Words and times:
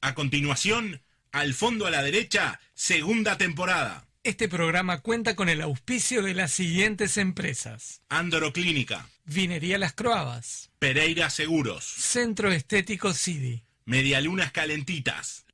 A 0.00 0.14
continuación, 0.14 1.00
Al 1.32 1.54
fondo 1.54 1.86
a 1.86 1.90
la 1.90 2.02
derecha, 2.02 2.60
segunda 2.74 3.36
temporada. 3.36 4.06
Este 4.22 4.48
programa 4.48 5.00
cuenta 5.00 5.34
con 5.36 5.48
el 5.48 5.60
auspicio 5.60 6.22
de 6.22 6.32
las 6.32 6.50
siguientes 6.52 7.18
empresas. 7.18 8.00
Andoro 8.08 8.52
Clínica, 8.52 9.06
Vinería 9.24 9.76
Las 9.76 9.92
Croabas, 9.92 10.70
Pereira 10.78 11.28
Seguros, 11.28 11.84
Centro 11.84 12.50
Estético 12.50 13.12
Cidi, 13.12 13.64
Medialunas 13.84 14.50
Calentitas. 14.52 15.44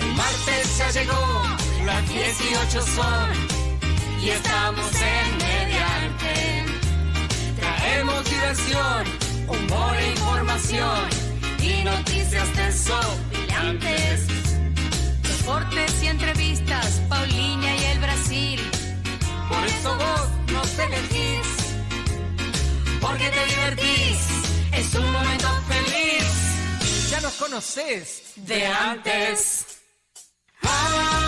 El 0.00 0.06
martes 0.14 0.78
ya 0.78 0.90
llegó, 0.92 1.42
las 1.84 2.08
18 2.08 2.82
son 2.82 3.30
y 4.22 4.30
estamos 4.30 4.92
en 4.94 5.36
mediante. 5.38 5.77
Diversión, 7.98 9.04
humor 9.48 9.96
e 9.96 10.10
información 10.12 11.08
y 11.58 11.82
noticias 11.82 12.46
desopilantes. 12.56 14.28
Deportes 15.22 16.02
y 16.04 16.06
entrevistas, 16.06 17.02
Paulina 17.08 17.74
y 17.74 17.84
el 17.86 17.98
Brasil. 17.98 18.60
Por 19.48 19.66
eso 19.66 19.96
vos 19.96 20.28
nos 20.52 20.78
elegís, 20.78 21.48
porque 23.00 23.28
te 23.30 23.46
divertís, 23.46 24.20
es 24.72 24.94
un 24.94 25.10
momento 25.10 25.48
feliz 25.66 27.10
Ya 27.10 27.20
nos 27.20 27.32
conocés 27.32 28.34
de 28.36 28.64
antes. 28.64 29.66
Al 30.62 31.27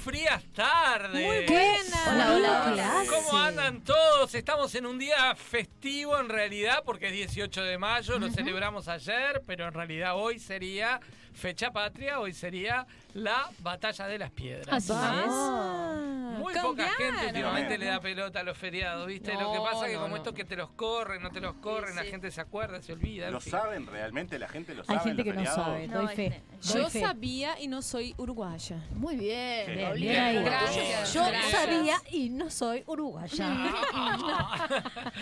frías 0.00 0.42
tardes. 0.54 1.12
Muy 1.26 1.46
buenas. 1.46 2.08
Hola, 2.08 2.32
hola, 2.34 2.64
hola. 2.72 2.92
¿Cómo 3.08 3.38
andan 3.38 3.82
todos? 3.82 4.34
Estamos 4.34 4.74
en 4.74 4.86
un 4.86 4.98
día 4.98 5.34
festivo 5.34 6.18
en 6.18 6.28
realidad 6.28 6.82
porque 6.84 7.06
es 7.08 7.12
18 7.12 7.62
de 7.62 7.78
mayo, 7.78 8.18
lo 8.18 8.30
celebramos 8.30 8.88
ayer, 8.88 9.42
pero 9.46 9.66
en 9.68 9.74
realidad 9.74 10.16
hoy 10.16 10.38
sería 10.38 11.00
fecha 11.32 11.70
patria, 11.70 12.18
hoy 12.18 12.32
sería 12.32 12.86
la 13.14 13.48
batalla 13.60 14.06
de 14.08 14.18
las 14.18 14.30
piedras. 14.30 14.68
Así 14.90 14.92
es. 14.92 16.38
Muy 16.40 16.54
poca 16.54 16.88
gente 16.90 17.26
últimamente 17.26 17.78
le 17.78 17.86
da 17.86 18.00
pelota 18.00 18.40
a 18.40 18.42
los 18.42 18.56
feriados, 18.56 19.06
¿viste? 19.06 19.34
Lo 19.34 19.52
que 19.52 19.58
pasa 19.58 19.86
es 19.86 19.92
que 19.92 19.98
como 19.98 20.16
estos 20.16 20.32
que 20.34 20.44
te 20.44 20.56
los 20.56 20.70
corren, 20.72 21.22
no 21.22 21.30
te 21.30 21.40
los 21.40 21.54
corren, 21.56 21.94
la 21.94 22.04
gente 22.04 22.30
se 22.30 22.40
acuerda, 22.40 22.80
se 22.82 22.92
olvida. 22.92 23.30
¿Lo 23.30 23.40
saben 23.40 23.86
realmente? 23.86 24.38
¿La 24.38 24.48
gente 24.48 24.74
lo 24.74 24.82
Hay 24.82 24.96
sabe? 24.96 25.00
gente 25.10 25.24
que 25.24 25.32
no 25.32 25.44
sabe, 25.46 25.88
No, 25.88 26.02
doy 26.02 26.16
fe. 26.16 26.26
este- 26.26 26.42
doy 26.72 26.82
Yo 26.82 26.90
fe. 26.90 27.00
sabía 27.00 27.60
y 27.60 27.68
no 27.68 27.82
soy 27.82 28.14
uruguaya. 28.16 28.76
Muy 28.94 29.16
bien, 29.16 29.66
Bien, 29.66 29.78
Bien, 29.94 30.14
Paulina. 30.14 30.30
bien 30.30 30.38
ahí. 30.38 30.44
Gracias. 30.44 31.14
Yo 31.14 31.24
Gracias. 31.26 31.50
sabía 31.52 31.96
y 32.10 32.28
no 32.30 32.50
soy 32.50 32.82
uruguaya. 32.86 33.48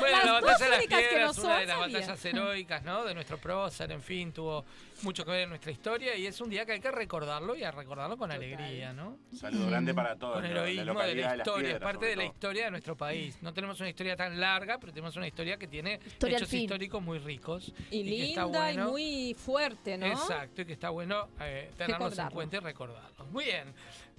Bueno, 0.00 0.16
Las 0.16 0.26
la 0.26 0.32
dos 0.32 0.42
batalla 0.42 0.64
de 0.64 0.70
las 0.70 0.78
únicas 0.78 1.00
que 1.00 1.08
piedras 1.08 1.38
no 1.38 1.44
una 1.44 1.54
de 1.54 1.60
son, 1.60 1.68
las 1.68 1.78
sabía. 1.78 1.98
batallas 2.00 2.24
heroicas, 2.24 2.82
¿no? 2.82 3.04
De 3.04 3.14
nuestro 3.14 3.38
prócer, 3.38 3.92
en 3.92 4.02
fin, 4.02 4.32
tuvo 4.32 4.64
mucho 5.02 5.24
que 5.24 5.30
ver 5.30 5.40
en 5.42 5.48
nuestra 5.50 5.70
historia 5.72 6.16
y 6.16 6.26
es 6.26 6.40
un 6.40 6.48
día 6.50 6.64
que 6.64 6.72
hay 6.72 6.80
que 6.80 6.90
recordarlo 6.90 7.54
y 7.56 7.64
a 7.64 7.70
recordarlo 7.70 8.16
con 8.16 8.30
alegría, 8.30 8.92
¿no? 8.92 9.18
Un 9.30 9.38
saludo 9.38 9.66
grande 9.68 9.94
para 9.94 10.16
todos. 10.16 10.34
Con 10.34 10.42
la- 10.44 10.50
heroísmo 10.50 11.00
de 11.02 11.14
la 11.14 11.36
historia, 11.36 11.68
es 11.68 11.72
Piedras, 11.74 11.80
parte 11.92 12.06
de 12.06 12.16
la 12.16 12.24
historia 12.24 12.64
de 12.64 12.70
nuestro 12.70 12.96
país. 12.96 13.38
No 13.42 13.52
tenemos 13.52 13.78
una 13.80 13.88
historia 13.88 14.16
tan 14.16 14.38
larga, 14.38 14.78
pero 14.78 14.92
tenemos 14.92 15.16
una 15.16 15.26
historia 15.26 15.56
que 15.56 15.66
tiene 15.68 16.00
Historia 16.04 16.36
hechos 16.38 16.52
históricos 16.52 17.02
muy 17.02 17.18
ricos. 17.18 17.72
Y, 17.90 18.04
que 18.04 18.24
está 18.30 18.44
linda 18.44 18.58
bueno. 18.58 18.88
y 18.88 18.90
muy 18.90 19.34
fuerte, 19.34 19.96
¿no? 19.98 20.06
Exacto, 20.06 20.62
y 20.62 20.64
que 20.66 20.72
está 20.72 20.90
bueno 20.90 21.28
eh, 21.40 21.70
tenerlos 21.76 22.18
en 22.18 22.28
cuenta 22.30 22.56
y 22.56 22.60
recordarlos. 22.60 23.30
Muy 23.30 23.44
bien. 23.44 23.74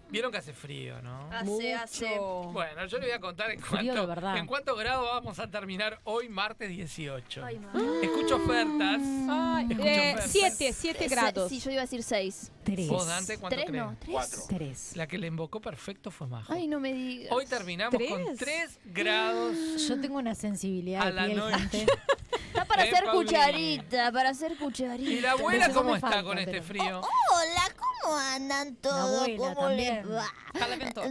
Vieron 0.09 0.31
que 0.31 0.38
hace 0.38 0.53
frío, 0.53 1.02
¿no? 1.02 1.28
Hace, 1.31 1.74
hace. 1.74 2.09
Mucho. 2.12 2.52
Bueno, 2.52 2.86
yo 2.86 3.00
le 3.00 3.06
voy 3.08 3.16
a 3.16 3.19
contar 3.19 3.50
en 3.50 3.59
cuánto, 3.59 4.06
verdad. 4.06 4.38
en 4.38 4.46
cuánto 4.46 4.75
grado 4.75 5.06
vamos 5.06 5.40
a 5.40 5.50
terminar 5.50 6.00
hoy, 6.03 6.30
martes 6.30 6.69
18. 6.69 7.44
Ay, 7.44 7.58
mamá. 7.58 7.81
Escucho 8.03 8.36
ofertas. 8.36 9.02
Ay, 9.30 9.68
Escucho 9.72 9.88
eh, 9.90 10.12
ofertas. 10.12 10.31
siete, 10.31 10.74
siete 10.74 11.08
grados. 11.08 11.50
Sí, 11.50 11.59
yo 11.59 11.72
iba 11.72 11.81
a 11.81 11.86
decir 11.86 12.03
seis. 12.03 12.52
Tres. 12.63 12.88
¿Vos, 12.90 13.08
Dante, 13.08 13.40
cuánto 13.40 13.56
¿Tres 13.56 13.68
crees? 13.69 13.84
no? 13.84 13.96
¿Tres? 14.00 14.12
Cuatro. 14.13 14.40
Tres. 14.50 14.96
La 14.97 15.08
que 15.08 15.18
le 15.18 15.28
invocó 15.28 15.59
perfecto 15.62 16.12
fue 16.12 16.28
Majo. 16.28 16.53
Ay, 16.53 16.68
no 16.68 16.80
me 16.80 16.94
digas. 16.94 17.31
Hoy 17.31 17.47
terminamos 17.47 17.96
con 18.08 18.36
¿Tres? 18.38 18.78
3 18.86 18.94
grados. 18.94 19.56
Yo 19.88 20.00
tengo 20.00 20.18
una 20.19 20.36
sensibilidad 20.36 21.02
A 21.08 21.09
la 21.12 21.25
piel, 21.25 21.38
noche. 21.38 21.58
gente. 21.58 21.86
Está 22.50 22.66
para 22.66 22.84
hacer 22.84 23.03
Paulina. 23.06 23.13
cucharita, 23.40 24.12
para 24.12 24.30
hacer 24.30 24.58
cucharita. 24.58 25.09
¿Y 25.09 25.22
la 25.22 25.31
abuela 25.31 25.69
cómo 25.74 25.96
está 25.96 26.08
falta, 26.08 26.24
con 26.24 26.38
este 26.38 26.62
frío? 26.62 27.00
Hola, 27.00 27.08
¿cómo 28.03 28.18
andan 28.18 28.75
todos? 28.75 29.00
abuela 29.00 29.56
¿Cómo 29.56 29.69
les 29.69 30.06
va? 30.09 30.34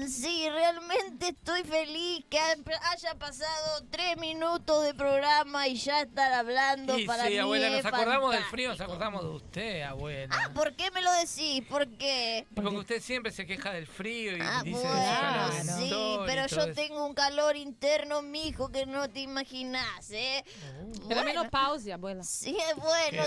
Sí, 0.09 0.49
realmente 0.51 1.29
estoy 1.29 1.65
feliz 1.65 2.25
que 2.31 2.39
ha- 2.39 2.57
haya 2.93 3.15
pasado 3.17 3.85
tres 3.91 4.17
minutos 4.19 4.85
de 4.85 4.95
programa 4.95 5.67
y 5.69 5.77
ya 5.77 6.03
estar 6.03 6.33
hablando 6.33 6.97
Y 6.99 7.07
para 7.07 7.25
sí, 7.25 7.31
mí 7.31 7.39
abuela, 7.39 7.71
nos 7.71 7.85
acordamos 7.85 8.33
del 8.33 8.45
frío, 8.45 8.69
nos 8.71 8.81
acordamos 8.81 9.23
de 9.23 9.29
usted, 9.31 9.83
abuela. 9.83 10.35
Ah, 10.39 10.51
¿por 10.55 10.75
qué 10.77 10.91
me 10.93 11.03
lo 11.03 11.11
decís? 11.15 11.65
¿Por 11.69 11.89
qué? 11.97 12.47
Porque 12.55 12.77
usted 12.77 13.03
siempre 13.03 13.33
se 13.33 13.47
queja 13.47 13.73
del 13.73 13.87
frío 13.87 14.37
y 14.37 14.41
Ah, 14.41 14.63
dice 14.65 14.81
bueno, 14.87 15.03
calor 15.21 15.51
Claro. 15.63 15.79
sí, 15.81 16.17
pero 16.27 16.47
yo 16.47 16.63
eso. 16.63 16.75
tengo 16.75 17.05
un 17.07 17.15
calor 17.15 17.57
interno, 17.57 18.23
mijo, 18.23 18.71
que 18.71 18.87
no 18.87 19.09
te 19.11 19.21
imaginás, 19.21 20.11
¿eh? 20.11 20.45
Pero 20.61 21.07
Bueno, 21.07 21.25
menopausia, 21.25 21.95
abuela. 21.95 22.23
Sí, 22.23 22.57
es 22.57 22.77
bueno, 22.77 23.23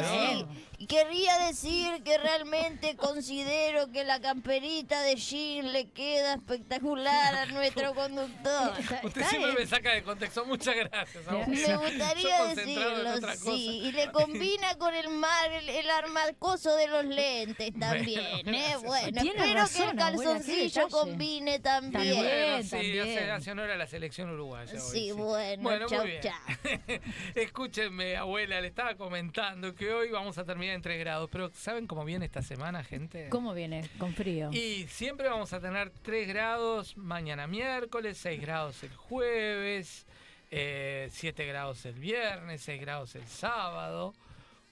sí. 0.77 0.85
Querría 0.87 1.37
decir 1.47 2.03
que 2.03 2.17
realmente 2.17 2.95
considero 2.95 3.54
que 3.91 4.03
la 4.03 4.19
camperita 4.19 5.01
de 5.01 5.15
Jean 5.15 5.71
le 5.71 5.89
queda 5.89 6.33
espectacular 6.35 7.35
a 7.35 7.45
nuestro 7.47 7.93
conductor. 7.95 8.73
Usted 9.03 9.23
siempre 9.25 9.53
me 9.53 9.65
saca 9.65 9.93
de 9.93 10.03
contexto. 10.03 10.45
Muchas 10.45 10.75
gracias. 10.75 11.27
abuela. 11.27 11.45
Me 11.45 11.77
gustaría 11.77 12.43
decirlo, 12.45 13.35
sí. 13.37 13.81
Y 13.83 13.91
le 13.91 14.11
combina 14.11 14.75
con 14.77 14.93
el 14.93 15.09
mar, 15.09 15.51
el, 15.51 15.69
el 15.69 15.89
armarcoso 15.89 16.75
de 16.75 16.87
los 16.87 17.05
lentes 17.05 17.71
también, 17.79 18.53
¿eh? 18.53 18.75
Bueno, 18.83 19.21
espero 19.21 19.43
que 19.43 19.53
razón, 19.53 19.89
el 19.89 19.99
abuela, 19.99 20.23
qué 20.23 20.23
calzoncillo 20.23 20.85
detalle. 20.85 20.89
combine 20.89 21.59
también. 21.59 21.93
También. 21.93 22.23
Bueno, 22.23 22.63
sí, 22.63 22.69
también. 22.69 23.01
hace, 23.01 23.31
hace 23.31 23.51
honor 23.51 23.71
a 23.71 23.77
la 23.77 23.87
selección 23.87 24.29
uruguaya. 24.31 24.73
hoy, 24.73 24.79
Sí, 24.91 25.11
bueno, 25.11 25.87
chau, 25.87 26.01
muy 26.01 26.11
bien. 26.11 27.01
Escúchenme, 27.35 28.17
abuela, 28.17 28.59
le 28.61 28.67
estaba 28.67 28.95
comentando 28.95 29.75
que 29.75 29.91
hoy 29.93 30.09
vamos 30.11 30.37
a 30.37 30.43
terminar 30.45 30.75
en 30.75 30.81
3 30.81 30.99
grados, 30.99 31.29
pero 31.31 31.51
¿saben 31.53 31.87
cómo 31.87 32.03
viene 32.05 32.25
esta 32.25 32.41
semana, 32.41 32.83
gente? 32.83 33.29
¿Cómo 33.29 33.44
viene? 33.53 33.89
Con 33.97 34.13
frío. 34.13 34.49
Y 34.51 34.87
siempre 34.87 35.27
vamos 35.27 35.53
a 35.53 35.59
tener 35.59 35.91
3 36.01 36.27
grados 36.27 36.97
mañana 36.97 37.47
miércoles, 37.47 38.17
6 38.17 38.41
grados 38.41 38.83
el 38.83 38.93
jueves, 38.95 40.05
7 40.49 41.45
grados 41.45 41.85
el 41.85 41.95
viernes, 41.95 42.61
6 42.61 42.81
grados 42.81 43.15
el 43.15 43.27
sábado, 43.27 44.13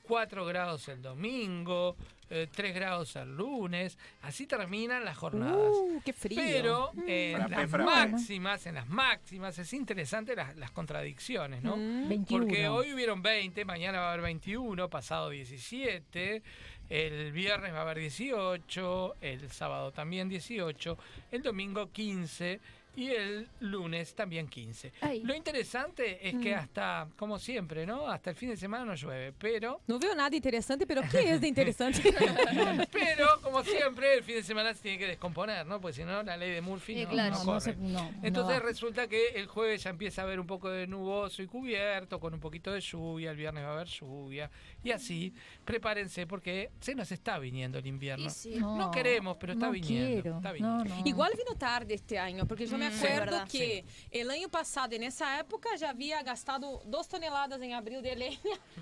4 0.03 0.45
grados 0.45 0.87
el 0.89 1.01
domingo, 1.01 1.95
eh, 2.29 2.47
3 2.53 2.75
grados 2.75 3.15
el 3.15 3.35
lunes. 3.35 3.97
Así 4.21 4.47
terminan 4.47 5.05
las 5.05 5.17
jornadas. 5.17 5.71
Uh, 5.71 6.01
qué 6.03 6.13
frío. 6.13 6.39
Pero 6.41 6.91
en 7.07 7.37
Frappé, 7.69 7.77
las 7.77 8.11
máximas, 8.11 8.65
en 8.65 8.75
las 8.75 8.87
máximas, 8.87 9.59
es 9.59 9.73
interesante 9.73 10.35
las, 10.35 10.55
las 10.55 10.71
contradicciones, 10.71 11.61
¿no? 11.63 11.77
Mm. 11.77 12.09
21. 12.09 12.45
Porque 12.45 12.67
hoy 12.67 12.93
hubieron 12.93 13.21
20, 13.21 13.65
mañana 13.65 13.99
va 13.99 14.07
a 14.09 14.13
haber 14.13 14.23
21, 14.23 14.89
pasado 14.89 15.29
17, 15.29 16.43
el 16.89 17.31
viernes 17.31 17.74
va 17.74 17.80
a 17.80 17.81
haber 17.81 18.00
18, 18.00 19.15
el 19.21 19.50
sábado 19.50 19.91
también 19.91 20.30
18, 20.30 20.97
el 21.31 21.41
domingo 21.41 21.91
15 21.91 22.59
y 22.95 23.10
el 23.10 23.48
lunes 23.60 24.13
también 24.16 24.48
15. 24.48 24.92
Ay. 25.01 25.22
Lo 25.24 25.34
interesante 25.36 26.28
es 26.28 26.34
Mm. 26.36 26.42
que 26.42 26.56
hasta, 26.56 27.07
como 27.18 27.40
siempre, 27.40 27.86
¿no? 27.86 28.07
Hasta 28.07 28.30
el 28.30 28.36
fin 28.36 28.50
de 28.50 28.57
semana 28.57 28.86
no 28.86 28.94
llueve, 28.95 29.34
pero, 29.38 29.81
Não 29.88 30.00
veo 30.00 30.13
nada 30.16 30.36
interessante, 30.36 30.86
pero 30.86 31.01
¿qué 31.10 31.34
es 31.34 31.42
de 31.42 31.48
interesante? 31.48 32.01
pero 32.92 33.28
como 33.42 33.63
siempre, 33.63 34.16
el 34.18 34.24
fin 34.24 34.36
de 34.36 34.44
semana 34.44 34.74
se 34.74 34.81
tiene 34.81 34.98
que 34.98 35.07
descomponer, 35.07 35.66
¿no? 35.66 35.80
Porque 35.81 35.95
si 35.98 36.04
no, 36.04 36.22
la 36.24 36.38
ley 36.38 36.51
de 36.51 36.62
Murphy 36.62 37.01
Eh, 37.01 37.04
no, 37.06 37.10
claro. 37.12 37.31
no 37.36 37.40
No, 37.40 37.45
no 37.45 37.51
corre. 37.60 37.62
se- 37.74 37.75
no, 37.78 38.12
no 38.12 38.13
Entonces 38.24 38.62
resulta 38.62 39.07
que 39.07 39.30
el 39.30 39.48
jueves 39.48 39.84
ya 39.84 39.90
empieza 39.90 40.22
a 40.22 40.25
haber 40.25 40.40
un 40.40 40.48
poco 40.48 40.69
de 40.69 40.88
nuboso 40.88 41.42
y 41.42 41.48
cubierto, 41.48 42.19
con 42.19 42.34
un 42.34 42.40
poquito 42.40 42.72
de 42.72 42.80
lluvia, 42.81 43.31
el 43.31 43.38
viernes 43.38 43.63
va 43.63 43.69
a 43.69 43.74
haber 43.74 43.88
lluvia, 43.88 44.50
y 44.84 44.92
así, 44.92 45.34
prepárense 45.66 46.28
porque 46.28 46.72
se 46.80 46.95
nos 46.95 47.12
está 47.12 47.40
viniendo 47.40 47.78
el 47.80 47.88
invierno. 47.88 48.25
Y 48.25 48.30
sí. 48.30 48.56
No 48.60 48.92
queremos, 48.92 49.38
pero 49.38 49.54
está 49.54 49.68
no 49.68 49.72
viniendo, 49.72 50.22
quiero. 50.22 50.38
está 50.38 50.50
No, 50.50 50.54
viniendo. 50.54 50.84
no. 50.95 51.01
Igual 51.07 51.31
vino 51.38 51.57
tarde 51.57 51.94
este 51.95 52.18
año, 52.19 52.45
porque 52.45 52.66
yo 52.68 52.78
me 52.78 52.82
Mm, 52.89 52.94
sí, 52.94 53.06
acuerdo 53.07 53.31
verdad. 53.31 53.47
que 53.50 53.85
el 54.12 54.30
año 54.31 54.50
pasado, 54.50 54.94
en 54.95 55.03
esa 55.03 55.39
época, 55.39 55.69
ya 55.77 55.89
había 55.89 56.21
gastado 56.24 56.81
dos 56.85 57.07
toneladas 57.07 57.62
en 57.62 57.74
abril 57.74 58.01
de 58.01 58.15
leña 58.15 58.39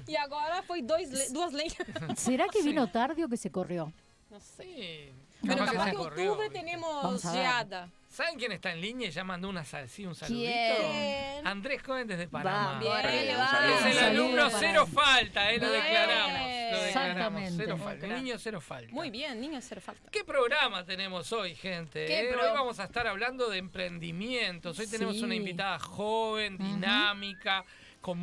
y 0.07 0.15
ahora 0.15 0.61
fue 0.63 0.81
dos, 0.81 1.01
le- 1.01 1.29
dos 1.29 1.53
leñas. 1.53 1.75
¿Será 2.17 2.47
que 2.47 2.61
vino 2.63 2.87
tarde 2.91 3.23
o 3.25 3.29
que 3.29 3.37
se 3.37 3.49
corrió? 3.51 3.91
No 4.29 4.39
sé. 4.39 5.11
Pero 5.45 5.65
capaz 5.65 5.91
que 5.91 5.97
octubre 5.97 6.49
tenemos 6.49 7.21
geada. 7.23 7.89
¿Saben 8.09 8.37
quién 8.37 8.51
está 8.51 8.73
en 8.73 8.81
línea 8.81 9.07
y 9.07 9.11
ya 9.11 9.23
mandó 9.23 9.47
una 9.47 9.63
sal, 9.63 9.87
sí, 9.87 10.05
un 10.05 10.13
saludito? 10.15 10.51
¿Quién? 10.51 11.47
Andrés 11.47 11.81
Cohen 11.81 12.05
desde 12.07 12.27
Panamá. 12.27 12.77
Bien. 12.77 12.93
Es 13.05 13.85
el 13.85 13.99
alumno 13.99 14.49
cero 14.49 14.85
falta, 14.85 15.49
eh, 15.49 15.57
lo 15.59 15.69
declaramos. 15.71 16.31
Lo 16.71 16.81
declaramos, 16.83 17.41
Exactamente. 17.41 17.63
cero 17.63 17.77
falta. 17.77 18.07
crack. 18.07 18.17
Niño 18.21 18.35
cero 18.37 18.59
falta. 18.61 18.91
Muy 18.91 19.09
bien, 19.11 19.39
niña, 19.39 19.59
hacer 19.59 19.79
falta. 19.79 20.11
¿Qué 20.11 20.25
programa 20.25 20.83
tenemos 20.85 21.31
hoy, 21.31 21.55
gente? 21.55 22.05
¿Qué 22.05 22.29
Eh, 22.29 22.33
pro- 22.33 22.41
Hoy 22.43 22.49
vamos 22.53 22.79
a 22.81 22.83
estar 22.83 23.07
hablando 23.07 23.49
de 23.49 23.59
emprendimientos. 23.59 24.77
Hoy 24.77 24.87
tenemos 24.87 25.15
Sí. 25.15 25.23
una 25.23 25.35
invitada 25.35 25.79
joven, 25.79 26.57
dinámica, 26.57 27.63
con 28.01 28.17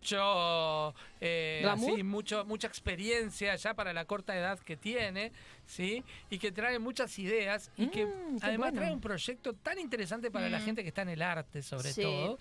mucho, 0.00 0.94
eh, 1.20 1.64
mucho, 2.04 2.44
mucha 2.44 2.66
experiencia 2.68 3.54
ya 3.56 3.74
para 3.74 3.92
la 3.92 4.04
corta 4.04 4.36
edad 4.36 4.58
que 4.58 4.76
tiene, 4.76 5.32
sí, 5.66 6.02
y 6.30 6.38
que 6.38 6.52
trae 6.52 6.78
muchas 6.78 7.18
ideas 7.18 7.70
y 7.76 7.88
que 7.88 8.06
Mm, 8.06 8.38
además 8.42 8.70
bueno. 8.70 8.80
trae 8.80 8.92
un 8.92 9.00
proyecto 9.00 9.52
tan 9.54 9.78
interesante 9.78 10.30
para 10.30 10.48
la 10.48 10.60
gente 10.60 10.82
que 10.82 10.88
está 10.88 11.02
en 11.02 11.10
el 11.10 11.22
arte, 11.22 11.62
sobre 11.62 11.92
Sí. 11.92 12.02
todo, 12.02 12.38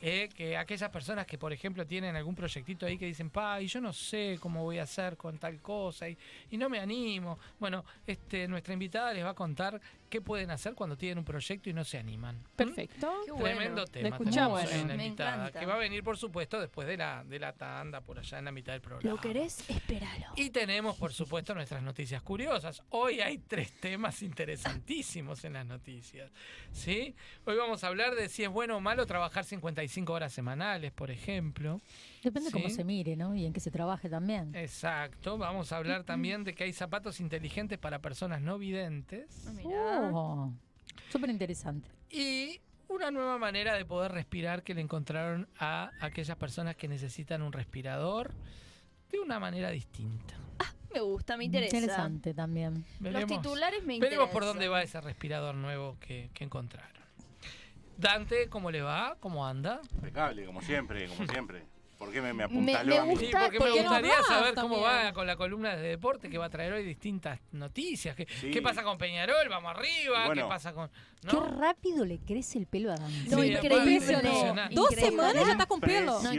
eh, 0.00 0.28
que 0.34 0.56
aquellas 0.56 0.90
personas 0.90 1.26
que, 1.26 1.38
por 1.38 1.52
ejemplo, 1.52 1.86
tienen 1.86 2.16
algún 2.16 2.34
proyectito 2.34 2.86
ahí 2.86 2.96
que 2.98 3.06
dicen, 3.06 3.30
pa, 3.30 3.60
y 3.60 3.66
yo 3.66 3.80
no 3.80 3.92
sé 3.92 4.38
cómo 4.40 4.62
voy 4.64 4.78
a 4.78 4.84
hacer 4.84 5.16
con 5.16 5.38
tal 5.38 5.60
cosa 5.60 6.08
y, 6.08 6.16
y 6.50 6.56
no 6.56 6.68
me 6.68 6.78
animo. 6.80 7.38
Bueno, 7.58 7.84
este, 8.06 8.46
nuestra 8.48 8.72
invitada 8.74 9.12
les 9.12 9.24
va 9.24 9.30
a 9.30 9.34
contar 9.34 9.80
qué 10.08 10.20
pueden 10.20 10.50
hacer 10.50 10.74
cuando 10.74 10.96
tienen 10.96 11.18
un 11.18 11.24
proyecto 11.24 11.70
y 11.70 11.72
no 11.72 11.84
se 11.84 11.98
animan. 11.98 12.36
¿Mm? 12.36 12.56
Perfecto. 12.56 13.12
Qué 13.24 13.30
bueno. 13.32 13.44
Tremendo 13.58 13.84
tema. 13.86 14.08
escuchamos. 14.08 14.60
tenemos 14.62 14.82
en 14.82 14.88
la 14.88 14.94
Me 14.96 15.06
invitada, 15.06 15.34
encanta. 15.34 15.60
que 15.60 15.66
va 15.66 15.74
a 15.74 15.78
venir, 15.78 16.02
por 16.02 16.16
supuesto, 16.16 16.58
después 16.60 16.86
de 16.88 16.96
la, 16.96 17.22
de 17.24 17.38
la 17.38 17.52
tanda 17.52 18.00
por 18.00 18.18
allá 18.20 18.38
en 18.38 18.44
la 18.44 18.52
mitad 18.52 18.72
del 18.72 18.80
programa. 18.80 19.10
¿Lo 19.10 19.20
querés? 19.20 19.68
Espéralo. 19.68 20.26
Y 20.36 20.50
tenemos, 20.50 20.96
por 20.96 21.12
supuesto, 21.12 21.54
nuestras 21.54 21.82
noticias 21.82 22.22
curiosas. 22.22 22.82
Hoy 22.90 23.20
hay 23.20 23.38
tres 23.38 23.72
temas 23.80 24.22
interesantísimos 24.22 25.44
en 25.44 25.54
las 25.54 25.66
noticias. 25.66 26.30
¿sí? 26.72 27.14
Hoy 27.44 27.56
vamos 27.56 27.82
a 27.84 27.88
hablar 27.88 28.14
de 28.14 28.28
si 28.28 28.44
es 28.44 28.48
bueno 28.50 28.76
o 28.76 28.80
malo 28.80 29.06
trabajar 29.06 29.44
55 29.44 30.12
horas 30.12 30.32
semanales, 30.32 30.92
por 30.92 31.10
ejemplo. 31.10 31.80
Depende 32.22 32.50
cómo 32.50 32.68
Sí. 32.68 32.74
se 32.74 32.84
mire, 32.84 33.16
¿no? 33.16 33.34
Y 33.34 33.46
en 33.46 33.52
qué 33.52 33.60
se 33.60 33.70
trabaje 33.70 34.08
también. 34.08 34.54
Exacto. 34.54 35.38
Vamos 35.38 35.72
a 35.72 35.76
hablar 35.78 36.04
también 36.04 36.44
de 36.44 36.54
que 36.54 36.64
hay 36.64 36.72
zapatos 36.72 37.20
inteligentes 37.20 37.78
para 37.78 38.00
personas 38.00 38.40
no 38.42 38.58
videntes. 38.58 39.46
Mirá. 39.54 40.10
Oh, 40.12 40.52
Súper 41.10 41.30
interesante. 41.30 41.88
Y 42.10 42.60
una 42.90 43.10
nueva 43.10 43.38
manera 43.38 43.74
de 43.74 43.84
poder 43.84 44.12
respirar 44.12 44.62
que 44.62 44.74
le 44.74 44.80
encontraron 44.80 45.48
a 45.58 45.90
aquellas 46.00 46.36
personas 46.36 46.76
que 46.76 46.88
necesitan 46.88 47.42
un 47.42 47.52
respirador 47.52 48.32
de 49.10 49.18
una 49.20 49.38
manera 49.40 49.70
distinta. 49.70 50.34
Me 50.92 51.00
gusta, 51.00 51.36
me 51.36 51.44
interesa. 51.44 51.76
Interesante 51.76 52.34
también. 52.34 52.84
Los 53.00 53.12
Veremos- 53.12 53.40
titulares 53.40 53.80
me 53.84 53.94
Veremos 54.00 54.02
interesan. 54.26 54.32
por 54.32 54.44
dónde 54.44 54.66
va 54.68 54.82
ese 54.82 55.00
respirador 55.00 55.54
nuevo 55.54 55.96
que, 56.00 56.30
que 56.34 56.42
encontraron. 56.44 56.90
Dante, 57.96 58.48
¿cómo 58.48 58.70
le 58.70 58.82
va? 58.82 59.16
¿Cómo 59.20 59.46
anda? 59.46 59.80
Impecable, 59.94 60.44
como 60.46 60.62
siempre, 60.62 61.06
como 61.08 61.26
siempre. 61.30 61.62
¿Por 62.00 62.10
qué 62.10 62.22
me, 62.22 62.28
me 62.28 62.38
Me- 62.38 62.44
apuntaló 62.44 62.88
me 62.94 62.98
a 62.98 63.02
mí? 63.04 63.10
gusta- 63.10 63.26
Sí, 63.26 63.32
porque 63.42 63.58
¿por 63.58 63.68
me 63.68 63.74
qué 63.74 63.82
no 63.82 63.88
gustaría 63.90 64.12
hablas 64.14 64.26
saber 64.26 64.54
cómo 64.54 64.76
también? 64.82 65.06
va 65.06 65.12
con 65.12 65.26
la 65.26 65.36
columna 65.36 65.76
de 65.76 65.86
deporte 65.86 66.30
que 66.30 66.38
va 66.38 66.46
a 66.46 66.48
traer 66.48 66.72
hoy 66.72 66.82
distintas 66.82 67.38
noticias. 67.52 68.16
¿Qué, 68.16 68.26
Sí. 68.40 68.50
qué 68.50 68.62
pasa 68.62 68.82
con 68.82 68.96
Peñarol? 68.96 69.46
¿Vamos 69.50 69.70
arriba? 69.76 70.24
Bueno. 70.24 70.42
¿Qué 70.44 70.48
pasa 70.48 70.72
con...? 70.72 70.88
Qué 71.20 71.36
¿no? 71.36 71.46
rápido 71.60 72.06
le 72.06 72.18
crece 72.20 72.56
el 72.58 72.66
pelo 72.66 72.90
a 72.90 72.96
Dante. 72.96 73.28
No, 73.30 73.42
Sí, 73.42 73.52
increíble. 73.52 74.68
Dos 74.70 74.88
semanas 74.94 75.34
ya 75.44 75.52
está 75.52 75.66
con 75.66 75.78
pelo. 75.80 76.18
No. 76.22 76.30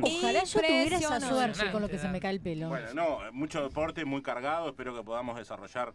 Ojalá 0.00 0.42
yo 0.44 0.60
tuviera 0.62 0.96
esa 0.96 1.20
suerte 1.20 1.70
con 1.70 1.82
lo 1.82 1.88
que 1.88 1.98
se 1.98 2.08
me 2.08 2.18
cae 2.18 2.30
el 2.32 2.40
pelo. 2.40 2.68
Bueno, 2.70 2.94
no, 2.94 3.18
mucho 3.32 3.62
deporte, 3.62 4.06
muy 4.06 4.22
cargado. 4.22 4.70
Espero 4.70 4.96
que 4.96 5.02
podamos 5.04 5.36
desarrollar 5.36 5.92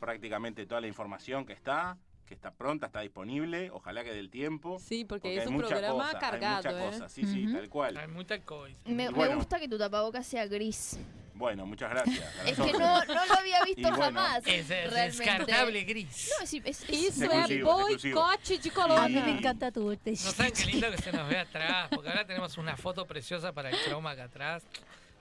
prácticamente 0.00 0.66
toda 0.66 0.80
la 0.80 0.88
información 0.88 1.46
que 1.46 1.52
está, 1.52 1.96
que 2.32 2.36
está 2.36 2.50
pronta, 2.50 2.86
está 2.86 3.00
disponible. 3.00 3.70
Ojalá 3.72 4.02
que 4.04 4.12
del 4.12 4.30
tiempo. 4.30 4.78
Sí, 4.80 5.04
porque, 5.04 5.28
porque 5.28 5.38
es 5.42 5.46
un 5.46 5.54
mucha 5.54 5.68
programa 5.68 6.04
cosa, 6.06 6.18
cargado, 6.18 6.68
Hay 6.68 6.74
¿eh? 6.74 6.78
mucha 6.78 6.90
cosa, 6.98 7.08
sí, 7.08 7.26
sí, 7.26 7.46
Ujú. 7.46 7.56
tal 7.56 7.68
cual. 7.68 7.96
Hay 7.98 8.08
mucha 8.08 8.38
COVID. 8.40 8.74
Me, 8.86 8.94
me 8.94 9.08
Bueno. 9.10 9.36
gusta 9.36 9.60
que 9.60 9.68
tu 9.68 9.78
tapabocas 9.78 10.26
sea 10.26 10.46
gris. 10.46 10.98
Bueno, 11.34 11.66
muchas 11.66 11.90
gracias. 11.90 12.24
a 12.40 12.48
Es 12.48 12.56
que 12.58 12.72
no, 12.72 13.04
no 13.04 13.26
lo 13.26 13.34
había 13.38 13.64
visto 13.64 13.82
bueno, 13.88 14.02
jamás. 14.04 14.46
Es 14.46 14.70
el 14.70 14.90
realmente. 14.90 15.24
descartable 15.24 15.84
gris. 15.84 16.30
No, 16.38 16.44
es, 16.44 16.52
es- 16.54 16.64
es- 16.64 16.88
Exclusivo, 17.20 17.80
exclusivo. 17.80 18.20
boicote 18.20 18.58
de 18.58 18.70
A 18.70 18.72
colônia. 18.74 19.08
mí 19.08 19.32
me 19.32 19.38
encanta 19.38 19.72
tu 19.72 19.90
No 19.90 19.96
saben 20.16 20.52
qué 20.52 20.64
lindo 20.66 20.90
que 20.90 20.98
se 20.98 21.12
nos 21.12 21.28
ve 21.28 21.38
atrás, 21.38 21.88
porque 21.90 22.08
ahora 22.10 22.26
tenemos 22.26 22.56
una 22.58 22.76
foto 22.76 23.06
preciosa 23.06 23.52
para 23.52 23.70
el 23.70 23.76
croma 23.84 24.10
acá 24.10 24.24
atrás. 24.24 24.62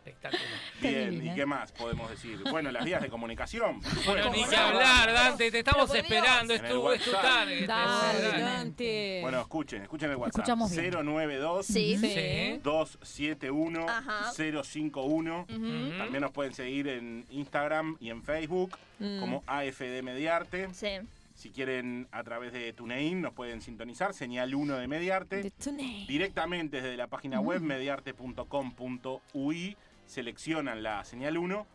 Espectacular. 0.04 0.44
Bien. 0.82 1.28
¿y 1.28 1.36
qué 1.36 1.46
más 1.46 1.72
podemos 1.72 2.10
decir? 2.10 2.40
Bueno, 2.50 2.72
las 2.72 2.84
vías 2.84 3.04
de 3.04 3.10
comunicación. 3.10 3.80
Bueno, 4.06 4.32
ni 4.32 4.44
que 4.46 4.56
hablar, 4.56 5.14
Dante, 5.14 5.52
te 5.52 5.60
estamos 5.60 5.94
esperando, 5.94 6.54
es 6.56 6.68
tu, 6.68 6.92
es 6.92 7.04
tu. 7.04 7.12
Dale, 7.12 7.68
Dale. 7.68 8.42
Dante. 8.42 9.20
Bueno, 9.22 9.42
escuchen, 9.42 9.84
escuchen 9.84 10.10
el 10.10 10.16
WhatsApp. 10.16 10.40
Escuchamos 10.40 10.72
bien. 10.76 10.90
092 10.92 11.66
Sí. 11.68 11.98
Sí. 11.98 12.60
271 12.64 13.86
Ajá. 13.88 14.32
051. 14.34 15.46
Ujú. 15.48 15.98
También 15.98 16.22
nos 16.22 16.32
pueden 16.32 16.54
seguir 16.54 16.88
en 16.88 17.26
Instagram 17.30 17.98
y 18.00 18.10
en 18.10 18.24
Facebook 18.24 18.78
Mm. 19.00 19.20
como 19.20 19.44
AFD 19.48 20.02
Mediarte. 20.04 20.72
Sí. 20.74 20.88
Si 21.34 21.50
quieren 21.50 22.08
a 22.12 22.24
través 22.24 22.54
de 22.54 22.72
TuneIn 22.74 23.22
nos 23.22 23.34
pueden 23.34 23.62
sintonizar, 23.62 24.14
señal 24.14 24.54
1 24.54 24.78
de 24.78 24.88
Mediarte. 24.88 25.42
De 25.42 25.50
Tunei. 25.52 26.06
Directamente 26.06 26.82
desde 26.82 26.96
la 26.98 27.08
página 27.08 27.40
web 27.40 27.62
mediarte.com.ui 27.62 29.78
seleccionan 30.12 30.84
la 30.84 31.04
señal 31.06 31.38
1 31.38 31.66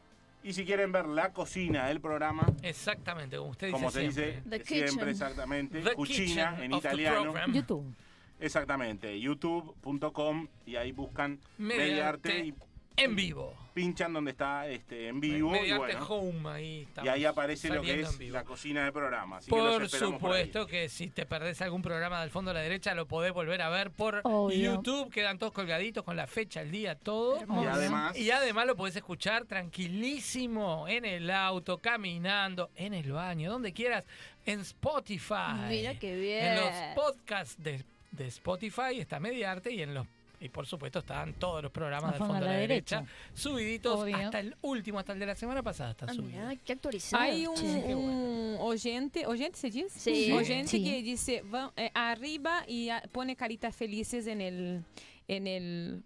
y 0.45 0.53
si 0.53 0.65
quieren 0.65 0.93
ver 0.93 1.07
la 1.07 1.33
cocina 1.33 1.87
del 1.89 2.01
programa, 2.01 2.47
Exactamente, 2.63 3.37
como 3.39 3.51
usted 3.51 3.69
dice 3.69 3.73
como 3.79 3.91
se 3.91 4.01
siempre. 4.01 4.27
dice 4.27 4.43
The 4.49 4.65
siempre 4.65 4.87
kitchen. 4.93 5.09
exactamente, 5.09 5.81
The 5.81 5.95
cucina 5.95 6.57
en 6.63 6.73
italiano. 6.73 7.35
YouTube. 7.53 7.95
Exactamente, 8.39 9.19
youtube.com 9.19 10.47
y 10.67 10.77
ahí 10.77 10.93
buscan 10.93 11.41
Mediarte 11.59 12.29
Mediarte 12.29 12.39
y 12.47 12.55
En 12.97 13.17
vivo. 13.17 13.55
Pinchan 13.77 14.11
donde 14.11 14.31
está 14.31 14.67
este 14.69 15.09
en 15.09 15.21
vivo 15.21 15.51
y, 15.51 15.61
Mediarte 15.61 15.97
bueno, 15.97 16.07
Home, 16.09 16.49
ahí 16.49 16.89
y 17.05 17.09
ahí 17.09 17.27
aparece 17.27 17.69
lo 17.69 17.83
que 17.83 18.01
es 18.01 18.19
la 18.31 18.43
cocina 18.43 18.85
del 18.85 18.93
programa. 18.93 19.37
Así 19.37 19.51
que 19.51 19.57
los 19.57 19.75
Por 19.75 19.83
esperamos 19.83 20.19
por 20.19 20.33
ahí. 20.33 20.45
supuesto 20.47 20.67
que 20.67 20.89
si 20.89 21.11
te 21.11 21.27
perdés 21.27 21.61
algún 21.61 21.83
programa 21.83 22.23
del 22.23 22.31
fondo 22.31 22.53
a 22.53 22.55
la 22.55 22.61
derecha 22.61 22.95
lo 22.95 23.07
podés 23.07 23.35
volver 23.35 23.61
a 23.61 23.69
ver 23.69 23.91
por 23.91 24.23
Obvio. 24.25 24.77
YouTube, 24.77 25.13
quedan 25.13 25.39
todos 25.39 25.53
colgaditos 25.53 26.05
con 26.05 26.17
la 26.17 26.27
fecha, 26.27 26.63
el 26.63 26.71
día, 26.71 26.95
todo. 26.95 27.39
Hermoso. 27.39 27.65
Y 27.65 27.67
además, 27.67 28.17
Y 28.17 28.31
además 28.31 28.67
lo 28.67 28.77
podés 28.77 28.97
escuchar 28.97 29.45
tranquilísimo 29.45 30.89
en 30.89 31.05
el 31.05 31.31
auto, 31.31 31.77
caminando, 31.77 32.71
en 32.77 32.95
el 32.95 33.13
baño, 33.13 33.51
donde 33.51 33.75
quieras, 33.75 34.07
en 34.47 34.61
Spotify. 34.61 35.69
Mira 35.69 35.99
qué 35.99 36.17
bien. 36.17 36.47
En 36.47 36.61
los 36.61 36.73
podcasts 36.95 37.63
de, 37.63 37.85
de 38.13 38.27
Spotify 38.29 38.99
está 39.01 39.21
Mediarte 39.21 39.71
y 39.71 39.83
en 39.83 39.93
los 39.93 40.07
y 40.41 40.49
por 40.49 40.67
supuesto 40.67 40.99
están 40.99 41.35
todos 41.35 41.63
los 41.63 41.73
programas 41.73 42.11
del 42.13 42.19
fondo 42.19 42.35
a 42.35 42.41
la, 42.41 42.53
derecha, 42.53 43.05
subiditos 43.35 44.01
Obvio. 44.01 44.17
hasta 44.17 44.41
el 44.41 44.55
último, 44.63 44.99
hasta 44.99 45.13
el 45.15 45.19
de 45.19 45.27
la 45.27 45.35
semana 45.35 45.63
pasada 45.63 45.93
está 45.93 46.07
Ah, 46.09 46.15
subido. 46.15 46.41
mirá, 46.41 46.57
qué 46.65 46.73
actualizado. 46.75 47.23
Hay 47.23 47.47
un, 47.47 48.57
oyente, 48.61 49.27
oyente 49.27 49.59
se 49.59 49.71
dice? 49.71 49.99
Sí. 49.99 50.33
Oyente 50.33 50.69
Sí. 50.73 50.85
que 50.85 51.03
dice 51.03 51.43
va- 51.43 51.73
eh, 51.77 51.91
arriba 51.95 52.65
y 52.67 52.89
pone 53.13 53.35
caritas 53.37 53.75
felices 53.75 54.27
en 54.27 54.41
el, 54.41 54.85
en 55.29 55.47
el, 55.47 56.03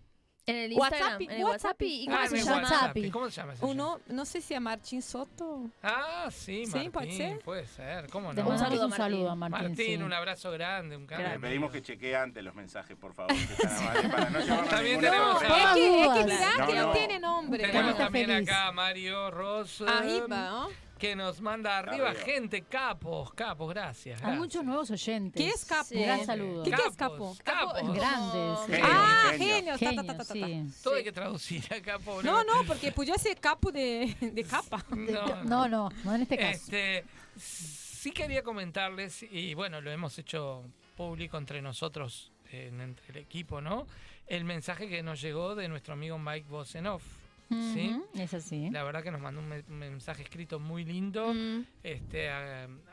En 0.50 0.56
el 0.56 0.72
Instagram, 0.72 1.22
en 1.22 1.30
el 1.30 1.44
WhatsApp. 1.44 1.82
¿Y 1.82 2.06
cómo 2.06 2.18
Ah, 2.18 2.26
se 2.28 2.36
llama? 2.42 2.62
WhatsApp. 2.62 2.96
¿Cómo 3.12 3.30
se 3.30 3.40
llama 3.40 3.52
ese 3.54 3.64
Uno, 3.64 4.00
no 4.08 4.24
sé 4.24 4.40
si 4.40 4.54
es 4.54 4.60
Martín 4.60 5.02
Soto. 5.02 5.70
Ah, 5.82 6.28
sí, 6.30 6.66
Sí, 6.66 6.72
Martín. 6.72 6.90
puede 6.92 7.12
ser. 7.16 7.38
Puede 7.40 7.66
ser, 7.66 8.06
¿cómo 8.10 8.32
no? 8.32 8.48
Un 8.48 8.58
saludo, 8.58 8.86
un 8.86 8.92
saludo 8.92 9.30
a 9.30 9.34
Martín. 9.34 9.52
Martín. 9.52 9.68
Martín, 9.70 9.98
sí. 9.98 10.02
un 10.02 10.12
abrazo 10.12 10.50
grande, 10.50 10.96
un 10.96 11.06
gran 11.06 11.22
Le 11.32 11.38
pedimos 11.40 11.70
que 11.70 11.82
chequee 11.82 12.16
antes 12.16 12.42
los 12.44 12.54
mensajes, 12.54 12.96
por 12.96 13.14
favor. 13.14 13.34
que 13.34 13.42
están 13.42 13.76
amables, 13.76 14.10
para 14.12 14.30
no 14.30 14.40
llevarnos 14.44 14.68
También 14.70 15.00
tenemos 15.00 15.30
sorpresa. 15.32 15.54
a- 15.54 15.68
Es 15.70 15.74
que, 15.74 16.02
es 16.04 16.08
que 16.10 16.24
mirá 16.24 16.50
No, 16.58 16.66
que 16.66 16.74
no, 16.74 16.86
no. 16.86 16.92
tiene 16.92 17.18
nombre. 17.20 17.64
Tenemos 17.66 17.96
también 17.96 18.26
feliz. 18.26 18.48
acá 18.48 18.66
a 18.66 18.72
Mario 18.72 19.30
Ross. 19.30 19.80
Arriba, 19.86 20.26
¿no? 20.28 20.68
Que 21.00 21.16
nos 21.16 21.40
manda 21.40 21.78
arriba, 21.78 22.10
Arriba. 22.10 22.24
gente, 22.26 22.60
capos, 22.62 23.32
capos, 23.32 23.70
gracias. 23.70 24.16
Hay 24.16 24.20
gracias. 24.20 24.38
muchos 24.38 24.64
nuevos 24.64 24.90
oyentes. 24.90 25.42
¿Qué 25.42 25.48
es 25.48 25.64
capo? 25.64 25.84
Sí. 25.88 25.96
Un 25.96 26.02
gran 26.02 26.26
saludo. 26.26 26.62
¿Qué- 26.62 26.70
qué 26.72 26.82
es 26.88 26.96
capo? 26.96 27.34
Capos. 27.42 27.72
Capo. 27.80 27.92
Grandes. 27.94 28.58
Genio, 28.66 28.84
Ah, 28.86 29.32
genio. 29.38 29.78
genio. 29.78 29.78
ta, 29.78 29.78
ta, 30.14 30.16
ta, 30.18 30.24
Genios, 30.24 30.28
ta, 30.28 30.68
ta. 30.68 30.74
sí. 30.76 30.82
Todo 30.84 30.94
hay 30.96 31.04
que 31.04 31.12
traducir 31.12 31.64
a 31.72 31.80
capo. 31.80 32.22
No, 32.22 32.44
no, 32.44 32.64
porque 32.66 32.92
podía 32.92 33.14
ser 33.16 33.38
capo 33.40 33.72
de, 33.72 34.14
de 34.20 34.44
capa. 34.44 34.84
No, 34.90 35.42
No, 35.44 35.68
no, 35.68 35.88
no 36.04 36.14
en 36.14 36.20
este 36.22 36.36
caso. 36.36 36.50
Este, 36.52 37.04
sí 37.38 38.10
quería 38.12 38.42
comentarles, 38.42 39.22
y 39.22 39.54
bueno, 39.54 39.80
lo 39.80 39.90
hemos 39.90 40.18
hecho 40.18 40.64
público 40.98 41.38
entre 41.38 41.62
nosotros, 41.62 42.30
en- 42.52 42.78
entre 42.82 43.06
el 43.08 43.16
equipo, 43.16 43.62
¿no? 43.62 43.86
El 44.26 44.44
mensaje 44.44 44.86
que 44.88 45.02
nos 45.02 45.20
llegó 45.22 45.54
de 45.54 45.66
nuestro 45.68 45.94
amigo 45.94 46.18
Mike 46.18 46.46
Bosenoff. 46.48 47.02
¿Sí? 47.50 47.90
Ujú, 47.96 48.06
Es 48.22 48.32
así. 48.34 48.70
La 48.70 48.82
verdad 48.84 49.02
que 49.02 49.10
nos 49.10 49.20
mandó 49.20 49.40
un, 49.40 49.48
me- 49.48 49.64
un 49.68 49.78
mensaje 49.78 50.22
escrito 50.22 50.58
muy 50.60 50.84
lindo. 50.84 51.34
Mm, 51.34 51.64
Este, 51.82 52.30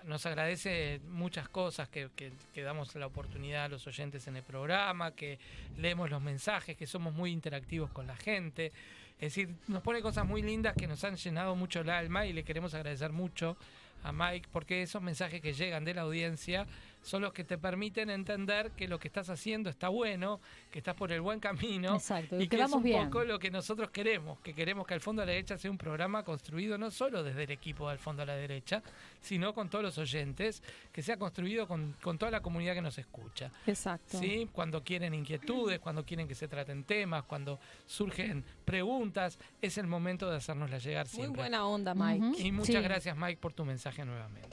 nos 0.06 0.26
agradece 0.26 1.00
muchas 1.10 1.48
cosas, 1.50 1.88
que, 1.90 2.10
que- 2.16 2.32
que 2.54 2.62
damos 2.64 2.94
la 2.96 3.06
oportunidad 3.06 3.66
a 3.66 3.70
los 3.70 3.86
oyentes 3.88 4.28
en 4.28 4.36
el 4.38 4.44
programa, 4.44 5.12
que 5.16 5.38
leemos 5.78 6.10
los 6.10 6.22
mensajes, 6.22 6.76
que 6.76 6.88
somos 6.88 7.14
muy 7.14 7.32
interactivos 7.32 7.92
con 7.92 8.08
la 8.08 8.16
gente. 8.16 8.72
Es 9.20 9.34
decir, 9.34 9.50
nos 9.68 9.82
pone 9.82 10.02
cosas 10.02 10.26
muy 10.26 10.42
lindas 10.42 10.76
que 10.76 10.88
nos 10.88 11.04
han 11.04 11.16
llenado 11.16 11.56
mucho 11.56 11.82
el 11.82 11.90
alma 11.90 12.26
y 12.26 12.34
le 12.34 12.44
queremos 12.44 12.74
agradecer 12.74 13.12
mucho 13.12 13.58
a 14.04 14.12
Mike 14.12 14.48
porque 14.52 14.84
esos 14.84 15.02
mensajes 15.02 15.42
que 15.42 15.54
llegan 15.54 15.84
de 15.84 15.94
la 15.96 16.02
audiencia 16.04 16.68
son 17.08 17.22
los 17.22 17.32
que 17.32 17.44
te 17.46 17.58
permiten 17.58 18.10
entender 18.10 18.72
que 18.72 18.88
lo 18.88 19.00
que 19.00 19.08
estás 19.08 19.30
haciendo 19.30 19.70
está 19.70 19.88
bueno, 19.90 20.42
que 20.70 20.80
estás 20.80 20.94
por 20.96 21.12
el 21.12 21.22
buen 21.22 21.40
camino 21.40 21.96
Exacto, 21.96 22.40
y 22.40 22.48
que 22.50 22.62
es 22.62 22.72
un 22.72 22.84
bien. 22.84 23.06
poco 23.10 23.24
lo 23.24 23.40
que 23.40 23.50
nosotros 23.50 23.90
queremos, 23.92 24.40
que 24.42 24.54
queremos 24.54 24.86
que 24.86 24.94
al 24.94 25.00
fondo 25.02 25.22
a 25.22 25.26
la 25.26 25.32
derecha 25.32 25.58
sea 25.58 25.72
un 25.72 25.78
programa 25.78 26.24
construido 26.24 26.78
no 26.78 26.92
solo 26.92 27.24
desde 27.24 27.46
el 27.46 27.52
equipo 27.52 27.90
del 27.90 27.98
fondo 27.98 28.24
a 28.24 28.26
la 28.26 28.36
derecha, 28.36 28.84
sino 29.22 29.54
con 29.54 29.70
todos 29.70 29.84
los 29.86 29.98
oyentes, 29.98 30.62
que 30.92 31.02
sea 31.02 31.18
construido 31.18 31.66
con, 31.68 31.96
con 32.02 32.18
toda 32.18 32.30
la 32.30 32.42
comunidad 32.42 32.74
que 32.74 32.82
nos 32.82 32.98
escucha. 32.98 33.52
Exacto. 33.66 34.20
¿sí? 34.20 34.50
Cuando 34.52 34.84
quieren 34.84 35.14
inquietudes, 35.14 35.80
cuando 35.80 36.04
quieren 36.04 36.28
que 36.28 36.36
se 36.36 36.48
traten 36.50 36.84
temas, 36.84 37.24
cuando 37.24 37.58
surgen 37.86 38.44
preguntas, 38.66 39.40
es 39.62 39.78
el 39.78 39.88
momento 39.88 40.30
de 40.30 40.36
hacérnoslas 40.38 40.84
llegar 40.84 41.06
Muy 41.06 41.16
siempre. 41.16 41.42
buena 41.44 41.66
onda, 41.66 41.96
Mike. 41.96 42.42
Y 42.42 42.52
muchas 42.52 42.76
Sí. 42.76 42.82
gracias 42.82 43.16
Mike 43.16 43.38
por 43.42 43.54
tu 43.54 43.64
mensaje 43.64 44.04
nuevamente. 44.04 44.50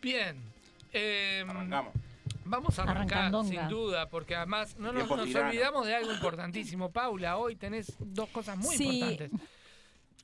Bien. 0.00 0.53
Arrancamos. 1.48 1.92
Vamos 2.46 2.78
a 2.78 2.82
arrancar, 2.82 3.32
sin 3.44 3.68
duda, 3.68 4.08
porque 4.10 4.36
además 4.36 4.76
no 4.78 4.92
nos, 4.92 5.10
olvidamos 5.10 5.86
de 5.86 5.94
algo 5.94 6.12
importantísimo. 6.12 6.90
Paula, 6.90 7.38
hoy 7.38 7.56
tenés 7.56 7.94
dos 7.98 8.28
cosas 8.28 8.58
muy 8.58 8.76
Sí. 8.76 9.00
importantes. 9.00 9.30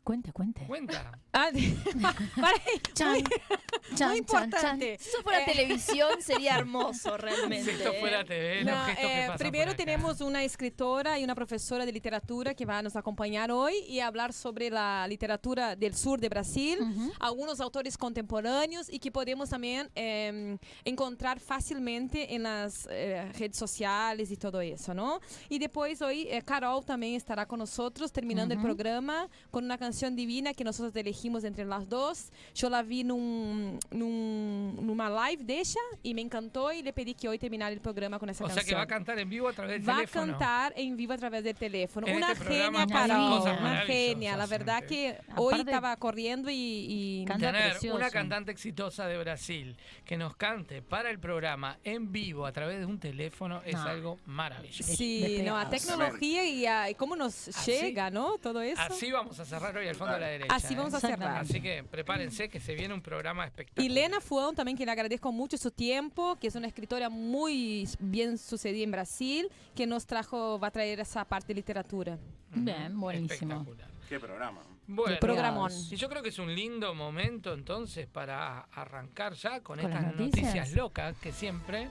Cuente, 0.02 0.33
cuente. 0.33 0.66
Cuenta. 0.66 1.12
Ah, 1.33 1.49
para 2.40 2.57
ahí. 2.66 2.80
Chan, 2.92 3.12
Muy, 3.12 3.23
chan, 3.23 3.97
chan, 3.97 4.16
importante. 4.16 4.99
Si 4.99 5.09
eso 5.11 5.23
fuera 5.23 5.45
televisión 5.45 6.11
sería 6.21 6.57
hermoso 6.57 7.16
realmente. 7.16 7.71
Si 7.71 7.78
esto 7.78 7.92
fuera 8.00 8.25
TV, 8.25 8.64
No, 8.64 8.73
los 8.73 8.87
gestos 8.87 9.07
que 9.07 9.07
eh, 9.23 9.26
pasan 9.28 9.38
primero 9.38 9.64
por 9.66 9.75
acá. 9.75 9.76
tenemos 9.85 10.21
una 10.23 10.42
escritora 10.42 11.21
y 11.21 11.23
una 11.25 11.37
profesora 11.37 11.87
de 11.87 11.92
literatura 11.92 12.52
que 12.54 12.66
va 12.66 12.78
a 12.78 12.83
nos 12.83 12.97
acompañar 12.97 13.52
hoy 13.52 13.75
y 13.87 14.00
hablar 14.00 14.33
sobre 14.33 14.71
la 14.71 15.07
literatura 15.07 15.76
del 15.76 15.95
sur 15.95 16.19
de 16.21 16.28
Brasil, 16.28 16.78
Ujú. 16.80 17.12
algunos 17.21 17.61
autores 17.61 17.97
contemporáneos 17.97 18.88
y 18.92 18.99
que 18.99 19.12
podemos 19.12 19.50
también 19.50 19.88
eh, 19.95 20.59
encontrar 20.85 21.38
fácilmente 21.38 22.35
en 22.35 22.42
las 22.42 22.88
eh, 22.90 23.30
redes 23.38 23.57
sociales 23.57 24.33
y 24.33 24.37
todo 24.37 24.61
eso, 24.62 24.95
¿no? 24.95 25.21
Y 25.49 25.61
después 25.61 26.02
hoy 26.02 26.26
eh, 26.28 26.42
Carol 26.42 26.85
también 26.85 27.14
estará 27.14 27.47
con 27.47 27.61
nosotros 27.61 28.11
terminando 28.11 28.52
el 28.52 28.59
Ujú. 28.59 28.66
programa 28.66 29.28
con 29.52 29.64
una 29.64 29.78
canción 29.78 29.90
divina 29.93 30.55
que 30.55 30.65
nosotros 30.65 30.95
elegimos 30.97 31.45
entre 31.45 31.65
las 31.65 31.89
dos. 31.89 32.31
Yo 32.55 32.69
la 32.71 32.83
vi 32.83 33.05
num, 33.05 33.79
num, 33.91 34.77
numa 34.87 35.09
live 35.31 35.45
de 35.45 35.61
ella 35.61 35.81
y 36.03 36.15
me 36.15 36.21
encantó 36.23 36.73
y 36.73 36.83
le 36.83 36.93
pedí 36.93 37.15
que 37.15 37.29
hoy 37.29 37.39
terminara 37.39 37.73
el 37.73 37.81
programa 37.81 38.19
con 38.19 38.29
esa 38.31 38.45
O 38.45 38.47
sea 38.49 38.57
canción. 38.57 38.69
que 38.71 38.75
va 38.77 38.83
a 38.83 38.87
cantar 38.87 39.19
en 39.19 39.29
vivo 39.29 39.49
a 39.49 39.53
través 39.53 39.79
del 39.81 39.89
Va 39.89 39.95
a 39.95 39.97
teléfono. 39.97 40.27
cantar 40.33 40.73
en 40.77 40.97
vivo 40.97 41.13
a 41.13 41.19
través 41.19 41.45
del 41.45 41.55
teléfono. 41.57 42.07
En 42.07 42.17
una 42.17 42.33
este 42.33 42.45
genia, 42.45 42.87
cosas 42.87 43.61
Una 43.61 43.81
genia. 43.83 44.37
La 44.37 44.47
verdad 44.47 44.79
gente. 44.81 44.95
que 44.95 45.19
hoy 45.37 45.55
Aparte- 45.55 45.71
estaba 45.71 45.97
corriendo 45.97 46.51
y... 46.51 46.55
y- 46.57 47.25
Tener 47.27 47.71
precioso. 47.71 47.97
una 47.97 48.11
cantante 48.11 48.51
exitosa 48.51 49.07
de 49.07 49.17
Brasil 49.19 49.77
que 50.05 50.17
nos 50.17 50.37
cante 50.37 50.83
para 50.83 51.11
el 51.11 51.19
programa 51.19 51.79
en 51.85 52.13
vivo 52.13 52.45
a 52.47 52.53
través 52.53 52.81
de 52.81 52.87
un 52.87 52.99
teléfono 52.99 53.63
es 53.65 53.75
No. 53.75 53.83
algo 53.83 54.19
maravilloso. 54.27 54.93
Sí, 54.95 55.41
no, 55.45 55.57
a 55.57 55.69
tecnología 55.71 56.45
y, 56.45 56.67
a, 56.67 56.91
y 56.91 56.95
cómo 56.95 57.17
nos 57.17 57.49
Así- 57.49 57.73
llega, 57.73 58.11
¿no? 58.11 58.39
Todo 58.39 58.61
eso. 58.63 58.81
Así 58.83 59.11
vamos 59.11 59.39
a 59.41 59.45
cerrar 59.45 59.75
hoy 59.81 59.89
al 59.89 59.95
fondo 59.95 60.15
de 60.15 60.21
la 60.21 60.27
derecha. 60.27 60.55
Así 60.55 60.75
vamos 60.75 60.95
a 60.95 60.99
¿eh? 60.99 61.01
cerrar. 61.01 61.39
Así 61.39 61.61
que 61.61 61.85
prepárense 61.85 62.49
que 62.49 62.61
se 62.61 62.75
viene 62.75 62.95
un 62.95 63.03
programa 63.03 63.45
espectacular. 63.45 63.91
Y 63.91 63.93
Lena 63.93 64.21
Fuão 64.21 64.55
también, 64.55 64.77
que 64.77 64.87
le 64.87 64.93
agradezco 64.93 65.33
mucho 65.33 65.57
su 65.57 65.71
tiempo, 65.71 66.37
que 66.37 66.47
es 66.49 66.55
una 66.55 66.67
escritora 66.67 67.09
muy 67.11 67.89
bien 67.99 68.39
sucedida 68.39 68.85
en 68.85 68.91
Brasil, 68.91 69.49
que 69.75 69.87
nos 69.87 70.07
trajo, 70.07 70.59
va 70.59 70.69
a 70.69 70.71
traer 70.71 71.01
esa 71.01 71.25
parte 71.25 71.49
de 71.49 71.55
literatura. 71.55 72.19
Bien, 72.51 72.99
buenísimo. 72.99 73.55
Espectacular. 73.55 73.91
Qué 74.09 74.19
programa. 74.19 74.61
Bueno, 74.93 75.19
programón. 75.21 75.71
y 75.89 75.95
yo 75.95 76.09
creo 76.09 76.21
que 76.21 76.31
es 76.31 76.39
un 76.41 76.53
lindo 76.53 76.93
momento 76.95 77.55
entonces 77.55 78.09
para 78.09 78.63
arrancar 78.73 79.35
ya 79.35 79.61
con, 79.61 79.79
¿Con 79.79 79.81
estas 79.81 80.03
noticias? 80.03 80.47
noticias? 80.47 80.73
locas 80.73 81.17
que 81.19 81.31
siempre 81.31 81.89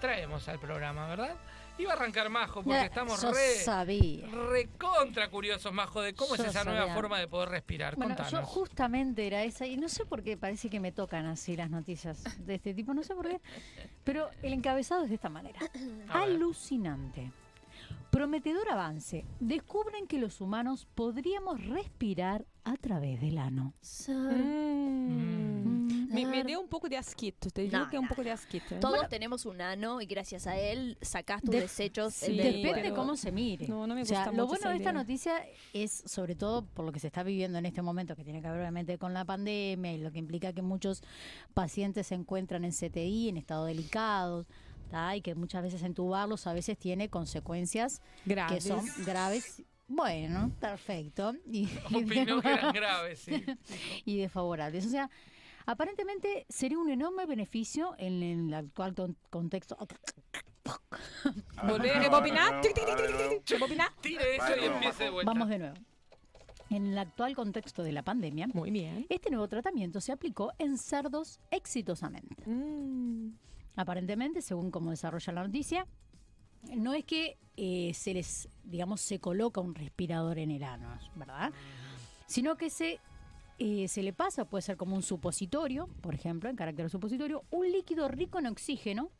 traemos 0.00 0.48
al 0.48 0.58
programa, 0.58 1.06
¿verdad? 1.06 1.36
Iba 1.76 1.92
a 1.92 1.96
arrancar 1.96 2.30
Majo 2.30 2.62
porque 2.62 2.70
Ya, 2.70 2.84
estamos 2.84 3.20
yo 3.20 3.32
re, 3.32 3.54
sabía. 3.64 4.28
recontra 4.28 5.28
curiosos, 5.28 5.72
Majo, 5.72 6.00
de 6.02 6.14
cómo 6.14 6.36
Yo 6.36 6.44
es 6.44 6.50
esa 6.50 6.62
nueva 6.64 6.94
forma 6.94 7.18
de 7.18 7.26
poder 7.26 7.48
respirar. 7.48 7.96
Bueno, 7.96 8.14
yo 8.14 8.22
Contanos. 8.22 8.48
justamente 8.48 9.26
era 9.26 9.42
esa, 9.42 9.66
y 9.66 9.76
no 9.76 9.88
sé 9.88 10.06
por 10.06 10.22
qué 10.22 10.36
parece 10.36 10.70
que 10.70 10.78
me 10.78 10.92
tocan 10.92 11.26
así 11.26 11.56
las 11.56 11.70
noticias 11.70 12.22
de 12.46 12.54
este 12.54 12.74
tipo, 12.74 12.94
no 12.94 13.02
sé 13.02 13.14
por 13.16 13.26
qué, 13.28 13.40
pero 14.04 14.30
el 14.42 14.52
encabezado 14.52 15.02
es 15.02 15.08
de 15.08 15.16
esta 15.16 15.28
manera. 15.30 15.58
A 16.10 16.20
ver. 16.20 16.28
Alucinante. 16.34 17.32
Prometedor 18.10 18.70
avance. 18.70 19.24
Descubren 19.40 20.06
que 20.06 20.18
los 20.18 20.40
humanos 20.40 20.86
podríamos 20.94 21.66
respirar 21.66 22.44
a 22.62 22.76
través 22.76 23.20
del 23.20 23.38
ano. 23.38 23.74
Mm. 24.06 25.73
Me, 26.14 26.26
me 26.26 26.44
dio 26.44 26.60
un 26.60 26.68
poco 26.68 26.88
de 26.88 26.96
asquito, 26.96 27.50
te 27.50 27.62
digo 27.62 27.76
No, 27.78 27.90
que 27.90 27.98
un 27.98 28.06
poco 28.08 28.22
de 28.22 28.30
asquito. 28.30 28.74
¿eh? 28.74 28.78
Todos 28.80 29.08
tenemos 29.08 29.44
un 29.46 29.60
ano 29.60 30.00
y 30.00 30.06
gracias 30.06 30.46
a 30.46 30.56
él 30.58 30.96
sacás 31.00 31.42
tus 31.42 31.50
De- 31.50 31.60
desechos 31.62 32.14
Sí, 32.14 32.36
del 32.36 32.62
Depende 32.62 32.92
cómo 32.94 33.16
se 33.16 33.32
mire. 33.32 33.66
No, 33.68 33.86
no 33.86 33.94
me 33.94 34.02
O 34.02 34.04
sea, 34.04 34.18
gusta 34.24 34.30
lo 34.32 34.36
mucho 34.36 34.46
bueno 34.48 34.60
esa 34.60 34.68
de 34.70 34.76
esta 34.76 34.90
idea. 34.90 35.00
noticia 35.00 35.44
es, 35.72 36.02
sobre 36.06 36.34
todo 36.34 36.64
por 36.66 36.84
lo 36.84 36.92
que 36.92 37.00
se 37.00 37.08
está 37.08 37.22
viviendo 37.22 37.58
en 37.58 37.66
este 37.66 37.82
momento, 37.82 38.14
que 38.16 38.24
tiene 38.24 38.40
que 38.40 38.48
ver 38.48 38.58
obviamente 38.60 38.98
con 38.98 39.12
la 39.14 39.24
pandemia 39.24 39.92
y 39.92 39.98
lo 39.98 40.10
que 40.12 40.18
implica 40.18 40.52
que 40.52 40.62
muchos 40.62 41.02
pacientes 41.54 42.06
se 42.06 42.14
encuentran 42.14 42.64
en 42.64 42.72
CTI, 42.72 43.28
en 43.28 43.36
estado 43.36 43.64
delicado, 43.66 44.46
¿tá? 44.90 45.16
y 45.16 45.22
que 45.22 45.34
muchas 45.34 45.62
veces 45.62 45.82
entubarlos 45.82 46.46
a 46.46 46.52
veces 46.52 46.78
tiene 46.78 47.08
consecuencias 47.08 48.00
Graves. 48.24 48.54
que 48.54 48.60
son 48.68 48.84
graves. 49.04 49.62
Bueno, 49.86 50.50
perfecto. 50.60 51.34
Y, 51.50 51.68
Opinó 51.94 52.40
que 52.40 52.48
eran 52.48 52.72
de- 52.72 52.80
graves, 52.80 53.18
sí. 53.18 53.44
y 54.06 54.16
desfavorables. 54.18 54.86
O 54.86 54.88
sea, 54.88 55.10
aparentemente 55.66 56.46
sería 56.48 56.78
un 56.78 56.90
enorme 56.90 57.26
beneficio 57.26 57.94
en 57.98 58.22
el 58.22 58.54
actual 58.54 58.94
ton- 58.94 59.16
contexto. 59.30 59.76
Volver 61.66 61.92
a 61.96 61.98
nuevo, 61.98 62.20
rebobinar. 62.20 62.60
Tire 64.00 64.36
eso 64.36 64.56
y 64.56 64.60
vamos, 64.60 64.74
empiece 64.76 65.04
de 65.04 65.10
vuelta. 65.10 65.32
Vamos 65.32 65.48
de 65.48 65.58
nuevo. 65.58 65.74
En 66.70 66.86
el 66.86 66.98
actual 66.98 67.36
contexto 67.36 67.82
de 67.82 67.92
la 67.92 68.02
pandemia, 68.02 68.48
Muy 68.52 68.70
bien. 68.70 69.06
este 69.08 69.30
nuevo 69.30 69.46
tratamiento 69.48 70.00
se 70.00 70.12
aplicó 70.12 70.52
en 70.58 70.78
cerdos 70.78 71.38
exitosamente. 71.50 72.42
Mm. 72.48 73.34
Aparentemente, 73.76 74.40
según 74.42 74.70
como 74.70 74.90
desarrolla 74.90 75.32
la 75.32 75.44
noticia, 75.46 75.86
no 76.74 76.94
es 76.94 77.04
que 77.04 77.36
eh, 77.56 77.92
se 77.94 78.14
les, 78.14 78.48
digamos, 78.64 79.00
se 79.02 79.20
coloca 79.20 79.60
un 79.60 79.74
respirador 79.74 80.38
en 80.38 80.50
el 80.50 80.64
ano, 80.64 80.98
¿verdad? 81.16 81.52
Sino 82.26 82.56
que 82.56 82.70
se, 82.70 82.98
eh, 83.58 83.88
se 83.88 84.02
le 84.02 84.12
pasa, 84.12 84.44
puede 84.44 84.62
ser 84.62 84.76
como 84.76 84.96
un 84.96 85.02
supositorio, 85.02 85.88
por 86.00 86.14
ejemplo, 86.14 86.50
en 86.50 86.56
carácter 86.56 86.90
supositorio, 86.90 87.42
un 87.50 87.70
líquido 87.70 88.08
rico 88.08 88.38
en 88.38 88.46
oxígeno, 88.46 89.10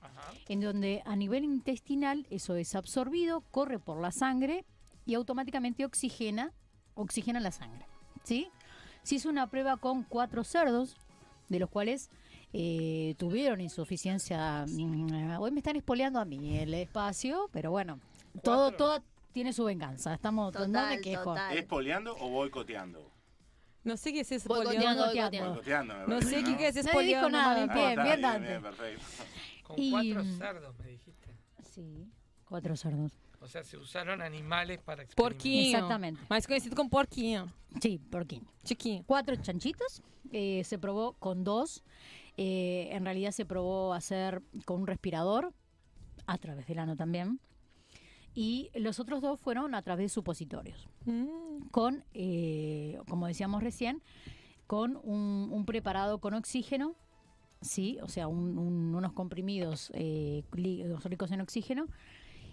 Ajá. 0.00 0.32
en 0.48 0.60
donde 0.60 1.02
a 1.06 1.16
nivel 1.16 1.44
intestinal 1.44 2.26
eso 2.30 2.54
es 2.56 2.74
absorbido, 2.74 3.40
corre 3.50 3.78
por 3.78 4.00
la 4.00 4.10
sangre 4.12 4.64
y 5.06 5.14
automáticamente 5.14 5.84
oxigena, 5.84 6.52
oxigena 6.94 7.40
la 7.40 7.50
sangre. 7.50 7.86
¿sí? 8.24 8.48
Se 9.02 9.14
hizo 9.16 9.28
una 9.30 9.46
prueba 9.48 9.76
con 9.78 10.02
cuatro 10.04 10.44
cerdos, 10.44 10.96
de 11.48 11.58
los 11.58 11.70
cuales 11.70 12.10
eh, 12.52 13.14
tuvieron 13.18 13.60
insuficiencia. 13.60 14.66
mm, 14.68 15.38
Hoy 15.40 15.50
me 15.50 15.60
están 15.60 15.76
espoleando 15.76 16.20
a 16.20 16.26
mí 16.26 16.58
el 16.58 16.74
espacio, 16.74 17.48
pero 17.52 17.70
bueno, 17.70 18.00
todo, 18.42 18.72
toda, 18.72 19.02
tiene 19.32 19.52
su 19.54 19.64
venganza. 19.64 20.12
Estamos 20.14 20.52
no 20.52 20.66
Total, 20.66 20.96
me 20.96 21.00
quejo. 21.00 21.24
total. 21.24 21.56
¿Es 21.56 21.64
poleando 21.64 22.14
o 22.20 22.28
boicoteando? 22.28 23.07
No 23.88 23.96
sé 23.96 24.12
qué 24.12 24.20
es 24.20 24.32
eso. 24.32 24.48
Boicoteando, 24.48 25.04
boicoteando. 25.06 25.48
Boicoteando, 25.50 25.94
me 25.94 26.00
No 26.00 26.06
parece, 26.06 26.30
sé 26.30 26.42
¿no? 26.42 26.56
qué 26.58 26.68
es 26.68 26.76
eso. 26.76 26.88
Nadie 26.92 27.06
dijo 27.16 27.28
nada. 27.30 27.62
Ah, 27.62 27.74
Bien, 27.74 27.88
bien, 27.94 28.02
bien, 28.04 28.20
Dante. 28.22 28.48
bien, 28.48 28.62
perfecto. 28.62 29.04
Con 29.64 29.76
Y- 29.78 29.90
cuatro 29.90 30.24
cerdos, 30.36 30.78
me 30.78 30.86
dijiste. 30.90 31.36
Sí, 31.62 32.06
cuatro 32.44 32.76
cerdos. 32.76 33.12
O 33.40 33.46
sea, 33.46 33.62
se 33.62 33.76
usaron 33.76 34.20
animales 34.20 34.78
para 34.80 35.02
experimentar. 35.02 35.32
Porquinho. 35.36 35.66
Exactamente. 35.76 36.20
Mais 36.28 36.46
conhecido 36.46 36.74
como 36.76 36.90
porquinho. 36.90 37.52
Sí, 37.80 37.98
porquín. 38.10 38.46
Chiquinho. 38.64 39.04
Cuatro 39.06 39.36
chanchitos. 39.36 40.02
eh, 40.32 40.62
se 40.64 40.78
probó 40.78 41.14
con 41.14 41.42
dos. 41.44 41.82
eh, 42.36 42.88
en 42.92 43.04
realidad 43.04 43.30
se 43.32 43.44
probó 43.46 43.94
hacer 43.94 44.42
con 44.64 44.82
un 44.82 44.86
respirador, 44.86 45.52
a 46.26 46.36
través 46.38 46.66
del 46.68 46.78
ano 46.78 46.94
también. 46.96 47.40
Y 48.40 48.70
los 48.74 49.00
otros 49.00 49.20
dos 49.20 49.40
fueron 49.40 49.74
a 49.74 49.82
través 49.82 50.04
de 50.04 50.08
supositorios. 50.10 50.86
Mm. 51.06 51.70
Con, 51.72 52.04
eh, 52.14 52.96
como 53.08 53.26
decíamos 53.26 53.64
recién, 53.64 54.00
con 54.68 54.96
un, 55.02 55.48
un 55.50 55.64
preparado 55.64 56.18
con 56.18 56.34
oxígeno. 56.34 56.94
Sí, 57.62 57.98
o 58.00 58.06
sea, 58.06 58.28
un- 58.28 58.56
un- 58.56 58.94
unos 58.94 59.12
comprimidos 59.12 59.90
eh, 59.92 60.44
ricos 60.52 61.32
en 61.32 61.40
oxígeno. 61.40 61.88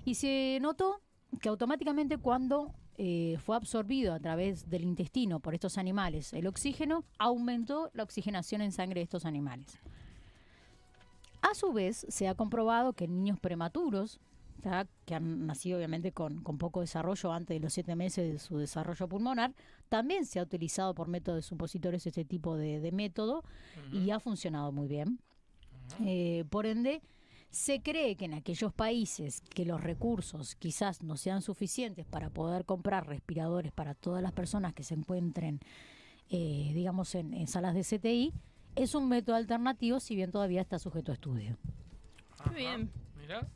Y 0.06 0.16
se 0.16 0.58
notó 0.60 1.02
que 1.40 1.50
automáticamente 1.50 2.18
cuando 2.18 2.74
eh, 2.98 3.38
fue 3.46 3.56
absorbido 3.56 4.14
a 4.16 4.20
través 4.20 4.68
del 4.70 4.86
intestino 4.86 5.40
por 5.40 5.54
estos 5.54 5.78
animales 5.78 6.34
el 6.34 6.48
oxígeno, 6.48 7.04
aumentó 7.20 7.92
la 7.94 8.02
oxigenación 8.02 8.62
en 8.62 8.72
sangre 8.72 9.02
de 9.02 9.04
estos 9.04 9.24
animales. 9.26 9.78
A 11.44 11.54
su 11.54 11.74
vez, 11.74 12.08
se 12.10 12.28
ha 12.28 12.34
comprobado 12.34 12.94
que 12.94 13.04
en 13.06 13.18
niños 13.18 13.40
prematuros, 13.40 14.20
¿tá? 14.62 14.88
que 15.06 15.16
han 15.16 15.46
nacido 15.46 15.78
obviamente 15.78 16.12
con, 16.12 16.42
con 16.42 16.58
poco 16.58 16.82
desarrollo 16.82 17.32
antes 17.32 17.56
de 17.56 17.60
los 17.60 17.74
siete 17.74 17.96
meses 17.96 18.32
de 18.32 18.40
su 18.40 18.58
desarrollo 18.58 19.08
pulmonar, 19.08 19.54
también 19.90 20.26
se 20.26 20.40
ha 20.40 20.44
utilizado 20.44 20.94
por 20.94 21.08
métodos 21.08 21.46
supositorios 21.46 22.06
este 22.06 22.26
tipo 22.26 22.58
de, 22.58 22.80
de 22.80 22.92
método 22.92 23.44
y 23.92 24.12
ha 24.12 24.20
funcionado 24.20 24.72
muy 24.72 24.88
bien. 24.88 25.20
Eh, 26.04 26.46
por 26.50 26.66
ende, 26.66 27.02
se 27.50 27.82
cree 27.82 28.16
que 28.16 28.26
en 28.26 28.34
aquellos 28.34 28.74
países 28.74 29.42
que 29.42 29.66
los 29.66 29.82
recursos 29.82 30.56
quizás 30.56 31.04
no 31.04 31.16
sean 31.16 31.42
suficientes 31.42 32.06
para 32.06 32.30
poder 32.30 32.66
comprar 32.66 33.08
respiradores 33.08 33.72
para 33.72 33.94
todas 33.94 34.22
las 34.22 34.34
personas 34.34 34.74
que 34.74 34.84
se 34.84 34.96
encuentren, 34.96 35.60
eh, 36.30 36.72
digamos, 36.74 37.14
en, 37.16 37.34
en 37.34 37.48
salas 37.48 37.76
de 37.76 37.84
CTI, 37.84 38.34
es 38.76 38.94
un 38.94 39.08
método 39.08 39.36
alternativo, 39.36 40.00
si 40.00 40.16
bien 40.16 40.32
todavía 40.32 40.62
está 40.62 40.80
sujeto 40.80 41.12
a 41.12 41.16
estudio. 41.16 41.58
Ajá, 42.40 42.52
bien. 42.52 42.92
Mira. 43.18 43.48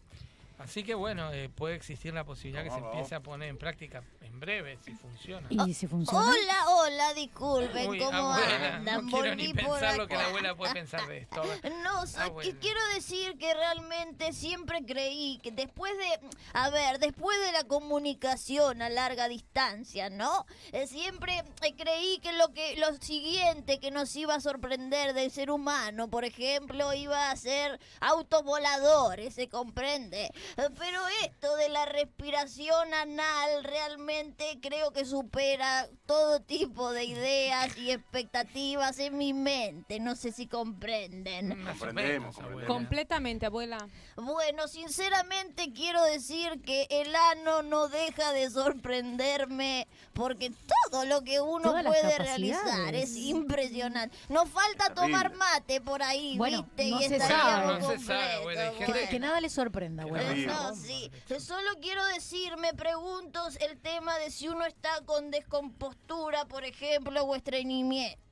Así 0.59 0.83
que 0.83 0.93
bueno, 0.93 1.31
eh, 1.31 1.49
puede 1.49 1.75
existir 1.75 2.13
la 2.13 2.23
posibilidad 2.25 2.63
que 2.63 2.69
se 2.69 2.77
empiece 2.77 3.15
a 3.15 3.21
poner 3.21 3.49
en 3.49 3.57
práctica 3.57 4.03
en 4.21 4.39
breve, 4.39 4.77
si 4.83 4.91
funciona. 4.93 5.47
Y 5.49 5.73
si 5.73 5.87
funciona, 5.87 6.19
Hola, 6.29 6.69
hola, 6.69 7.13
disculpen, 7.13 7.89
Uy, 7.89 7.97
¿cómo 7.99 8.17
abuela, 8.33 8.75
andan? 8.75 9.05
no 9.05 9.11
quiero 9.11 9.35
ni 9.35 9.53
pensar 9.53 9.97
lo 9.97 10.07
que 10.07 10.15
la 10.15 10.25
abuela 10.27 10.55
puede 10.55 10.73
pensar 10.73 11.07
de 11.07 11.19
esto. 11.19 11.41
No, 11.83 12.03
Ah, 12.17 12.29
que 12.41 12.57
quiero 12.57 12.79
decir 12.93 13.37
que 13.37 13.53
realmente 13.53 14.33
siempre 14.33 14.83
creí 14.85 15.39
que 15.43 15.51
después 15.51 15.93
de, 15.97 16.19
a 16.53 16.69
ver, 16.69 16.99
después 16.99 17.37
de 17.45 17.51
la 17.51 17.63
comunicación 17.65 18.81
a 18.81 18.89
larga 18.89 19.27
distancia, 19.27 20.09
¿no? 20.09 20.45
Eh, 20.71 20.87
siempre 20.87 21.43
eh, 21.61 21.75
creí 21.77 22.19
que 22.19 22.33
lo 22.33 22.49
que 22.53 22.75
lo 22.77 22.93
siguiente 22.97 23.79
que 23.79 23.91
nos 23.91 24.15
iba 24.15 24.35
a 24.35 24.39
sorprender 24.41 25.13
del 25.13 25.31
ser 25.31 25.51
humano, 25.51 26.09
por 26.09 26.25
ejemplo, 26.25 26.93
iba 26.93 27.31
a 27.31 27.35
ser 27.35 27.79
autos 28.01 28.43
voladores, 28.43 29.33
¿se 29.35 29.47
comprende? 29.49 30.31
Pero 30.55 31.01
esto 31.23 31.55
de 31.57 31.69
la 31.69 31.85
respiración 31.85 32.93
anal 32.93 33.63
realmente 33.63 34.59
creo 34.61 34.91
que 34.91 35.05
supera 35.05 35.87
todo 36.05 36.41
tipo 36.41 36.91
de 36.91 37.05
ideas 37.05 37.77
y 37.77 37.91
expectativas 37.91 38.99
en 38.99 39.17
mi 39.17 39.33
mente. 39.33 39.99
No 39.99 40.15
sé 40.15 40.31
si 40.31 40.47
comprenden. 40.47 41.51
O 41.51 41.55
Comprendemos, 41.69 41.79
comprendemos. 41.79 42.37
abuela. 42.39 42.67
Completamente, 42.67 43.45
abuela. 43.45 43.87
Bueno, 44.15 44.67
sinceramente 44.67 45.71
quiero 45.73 46.03
decir 46.03 46.61
que 46.61 46.87
el 46.89 47.15
ano 47.15 47.61
no 47.63 47.87
deja 47.87 48.33
de 48.33 48.49
sorprenderme 48.49 49.87
porque 50.13 50.51
todo 50.91 51.05
lo 51.05 51.23
que 51.23 51.39
uno 51.41 51.69
Todas 51.69 51.85
puede 51.85 52.17
realizar 52.17 52.95
es 52.95 53.15
impresionante. 53.15 54.15
Nos 54.29 54.49
falta 54.49 54.93
tomar 54.93 55.33
mate 55.35 55.81
por 55.81 56.01
ahí, 56.03 56.37
Bueno, 56.37 56.63
¿viste? 56.63 56.89
no 56.91 57.01
y 57.01 57.07
se 57.07 57.15
estaríamos 57.17 57.65
sabe. 57.65 57.79
No 57.79 57.89
se 57.91 58.05
sabe, 58.05 59.07
que, 59.09 59.19
nada 59.19 59.39
le 59.41 59.49
sorprenda, 59.49 60.03
abuela. 60.03 60.31
No, 60.47 60.75
sí. 60.75 61.11
Solo 61.39 61.69
quiero 61.81 62.05
decir, 62.07 62.57
me 62.57 62.73
pregunto 62.73 63.41
el 63.59 63.79
tema 63.79 64.17
de 64.17 64.31
si 64.31 64.47
uno 64.47 64.65
está 64.65 64.89
con 65.05 65.31
descompostura, 65.31 66.45
por 66.45 66.63
ejemplo, 66.63 67.23
o 67.23 67.35
estreñimiento. 67.35 68.28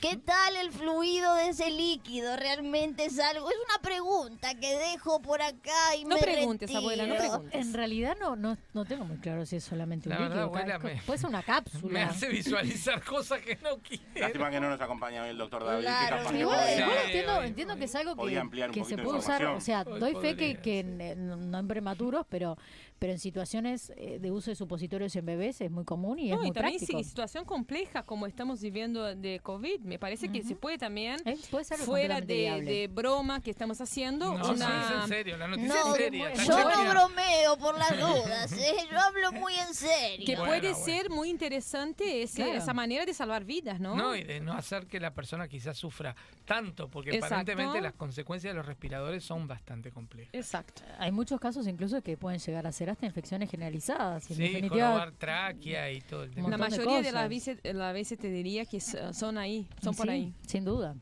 ¿Qué 0.00 0.16
tal 0.16 0.56
el 0.56 0.72
fluido 0.72 1.34
de 1.34 1.48
ese 1.48 1.70
líquido? 1.70 2.36
Realmente 2.36 3.04
es 3.04 3.18
algo. 3.18 3.50
Es 3.50 3.56
una 3.68 3.82
pregunta 3.82 4.54
que 4.58 4.76
dejo 4.76 5.20
por 5.22 5.42
acá 5.42 5.96
y 5.98 6.04
No 6.04 6.16
me 6.16 6.22
preguntes, 6.22 6.74
abuela, 6.74 7.06
no 7.06 7.16
preguntes. 7.16 7.54
En 7.54 7.72
realidad 7.74 8.16
no, 8.20 8.36
no, 8.36 8.56
no 8.72 8.84
tengo 8.84 9.04
muy 9.04 9.18
claro 9.18 9.44
si 9.46 9.56
es 9.56 9.64
solamente 9.64 10.08
un 10.08 10.14
La 10.14 10.20
verdad, 10.20 10.34
líquido. 10.36 10.44
abuela, 10.58 10.78
ca- 10.78 10.84
me- 10.88 11.02
Puede 11.02 11.18
ser 11.18 11.28
una 11.28 11.38
Me 11.38 11.44
cápsula. 11.44 12.04
hace 12.06 12.28
visualizar 12.28 13.02
cosas 13.04 13.40
que 13.40 13.56
no 13.56 13.78
quiero. 13.78 14.02
Lástima 14.16 14.50
que 14.50 14.60
no 14.60 14.70
nos 14.70 14.80
acompaña 14.80 15.22
hoy 15.24 15.30
el 15.30 15.38
doctor 15.38 15.64
David, 15.64 15.82
Claro, 15.84 16.04
que 16.16 16.22
capaz 16.22 16.32
que 16.32 16.38
Igual, 16.40 16.68
entiendo, 17.04 17.36
hoy- 17.38 17.46
entiendo 17.46 17.76
que 17.76 17.84
es 17.84 17.94
algo 17.94 18.16
que, 18.16 18.84
se 18.84 18.96
puede 18.98 19.12
de 19.12 19.18
usar, 19.18 19.44
o 19.46 19.60
sea, 19.60 19.82
Hoy 19.82 20.00
doy 20.00 20.14
fe 20.16 20.36
que, 20.36 20.78
en- 20.80 21.50
no 21.50 21.58
en 21.58 21.68
prematuros, 21.68 22.26
pero, 22.28 22.56
pero 23.02 23.14
en 23.14 23.18
situaciones 23.18 23.92
eh, 23.96 24.20
de 24.20 24.30
uso 24.30 24.52
de 24.52 24.54
supositorios 24.54 25.16
en 25.16 25.26
bebés 25.26 25.60
es 25.60 25.72
muy 25.72 25.84
común 25.84 26.20
y 26.20 26.26
es 26.30 26.36
No, 26.36 26.38
muy 26.42 26.50
y 26.50 26.52
también 26.52 26.76
práctico. 26.78 26.98
sí, 26.98 27.04
situación 27.08 27.44
compleja 27.44 28.04
como 28.04 28.28
estamos 28.28 28.60
viviendo 28.62 29.16
de 29.16 29.40
COVID, 29.42 29.80
me 29.80 29.98
parece 29.98 30.28
que 30.30 30.44
se 30.44 30.54
puede 30.54 30.78
también, 30.78 31.16
Eh, 31.24 31.36
puede 31.50 31.64
ser 31.64 31.80
algo 31.80 31.86
fuera 31.86 32.20
de, 32.20 32.88
broma 32.94 33.40
que 33.42 33.50
estamos 33.50 33.80
haciendo, 33.80 34.38
No, 34.38 34.44
sí, 34.44 34.50
una... 34.52 34.84
es 34.98 35.02
en 35.02 35.08
serio, 35.08 35.36
la 35.36 35.48
noticia 35.48 35.68
No, 35.74 35.90
es 35.96 36.00
seria. 36.00 36.32
yo 36.34 36.52
no 36.70 36.90
bromeo 36.90 37.56
por 37.58 37.76
las 37.76 37.90
dudas, 37.98 38.52
¿eh? 38.52 38.72
yo 38.88 39.00
hablo 39.00 39.32
muy 39.32 39.54
en 39.54 39.74
serio. 39.74 40.24
que 40.24 40.36
Bueno, 40.36 40.46
puede 40.52 40.70
bueno. 40.72 40.84
ser 40.84 41.10
muy 41.10 41.28
interesante 41.28 42.22
ese- 42.22 42.44
Claro. 42.44 42.52
esa 42.58 42.72
manera 42.72 43.04
de 43.04 43.14
salvar 43.14 43.44
vidas, 43.44 43.80
¿no? 43.80 43.96
No, 43.96 44.14
y 44.14 44.22
de 44.22 44.38
no 44.40 44.52
hacer 44.52 44.86
que 44.86 45.00
la 45.00 45.12
persona 45.12 45.48
quizás 45.48 45.76
sufra 45.76 46.14
tanto, 46.44 46.88
porque 46.88 47.10
Exacto. 47.10 47.34
aparentemente 47.34 47.80
las 47.80 47.94
consecuencias 47.94 48.52
de 48.52 48.56
los 48.58 48.64
respiradores 48.66 49.24
son 49.24 49.48
bastante 49.48 49.90
complejas. 49.90 50.32
Exacto. 50.34 50.82
Hay 51.00 51.10
muchos 51.10 51.40
casos 51.40 51.66
incluso 51.66 52.00
que 52.00 52.16
pueden 52.16 52.38
llegar 52.38 52.64
a 52.64 52.70
ser 52.70 52.91
infecciones 53.02 53.50
generalizadas. 53.50 54.30
En 54.30 54.36
Sí, 54.36 54.42
definitiva, 54.42 54.86
jorobar 54.88 55.12
tráquea 55.12 55.90
y 55.90 56.00
todo 56.00 56.24
el 56.24 56.30
tema. 56.32 56.48
La 56.50 56.56
de 56.56 56.60
mayoría 56.62 57.02
de, 57.02 57.12
las 57.12 57.28
veces, 57.28 57.58
las 57.62 57.92
veces 57.94 58.18
te 58.18 58.30
diría 58.30 58.64
que 58.66 58.80
son 58.80 59.38
ahí, 59.38 59.68
son 59.82 59.94
por 59.94 60.10
ahí. 60.10 60.32
Sin 60.46 60.64
duda. 60.64 60.94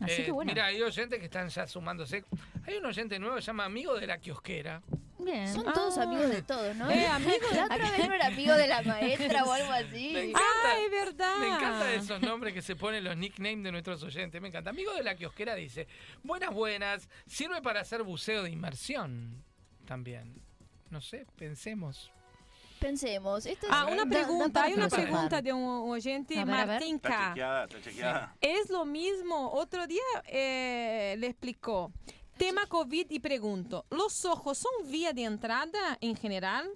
Así 0.00 0.22
Eh, 0.22 0.24
que 0.26 0.30
bueno. 0.30 0.52
Mira, 0.52 0.66
hay 0.66 0.80
oyentes 0.80 1.18
que 1.18 1.24
están 1.24 1.48
ya 1.48 1.66
sumándose. 1.66 2.24
Hay 2.66 2.76
un 2.76 2.86
oyente 2.86 3.18
nuevo 3.18 3.34
que 3.36 3.42
se 3.42 3.46
llama 3.48 3.64
Amigo 3.64 3.98
de 3.98 4.06
la 4.06 4.18
Kiosquera. 4.18 4.80
Bien. 5.18 5.48
Son 5.52 5.64
todos 5.74 5.98
amigos 5.98 6.30
de 6.30 6.42
todos, 6.42 6.76
¿no? 6.76 6.88
Eh, 6.88 7.04
amigo 7.08 7.48
de- 7.50 7.56
La 7.56 7.64
otra 7.64 7.90
vez 7.90 8.06
no 8.06 8.14
era 8.14 8.26
amigo 8.28 8.54
de 8.54 8.68
la 8.68 8.82
maestra 8.82 9.42
o 9.44 9.52
algo 9.52 9.72
así. 9.72 10.12
Me 10.14 10.22
encanta. 10.30 10.48
¡Ah, 10.64 10.78
es 10.84 10.90
verdad! 10.92 11.38
Me 11.40 11.46
encanta 11.48 11.92
esos 11.94 12.20
nombres 12.22 12.54
que 12.54 12.62
se 12.62 12.76
ponen 12.76 13.02
los 13.02 13.16
nicknames 13.16 13.64
de 13.64 13.72
nuestros 13.72 14.00
oyentes. 14.04 14.40
Me 14.40 14.46
encanta. 14.48 14.70
Amigo 14.70 14.94
de 14.94 15.02
la 15.02 15.16
kiosquera 15.16 15.56
dice, 15.56 15.88
buenas, 16.22 16.54
buenas, 16.54 17.08
sirve 17.26 17.60
para 17.60 17.80
hacer 17.80 18.04
buceo 18.04 18.44
de 18.44 18.50
inmersión 18.50 19.42
también. 19.84 20.40
No 20.90 21.00
sé, 21.00 21.26
pensemos. 21.36 22.10
Pensemos, 22.80 23.44
esto 23.44 23.66
es 23.66 23.72
Ah, 23.72 23.86
una 23.86 24.04
Da- 24.04 24.04
da 24.04 24.10
pregunta, 24.10 24.52
para 24.52 24.66
hay 24.66 24.74
una 24.74 24.88
pregunta 24.88 25.42
de 25.42 25.52
un 25.52 25.90
oyente. 25.90 26.44
Martín 26.44 26.96
Está 26.96 27.08
K. 27.08 27.28
chequeada, 27.30 27.64
está 27.64 27.80
chequeada. 27.82 28.36
Es 28.40 28.70
lo 28.70 28.84
mismo, 28.84 29.50
otro 29.52 29.86
día 29.88 30.00
eh, 30.26 31.16
le 31.18 31.26
explicó. 31.26 31.90
Tema 32.36 32.66
COVID 32.66 33.06
y 33.10 33.18
pregunto, 33.18 33.84
¿los 33.90 34.24
ojos 34.24 34.58
son 34.58 34.88
vía 34.90 35.12
de 35.12 35.24
entrada 35.24 35.98
en 36.00 36.14
general? 36.14 36.70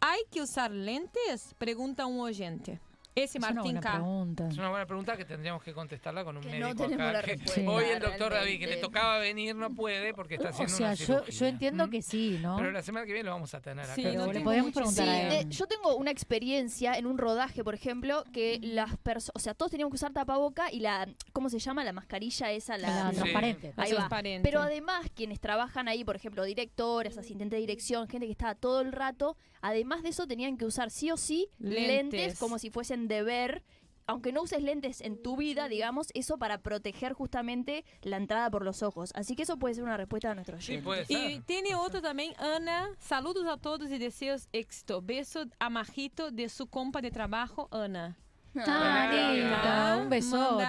¿Hay 0.00 0.20
que 0.30 0.40
usar 0.40 0.70
lentes? 0.70 1.52
Pregunta 1.58 2.06
un 2.06 2.20
oyente. 2.20 2.78
Ese 3.14 3.38
Es 3.38 3.42
una 3.44 3.52
Martín 3.54 3.62
buena 3.74 3.80
K. 3.80 3.92
pregunta. 3.92 4.48
Es 4.48 4.56
una 4.58 4.68
buena 4.70 4.86
pregunta 4.86 5.16
que 5.16 5.24
tendríamos 5.24 5.62
que 5.64 5.72
contestarla 5.72 6.24
con 6.24 6.36
un 6.36 6.42
Que 6.44 6.58
no 6.60 6.66
médico 6.68 6.84
tenemos 6.84 7.02
acá. 7.06 7.12
la 7.12 7.22
que 7.22 7.32
respuesta, 7.36 7.70
hoy 7.70 7.84
el 7.84 7.98
doctor 8.00 8.32
David, 8.32 8.52
que 8.52 8.58
realmente. 8.58 8.66
le 8.76 8.76
tocaba 8.76 9.18
venir, 9.18 9.56
no 9.56 9.70
puede 9.74 10.14
porque 10.14 10.34
está 10.36 10.48
O 10.48 10.50
haciendo 10.52 10.76
sea, 10.76 10.86
una 10.86 10.94
yo, 10.94 11.04
cirugía. 11.06 11.34
yo 11.40 11.46
entiendo 11.46 11.86
¿Mm? 11.86 11.90
que 11.90 12.02
sí, 12.02 12.38
¿no? 12.40 12.56
Pero 12.56 12.70
la 12.70 12.82
semana 12.82 13.06
que 13.06 13.12
viene 13.12 13.26
lo 13.26 13.32
vamos 13.32 13.52
a 13.52 13.60
tener 13.60 13.84
acá. 13.84 13.94
Sí, 13.96 14.02
Pero 14.04 14.20
no 14.20 14.26
le 14.26 14.32
tengo 14.32 14.44
podemos 14.44 14.66
mucho- 14.66 14.78
preguntar 14.80 15.04
Sí, 15.04 15.10
a 15.10 15.28
de- 15.28 15.38
él. 15.40 15.50
yo 15.50 15.66
tengo 15.66 15.96
una 15.96 16.10
experiencia 16.12 16.94
en 16.94 17.06
un 17.06 17.18
rodaje, 17.18 17.64
por 17.64 17.74
ejemplo, 17.74 18.24
que 18.32 18.60
las 18.62 18.96
personas, 18.98 19.32
o 19.34 19.38
sea, 19.40 19.54
todos 19.54 19.72
teníamos 19.72 19.90
que 19.90 19.96
usar 19.96 20.12
tapaboca 20.12 20.70
y 20.72 20.78
la, 20.78 21.08
¿cómo 21.32 21.48
se 21.50 21.58
llama? 21.58 21.82
La 21.82 21.92
mascarilla 21.92 22.52
esa, 22.52 22.78
la, 22.78 22.90
La 23.06 23.10
Sí. 23.10 23.16
transparente. 23.16 23.72
La 23.76 23.82
Ahí 23.84 23.90
va. 23.92 23.96
transparente. 23.98 24.48
Pero 24.48 24.62
además, 24.62 25.06
quienes 25.16 25.40
trabajan 25.40 25.88
ahí, 25.88 26.04
por 26.04 26.14
ejemplo, 26.14 26.44
directores, 26.44 27.18
asistentes 27.18 27.56
de 27.56 27.60
dirección, 27.60 28.08
gente 28.08 28.26
que 28.26 28.32
estaba 28.32 28.54
todo 28.54 28.80
el 28.80 28.92
rato, 28.92 29.36
además 29.62 30.02
de 30.02 30.10
eso 30.10 30.26
tenían 30.26 30.56
que 30.56 30.64
usar 30.64 30.90
sí 30.90 31.10
o 31.10 31.16
sí 31.16 31.48
Lentes. 31.58 31.86
lentes, 31.88 32.38
como 32.38 32.58
si 32.58 32.70
fuesen 32.70 33.08
de 33.08 33.22
ver. 33.22 33.62
aunque 34.06 34.32
no 34.32 34.42
uses 34.42 34.60
lentes 34.60 35.00
en 35.02 35.22
tu 35.22 35.36
vida, 35.36 35.68
digamos, 35.68 36.08
eso 36.14 36.36
para 36.36 36.58
proteger 36.58 37.12
justamente 37.12 37.84
la 38.02 38.16
entrada 38.16 38.50
por 38.50 38.64
los 38.64 38.82
ojos. 38.82 39.12
Así 39.14 39.36
que 39.36 39.44
eso 39.44 39.56
puede 39.56 39.74
ser 39.76 39.84
una 39.84 39.96
respuesta 39.96 40.32
a 40.32 40.34
nuestros 40.34 40.64
Sí, 40.64 40.78
puede 40.78 41.04
ser. 41.06 41.30
E 41.30 41.40
tem 41.46 41.62
outro 41.74 42.02
também, 42.02 42.34
Ana. 42.36 42.90
Saludos 42.98 43.46
a 43.46 43.56
todos 43.56 43.88
e 43.88 43.98
deseos 44.00 44.48
éxito. 44.52 45.00
Beso 45.00 45.46
a 45.60 45.70
Majito 45.70 46.32
de 46.32 46.48
su 46.48 46.66
compa 46.66 47.00
de 47.00 47.12
trabajo, 47.12 47.68
Ana. 47.70 48.16
Ah, 48.56 49.06
linda, 49.14 49.98
un 50.02 50.08
besote. 50.10 50.64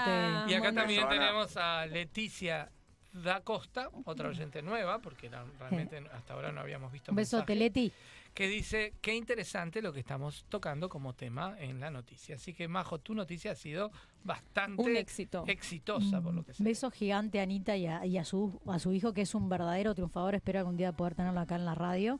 Y 0.47 0.54
acá 0.54 0.71
también 0.71 1.10
tenemos 1.10 1.58
a 1.58 1.88
Leticia 1.88 2.69
da 3.12 3.41
Costa, 3.41 3.89
otra 4.06 4.30
oyente 4.30 4.62
nueva, 4.62 4.99
porque 4.99 5.32
realmente 5.58 5.97
hasta 6.13 6.34
ahora 6.36 6.51
no 6.51 6.62
habíamos 6.62 6.91
visto 6.91 7.12
Un 7.12 7.15
besote, 7.15 7.56
Leti. 7.56 7.91
Que 8.34 8.48
dice 8.48 8.94
qué 9.02 9.15
interesante 9.15 9.82
lo 9.82 9.91
que 9.94 10.00
estamos 10.00 10.46
tocando 10.50 10.89
como 10.89 11.13
tema 11.13 11.56
en 11.60 11.80
la 11.80 11.91
noticia. 11.91 12.36
Así 12.36 12.54
que 12.54 12.67
Majo, 12.67 13.00
tu 13.00 13.13
noticia 13.13 13.52
ha 13.52 13.56
sido 13.56 13.91
bastante 14.24 14.82
Un 14.82 14.96
éxito. 14.96 15.44
exitosa 15.48 16.22
por 16.22 16.34
lo 16.34 16.44
que 16.44 16.54
Beso 16.60 16.91
gigante 16.91 17.39
a 17.39 17.44
Anita 17.44 17.76
y, 17.76 17.88
a, 17.88 18.06
y 18.06 18.17
a 18.17 18.24
su, 18.24 18.60
a 18.67 18.80
su 18.80 18.94
hijo, 18.94 19.13
que 19.13 19.22
es 19.22 19.36
un 19.36 19.50
verdadero 19.50 19.94
triunfador. 19.94 20.36
Espero 20.36 20.60
algún 20.60 20.78
día 20.78 20.91
poder 20.94 21.15
tenerlo 21.15 21.39
acá 21.39 21.56
en 21.56 21.65
la 21.65 21.76
radio. 21.76 22.20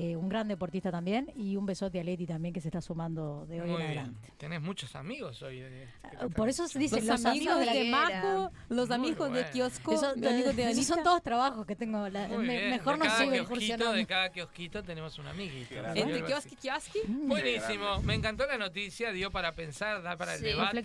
Eh, 0.00 0.16
un 0.16 0.28
gran 0.28 0.46
deportista 0.48 0.90
también. 0.90 1.32
Y 1.36 1.56
un 1.56 1.66
besote 1.66 1.98
a 2.00 2.04
Leti 2.04 2.26
también, 2.26 2.54
que 2.54 2.60
se 2.60 2.68
está 2.68 2.80
sumando 2.80 3.46
de 3.46 3.60
hoy 3.60 3.68
Muy 3.70 3.80
en 3.82 3.86
bien. 3.88 3.98
adelante. 3.98 4.32
Tenés 4.36 4.60
muchos 4.62 4.94
amigos 4.94 5.42
hoy. 5.42 5.58
eh, 5.60 5.88
Ah, 6.04 6.26
Por 6.34 6.48
eso 6.48 6.66
se 6.68 6.78
escuchando. 6.78 6.96
dice 7.00 7.12
Los, 7.12 7.24
amigos 7.26 7.58
de 7.58 7.66
la 7.66 7.72
de 7.74 7.84
Majo, 7.90 8.52
los 8.68 8.88
Muy 8.88 8.94
amigos 8.96 9.32
de 9.32 9.44
kiosco, 9.50 9.92
Eso- 9.94 10.14
los 10.16 10.32
amigos 10.32 10.56
de 10.56 10.62
esos 10.62 10.76
Anita. 10.78 10.94
son 10.94 11.02
todos 11.02 11.22
trabajos 11.22 11.66
que 11.66 11.76
tengo. 11.76 12.08
la- 12.08 12.28
me- 12.28 12.38
bien. 12.38 12.70
mejor 12.70 12.98
de 12.98 13.04
no 13.04 13.04
kiosquito, 13.16 13.42
incursionando. 13.42 13.92
De 13.92 14.06
cada 14.06 14.30
kiosquito 14.30 14.82
tenemos 14.82 15.18
un 15.18 15.26
amiguito. 15.26 15.74
Entre 15.74 16.14
así. 16.14 16.22
kiosque, 16.22 16.56
kiosque. 16.56 17.00
Buenísimo, 17.08 18.00
me 18.02 18.14
encantó 18.14 18.46
la 18.46 18.58
noticia, 18.58 19.12
dio 19.12 19.30
para 19.30 19.54
pensar, 19.54 20.02
da 20.02 20.16
para 20.16 20.34
el 20.34 20.38
Sí, 20.40 20.44
debate, 20.46 20.82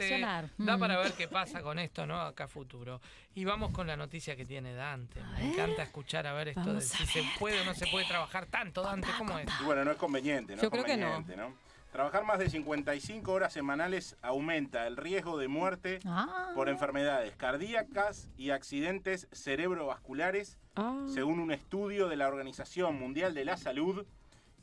da 0.58 0.78
Mm. 0.78 0.80
para 0.80 0.97
ver 0.97 1.13
qué 1.13 1.28
pasa 1.28 1.62
con 1.62 1.80
esto, 1.80 2.06
¿no? 2.06 2.19
Acá 2.19 2.45
a 2.45 2.47
futuro. 2.47 2.99
Y 3.36 3.46
vamos 3.46 3.72
con 3.72 3.88
la 3.88 3.98
noticia 3.98 4.36
que 4.36 4.46
tiene 4.46 4.74
Dante. 4.76 5.22
Me 5.34 5.52
encanta 5.54 5.84
escuchar 5.84 6.28
a 6.28 6.34
ver 6.34 6.50
esto 6.50 6.74
de 6.74 6.82
si 6.82 7.06
se 7.08 7.24
puede 7.39 7.62
o 7.62 7.65
no 7.65 7.74
se 7.74 7.88
puede 7.88 8.06
trabajar 8.06 8.46
tanto, 8.46 8.82
Dante, 8.84 9.08
¿cómo 9.17 9.38
es? 9.39 9.48
Y 9.60 9.63
bueno, 9.63 9.84
no 9.84 9.91
es 9.91 9.98
conveniente, 9.98 10.56
¿no? 10.56 10.62
Yo 10.62 10.67
es 10.67 10.72
creo 10.72 10.84
que 10.86 10.98
no. 10.98 11.12
conveniente, 11.12 11.36
¿no? 11.38 11.54
Trabajar 11.91 12.24
más 12.26 12.39
de 12.39 12.50
55 12.50 13.32
horas 13.32 13.54
semanales 13.54 14.15
aumenta 14.24 14.88
el 14.88 14.98
riesgo 14.98 15.38
de 15.38 15.48
muerte 15.48 16.00
Ah, 16.06 16.52
por 16.56 16.67
enfermedades 16.69 17.36
cardíacas 17.36 18.30
y 18.38 18.50
accidentes 18.50 19.28
cerebrovasculares, 19.32 20.58
Ah. 20.76 21.06
según 21.13 21.39
un 21.39 21.52
estudio 21.52 22.08
de 22.10 22.15
la 22.15 22.28
Organización 22.28 23.00
Mundial 23.00 23.34
de 23.36 23.46
la 23.46 23.58
Salud 23.58 24.06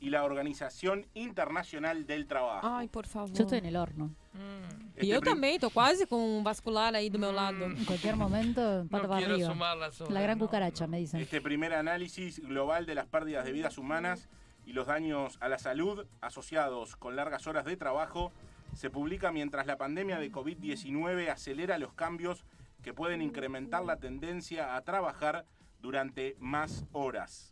y 0.01 0.09
la 0.09 0.23
Organización 0.25 1.05
Internacional 1.13 2.05
del 2.05 2.25
Trabajo. 2.27 2.67
Ai, 2.67 2.87
por 2.89 3.05
favor. 3.07 3.31
yo 3.31 3.43
estoy 3.43 3.59
en 3.59 3.65
el 3.67 3.75
horno. 3.77 4.07
Mm, 4.33 4.89
Este 4.95 5.05
E 5.05 5.11
eu 5.11 5.21
prim- 5.21 5.33
também, 5.33 5.59
tô 5.59 5.69
quase 5.71 6.05
com 6.05 6.17
um 6.39 6.43
vascular 6.43 6.93
aí 6.95 7.09
do 7.09 7.17
meu 7.19 7.31
lado. 7.31 7.63
En 7.65 7.85
cualquier 7.85 8.15
momento, 8.15 8.59
pata 8.89 9.03
no 9.03 9.09
para 9.09 9.17
quiero 9.19 9.33
arriba. 9.35 9.49
sumar 9.49 9.77
las 9.77 10.01
horas. 10.01 10.13
La 10.13 10.21
gran 10.21 10.37
no, 10.37 10.45
cucaracha, 10.45 10.85
no. 10.85 10.91
me 10.91 10.99
dicen. 10.99 11.21
Este 11.21 11.39
primer 11.39 11.73
análisis 11.73 12.39
global 12.39 12.85
de 12.85 12.95
las 12.95 13.05
pérdidas 13.07 13.45
de 13.45 13.51
vidas 13.53 13.77
humanas 13.77 14.27
y 14.65 14.73
los 14.73 14.87
daños 14.87 15.37
a 15.39 15.47
la 15.49 15.57
salud 15.59 16.05
asociados 16.19 16.95
con 16.95 17.15
largas 17.15 17.45
horas 17.47 17.65
de 17.65 17.77
trabajo 17.77 18.31
se 18.73 18.89
publica 18.89 19.31
mientras 19.31 19.65
la 19.67 19.77
pandemia 19.77 20.17
de 20.19 20.31
COVID-19 20.31 21.29
acelera 21.29 21.77
los 21.77 21.93
cambios 21.93 22.45
que 22.81 22.93
pueden 22.93 23.21
incrementar 23.21 23.83
la 23.83 23.97
tendencia 23.97 24.75
a 24.75 24.81
trabajar 24.81 25.45
durante 25.81 26.35
más 26.39 26.85
horas. 26.91 27.50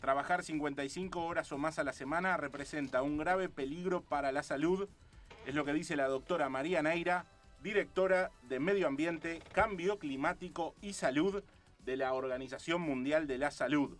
Trabajar 0.00 0.42
55 0.42 1.24
horas 1.24 1.50
o 1.52 1.58
más 1.58 1.78
a 1.78 1.84
la 1.84 1.92
semana 1.92 2.36
representa 2.36 3.02
un 3.02 3.16
grave 3.18 3.48
peligro 3.48 4.02
para 4.02 4.32
la 4.32 4.42
salud, 4.42 4.88
es 5.46 5.54
lo 5.54 5.64
que 5.64 5.72
dice 5.72 5.96
la 5.96 6.08
doctora 6.08 6.48
María 6.48 6.82
Neira, 6.82 7.26
directora 7.62 8.30
de 8.42 8.60
Medio 8.60 8.86
Ambiente, 8.86 9.42
Cambio 9.52 9.98
Climático 9.98 10.74
y 10.82 10.92
Salud 10.92 11.42
de 11.84 11.96
la 11.96 12.12
Organización 12.12 12.82
Mundial 12.82 13.26
de 13.26 13.38
la 13.38 13.50
Salud. 13.50 13.96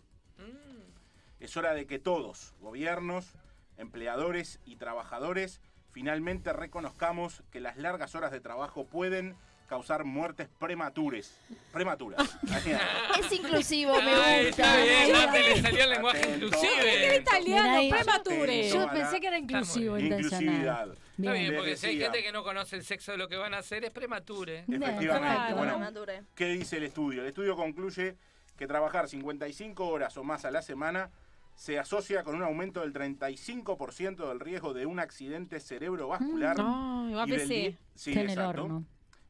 Es 1.39 1.57
hora 1.57 1.73
de 1.73 1.85
que 1.85 1.99
todos, 1.99 2.53
gobiernos, 2.61 3.33
empleadores 3.77 4.59
y 4.65 4.77
trabajadores, 4.77 5.61
finalmente 5.91 6.53
reconozcamos 6.53 7.43
que 7.51 7.59
las 7.59 7.77
largas 7.77 8.15
horas 8.15 8.31
de 8.31 8.41
trabajo 8.41 8.85
pueden 8.85 9.35
causar 9.67 10.03
muertes 10.03 10.47
prematuras. 10.59 11.39
Prematuras. 11.71 12.37
Es 13.19 13.31
inclusivo, 13.31 13.95
me 14.01 14.11
Ay, 14.11 14.47
gusta. 14.47 14.63
está 14.63 14.83
bien, 14.83 15.11
Dante 15.13 15.39
le 15.41 15.61
salió 15.61 15.83
el 15.83 15.89
lenguaje 15.89 16.19
Atento. 16.19 16.45
inclusive. 16.47 17.15
Italiano, 17.17 17.63
Mira 17.63 17.77
ahí. 17.77 17.89
premature. 17.89 18.69
Yo 18.69 18.89
pensé 18.89 19.19
que 19.19 19.27
era 19.27 19.37
inclusivo, 19.37 19.97
intencional. 19.97 20.41
Inclusividad. 20.43 20.89
Está 21.17 21.31
Bien. 21.33 21.55
porque 21.55 21.77
si 21.77 21.87
hay 21.87 21.99
gente 21.99 22.23
que 22.23 22.31
no 22.31 22.43
conoce 22.43 22.75
el 22.75 22.83
sexo 22.83 23.11
de 23.13 23.17
lo 23.17 23.27
que 23.27 23.37
van 23.37 23.53
a 23.53 23.59
hacer, 23.59 23.83
es 23.85 23.91
premature. 23.91 24.59
Efectivamente. 24.67 25.07
claro. 25.07 25.55
Bueno, 25.55 25.73
Premature. 25.75 26.23
¿Qué 26.35 26.45
dice 26.49 26.77
el 26.77 26.83
estudio? 26.83 27.21
El 27.21 27.27
estudio 27.29 27.55
concluye 27.55 28.17
que 28.57 28.67
trabajar 28.67 29.07
55 29.09 29.87
horas 29.87 30.15
o 30.17 30.23
más 30.23 30.45
a 30.45 30.51
la 30.51 30.61
semana 30.61 31.09
se 31.55 31.79
asocia 31.79 32.23
con 32.23 32.35
un 32.35 32.43
aumento 32.43 32.81
del 32.81 32.91
35% 32.93 34.27
del 34.27 34.39
riesgo 34.41 34.73
de 34.73 34.85
un 34.85 34.99
accidente 34.99 35.59
cerebrovascular 35.61 36.57
Ai, 36.59 37.13
o 37.15 37.25
y 37.25 37.31
del 37.31 37.39
AVC. 37.41 37.47
die- 37.47 37.77
sí, 37.95 38.11
exacto. 38.19 38.83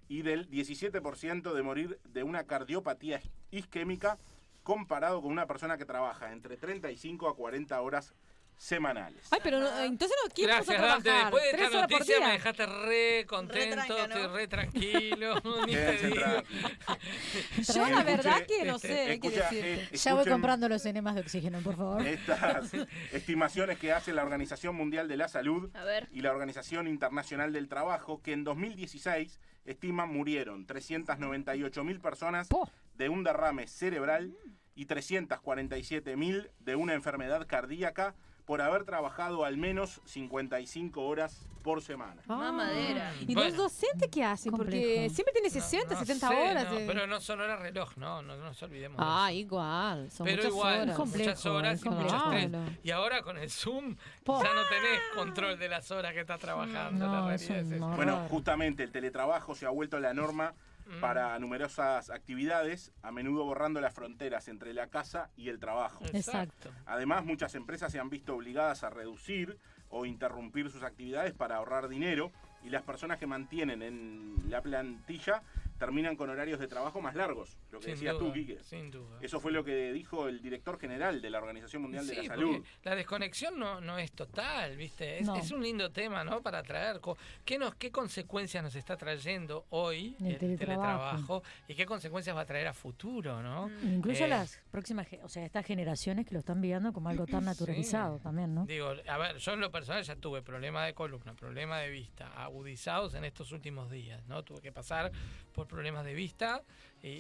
Y 0.08 0.22
del 0.22 0.50
17% 0.50 1.54
de 1.54 1.64
morir 1.64 2.00
de 2.06 2.24
una 2.24 2.46
cardiopatía 2.46 3.22
isquémica 3.52 4.18
comparado 4.64 5.22
con 5.22 5.32
una 5.32 5.48
persona 5.48 5.78
que 5.78 5.86
trabaja 5.86 6.32
entre 6.32 6.58
35 6.58 7.28
a 7.28 7.36
40 7.36 7.80
horas 7.82 8.14
semanales. 8.58 9.28
Ay, 9.32 9.40
pero 9.44 9.60
no, 9.60 9.80
entonces 9.82 10.18
no 10.26 10.34
quiero 10.34 10.54
Gracias. 10.54 10.82
Dante. 10.82 11.10
Después 11.12 11.44
de 11.44 11.50
Tres 11.52 11.62
esta 11.66 11.78
horas 11.78 11.90
por 11.90 12.00
noticia 12.00 12.20
me 12.26 12.32
dejaste 12.34 12.66
re 12.66 13.26
contento, 13.28 13.76
tranca, 13.76 14.08
¿no? 14.08 14.16
estoy 14.16 14.28
re 14.38 14.48
tranquilo. 14.48 15.36
Ni 15.68 15.74
te 15.74 15.78
Quédense 15.78 16.08
digo. 16.08 16.22
tranquilos. 16.22 17.68
Yo 17.68 17.82
la 17.82 18.00
Escuche, 18.00 18.04
verdad 18.04 18.46
que 18.48 18.64
no 18.66 18.76
este, 18.76 18.88
sé 18.88 19.06
qué 19.06 19.14
Escucha, 19.14 19.50
decirte. 19.50 19.74
eh, 19.84 19.98
Ya 19.98 20.14
voy 20.14 20.26
comprando 20.26 20.70
los 20.70 20.86
enemas 20.86 21.16
de 21.16 21.22
oxígeno, 21.22 21.60
por 21.62 21.76
favor. 21.76 22.02
Estas 22.08 22.72
estimaciones 23.12 23.78
que 23.78 23.92
hace 23.92 24.14
la 24.14 24.24
Organización 24.24 24.76
Mundial 24.76 25.08
de 25.08 25.18
la 25.18 25.28
Salud 25.28 25.70
y 26.12 26.22
la 26.22 26.32
Organización 26.32 26.88
Internacional 26.88 27.52
del 27.54 27.68
Trabajo, 27.68 28.22
que 28.22 28.34
en 28.34 28.44
2016 28.44 29.40
estiman 29.66 30.10
murieron 30.14 30.66
398 30.66 31.84
mil 31.84 32.00
personas 32.00 32.48
Po. 32.48 32.70
de 32.96 33.10
un 33.10 33.24
derrame 33.24 33.68
cerebral 33.68 34.34
y 34.76 34.86
347 34.86 36.16
mil 36.18 36.52
de 36.60 36.76
una 36.76 36.94
enfermedad 36.94 37.48
cardíaca 37.48 38.16
por 38.46 38.62
haber 38.62 38.84
trabajado 38.86 39.44
al 39.46 39.58
menos 39.58 40.02
55 40.06 41.02
horas 41.02 41.48
por 41.64 41.82
semana. 41.82 42.22
Más 42.28 42.54
madera. 42.54 43.12
E 43.20 43.26
Bueno. 43.34 43.42
dos 43.42 43.58
docentes 43.58 44.08
que 44.12 44.24
hacen, 44.24 44.52
porque 44.52 44.68
Complejo. 44.78 45.16
siempre 45.16 45.34
tiene 45.34 45.48
No, 45.48 45.54
60, 45.56 45.94
no 45.96 46.00
70 46.00 46.28
sé, 46.28 46.36
horas. 46.36 46.72
no, 46.72 46.78
eh. 46.78 46.84
pero 46.86 47.08
no 47.08 47.20
son 47.20 47.42
horas 47.42 47.60
reloj, 47.60 47.98
no, 47.98 48.22
no, 48.22 48.38
no 48.38 48.44
nos 48.44 48.62
olvidemos. 48.62 48.98
de 49.00 49.04
Ah, 49.08 49.28
eso. 49.32 49.40
igual. 49.40 50.12
Son 50.12 50.26
pero 50.26 50.38
muchas 50.38 50.52
igual, 50.52 50.82
horas. 50.82 50.96
son 50.96 51.10
muchas 51.10 51.26
complejo, 51.42 51.58
horas 51.58 51.82
y 51.84 51.90
mucho 51.90 51.98
complejo. 51.98 52.32
estrés. 52.34 52.50
Claro. 52.52 52.66
Y 52.84 52.92
ahora 52.92 53.22
con 53.24 53.38
el 53.40 53.50
Zoom 53.50 53.96
ya 54.28 54.54
no 54.54 54.62
tenés 54.70 55.00
control 55.16 55.58
de 55.58 55.70
las 55.70 55.90
horas 55.90 56.14
que 56.14 56.20
estás 56.20 56.40
trabajando. 56.40 57.08
la 57.08 57.34
es 57.34 57.50
es. 57.50 57.80
Bueno, 57.80 58.28
justamente 58.30 58.84
el 58.84 58.92
teletrabajo 58.92 59.56
se 59.56 59.66
ha 59.66 59.70
vuelto 59.70 60.00
la 60.00 60.14
norma 60.14 60.54
Mm. 60.86 61.00
para 61.00 61.38
numerosas 61.40 62.12
actividades, 62.12 62.92
a 63.02 63.12
menudo 63.12 63.44
borrando 63.44 63.82
las 63.82 63.94
fronteras 63.94 64.48
entre 64.48 64.74
la 64.74 64.88
casa 64.88 65.32
y 65.36 65.50
el 65.50 65.60
trabajo. 65.60 66.06
Exacto. 66.14 66.70
Además, 66.86 67.26
muchas 67.26 67.56
empresas 67.56 67.92
se 67.92 68.00
han 68.00 68.10
visto 68.10 68.36
obligadas 68.36 68.84
a 68.84 68.92
reducir 68.92 69.58
o 69.90 70.06
interrumpir 70.06 70.70
sus 70.70 70.84
actividades 70.84 71.34
para 71.34 71.56
ahorrar 71.58 71.88
dinero 71.88 72.32
y 72.64 72.70
las 72.70 72.84
personas 72.84 73.18
que 73.18 73.28
mantienen 73.28 73.82
en 73.82 74.36
la 74.50 74.62
plantilla 74.62 75.42
terminan 75.78 76.16
con 76.16 76.30
horarios 76.30 76.60
de 76.60 76.68
trabajo 76.68 77.02
más 77.02 77.16
largos, 77.16 77.58
lo 77.72 77.80
que 77.80 77.86
Sin 77.86 77.94
decías 77.96 78.18
tú, 78.18 78.32
Quique. 78.32 78.64
Sin 78.64 78.92
duda. 78.92 79.18
Eso 79.22 79.40
fue 79.40 79.52
lo 79.52 79.64
que 79.64 79.92
dijo 79.92 80.28
el 80.28 80.42
director 80.42 80.80
general 80.80 81.22
de 81.22 81.30
la 81.30 81.40
Organización 81.40 81.82
Mundial 81.82 82.08
de 82.08 82.16
la 82.16 82.24
Salud. 82.24 82.64
la 82.84 82.96
desconexión 82.96 83.60
no, 83.60 83.82
no 83.82 83.98
es 83.98 84.12
total, 84.14 84.78
¿viste? 84.78 85.20
Es, 85.20 85.28
No. 85.28 85.36
es 85.36 85.52
un 85.52 85.62
lindo 85.62 85.92
tema, 85.92 86.24
¿no? 86.24 86.42
Para 86.42 86.64
traer. 86.64 87.02
¿Qué, 87.44 87.58
nos, 87.58 87.76
¿Qué 87.76 87.92
consecuencias 87.92 88.64
nos 88.64 88.76
está 88.76 88.96
trayendo 88.96 89.66
hoy 89.70 90.16
El 90.20 90.28
el, 90.28 90.38
teletrabajo. 90.38 91.16
teletrabajo? 91.16 91.44
¿Y 91.68 91.76
qué 91.76 91.86
consecuencias 91.86 92.36
va 92.36 92.42
a 92.42 92.46
traer 92.46 92.68
a 92.68 92.74
futuro, 92.74 93.42
no? 93.42 93.70
Incluso 93.84 94.26
Eh, 94.26 94.28
las 94.30 94.62
próximas, 94.72 95.08
o 95.24 95.30
sea, 95.30 95.46
estas 95.46 95.66
generaciones 95.66 96.26
que 96.26 96.34
lo 96.34 96.40
están 96.40 96.62
viendo 96.62 96.94
como 96.94 97.10
algo 97.10 97.26
tan 97.26 97.44
naturalizado 97.46 98.20
también, 98.20 98.54
¿no? 98.56 98.66
Digo, 98.66 98.94
a 99.08 99.18
ver, 99.18 99.38
yo 99.38 99.54
en 99.54 99.60
lo 99.60 99.72
personal 99.72 100.04
ya 100.04 100.16
tuve 100.16 100.42
problemas 100.42 100.86
de 100.86 100.94
columna, 100.94 101.34
problemas 101.34 101.82
de 101.82 101.90
vista, 101.90 102.28
agudizados 102.42 103.14
en 103.16 103.26
estos 103.26 103.52
últimos 103.52 103.92
días, 103.92 104.26
¿no? 104.28 104.44
Tuve 104.44 104.62
que 104.62 104.72
pasar 104.72 105.12
por 105.54 105.65
problemas 105.68 106.06
de 106.06 106.14
vista 106.14 106.62
y, 107.02 107.10
y- 107.10 107.12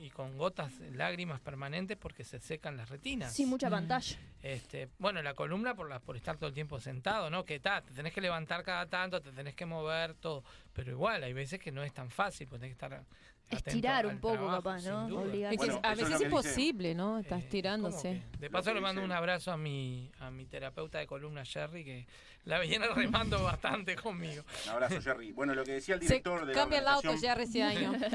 y- 0.00 0.04
y 0.06 0.10
con 0.10 0.36
gotas, 0.38 0.72
lágrimas 0.92 1.40
permanentes 1.40 1.96
porque 1.96 2.24
se 2.24 2.40
secan 2.40 2.76
las 2.76 2.88
retinas. 2.88 3.32
Sí, 3.34 3.44
mucha 3.46 3.68
pantalla. 3.70 4.16
Este, 4.42 4.88
bueno, 4.98 5.22
la 5.22 5.34
columna 5.34 5.74
por 5.74 5.88
la, 5.88 5.98
por 6.00 6.16
estar 6.16 6.36
todo 6.38 6.48
el 6.48 6.54
tiempo 6.54 6.80
sentado, 6.80 7.28
¿no? 7.30 7.44
Que 7.44 7.60
ta, 7.60 7.82
te 7.82 7.92
tenés 7.92 8.12
que 8.14 8.20
levantar 8.22 8.62
cada 8.64 8.86
tanto, 8.86 9.20
te 9.20 9.32
tenés 9.32 9.54
que 9.54 9.66
mover 9.66 10.14
todo, 10.14 10.42
pero 10.72 10.90
igual 10.90 11.22
hay 11.24 11.32
veces 11.34 11.58
que 11.60 11.70
no 11.72 11.82
es 11.82 11.92
tan 11.92 12.10
fácil, 12.10 12.46
porque 12.48 12.60
tenés 12.60 12.76
que 12.78 12.84
estar 12.84 13.04
Estirar 13.50 14.06
un 14.06 14.18
poco, 14.18 14.34
trabajo, 14.34 14.56
capaz, 14.62 14.82
¿no? 14.84 15.24
Es 15.24 15.50
que 15.50 15.56
Bueno, 15.56 15.80
a 15.82 15.90
veces 15.94 16.10
es 16.14 16.20
imposible, 16.22 16.94
¿no? 16.94 17.18
Está 17.18 17.36
Eh, 17.36 17.40
estirándose. 17.40 18.08
¿cómo 18.20 18.32
que? 18.32 18.38
De 18.38 18.50
paso 18.50 18.72
le 18.72 18.80
mando 18.80 19.00
dice- 19.00 19.06
un 19.06 19.12
abrazo 19.12 19.50
a 19.52 19.56
mi, 19.56 20.10
a 20.20 20.30
mi 20.30 20.46
terapeuta 20.46 20.98
de 20.98 21.06
columna, 21.06 21.44
Jerry, 21.44 21.84
que 21.84 22.06
la 22.44 22.58
viene 22.60 22.86
remando 22.94 23.42
bastante 23.42 23.96
conmigo. 23.96 24.44
Un 24.66 24.70
abrazo, 24.70 25.00
Jerry. 25.02 25.32
Bueno, 25.32 25.54
lo 25.54 25.64
que 25.64 25.72
decía 25.72 25.94
el 25.96 26.00
Se 26.00 26.06
director 26.06 26.46
de 26.46 26.54
la 26.54 26.60
cambia 26.60 26.78
el 26.78 26.88
auto 26.88 27.14
ya 27.16 27.32
ese 27.34 27.62
año. 27.62 27.92
La 28.00 28.08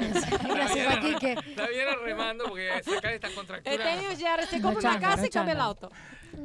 Gracias, 0.55 0.73
viene, 1.01 1.13
Paquique. 1.19 1.35
la 1.55 1.67
viene 1.67 1.95
remando 2.03 2.45
porque 2.45 2.81
sacar 2.83 3.13
estas 3.13 3.31
contracturas. 3.33 3.77
tenido 3.77 4.13
ya, 4.13 4.45
se 4.47 4.61
compra 4.61 4.91
una 4.91 4.99
casa 4.99 5.25
y 5.27 5.29
cambia 5.29 5.53
el 5.53 5.59
auto. 5.61 5.91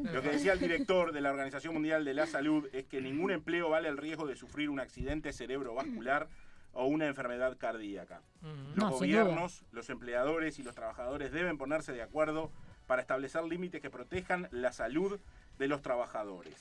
Lo 0.03 0.23
que 0.23 0.31
decía 0.31 0.53
el 0.53 0.61
director 0.61 1.13
de 1.13 1.21
la 1.21 1.31
Organización 1.31 1.75
Mundial 1.75 2.05
de 2.05 2.15
la 2.15 2.27
Salud 2.27 2.69
es 2.73 2.85
que 2.87 3.01
ningún 3.01 3.31
empleo 3.33 3.69
vale 3.71 3.89
el 3.89 3.97
riesgo 3.99 4.27
de 4.27 4.37
sufrir 4.37 4.71
un 4.71 4.79
accidente 4.81 5.33
cerebrovascular 5.33 6.29
o 6.73 6.87
una 6.87 7.07
enfermedad 7.07 7.57
cardíaca. 7.59 8.23
Los 8.43 8.77
No, 8.77 8.91
gobiernos, 8.91 9.65
los 9.73 9.91
empleadores 9.91 10.59
y 10.59 10.63
los 10.63 10.75
trabajadores 10.75 11.33
deben 11.33 11.59
ponerse 11.59 11.93
de 11.93 12.03
acuerdo 12.03 12.51
para 12.87 13.03
establecer 13.03 13.45
límites 13.45 13.81
que 13.81 13.91
protejan 13.91 14.49
la 14.51 14.73
salud 14.73 15.21
de 15.59 15.69
los 15.69 15.83
trabajadores. 15.83 16.55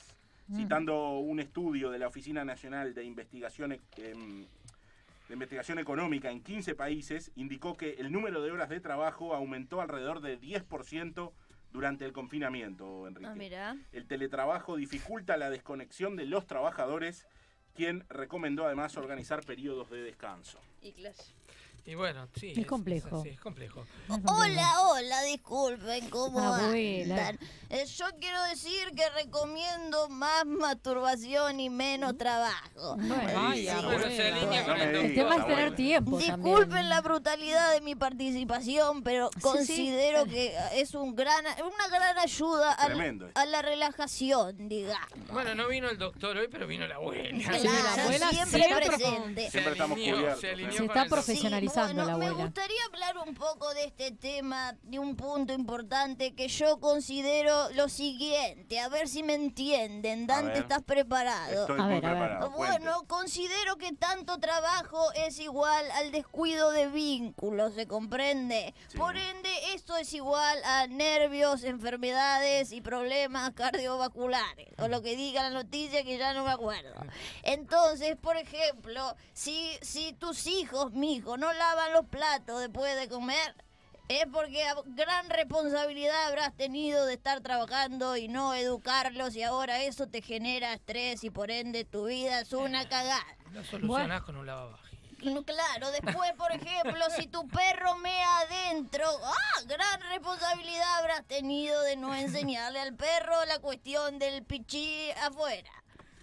Citando 0.54 1.18
un 1.18 1.38
estudio 1.38 1.90
de 1.90 2.00
la 2.00 2.08
Oficina 2.08 2.44
Nacional 2.44 2.92
de 2.92 3.04
Investigación, 3.04 3.72
em, 3.96 4.46
de 5.28 5.34
Investigación 5.34 5.78
Económica 5.78 6.28
en 6.28 6.42
15 6.42 6.74
países, 6.74 7.30
indicó 7.36 7.76
que 7.76 7.92
el 7.98 8.10
número 8.10 8.42
de 8.42 8.50
horas 8.50 8.68
de 8.68 8.80
trabajo 8.80 9.32
aumentó 9.32 9.80
alrededor 9.80 10.20
de 10.20 10.40
10% 10.40 11.32
durante 11.72 12.04
el 12.04 12.12
confinamiento, 12.12 13.06
Enrique. 13.06 13.30
Ah, 13.30 13.34
mira. 13.36 13.76
El 13.92 14.06
teletrabajo 14.06 14.74
dificulta 14.74 15.36
la 15.36 15.50
desconexión 15.50 16.16
de 16.16 16.26
los 16.26 16.48
trabajadores, 16.48 17.28
quien 17.74 18.04
recomendó 18.08 18.66
además 18.66 18.96
organizar 18.96 19.44
periodos 19.44 19.90
de 19.90 20.02
descanso. 20.02 20.58
Y 21.86 21.94
bueno, 21.94 22.28
sí. 22.38 22.52
Es 22.56 22.66
complejo. 22.66 23.22
sí, 23.22 23.30
es 23.30 23.40
complejo. 23.40 23.84
Hola, 24.26 24.80
hola, 24.82 25.22
disculpen, 25.22 26.08
¿cómo 26.10 26.38
Abuela. 26.38 27.28
andan? 27.28 27.38
Eh, 27.70 27.84
yo 27.86 28.04
quiero 28.20 28.42
decir 28.44 28.92
que 28.96 29.08
recomiendo 29.10 30.08
más 30.08 30.44
masturbación 30.46 31.58
y 31.60 31.70
menos 31.70 32.16
trabajo. 32.18 32.96
Bueno, 32.96 33.16
Vaya, 33.34 33.80
Sí. 33.80 33.86
Es 35.40 35.46
tener 35.46 35.74
tiempo 35.74 36.18
Disculpen 36.18 36.68
también. 36.68 36.88
la 36.90 37.00
brutalidad 37.00 37.72
de 37.72 37.80
mi 37.80 37.94
participación, 37.94 39.02
pero 39.02 39.30
Sí, 39.34 39.40
considero 39.40 40.24
que 40.26 40.54
es 40.74 40.94
un 40.94 41.14
gran, 41.16 41.44
una 41.44 41.88
gran 41.88 42.18
ayuda 42.18 42.72
a, 42.72 42.88
la- 42.88 43.30
a 43.34 43.46
la 43.46 43.62
relajación, 43.62 44.68
digamos. 44.68 45.08
Bueno, 45.32 45.54
no 45.54 45.68
vino 45.68 45.88
el 45.88 45.98
doctor 45.98 46.36
hoy, 46.36 46.48
pero 46.50 46.66
vino 46.66 46.86
la 46.86 46.96
abuela. 46.96 47.30
Sí, 47.58 47.66
la 47.66 48.02
abuela 48.02 48.28
siempre 48.30 48.62
siempre 48.62 48.86
presente. 48.86 49.44
Se 49.44 49.50
Siempre 49.50 49.72
estamos 49.72 49.98
se 50.40 50.50
alineó 50.50 50.72
Se 50.72 50.76
con 50.78 50.86
está 50.86 51.02
el 51.02 51.08
bueno, 51.74 52.04
la 52.04 52.16
me 52.16 52.30
gustaría 52.30 52.80
hablar 52.92 53.18
un 53.26 53.34
poco 53.34 53.72
de 53.74 53.84
este 53.84 54.10
tema, 54.12 54.74
de 54.82 54.98
un 54.98 55.16
punto 55.16 55.52
importante 55.52 56.34
que 56.34 56.48
yo 56.48 56.78
considero 56.80 57.70
lo 57.70 57.88
siguiente, 57.88 58.80
a 58.80 58.88
ver 58.88 59.08
si 59.08 59.22
me 59.22 59.34
entienden. 59.34 60.26
Dante, 60.26 60.48
ver. 60.52 60.58
¿estás 60.58 60.82
preparado? 60.82 61.62
Estoy 61.62 61.78
A 61.80 61.82
muy 61.84 61.94
ver, 61.94 62.06
a 62.06 62.08
ver. 62.10 62.18
preparado. 62.20 62.50
Bueno, 62.50 63.04
considero 63.06 63.76
que 63.76 63.92
tanto 63.92 64.38
trabajo 64.38 65.12
es 65.14 65.38
igual 65.40 65.90
al 65.92 66.12
descuido 66.12 66.70
de 66.70 66.88
vínculos, 66.88 67.74
¿se 67.74 67.86
comprende? 67.86 68.74
Sí. 68.88 68.98
Por 68.98 69.16
ende, 69.16 69.50
esto 69.74 69.96
es 69.96 70.12
igual 70.12 70.58
a 70.64 70.86
nervios, 70.86 71.64
enfermedades 71.64 72.72
y 72.72 72.80
problemas 72.80 73.52
cardiovasculares, 73.52 74.68
o 74.78 74.88
lo 74.88 75.02
que 75.02 75.16
diga 75.16 75.42
la 75.42 75.50
noticia 75.50 76.02
que 76.04 76.18
ya 76.18 76.32
no 76.34 76.44
me 76.44 76.50
acuerdo. 76.52 76.94
Entonces, 77.42 78.16
por 78.16 78.36
ejemplo, 78.36 79.14
si, 79.32 79.70
si 79.82 80.12
tus 80.14 80.46
hijos, 80.46 80.92
mijo, 80.92 81.36
no 81.36 81.52
lavan 81.60 81.92
los 81.92 82.06
platos 82.06 82.58
después 82.58 82.98
de 82.98 83.06
comer, 83.06 83.54
es 84.08 84.24
porque 84.32 84.64
gran 84.86 85.28
responsabilidad 85.28 86.28
habrás 86.28 86.56
tenido 86.56 87.04
de 87.04 87.12
estar 87.14 87.42
trabajando 87.42 88.16
y 88.16 88.28
no 88.28 88.54
educarlos 88.54 89.36
y 89.36 89.42
ahora 89.42 89.82
eso 89.82 90.06
te 90.06 90.22
genera 90.22 90.72
estrés 90.72 91.22
y 91.22 91.28
por 91.28 91.50
ende 91.50 91.84
tu 91.84 92.06
vida 92.06 92.40
es 92.40 92.54
una 92.54 92.88
cagada. 92.88 93.36
Lo 93.52 93.62
solucionás 93.62 94.22
con 94.22 94.36
un 94.36 94.46
lavavajillas. 94.46 94.90
No, 95.22 95.42
Claro, 95.42 95.90
después, 95.90 96.32
por 96.38 96.50
ejemplo, 96.50 97.04
si 97.14 97.26
tu 97.26 97.46
perro 97.48 97.94
mea 97.98 98.38
adentro, 98.38 99.04
¡ah! 99.22 99.60
Gran 99.66 100.00
responsabilidad 100.08 100.98
habrás 100.98 101.26
tenido 101.26 101.82
de 101.82 101.96
no 101.96 102.14
enseñarle 102.14 102.80
al 102.80 102.94
perro 102.94 103.44
la 103.44 103.58
cuestión 103.58 104.18
del 104.18 104.42
pichí 104.44 105.10
afuera. 105.22 105.70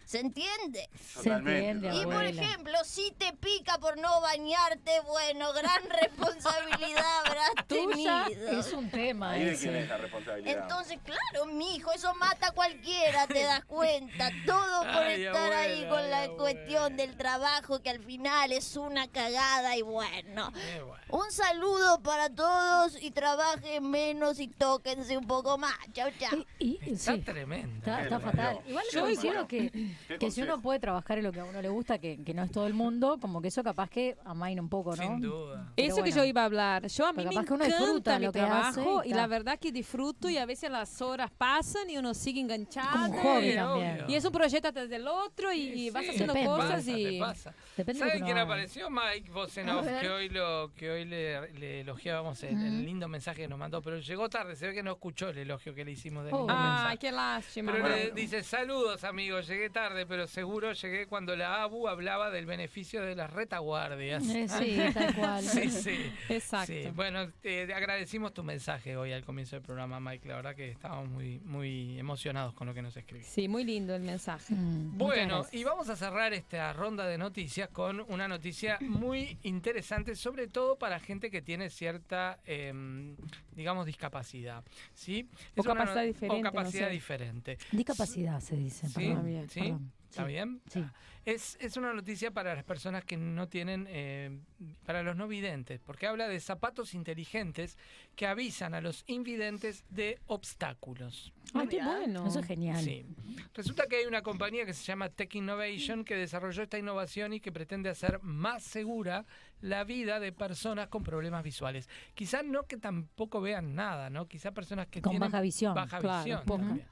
¿Se 0.07 0.21
entiende? 0.21 0.89
Se 1.05 1.15
Totalmente. 1.23 1.67
entiende, 1.89 1.97
Y 2.01 2.05
por 2.05 2.23
ejemplo, 2.23 2.77
si 2.85 3.11
te 3.17 3.33
pica 3.33 3.77
por 3.77 3.97
no 3.97 4.21
bañarte, 4.21 5.01
bueno, 5.01 5.51
gran 5.51 5.83
responsabilidad 6.01 7.03
habrás 7.25 7.51
Tuya 7.67 8.23
tenido. 8.25 8.59
es 8.59 8.71
un 8.71 8.89
tema 8.89 9.31
Ahí 9.31 9.43
de 9.43 9.57
quién 9.57 9.75
es 9.75 9.81
ese. 9.83 9.87
la 9.89 9.97
responsabilidad. 9.97 10.61
Entonces, 10.63 10.99
claro, 11.03 11.45
mijo, 11.47 11.91
eso 11.91 12.13
mata 12.15 12.47
a 12.47 12.51
cualquiera, 12.51 13.27
te 13.27 13.43
das 13.43 13.65
cuenta. 13.65 14.29
Todo 14.45 14.79
por 14.83 15.03
Ay, 15.03 15.25
estar 15.25 15.51
ahí 15.51 15.85
con 15.89 16.09
la 16.09 16.29
cuestión 16.29 16.95
del 16.95 17.17
trabajo 17.17 17.81
que 17.81 17.89
al 17.89 17.99
final 18.01 18.53
es 18.53 18.77
una 18.77 19.09
cagada 19.09 19.75
y 19.75 19.81
bueno. 19.81 20.53
Qué 20.53 20.81
bueno. 20.83 21.03
Un 21.09 21.31
saludo 21.31 22.01
para 22.03 22.29
todos 22.29 23.01
y 23.01 23.11
trabajen 23.11 23.89
menos 23.89 24.39
y 24.41 24.47
tóquense 24.49 25.17
un 25.17 25.25
poco 25.25 25.57
más. 25.57 25.73
Chau, 25.93 26.09
chau. 26.19 26.43
Y- 26.59 26.79
y- 26.83 26.93
Está 26.93 27.13
sí, 27.13 27.19
tremenda. 27.21 28.03
está, 28.03 28.19
fatal. 28.19 28.59
Igual 28.67 28.83
Yo 28.91 29.01
considero 29.01 29.33
bueno. 29.45 29.47
que, 29.47 29.71
¿Qué 30.07 30.17
que 30.19 30.31
si 30.31 30.41
uno 30.41 30.61
puede 30.61 30.79
trabajar 30.79 31.17
en 31.17 31.23
lo 31.23 31.31
que 31.31 31.39
a 31.39 31.45
uno 31.45 31.61
le 31.61 31.69
gusta, 31.69 31.97
que, 31.97 32.21
que 32.25 32.33
no 32.33 32.43
es 32.43 32.51
todo 32.51 32.67
el 32.67 32.73
mundo, 32.73 33.17
como 33.21 33.41
que 33.41 33.47
eso 33.47 33.63
capaz 33.63 33.89
que 33.89 34.17
amaina 34.25 34.61
un 34.61 34.67
poco, 34.67 34.97
¿no? 34.97 35.01
Sin 35.03 35.21
duda. 35.21 35.71
Pero 35.77 35.93
Eso 35.93 36.03
que 36.03 36.11
yo 36.11 36.25
iba 36.25 36.41
a 36.41 36.45
hablar. 36.45 36.87
Yo 36.87 37.07
a 37.07 37.13
mí 37.13 37.23
me 37.23 37.29
capaz 37.29 37.45
que 37.45 37.53
uno 37.53 37.63
encanta 37.63 37.85
disfruta 37.85 38.19
mi 38.19 38.25
lo 38.25 38.31
que 38.33 38.39
trabajo 38.39 38.99
hace 38.99 39.07
y 39.07 39.11
y 39.11 39.13
la 39.13 39.27
verdad 39.27 39.59
que 39.59 39.71
disfruto 39.71 40.29
y 40.29 40.37
a 40.37 40.45
veces 40.45 40.69
las 40.69 41.01
horas 41.01 41.31
pasan 41.37 41.89
y 41.89 41.97
uno 41.97 42.13
sigue 42.13 42.41
enganchado. 42.41 42.91
Como 42.91 43.05
un 43.05 43.21
hobby 43.21 43.49
Sí, 43.51 43.55
también. 43.55 44.05
Y 44.09 44.15
es 44.15 44.25
un 44.25 44.31
proyecto 44.33 44.73
tras 44.73 44.89
del 44.89 45.07
otro 45.07 45.53
y, 45.53 45.59
y 45.59 45.89
vas 45.89 46.03
Sí, 46.03 46.09
haciendo 46.09 46.33
Depende. 46.33 46.49
cosas 46.55 46.71
Pasa, 46.85 46.91
y... 46.91 47.03
te 47.13 47.19
pasa. 47.19 47.53
Depende 47.77 47.99
¿Saben 47.99 48.23
quién 48.25 48.37
apareció? 48.37 48.89
Mike 48.89 49.31
ver. 49.31 50.01
que 50.01 50.09
hoy, 50.09 50.29
lo, 50.29 50.71
que 50.75 50.91
hoy 50.91 50.96
le, 51.05 51.51
le 51.53 51.81
elogiábamos 51.81 52.41
el, 52.43 52.49
el 52.61 52.85
lindo 52.85 53.07
mensaje 53.07 53.41
que 53.43 53.47
nos 53.47 53.59
mandó, 53.59 53.81
pero 53.81 53.97
llegó 53.99 54.29
tarde, 54.29 54.55
se 54.55 54.67
ve 54.67 54.73
que 54.73 54.83
no 54.83 54.91
escuchó 54.93 55.29
el 55.29 55.37
elogio 55.39 55.73
que 55.75 55.83
le 55.85 55.91
hicimos 55.91 56.23
del 56.25 56.33
Oh. 56.33 56.39
lindo 56.39 56.53
mensaje. 56.53 56.97
qué 56.97 57.11
lástima. 57.11 57.71
Pero 57.71 57.83
bueno. 57.83 57.95
le 57.97 58.11
dice, 58.11 58.43
saludos 58.43 59.03
amigos, 59.03 59.47
llegué 59.47 59.69
tarde, 59.69 60.05
pero 60.05 60.27
seguro 60.27 60.73
llegué 60.73 61.07
cuando 61.07 61.35
la 61.35 61.63
ABU 61.63 61.87
hablaba 61.87 62.29
del 62.31 62.45
beneficio 62.45 63.01
de 63.01 63.15
las 63.15 63.31
retaguardias. 63.31 64.23
Eh, 64.29 64.47
sí, 64.47 64.77
tal 64.93 65.15
cual. 65.15 65.43
Sí, 65.43 65.69
sí. 65.69 66.11
Exacto. 66.29 66.73
Sí, 66.73 66.89
bueno, 66.95 67.29
te 67.41 67.73
agradecimos 67.73 68.33
tu 68.33 68.43
mensaje 68.43 68.95
hoy 68.97 69.11
al 69.13 69.23
comienzo 69.25 69.55
del 69.55 69.63
programa, 69.63 69.99
Mike. 69.99 70.27
La 70.27 70.35
verdad 70.37 70.55
que 70.55 70.69
estábamos 70.71 71.09
muy, 71.09 71.39
muy 71.39 71.99
emocionados 71.99 72.53
con 72.53 72.67
lo 72.67 72.73
que 72.73 72.81
nos 72.81 72.95
escribiste. 72.95 73.31
Sí, 73.31 73.47
muy 73.47 73.63
lindo 73.63 73.95
el 73.95 74.01
mensaje. 74.03 74.53
Mm, 74.53 74.97
Bueno, 74.97 75.45
y 75.51 75.63
vamos 75.63 75.89
a 75.89 75.95
cerrar 75.95 76.33
esta 76.33 76.71
ronda 76.73 77.05
de 77.07 77.17
noticias 77.17 77.69
con 77.69 77.99
una 78.07 78.27
noticia 78.27 78.77
muy 78.81 79.37
interesante, 79.43 80.15
sobre 80.15 80.47
todo 80.47 80.77
para 80.77 80.86
gente 80.99 81.29
que 81.29 81.41
tiene 81.41 81.69
cierta, 81.69 82.39
em, 82.45 83.15
digamos, 83.55 83.85
discapacidad. 83.85 84.63
¿sí? 84.93 85.29
O 85.55 85.61
Es 85.61 85.65
capacidad 85.67 85.95
no- 85.95 86.01
diferente, 86.07 86.35
O 86.35 86.37
no 86.37 86.43
capacidad 86.51 86.87
sé. 86.87 86.93
diferente. 86.93 87.57
Discapacidad 87.71 88.39
se 88.39 88.55
dice. 88.55 88.87
¿Sí? 88.87 88.93
perdón, 88.95 89.25
bien, 89.25 89.49
¿Sí? 89.49 89.59
perdón. 89.59 89.91
¿Está 90.09 90.21
Sí. 90.23 90.27
bien? 90.31 90.61
Sí. 90.71 90.83
Es, 91.25 91.57
es 91.59 91.75
una 91.75 91.93
noticia 91.93 92.31
para 92.31 92.55
las 92.55 92.63
personas 92.63 93.03
que 93.03 93.17
no 93.17 93.49
tienen, 93.49 93.85
eh, 93.89 94.39
para 94.85 95.03
los 95.03 95.17
no 95.17 95.27
videntes, 95.27 95.81
porque 95.81 96.07
habla 96.07 96.29
de 96.29 96.39
zapatos 96.39 96.93
inteligentes 96.93 97.77
que 98.15 98.25
avisan 98.25 98.73
a 98.73 98.79
los 98.79 99.03
invidentes 99.07 99.83
de 99.89 100.17
obstáculos. 100.27 101.33
Ay, 101.53 101.67
qué 101.67 101.83
bueno. 101.83 102.25
Eso 102.25 102.39
es 102.39 102.45
genial. 102.47 102.81
Sí. 102.81 103.05
Resulta 103.53 103.85
que 103.87 103.97
hay 103.97 104.05
una 104.05 104.21
compañía 104.21 104.65
que 104.65 104.73
se 104.73 104.85
llama 104.85 105.09
Tech 105.09 105.35
Innovation 105.35 106.05
que 106.05 106.15
desarrolló 106.15 106.63
esta 106.63 106.79
innovación 106.79 107.33
y 107.33 107.41
que 107.41 107.51
pretende 107.51 107.89
hacer 107.89 108.21
más 108.23 108.63
segura 108.63 109.25
la 109.61 109.83
vida 109.83 110.19
de 110.19 110.31
personas 110.31 110.87
con 110.87 111.03
problemas 111.03 111.43
visuales. 111.43 111.89
Quizás 112.13 112.45
no 112.45 112.63
que 112.63 112.77
tampoco 112.77 113.41
vean 113.41 113.75
nada, 113.75 114.09
¿no? 114.09 114.27
Quizás 114.27 114.53
personas 114.53 114.87
que 114.87 115.01
Con 115.01 115.11
tienen 115.11 115.31
baja 115.31 115.41
visión, 115.41 115.73
baja 115.73 115.99
claro, 115.99 116.23
visión. 116.23 116.45
también. 116.45 116.87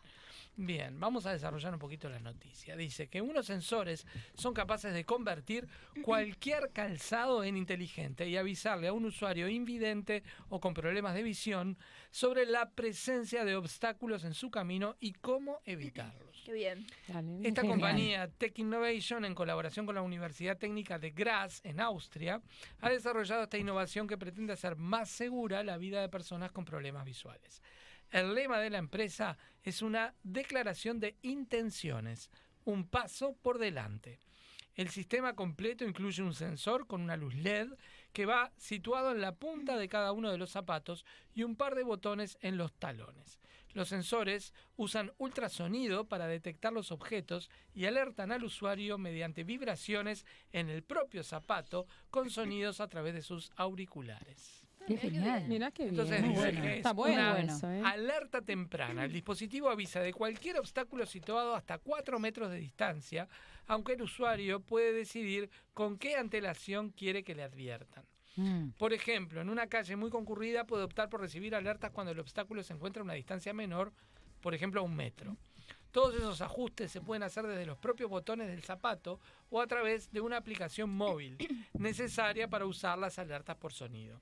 Bien, 0.57 0.97
vamos 1.01 1.25
a 1.25 1.33
desarrollar 1.33 1.73
un 1.73 1.79
poquito 1.79 2.07
la 2.07 2.19
noticia. 2.19 2.77
Dice 2.77 3.07
que 3.07 3.21
unos 3.21 3.45
sensores 3.45 4.07
son 4.35 4.53
capaces 4.53 4.93
de 4.93 5.03
convertir 5.03 5.67
cualquier 6.01 6.71
calzado 6.71 7.43
en 7.43 7.57
inteligente 7.57 8.29
y 8.29 8.37
avisarle 8.37 8.87
a 8.87 8.93
un 8.93 9.03
usuario 9.03 9.49
invidente 9.49 10.23
o 10.47 10.61
con 10.61 10.73
problemas 10.73 11.13
de 11.13 11.23
visión 11.23 11.77
sobre 12.15 12.45
la 12.45 12.69
presencia 12.69 13.43
de 13.43 13.57
obstáculos 13.57 14.23
en 14.23 14.33
su 14.33 14.49
camino 14.49 14.95
y 15.01 15.11
cómo 15.11 15.59
evitarlos. 15.65 16.43
Qué 16.45 16.53
bien. 16.53 16.87
Dale. 17.09 17.45
Esta 17.45 17.59
Genial. 17.59 17.67
compañía 17.67 18.27
Tech 18.29 18.57
Innovation, 18.57 19.25
en 19.25 19.35
colaboración 19.35 19.85
con 19.85 19.95
la 19.95 20.01
Universidad 20.01 20.57
Técnica 20.57 20.97
de 20.97 21.11
Graz, 21.11 21.59
en 21.65 21.81
Austria, 21.81 22.41
ha 22.79 22.89
desarrollado 22.89 23.43
esta 23.43 23.57
innovación 23.57 24.07
que 24.07 24.17
pretende 24.17 24.53
hacer 24.53 24.77
más 24.77 25.09
segura 25.09 25.61
la 25.65 25.77
vida 25.77 25.99
de 25.99 26.07
personas 26.07 26.53
con 26.53 26.63
problemas 26.63 27.03
visuales. 27.03 27.61
El 28.09 28.33
lema 28.33 28.59
de 28.59 28.69
la 28.69 28.77
empresa 28.77 29.37
es 29.61 29.81
una 29.81 30.15
declaración 30.23 31.01
de 31.01 31.17
intenciones, 31.21 32.31
un 32.63 32.87
paso 32.87 33.35
por 33.41 33.59
delante. 33.59 34.21
El 34.73 34.87
sistema 34.89 35.35
completo 35.35 35.83
incluye 35.83 36.23
un 36.23 36.33
sensor 36.33 36.87
con 36.87 37.01
una 37.01 37.17
luz 37.17 37.35
LED 37.35 37.67
que 38.15 38.25
va 38.25 38.53
situado 38.55 39.11
en 39.11 39.19
la 39.19 39.35
punta 39.35 39.75
de 39.75 39.89
cada 39.89 40.13
uno 40.13 40.31
de 40.31 40.37
los 40.37 40.49
zapatos 40.49 41.05
y 41.33 41.43
un 41.43 41.57
par 41.57 41.75
de 41.75 41.83
botones 41.83 42.37
en 42.39 42.55
los 42.55 42.71
talones. 42.71 43.41
Los 43.73 43.89
sensores 43.89 44.53
usan 44.77 45.11
ultrasonido 45.17 46.07
para 46.07 46.25
detectar 46.25 46.71
los 46.71 46.93
objetos 46.93 47.49
y 47.73 47.87
alertan 47.87 48.31
al 48.31 48.45
usuario 48.45 48.97
mediante 48.97 49.43
vibraciones 49.43 50.25
en 50.53 50.69
el 50.69 50.81
propio 50.81 51.25
zapato 51.25 51.87
con 52.09 52.29
sonidos 52.29 52.79
a 52.79 52.87
través 52.87 53.15
de 53.15 53.21
sus 53.21 53.51
auriculares. 53.57 54.64
Qué 54.87 54.97
genial. 54.97 55.45
Mira 55.47 55.71
qué 55.71 55.83
bien. 55.83 55.99
Entonces 55.99 56.23
dice 56.23 56.35
bueno. 56.35 56.61
que 56.61 56.71
es 56.71 56.77
Está 56.77 56.93
bueno 56.93 57.31
una 57.31 57.39
eso, 57.39 57.71
¿eh? 57.71 57.81
alerta 57.83 58.41
temprana. 58.41 59.05
El 59.05 59.11
dispositivo 59.11 59.69
avisa 59.69 59.99
de 60.01 60.13
cualquier 60.13 60.59
obstáculo 60.59 61.05
situado 61.05 61.55
hasta 61.55 61.77
4 61.77 62.19
metros 62.19 62.51
de 62.51 62.57
distancia, 62.57 63.27
aunque 63.67 63.93
el 63.93 64.01
usuario 64.01 64.59
puede 64.59 64.93
decidir 64.93 65.49
con 65.73 65.97
qué 65.97 66.15
antelación 66.15 66.91
quiere 66.91 67.23
que 67.23 67.35
le 67.35 67.43
adviertan. 67.43 68.05
Mm. 68.35 68.69
Por 68.77 68.93
ejemplo, 68.93 69.41
en 69.41 69.49
una 69.49 69.67
calle 69.67 69.95
muy 69.95 70.09
concurrida 70.09 70.65
puede 70.65 70.83
optar 70.83 71.09
por 71.09 71.21
recibir 71.21 71.55
alertas 71.55 71.91
cuando 71.91 72.11
el 72.11 72.19
obstáculo 72.19 72.63
se 72.63 72.73
encuentra 72.73 73.01
a 73.01 73.05
una 73.05 73.13
distancia 73.13 73.53
menor, 73.53 73.93
por 74.41 74.53
ejemplo, 74.53 74.81
a 74.81 74.83
un 74.83 74.95
metro. 74.95 75.37
Todos 75.91 76.13
esos 76.13 76.41
ajustes 76.41 76.91
se 76.91 76.99
pueden 76.99 77.23
hacer 77.23 77.47
desde 77.47 77.65
los 77.65 77.77
propios 77.77 78.09
botones 78.09 78.47
del 78.47 78.61
zapato 78.63 79.21
o 79.49 79.61
a 79.61 79.67
través 79.67 80.11
de 80.11 80.19
una 80.19 80.35
aplicación 80.35 80.89
móvil 80.89 81.37
necesaria 81.73 82.49
para 82.49 82.65
usar 82.65 82.97
las 82.99 83.17
alertas 83.17 83.55
por 83.55 83.71
sonido. 83.71 84.19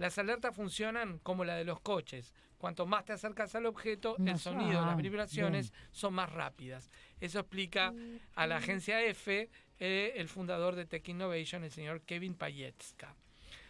Las 0.00 0.16
alertas 0.16 0.56
funcionan 0.56 1.18
como 1.18 1.44
la 1.44 1.56
de 1.56 1.64
los 1.64 1.78
coches. 1.78 2.32
Cuanto 2.56 2.86
más 2.86 3.04
te 3.04 3.12
acercas 3.12 3.54
al 3.54 3.66
objeto, 3.66 4.16
el 4.24 4.38
sonido, 4.38 4.80
ah, 4.80 4.86
las 4.86 4.96
vibraciones 4.96 5.74
son 5.92 6.14
más 6.14 6.32
rápidas. 6.32 6.90
Eso 7.20 7.40
explica 7.40 7.92
a 8.34 8.46
la 8.46 8.56
agencia 8.56 9.04
F 9.04 9.50
eh, 9.78 10.12
el 10.16 10.28
fundador 10.30 10.74
de 10.74 10.86
Tech 10.86 11.06
Innovation, 11.06 11.64
el 11.64 11.70
señor 11.70 12.00
Kevin 12.00 12.34
Payetska. 12.34 13.14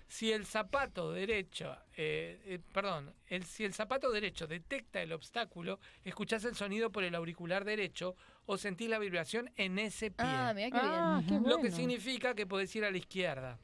Si 0.07 0.31
el 0.31 0.47
zapato 0.47 1.11
derecho, 1.11 1.77
eh, 1.97 2.41
eh, 2.45 2.61
perdón, 2.73 3.13
el, 3.27 3.43
si 3.43 3.65
el 3.65 3.75
zapato 3.75 4.13
derecho 4.13 4.47
detecta 4.47 5.03
el 5.03 5.13
obstáculo, 5.13 5.81
escuchás 6.05 6.45
el 6.45 6.55
sonido 6.55 6.93
por 6.93 7.03
el 7.03 7.17
auricular 7.17 7.65
derecho 7.65 8.15
o 8.47 8.57
sentís 8.57 8.89
la 8.89 9.01
vibración 9.01 9.51
en 9.57 9.81
ese 9.81 10.13
pie. 10.13 10.27
Ah, 10.29 10.53
mira 10.55 10.71
qué 10.71 10.79
Ah, 10.81 11.23
qué 11.27 11.41
Lo 11.41 11.59
que 11.59 11.73
significa 11.73 12.37
que 12.37 12.47
podés 12.47 12.75
ir 12.77 12.85
a 12.85 12.93
la 12.93 12.99
izquierda. 12.99 13.59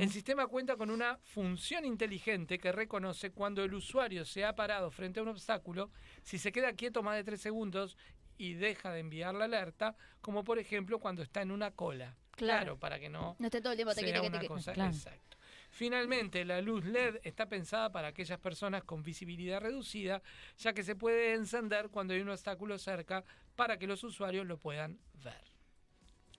El 0.00 0.10
sistema 0.10 0.48
cuenta 0.48 0.76
con 0.76 0.90
una 0.90 1.18
función 1.18 1.84
inteligente 1.84 2.58
que 2.58 2.72
reconoce 2.72 3.30
cuando 3.30 3.62
el 3.62 3.74
usuario 3.74 4.24
se 4.24 4.44
ha 4.44 4.56
parado 4.56 4.90
frente 4.90 5.20
a 5.20 5.22
un 5.22 5.28
obstáculo, 5.28 5.92
si 6.22 6.36
se 6.38 6.50
queda 6.50 6.72
quieto 6.72 7.02
más 7.04 7.14
de 7.14 7.22
tres 7.22 7.40
segundos 7.40 7.96
y 8.38 8.54
deja 8.54 8.92
de 8.92 9.00
enviar 9.00 9.34
la 9.36 9.44
alerta, 9.44 9.94
como 10.20 10.42
por 10.42 10.58
ejemplo 10.58 10.98
cuando 10.98 11.22
está 11.22 11.42
en 11.42 11.52
una 11.52 11.70
cola. 11.70 12.16
Claro. 12.32 12.60
Claro, 12.62 12.78
para 12.78 12.98
que 12.98 13.08
no 13.08 13.36
No 13.38 13.46
esté 13.46 13.60
todo 13.60 13.72
el 13.72 13.76
tiempo 13.76 13.94
sea 13.94 14.22
una 14.22 14.44
cosa 14.46 14.72
Claro. 14.72 14.92
exacto. 14.92 15.36
Finalmente, 15.70 16.44
la 16.44 16.60
luz 16.60 16.84
LED 16.84 17.20
está 17.22 17.48
pensada 17.48 17.92
para 17.92 18.08
aquellas 18.08 18.38
personas 18.38 18.84
con 18.84 19.02
visibilidad 19.02 19.60
reducida, 19.60 20.22
ya 20.56 20.72
que 20.72 20.82
se 20.82 20.96
puede 20.96 21.34
encender 21.34 21.90
cuando 21.90 22.14
hay 22.14 22.20
un 22.20 22.30
obstáculo 22.30 22.78
cerca 22.78 23.24
para 23.54 23.78
que 23.78 23.86
los 23.86 24.02
usuarios 24.02 24.46
lo 24.46 24.58
puedan 24.58 24.98
ver. 25.22 25.44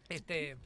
Este 0.09 0.57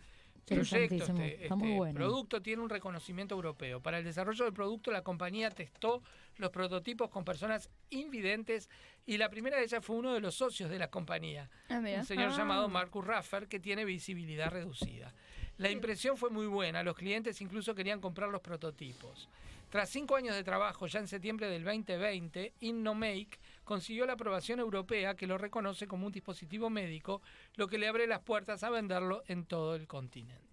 proyecto, 0.46 0.96
este, 0.96 1.44
este 1.44 1.54
bueno. 1.56 1.94
producto 1.94 2.42
tiene 2.42 2.62
un 2.62 2.70
reconocimiento 2.70 3.36
europeo. 3.36 3.82
Para 3.82 4.00
el 4.00 4.04
desarrollo 4.04 4.46
del 4.46 4.54
producto, 4.54 4.92
la 4.92 5.02
compañía 5.04 5.50
testó 5.50 6.02
los 6.38 6.50
prototipos 6.52 7.10
con 7.10 7.24
personas 7.24 7.70
invidentes 7.90 8.70
y 9.06 9.18
la 9.18 9.30
primera 9.30 9.58
de 9.58 9.64
ellas 9.64 9.86
fue 9.86 9.96
uno 9.96 10.14
de 10.14 10.20
los 10.20 10.36
socios 10.36 10.70
de 10.70 10.80
la 10.80 10.90
compañía, 10.90 11.50
Ah, 11.70 11.80
un 11.80 12.06
señor 12.06 12.32
Ah. 12.32 12.38
llamado 12.38 12.68
Marcus 12.70 13.06
Raffer 13.06 13.48
que 13.48 13.60
tiene 13.60 13.86
visibilidad 13.86 14.50
reducida. 14.52 15.14
La 15.58 15.70
impresión 15.70 16.18
fue 16.18 16.30
muy 16.32 16.48
buena, 16.48 16.82
los 16.84 16.96
clientes 16.96 17.40
incluso 17.42 17.76
querían 17.76 18.02
comprar 18.02 18.30
los 18.30 18.42
prototipos. 18.42 19.30
Tras 19.74 19.90
cinco 19.90 20.16
años 20.16 20.36
de 20.36 20.44
trabajo, 20.44 20.86
ya 20.86 21.00
en 21.00 21.08
septiembre 21.08 21.50
del 21.50 21.64
2020, 21.64 22.54
InnoMake 22.60 23.40
consiguió 23.64 24.06
la 24.06 24.14
aprobación 24.14 24.60
europea 24.60 25.16
que 25.16 25.26
lo 25.26 25.36
reconoce 25.40 25.88
como 25.88 26.06
un 26.06 26.12
dispositivo 26.12 26.70
médico, 26.70 27.24
lo 27.56 27.68
que 27.68 27.80
le 27.80 27.88
abre 27.88 28.06
las 28.06 28.20
puertas 28.20 28.62
a 28.64 28.70
venderlo 28.70 29.24
en 29.26 29.46
todo 29.46 29.74
el 29.74 29.88
continente. 29.88 30.44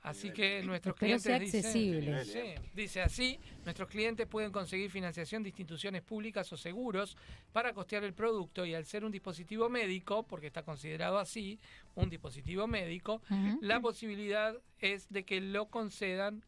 Así 0.00 0.30
que 0.32 0.62
nuestros 0.62 0.94
Espero 0.94 1.20
clientes 1.20 1.22
sea 1.24 1.38
dicen- 1.38 2.16
accesible. 2.16 2.24
Sí, 2.24 2.54
dice 2.72 3.02
así, 3.02 3.38
nuestros 3.64 3.86
clientes 3.90 4.26
pueden 4.26 4.50
conseguir 4.50 4.90
financiación 4.90 5.42
de 5.42 5.50
instituciones 5.50 6.00
públicas 6.00 6.50
o 6.54 6.56
seguros 6.56 7.18
para 7.52 7.74
costear 7.74 8.04
el 8.04 8.14
producto 8.14 8.64
y 8.64 8.72
al 8.74 8.86
ser 8.86 9.04
un 9.04 9.12
dispositivo 9.12 9.68
médico, 9.68 10.22
porque 10.22 10.46
está 10.46 10.62
considerado 10.62 11.18
así, 11.18 11.60
un 11.96 12.08
dispositivo 12.08 12.66
médico, 12.66 13.20
la 13.60 13.78
posibilidad 13.78 14.56
es 14.78 15.06
de 15.10 15.24
que 15.26 15.42
lo 15.42 15.66
concedan, 15.68 16.42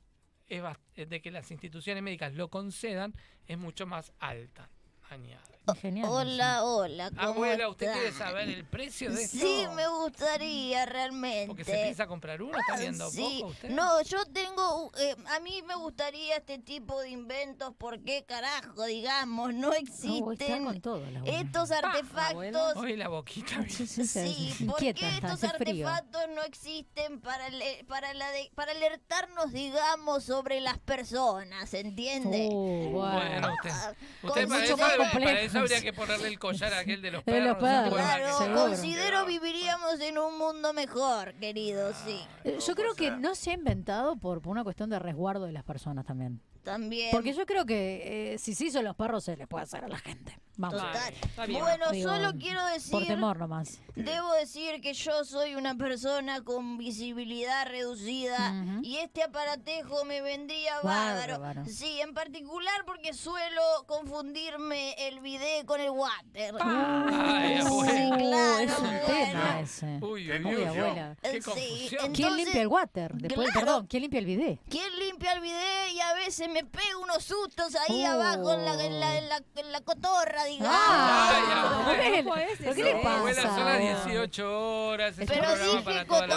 es 0.49 1.09
de 1.09 1.23
que 1.23 1.31
las 1.31 1.51
instituciones 1.51 2.03
médicas 2.03 2.35
lo 2.35 2.49
concedan, 2.49 3.15
es 3.47 3.59
mucho 3.59 3.87
más 3.87 4.13
alta. 4.19 4.69
Añade. 5.11 5.59
Genial. 5.81 6.09
Hola, 6.11 6.65
hola, 6.65 7.11
¿cómo 7.11 7.23
Abuela, 7.23 7.69
¿usted 7.69 7.87
está? 7.87 7.99
quiere 8.01 8.17
saber 8.17 8.49
el 8.49 8.65
precio 8.65 9.13
de 9.13 9.23
esto? 9.23 9.39
Sí, 9.39 9.65
me 9.77 9.87
gustaría 9.87 10.85
realmente. 10.87 11.47
Porque 11.47 11.65
se 11.65 11.73
piensa 11.73 12.09
comprar 12.09 12.43
uno, 12.43 12.59
está 12.59 12.77
viendo 12.81 13.07
Ah, 13.07 13.11
Sí. 13.13 13.37
poco 13.41 13.53
usted. 13.53 13.69
No, 13.71 14.03
yo 14.03 14.25
tengo, 14.27 14.91
eh, 14.99 15.15
a 15.29 15.39
mí 15.39 15.63
me 15.63 15.77
gustaría 15.77 16.37
este 16.39 16.59
tipo 16.59 17.01
de 17.01 17.11
inventos 17.11 17.73
porque 17.79 18.25
carajo, 18.27 18.85
digamos, 18.87 19.55
no 19.55 19.73
existen 19.73 20.81
todo 20.83 21.01
estos 21.25 21.71
abuela. 21.71 21.89
artefactos. 21.91 22.77
Hoy 22.83 22.97
la 22.97 23.07
boquita. 23.09 23.63
Sí, 23.69 23.87
sí, 23.87 24.05
se- 24.05 24.27
Sí, 24.27 24.53
se 24.59 24.65
¿por 24.65 24.77
qué 24.79 24.89
inquieta, 24.89 25.15
está, 25.15 25.33
estos 25.35 25.53
frío. 25.53 25.89
artefactos 25.89 26.23
no 26.35 26.43
existen 26.43 27.21
para, 27.21 27.49
le- 27.51 27.85
para, 27.85 28.13
la 28.15 28.29
de- 28.33 28.51
para 28.57 28.73
alertarnos, 28.73 29.53
digamos, 29.53 30.25
sobre 30.25 30.61
las 30.61 30.79
personas, 30.79 31.73
¿entiende? 31.73 32.49
Oh, 32.51 32.91
Bueno, 32.91 33.55
usted, 33.55 33.71
Ah, 33.73 33.93
usted 34.25 34.49
mucho 34.49 34.77
más 34.77 34.97
complejo. 34.97 35.52
Eso 35.53 35.59
habría 35.75 35.81
que 35.83 35.93
ponerle 35.93 36.29
el 36.29 36.39
collar 36.39 36.73
a 36.75 36.79
aquel 36.81 37.01
de 37.03 37.11
los 37.11 37.23
perros. 37.25 37.57
perros, 37.59 37.71
¿se 37.71 37.87
acuerda 37.87 38.05
Claro, 38.17 38.39
que- 38.39 38.45
seguro. 38.45 38.61
considero 38.67 39.27
viviríamos 39.27 40.01
en 40.01 40.19
un 40.19 40.39
mundo 40.39 40.73
mejor, 40.73 41.35
querido, 41.35 41.93
sí. 42.05 42.21
Eh, 42.45 42.59
Yo 42.67 42.75
creo 42.75 42.95
que 42.95 43.11
no 43.11 43.35
se 43.35 43.51
ha 43.51 43.55
inventado 43.55 44.17
por, 44.17 44.41
por 44.43 44.51
una 44.53 44.65
cuestión 44.65 44.91
de 44.91 44.99
resguardo 44.99 45.47
de 45.47 45.53
las 45.53 45.65
personas 45.65 46.05
también. 46.07 46.41
También. 46.63 47.11
Porque 47.11 47.33
yo 47.33 47.45
creo 47.47 47.65
que 47.67 48.35
eh, 48.35 48.39
si 48.39 48.55
se 48.55 48.67
hizo 48.67 48.79
a 48.79 48.83
los 48.83 48.95
perros 48.97 49.25
se 49.25 49.37
les 49.37 49.49
puede 49.49 49.65
hacer 49.65 49.85
a 49.85 49.89
la 49.89 49.99
gente. 49.99 50.39
Vamos. 50.57 50.81
Total. 50.83 51.15
Está 51.15 51.47
bien. 51.47 51.61
Bueno, 51.61 51.91
Digo, 51.91 52.11
solo 52.11 52.33
quiero 52.39 52.65
decir, 52.67 52.93
Por 52.93 53.07
temor 53.07 53.39
nomás. 53.39 53.81
debo 53.97 54.33
decir 54.35 54.81
que 54.83 54.93
yo 54.93 55.25
soy 55.25 55.55
una 55.55 55.75
persona 55.77 56.43
con 56.43 56.77
visibilidad 56.77 57.67
reducida 57.67 58.55
y 58.83 58.99
este 58.99 59.23
aparatejo 59.23 60.05
me 60.05 60.21
vendría 60.21 60.75
bárbaro. 60.83 61.41
Bárbaro. 61.41 61.65
Sí, 61.67 62.01
en 62.01 62.13
particular 62.15 62.85
porque 62.87 63.15
suelo 63.15 63.63
confundirme 63.87 64.95
el 65.09 65.21
bidet 65.21 65.65
con 65.65 65.81
el 65.81 65.91
water. 65.91 66.55
Ay. 66.61 67.61
Sí, 67.63 68.11
claro, 68.19 68.59
es 68.59 68.79
un 68.79 68.85
bueno. 68.85 69.01
tema 69.07 69.61
ese. 69.61 69.99
Uy, 70.03 70.31
uy, 70.31 70.65
abuela. 70.65 71.17
Qué 71.23 71.33
Sí, 71.33 71.41
confusión. 71.41 71.89
entonces- 72.05 72.13
¿Quién 72.15 72.37
limpia 72.37 72.61
el 72.63 72.69
water? 72.69 73.13
Después, 73.15 73.51
claro. 73.51 73.67
perdón, 73.67 73.87
¿quién 73.87 74.03
limpia 74.03 74.19
el 74.21 74.27
bidet? 74.27 74.61
¿Quién 74.69 74.99
limpia 74.99 75.33
el 75.33 75.41
bidet? 75.41 75.93
Y 75.95 76.01
a 76.01 76.15
veces 76.15 76.49
me 76.53 76.65
pego 76.65 77.01
unos 77.03 77.25
sustos 77.25 77.75
ahí 77.75 78.05
Oh. 78.07 78.11
abajo 78.13 78.53
en 78.55 78.65
la, 78.65 78.85
en 78.85 79.01
la, 79.01 79.19
en 79.19 79.29
la- 79.29 79.43
en 79.57 79.73
la 79.73 79.81
cotorra, 79.81 80.45
digamos. 80.45 80.75
Ay, 80.75 81.43
Ah, 81.49 81.81
abuela. 81.85 82.17
¿Cómo 82.23 82.31
puedes 82.35 82.59
¿Pero 82.59 82.75
qué 82.75 82.83
le? 82.85 82.93
Abuela, 83.03 83.43
pasa? 83.43 83.55
son 83.57 83.65
las 83.65 83.79
18 84.05 84.87
horas. 84.87 85.13
es 85.15 85.19
un 85.21 85.27
Pero 85.27 85.41
programa 85.43 85.73
dije 85.93 86.07
cotorra, 86.07 86.29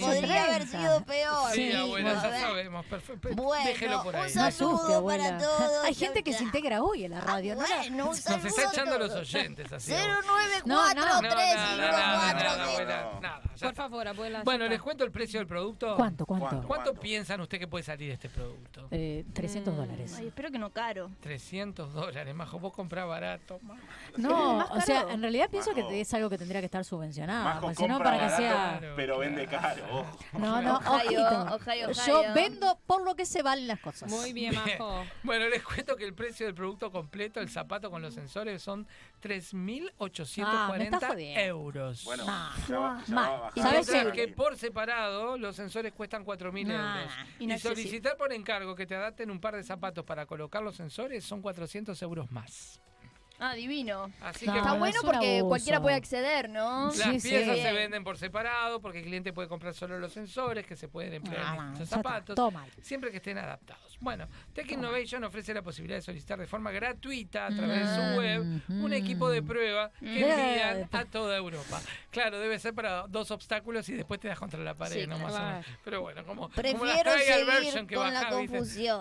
podría 0.00 0.44
haber 0.44 0.62
18:30. 0.66 0.78
sido 0.80 1.04
peor. 1.04 1.50
Sí, 1.52 1.70
Sí, 1.70 1.76
abuela, 1.76 2.14
ya 2.14 2.40
sabemos. 2.40 2.86
Perfecto. 2.86 3.28
Bueno, 3.34 3.64
Déjelo 3.66 4.02
por 4.02 4.14
un 4.14 4.20
ahí. 4.20 4.34
No 4.34 4.50
saludo 4.50 4.74
asuste, 4.76 4.94
abuela. 4.94 5.24
para 5.24 5.38
todos. 5.38 5.84
Hay 5.84 5.94
gente 5.94 6.22
que 6.22 6.32
se 6.32 6.42
integra 6.44 6.82
hoy 6.82 7.04
en 7.04 7.10
la 7.12 7.20
radio. 7.20 7.52
Ah, 7.52 7.56
¿no? 7.56 7.62
la- 7.62 7.76
bueno, 7.78 8.02
un 8.04 8.06
Nos 8.10 8.18
está 8.18 8.62
echando 8.72 8.94
a 8.94 8.98
los 8.98 9.12
oyentes 9.12 9.72
así. 9.72 9.92
094 9.92 10.66
No, 10.66 10.94
no. 10.94 11.22
No, 11.22 11.28
3 11.28 11.54
nada, 11.56 11.76
nada, 11.76 11.90
nada, 11.92 12.32
4 12.32 12.48
nada, 12.48 12.64
abuela, 12.64 13.02
No. 13.14 13.20
nada, 13.20 13.40
ya 13.42 13.48
Por 13.48 13.54
está. 13.54 13.72
favor, 13.74 14.08
abuela. 14.08 14.42
Bueno, 14.44 14.66
les 14.68 14.80
cuento 14.82 15.04
el 15.04 15.10
precio 15.10 15.40
del 15.40 15.46
producto. 15.46 15.96
¿Cuánto, 15.96 16.26
cuánto? 16.26 16.46
¿Cuánto? 16.48 16.66
¿Cuánto 16.68 16.94
piensan 16.94 17.40
usted 17.40 17.58
que 17.58 17.66
puede 17.68 17.84
salir 17.84 18.10
este 18.10 18.28
producto? 18.28 18.88
Eh, 18.90 19.24
300 19.32 19.55
Mm. 19.62 19.76
dólares. 19.76 20.14
Ay, 20.18 20.26
espero 20.28 20.50
que 20.50 20.58
no 20.58 20.70
caro. 20.70 21.10
300 21.20 21.92
dólares, 21.92 22.34
majo. 22.34 22.58
Vos 22.58 22.72
comprás 22.72 23.06
barato. 23.06 23.58
majo. 23.62 23.80
No, 24.16 24.58
o 24.70 24.80
sea, 24.80 25.06
en 25.12 25.20
realidad 25.20 25.48
pienso 25.50 25.72
Majo. 25.74 25.88
que 25.88 26.00
es 26.00 26.14
algo 26.14 26.28
que 26.30 26.38
tendría 26.38 26.60
que 26.60 26.66
estar 26.66 26.84
subvencionado. 26.84 27.44
Majo 27.44 27.74
si 27.74 27.82
no, 27.86 27.94
compra 27.94 28.10
para 28.12 28.16
que 28.18 28.42
barato, 28.42 28.80
sea. 28.80 28.92
Pero 28.96 29.18
vende 29.18 29.46
caro. 29.46 30.06
No, 30.32 30.62
no, 30.62 30.76
Ohio, 30.78 31.22
ojito. 31.22 31.54
Ohio, 31.54 31.90
Yo 31.92 32.20
Ohio. 32.20 32.34
vendo 32.34 32.78
por 32.86 33.02
lo 33.04 33.14
que 33.14 33.26
se 33.26 33.42
valen 33.42 33.66
las 33.68 33.80
cosas. 33.80 34.10
Muy 34.10 34.32
bien, 34.32 34.54
Majo. 34.54 35.04
Bueno, 35.22 35.48
les 35.48 35.62
cuento 35.62 35.96
que 35.96 36.04
el 36.04 36.14
precio 36.14 36.46
del 36.46 36.54
producto 36.54 36.90
completo, 36.90 37.40
el 37.40 37.48
zapato 37.48 37.90
con 37.90 38.02
los 38.02 38.14
sensores, 38.14 38.62
son 38.62 38.86
Ah, 38.86 39.26
me 39.26 39.34
3.840 39.98 40.82
estás 40.84 41.04
jodiendo. 41.10 41.40
euros. 41.40 42.04
Bueno, 42.04 42.24
Nah, 42.26 42.50
ya 42.68 42.78
va, 42.78 43.02
ya 43.06 43.14
mal. 43.14 43.30
va 43.30 43.34
a 43.36 43.40
bajar. 43.40 43.52
¿Y 43.58 43.60
sabes 43.84 44.12
que 44.12 44.28
por 44.28 44.56
separado 44.56 45.36
los 45.38 45.56
sensores 45.56 45.92
cuestan 45.92 46.24
4.000 46.24 46.66
Nah, 46.68 47.00
euros. 47.02 47.14
Y 47.38 47.58
solicitar 47.58 48.16
por 48.16 48.32
encargo 48.32 48.74
que 48.76 48.86
te 48.86 48.94
adapten 48.94 49.30
un 49.30 49.40
par 49.46 49.54
de 49.54 49.62
zapatos 49.62 50.04
para 50.04 50.26
colocar 50.26 50.60
los 50.60 50.74
sensores 50.74 51.24
son 51.24 51.40
400 51.40 52.00
euros 52.02 52.30
más. 52.32 52.80
Ah, 53.38 53.54
divino. 53.54 54.10
Así 54.22 54.44
No, 54.46 54.52
que 54.54 54.58
Está 54.58 54.72
no, 54.72 54.78
bueno 54.78 54.98
porque 55.04 55.36
abuso. 55.38 55.48
cualquiera 55.48 55.80
puede 55.80 55.94
acceder, 55.94 56.48
¿no? 56.48 56.86
Las 56.86 56.94
Sí, 56.96 57.20
sí. 57.20 57.28
piezas 57.28 57.58
se 57.58 57.72
venden 57.72 58.02
por 58.02 58.16
separado 58.18 58.80
porque 58.80 58.98
el 59.00 59.04
cliente 59.04 59.32
puede 59.32 59.46
comprar 59.46 59.72
solo 59.74 59.98
los 59.98 60.12
sensores 60.12 60.66
que 60.66 60.74
se 60.74 60.88
pueden 60.88 61.12
emplear 61.14 61.44
Ah, 61.46 61.72
en 61.76 61.82
está, 61.82 61.96
zapatos, 61.96 62.34
todo 62.34 62.50
mal. 62.50 62.68
siempre 62.80 63.10
que 63.10 63.18
estén 63.18 63.36
adaptados. 63.38 63.95
Bueno, 64.00 64.28
Tech 64.52 64.70
Innovation 64.70 65.24
ofrece 65.24 65.54
la 65.54 65.62
posibilidad 65.62 65.96
de 65.98 66.02
solicitar 66.02 66.38
de 66.38 66.46
forma 66.46 66.70
gratuita 66.70 67.46
a 67.46 67.50
través 67.50 67.80
de 67.80 67.94
su 67.94 68.18
web 68.18 68.60
un 68.68 68.92
equipo 68.92 69.30
de 69.30 69.42
prueba 69.42 69.90
que 69.98 70.06
Mm. 70.06 70.30
envían 70.30 70.88
a 70.92 71.04
toda 71.06 71.36
Europa. 71.36 71.80
Claro, 72.10 72.38
debe 72.38 72.58
ser 72.58 72.74
para 72.74 73.06
dos 73.08 73.30
obstáculos 73.30 73.88
y 73.88 73.94
después 73.94 74.20
te 74.20 74.28
das 74.28 74.38
contra 74.38 74.60
la 74.60 74.74
pared, 74.74 75.02
Sí, 75.02 75.06
¿no? 75.06 75.16
claro. 75.16 75.32
Más 75.32 75.40
o 75.42 75.46
menos. 75.46 75.66
Pero 75.84 76.00
bueno, 76.02 76.24
como, 76.24 76.42
como 76.42 76.52
la 76.54 76.62
Prefiero 76.62 77.12
trial 77.12 77.20
seguir 77.24 77.46
version 77.46 77.86
que 77.86 77.94
con 77.94 78.12
la 78.12 78.30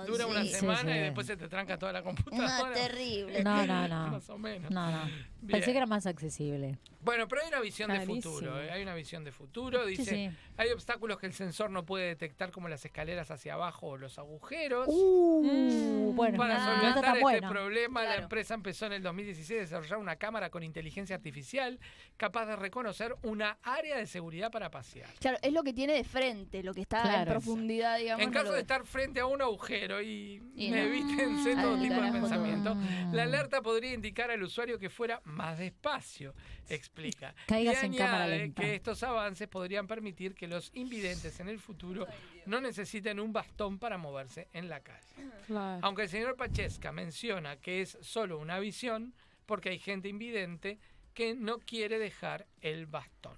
Dura 0.06 0.26
una 0.28 0.42
sí. 0.44 0.48
Sí, 0.50 0.56
semana 0.56 0.98
y 0.98 1.00
después 1.02 1.28
se 1.28 1.38
te 1.38 1.48
tranca 1.48 1.78
toda 1.78 1.92
la 1.94 2.02
computadora. 2.04 2.58
No, 2.60 2.72
terrible. 2.72 3.44
No, 3.44 3.66
no, 3.66 3.88
no. 3.88 4.08
Más 4.12 4.30
o 4.30 4.38
menos. 4.38 4.72
No, 4.72 4.92
no. 4.92 5.06
Bien. 5.06 5.60
Pensé 5.60 5.72
que 5.72 5.78
era 5.78 5.86
más 5.86 6.08
accesible. 6.08 6.80
Bueno, 7.02 7.28
pero 7.28 7.44
hay 7.44 7.50
una 7.50 7.60
visión 7.60 7.92
de 7.92 8.00
futuro. 8.04 8.60
¿eh? 8.60 8.72
Hay 8.72 8.82
una 8.82 8.96
visión 8.96 9.24
de 9.24 9.32
futuro. 9.32 9.86
Dice, 9.86 10.06
sí. 10.06 10.30
hay 10.58 10.72
obstáculos 10.72 11.20
que 11.20 11.28
el 11.28 11.34
sensor 11.34 11.70
no 11.70 11.86
puede 11.86 12.08
detectar, 12.08 12.50
como 12.52 12.68
las 12.68 12.84
escaleras 12.84 13.30
hacia 13.30 13.54
abajo 13.54 13.90
o 13.90 13.98
los 13.98 14.18
agujeros. 14.18 14.85
Uh, 14.88 16.14
bueno, 16.16 16.38
Para 16.38 16.54
no 16.56 16.60
está 16.60 16.76
solventar 16.76 17.04
tan 17.04 17.34
este 17.36 17.48
problema, 17.48 18.04
la 18.04 18.16
empresa 18.16 18.54
empezó 18.54 18.86
en 18.86 18.94
el 18.94 19.04
2016 19.04 19.60
a 19.60 19.62
desarrollar 19.64 19.98
una 20.00 20.16
cámara 20.16 20.50
con 20.50 20.64
inteligencia 20.64 21.16
artificial 21.16 21.80
capaz 22.18 22.46
de 22.46 22.56
reconocer 22.56 23.16
una 23.24 23.58
área 23.64 23.98
de 23.98 24.06
seguridad 24.08 24.52
para 24.52 24.72
pasear. 24.72 25.10
Claro, 25.20 25.38
es 25.42 25.52
lo 25.52 25.64
que 25.64 25.74
tiene 25.74 25.94
de 25.94 26.04
frente, 26.04 26.64
lo 26.64 26.74
que 26.74 26.82
está 26.82 27.22
en 27.22 27.28
profundidad, 27.28 27.98
digamos. 27.98 28.24
En 28.24 28.32
caso 28.32 28.52
de 28.54 28.62
estar 28.62 28.86
frente 28.86 29.20
a 29.20 29.26
un 29.26 29.42
agujero 29.42 30.02
y, 30.02 30.42
Y 30.56 30.70
no. 30.70 30.78
evítense 30.78 31.54
Al 31.54 31.62
todo 31.62 31.78
tipo 31.82 31.96
de 31.96 32.02
todo. 32.02 32.12
pensamiento, 32.14 32.78
la 33.12 33.24
alerta 33.24 33.62
podría 33.62 33.94
indicar 33.94 34.32
al 34.32 34.42
usuario 34.44 34.80
que 34.80 34.90
fuera 34.90 35.22
más 35.26 35.58
despacio, 35.58 36.34
explica. 36.70 37.36
Caigas 37.48 37.84
y 37.84 37.86
en 37.88 37.96
cámara 37.96 38.28
lenta. 38.28 38.62
que 38.62 38.76
estos 38.76 39.04
avances 39.04 39.48
podrían 39.48 39.88
permitir 39.88 40.34
que 40.36 40.48
los 40.48 40.72
invidentes 40.74 41.40
en 41.40 41.50
el 41.50 41.60
futuro 41.60 42.08
no 42.46 42.62
necesiten 42.62 43.20
un 43.20 43.34
bastón 43.34 43.80
para 43.80 43.98
moverse 43.98 44.48
en 44.54 44.70
la 44.70 44.75
calle. 44.80 45.00
Claro. 45.48 45.80
Aunque 45.84 46.04
el 46.04 46.10
señor 46.10 46.36
Pachesca 46.36 46.92
menciona 46.92 47.58
que 47.58 47.82
es 47.82 47.98
solo 48.02 48.40
una 48.40 48.60
visión, 48.60 49.14
porque 49.46 49.70
hay 49.70 49.80
gente 49.80 50.10
invidente 50.10 50.80
que 51.14 51.36
no 51.36 51.60
quiere 51.60 52.00
dejar 52.00 52.46
el 52.62 52.86
bastón. 52.86 53.38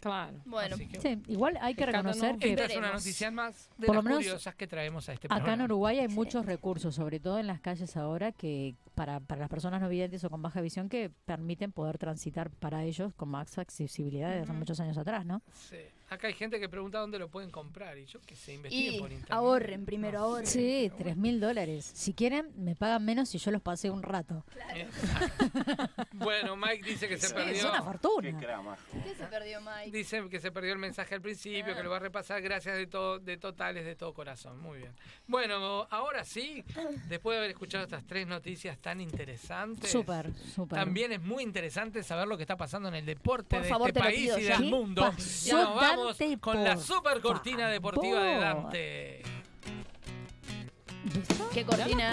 Claro. 0.00 0.38
Bueno, 0.44 0.76
que, 0.76 1.00
Sí, 1.00 1.22
igual 1.26 1.58
hay 1.60 1.74
que 1.74 1.86
reconocer 1.86 2.36
que 2.36 2.50
esta 2.50 2.66
es 2.66 2.76
una 2.76 2.92
noticia 2.92 3.30
más 3.30 3.68
de 3.78 3.86
Por 3.86 3.96
las 3.96 4.04
menos 4.04 4.18
curiosas 4.18 4.54
que 4.54 4.66
traemos 4.66 5.08
a 5.08 5.14
este 5.14 5.26
acá 5.26 5.36
en 5.36 5.42
programa. 5.42 5.64
Uruguay 5.64 5.98
hay 5.98 6.08
muchos 6.08 6.46
recursos, 6.46 6.94
sobre 6.94 7.18
todo 7.18 7.38
en 7.38 7.46
las 7.46 7.60
calles 7.60 7.96
ahora, 7.96 8.30
que 8.30 8.76
para, 8.94 9.20
para 9.20 9.40
las 9.40 9.50
personas 9.50 9.80
no 9.80 9.88
videntes 9.88 10.22
o 10.22 10.30
con 10.30 10.42
baja 10.42 10.60
visión 10.60 10.88
que 10.88 11.10
permiten 11.24 11.72
poder 11.72 11.98
transitar 11.98 12.50
para 12.50 12.84
ellos 12.84 13.14
con 13.14 13.30
más 13.30 13.58
accesibilidad 13.58 14.28
desde 14.28 14.42
hace 14.42 14.52
muchos 14.52 14.78
años 14.80 14.98
atrás, 14.98 15.24
¿no? 15.24 15.42
Sí. 15.54 15.78
Acá 16.08 16.28
hay 16.28 16.34
gente 16.34 16.60
que 16.60 16.68
pregunta 16.68 16.98
dónde 17.00 17.18
lo 17.18 17.28
pueden 17.28 17.50
comprar 17.50 17.98
y 17.98 18.06
yo 18.06 18.20
que 18.22 18.36
se 18.36 18.54
investiguen 18.54 18.94
y 18.94 18.98
por 19.00 19.10
internet. 19.10 19.32
ahorren, 19.32 19.84
primero 19.84 20.20
ahorren. 20.20 20.46
Sí, 20.46 20.90
tres 20.96 21.16
mil 21.16 21.40
dólares. 21.40 21.90
Si 21.94 22.14
quieren, 22.14 22.52
me 22.56 22.76
pagan 22.76 23.04
menos 23.04 23.28
si 23.28 23.38
yo 23.38 23.50
los 23.50 23.60
pasé 23.62 23.90
un 23.90 24.02
rato. 24.02 24.44
Bueno, 26.12 26.56
Mike 26.56 26.82
dice 26.82 27.08
que 27.08 27.18
se 27.18 27.26
Es 27.26 27.32
perdió. 27.32 27.68
una 27.68 27.78
Qué 27.78 27.82
fortuna. 27.84 28.38
crama. 28.38 28.76
¿Qué 29.04 29.14
se 29.14 29.24
perdió, 29.26 29.60
Mike? 29.60 29.90
Dice 29.96 30.28
que 30.30 30.40
se 30.40 30.50
perdió 30.50 30.72
el 30.72 30.78
mensaje 30.78 31.14
al 31.14 31.20
principio, 31.20 31.74
que 31.74 31.82
lo 31.82 31.90
va 31.90 31.96
a 31.96 32.00
repasar. 32.00 32.40
Gracias 32.40 32.76
de 32.76 32.86
todo, 32.86 33.18
de 33.18 33.36
totales, 33.36 33.84
de 33.84 33.94
todo 33.96 34.14
corazón. 34.14 34.58
Muy 34.60 34.78
bien. 34.78 34.92
Bueno, 35.26 35.86
ahora 35.90 36.24
sí, 36.24 36.64
después 37.08 37.34
de 37.34 37.38
haber 37.38 37.50
escuchado 37.50 37.84
estas 37.84 38.04
tres 38.06 38.26
noticias 38.26 38.78
tan 38.78 39.00
interesantes. 39.00 39.90
Súper, 39.90 40.32
súper. 40.54 40.78
También 40.78 41.12
es 41.12 41.20
muy 41.22 41.42
interesante 41.42 42.02
saber 42.02 42.26
lo 42.28 42.36
que 42.36 42.44
está 42.44 42.56
pasando 42.56 42.88
en 42.88 42.94
el 42.94 43.04
deporte 43.06 43.56
Por 43.56 43.62
de 43.62 43.68
favor, 43.68 43.88
este 43.88 44.00
país 44.00 44.20
pido 44.20 44.38
y 44.38 44.42
del 44.44 44.56
¿Qué 44.58 44.62
mundo. 44.64 45.02
pasó, 45.02 45.46
Y 45.48 45.78
vamos 45.96 46.18
Dante, 46.18 46.38
con 46.38 46.62
la 46.62 46.76
super 46.76 47.20
cortina 47.20 47.68
deportiva 47.68 48.22
de? 48.22 48.38
Dante. 48.38 49.22
¿Qué 51.52 51.64
cortina? 51.64 52.12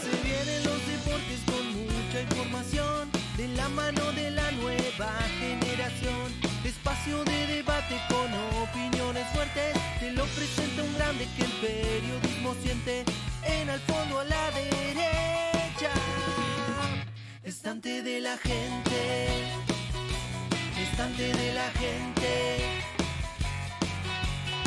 Se 0.00 0.10
vienen 0.22 0.64
los 0.64 0.86
deportes 0.86 1.40
con 1.46 1.64
mucha 1.84 2.20
información 2.22 3.10
de 3.36 3.48
la 3.48 3.68
mano 3.68 4.12
de 4.12 4.30
la 4.30 4.50
nueva 4.52 5.12
generación. 5.38 6.32
Espacio 6.64 7.24
de 7.24 7.46
debate 7.46 8.00
con 8.08 8.32
opiniones 8.62 9.26
fuertes. 9.34 9.76
Te 10.00 10.12
lo 10.12 10.24
presenta 10.24 10.82
un 10.82 10.94
grande 10.94 11.28
que 11.36 11.44
el 11.44 11.52
periodismo 11.52 12.54
siente. 12.62 13.04
En 13.44 13.68
al 13.68 13.80
fondo 13.80 14.20
a 14.20 14.24
la 14.24 14.50
derecha. 14.50 15.90
Estante 17.42 18.02
de 18.02 18.20
la 18.20 18.38
gente. 18.38 19.63
Estante 20.94 21.24
de 21.24 21.54
la 21.54 21.70
gente. 21.72 22.56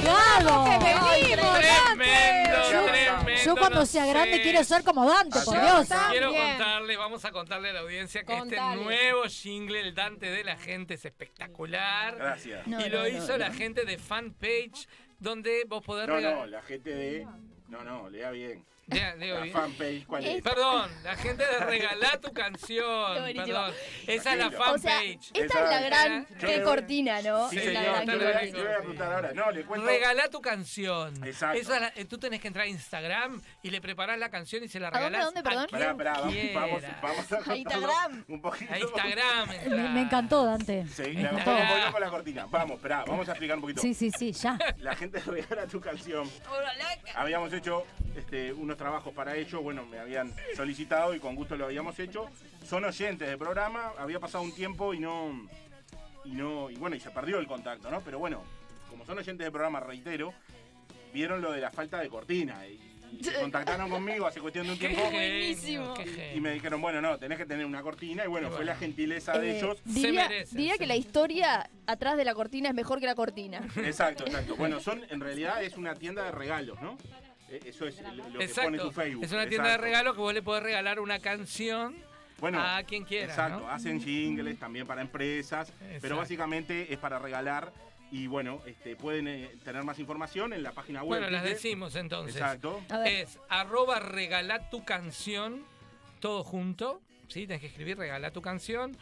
¡Claro! 0.01 0.65
Tremendo, 0.81 1.43
Yo- 2.69 2.83
tremendo. 2.83 3.43
Yo 3.45 3.55
cuando 3.55 3.79
no 3.79 3.85
sea 3.85 4.05
grande 4.07 4.35
sé. 4.35 4.41
quiero 4.41 4.61
ser 4.65 4.83
como 4.83 5.07
Dante, 5.07 5.39
por 5.45 5.53
Dios. 5.61 5.87
Quiero 6.11 6.33
contarle, 6.33 6.97
vamos 6.97 7.23
a 7.23 7.31
contarle 7.31 7.69
a 7.69 7.73
la 7.73 7.79
audiencia 7.79 8.25
que 8.25 8.37
Contale. 8.37 8.73
este 8.73 8.83
nuevo 8.83 9.23
jingle, 9.23 9.79
el 9.79 9.95
Dante 9.95 10.29
de 10.29 10.43
la 10.43 10.57
gente, 10.57 10.95
es 10.95 11.05
espectacular. 11.05 12.17
Gracias. 12.17 12.67
No, 12.67 12.81
y 12.85 12.89
no, 12.89 12.97
lo 12.97 12.99
no, 13.03 13.07
hizo 13.07 13.29
no. 13.29 13.37
la 13.37 13.53
gente 13.53 13.85
de 13.85 13.97
fanpage, 13.97 14.85
donde 15.19 15.63
vos 15.65 15.81
podés 15.81 16.09
No, 16.09 16.19
no, 16.19 16.45
la 16.45 16.61
gente 16.61 16.89
de. 16.89 17.25
No, 17.69 17.85
no, 17.85 18.09
lea 18.09 18.31
bien. 18.31 18.65
La 18.87 19.45
fanpage, 19.51 20.05
¿cuál 20.05 20.25
es? 20.25 20.41
Perdón, 20.41 20.89
la 21.03 21.15
gente 21.17 21.43
de 21.45 21.59
regalar 21.65 22.19
tu 22.19 22.31
canción. 22.31 23.15
Perdón. 23.35 23.73
Esa 24.07 24.31
es 24.33 24.39
la 24.39 24.49
Tranquilo. 24.49 24.73
O 24.73 24.77
sea, 24.77 24.91
fanpage. 24.91 25.31
esta 25.33 25.63
es 25.63 25.69
la 25.69 25.81
gran 25.81 26.27
Yo 26.29 26.47
qué 26.47 26.57
le- 26.59 26.63
cortina, 26.63 27.21
¿no? 27.21 27.49
Sí, 27.49 27.59
señor. 27.59 28.05
Le 28.05 28.15
voy 28.15 28.25
a- 28.27 28.37
a 28.75 28.77
preguntar 28.79 29.11
ahora. 29.13 29.31
No, 29.33 29.51
le 29.51 29.65
cuento. 29.65 29.85
Regalá 29.87 30.29
tu 30.29 30.39
canción. 30.41 31.21
Exacto. 31.25 31.59
Esa 31.59 31.75
es 31.75 31.81
la- 31.81 31.93
eh, 31.95 32.05
tú 32.05 32.17
tenés 32.17 32.39
que 32.39 32.47
entrar 32.47 32.65
a 32.65 32.69
Instagram 32.69 33.41
y 33.61 33.69
le 33.71 33.81
preparás 33.81 34.17
la 34.19 34.29
canción 34.29 34.63
y 34.63 34.69
se 34.69 34.79
la 34.79 34.87
¿A 34.87 34.91
dónde, 34.91 35.05
regalás. 35.09 35.25
dónde, 35.25 35.43
perdón? 35.43 35.67
quien 35.67 35.81
Pará, 35.81 35.97
pará, 35.97 36.11
vamos, 36.21 36.35
vamos, 36.53 36.83
vamos 37.01 37.31
a 37.47 37.51
A 37.51 37.57
Instagram. 37.57 38.25
un 38.29 38.41
poquito. 38.41 38.73
A 38.73 38.79
Instagram. 38.79 39.49
Me, 39.95 40.01
encantó, 40.01 40.45
Dante. 40.45 40.85
Sí, 40.87 41.01
Me 41.01 41.21
encantó. 41.21 41.51
voy 41.51 41.91
con 41.91 42.01
la 42.01 42.09
cortina. 42.09 42.45
Vamos, 42.49 42.77
esperá, 42.77 43.03
vamos 43.05 43.27
a 43.27 43.31
explicar 43.33 43.57
un 43.57 43.61
poquito. 43.63 43.81
Sí, 43.81 43.93
sí, 43.93 44.11
sí, 44.17 44.31
ya. 44.31 44.57
La 44.77 44.95
gente 44.95 45.19
regala 45.25 45.65
tu 45.67 45.81
canción. 45.81 46.29
Habíamos 47.15 47.51
hecho 47.51 47.85
este, 48.15 48.53
unos 48.53 48.76
trabajos 48.77 49.13
para 49.13 49.35
ello, 49.35 49.61
bueno, 49.61 49.85
me 49.85 49.99
habían 49.99 50.33
solicitado 50.55 51.13
y 51.15 51.19
con 51.19 51.35
gusto 51.35 51.55
lo 51.55 51.65
habíamos 51.65 51.97
hecho. 51.99 52.27
Son 52.65 52.83
oyentes 52.85 53.27
del 53.27 53.37
programa, 53.37 53.93
había 53.97 54.19
pasado 54.19 54.43
un 54.43 54.53
tiempo 54.53 54.93
y 54.93 54.99
no. 54.99 55.47
Y 56.25 56.31
no. 56.31 56.69
Y 56.69 56.75
bueno, 56.75 56.95
y 56.95 56.99
se 56.99 57.09
perdió 57.11 57.39
el 57.39 57.47
contacto, 57.47 57.89
¿no? 57.89 58.01
Pero 58.01 58.19
bueno, 58.19 58.43
como 58.89 59.05
son 59.05 59.17
oyentes 59.17 59.43
del 59.45 59.51
programa, 59.51 59.79
reitero, 59.79 60.33
vieron 61.13 61.41
lo 61.41 61.51
de 61.51 61.61
la 61.61 61.71
falta 61.71 61.99
de 61.99 62.09
cortina. 62.09 62.65
Y, 62.67 62.79
contactaron 63.39 63.89
conmigo 63.89 64.27
hace 64.27 64.41
cuestión 64.41 64.65
de 64.67 64.73
un 64.73 64.79
tiempo. 64.79 65.01
Buenísimo. 65.09 65.93
Y 66.35 66.41
me 66.41 66.51
dijeron, 66.51 66.81
bueno, 66.81 66.99
no, 67.01 67.17
tenés 67.17 67.37
que 67.37 67.45
tener 67.45 67.65
una 67.65 67.81
cortina. 67.81 68.25
Y 68.25 68.27
bueno, 68.27 68.51
fue 68.51 68.65
la 68.65 68.75
gentileza 68.75 69.37
de 69.39 69.51
Eh, 69.51 69.57
ellos. 69.59 69.81
diría 69.85 70.27
merecen, 70.27 70.57
diría 70.57 70.73
se 70.73 70.79
que 70.79 70.87
la 70.87 70.95
historia 70.97 71.69
atrás 71.85 72.17
de 72.17 72.25
la 72.25 72.35
cortina 72.35 72.67
es 72.67 72.75
mejor 72.75 72.99
que 72.99 73.05
la 73.05 73.15
cortina. 73.15 73.65
Exacto, 73.77 74.25
exacto. 74.25 74.57
Bueno, 74.57 74.81
son, 74.81 75.01
en 75.09 75.21
realidad 75.21 75.63
es 75.63 75.77
una 75.77 75.95
tienda 75.95 76.23
de 76.25 76.31
regalos, 76.31 76.81
¿no? 76.81 76.97
Eh, 77.49 77.59
Eso 77.65 77.87
es 77.87 78.01
lo 78.01 78.39
que 78.39 78.47
pone 78.47 78.77
tu 78.77 78.91
Facebook. 78.91 79.23
Es 79.23 79.31
una 79.31 79.47
tienda 79.47 79.69
de 79.69 79.77
regalos 79.77 80.13
que 80.15 80.19
vos 80.21 80.33
le 80.33 80.41
podés 80.41 80.63
regalar 80.63 80.99
una 80.99 81.19
canción 81.19 81.95
Bueno, 82.39 82.61
a 82.61 82.83
quien 82.83 83.03
quiera. 83.05 83.27
Exacto, 83.31 83.61
¿no? 83.61 83.69
hacen 83.69 84.01
jingles 84.01 84.59
también 84.59 84.85
para 84.85 85.01
empresas, 85.01 85.69
Exacto. 85.69 85.97
pero 86.01 86.17
básicamente 86.17 86.91
es 86.91 86.99
para 86.99 87.19
regalar 87.19 87.71
y 88.11 88.27
bueno, 88.27 88.61
este, 88.65 88.95
pueden 88.95 89.27
eh, 89.27 89.51
tener 89.63 89.83
más 89.83 89.99
información 89.99 90.53
en 90.53 90.63
la 90.63 90.71
página 90.71 91.03
web. 91.03 91.19
Bueno, 91.19 91.29
las 91.29 91.43
decimos 91.43 91.95
entonces. 91.95 92.35
Exacto. 92.35 92.81
Es 93.05 93.37
arroba 93.49 93.99
regalá 93.99 94.69
tu 94.69 94.83
canción, 94.85 95.65
todo 96.19 96.43
junto. 96.43 97.01
¿sí? 97.27 97.41
Tienes 97.41 97.59
que 97.59 97.67
escribir 97.67 97.97
regalá 97.97 98.31
tu 98.31 98.41
canción, 98.41 98.97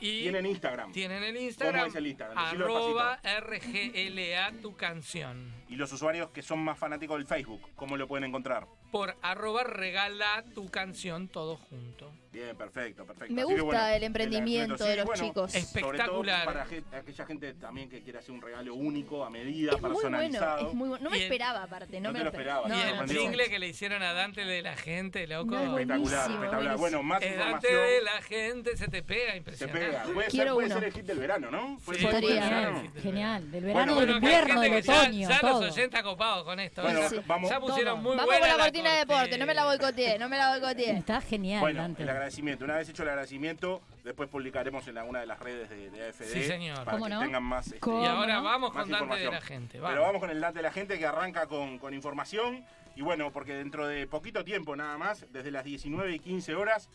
Y 0.00 0.22
Tienen 0.22 0.46
Instagram. 0.46 0.92
tienen 0.92 1.22
el 1.22 1.36
Instagram. 1.36 1.82
¿Cómo 1.82 1.90
es 1.90 1.94
el 1.94 2.06
Instagram? 2.08 2.38
Arroba 2.38 3.20
RGLA 3.22 4.50
tu 4.60 4.74
canción. 4.74 5.52
Y 5.72 5.76
los 5.76 5.90
usuarios 5.90 6.28
que 6.30 6.42
son 6.42 6.58
más 6.58 6.78
fanáticos 6.78 7.16
del 7.16 7.26
Facebook, 7.26 7.62
¿cómo 7.76 7.96
lo 7.96 8.06
pueden 8.06 8.24
encontrar? 8.28 8.66
Por 8.90 9.16
arroba 9.22 9.64
regala 9.64 10.44
tu 10.54 10.68
canción 10.68 11.28
todo 11.28 11.56
junto. 11.56 12.12
Bien. 12.30 12.54
Perfecto, 12.56 13.04
perfecto. 13.06 13.34
Me 13.34 13.42
Así 13.42 13.54
que, 13.54 13.60
gusta 13.60 13.78
bueno, 13.80 13.94
el 13.96 14.02
emprendimiento 14.04 14.84
de 14.84 14.96
los 14.96 15.04
bueno, 15.06 15.22
chicos. 15.24 15.52
Sobre 15.52 15.64
todo 15.64 15.92
Espectacular. 15.92 16.44
para 16.46 16.64
ge- 16.66 16.82
aquella 16.92 17.26
gente 17.26 17.54
también 17.54 17.88
que 17.90 18.02
quiere 18.02 18.18
hacer 18.18 18.32
un 18.34 18.40
regalo 18.42 18.74
único, 18.74 19.24
a 19.24 19.30
medida, 19.30 19.72
Es 19.72 19.80
muy 19.82 19.90
bueno, 19.92 20.00
personalizado. 20.10 20.68
es 20.68 20.74
muy 20.74 20.88
bueno. 20.90 21.04
No 21.04 21.10
me 21.10 21.16
el- 21.18 21.22
esperaba, 21.24 21.62
aparte. 21.62 22.00
No, 22.00 22.08
No 22.08 22.12
me 22.12 22.18
te 22.20 22.24
lo 22.24 22.30
esperaba, 22.30 22.68
No, 22.68 22.74
no, 22.76 23.02
el 23.02 23.10
jingle 23.18 23.48
que 23.50 23.58
le 23.58 23.68
hicieron 23.68 24.02
a 24.02 24.12
Dante 24.14 24.44
de 24.46 24.62
la 24.62 24.76
gente, 24.76 25.26
loco. 25.26 25.58
Espectacular, 25.58 26.30
espectacular. 26.30 26.76
Bueno, 26.78 27.02
más 27.02 27.22
El 27.22 27.38
Dante 27.38 27.44
información. 27.68 27.82
de 27.82 28.02
la 28.02 28.22
gente 28.22 28.76
se 28.78 28.88
te 28.88 29.02
pega 29.02 29.32
Se 29.32 29.36
impresionante. 29.38 29.86
pega. 29.86 30.02
Puede, 30.04 30.20
ser, 30.22 30.30
Quiero 30.30 30.54
puede 30.54 30.66
uno. 30.66 30.74
ser 30.76 30.84
el 30.84 30.92
hit 30.92 31.04
del 31.04 31.18
verano, 31.18 31.50
¿no? 31.50 31.78
Sí, 31.94 32.02
podría. 32.06 32.82
Genial. 33.02 33.50
Del 33.50 33.64
verano, 33.64 33.94
Bueno, 33.94 34.06
del 34.06 34.16
invierno, 34.16 34.60
del 34.60 34.82
ya- 34.82 35.00
otoño, 35.02 35.28
ya, 35.28 35.40
todo. 35.40 35.60
los 35.60 35.61
oyentes 35.62 36.02
copados 36.02 36.44
con 36.44 36.60
esto. 36.60 36.82
Bueno, 36.82 37.00
ya, 37.00 37.08
Sí. 37.08 37.16
vamos- 37.26 37.50
ya 37.50 37.60
pusieron 37.60 37.94
Todo. 37.94 38.02
muy 38.02 38.16
Vamos 38.16 38.26
buena 38.26 38.40
con 38.48 38.56
la 38.58 38.64
cortina 38.64 38.90
de 38.92 38.98
deporte, 38.98 39.38
no 39.38 39.46
me 39.46 39.54
la 39.54 39.64
boicoteé, 39.64 40.18
no 40.18 40.28
me 40.28 40.36
la 40.38 40.50
boicoteé. 40.50 40.90
Está 40.96 41.20
genial, 41.20 41.60
Bueno, 41.60 41.80
Dante. 41.82 42.02
el 42.02 42.08
agradecimiento. 42.10 42.64
Una 42.64 42.76
vez 42.76 42.88
hecho 42.88 43.02
el 43.02 43.08
agradecimiento, 43.08 43.80
después 44.04 44.28
publicaremos 44.28 44.86
en 44.88 44.98
alguna 44.98 45.20
de 45.20 45.26
las 45.26 45.38
redes 45.40 45.70
de, 45.70 45.90
de 45.90 46.08
AFD. 46.08 46.24
Sí, 46.32 46.42
señor. 46.44 46.78
Para 46.84 46.92
¿Cómo 46.92 47.04
que 47.06 47.10
no? 47.14 47.20
tengan 47.20 47.42
más. 47.42 47.66
este, 47.66 47.78
¿Cómo 47.80 48.02
Y 48.02 48.06
ahora 48.06 48.34
no? 48.34 48.42
vamos 48.44 48.72
con 48.72 48.90
Dante 48.90 49.16
de 49.16 49.30
la 49.30 49.40
gente. 49.40 49.80
Pero 49.80 50.02
vamos 50.02 50.20
con 50.20 50.30
el 50.30 50.40
Dante 50.40 50.58
de 50.58 50.62
la 50.62 50.72
gente 50.72 50.98
que 50.98 51.06
arranca 51.06 51.46
con, 51.46 51.78
con 51.78 51.94
información. 51.94 52.64
Y 52.94 53.00
bueno, 53.02 53.30
porque 53.32 53.54
dentro 53.54 53.86
de 53.86 54.06
poquito 54.06 54.44
tiempo 54.44 54.76
nada 54.76 54.98
más, 54.98 55.24
desde 55.32 55.50
las 55.50 55.64
19 55.64 56.14
y 56.14 56.18
15 56.18 56.54
horas, 56.54 56.88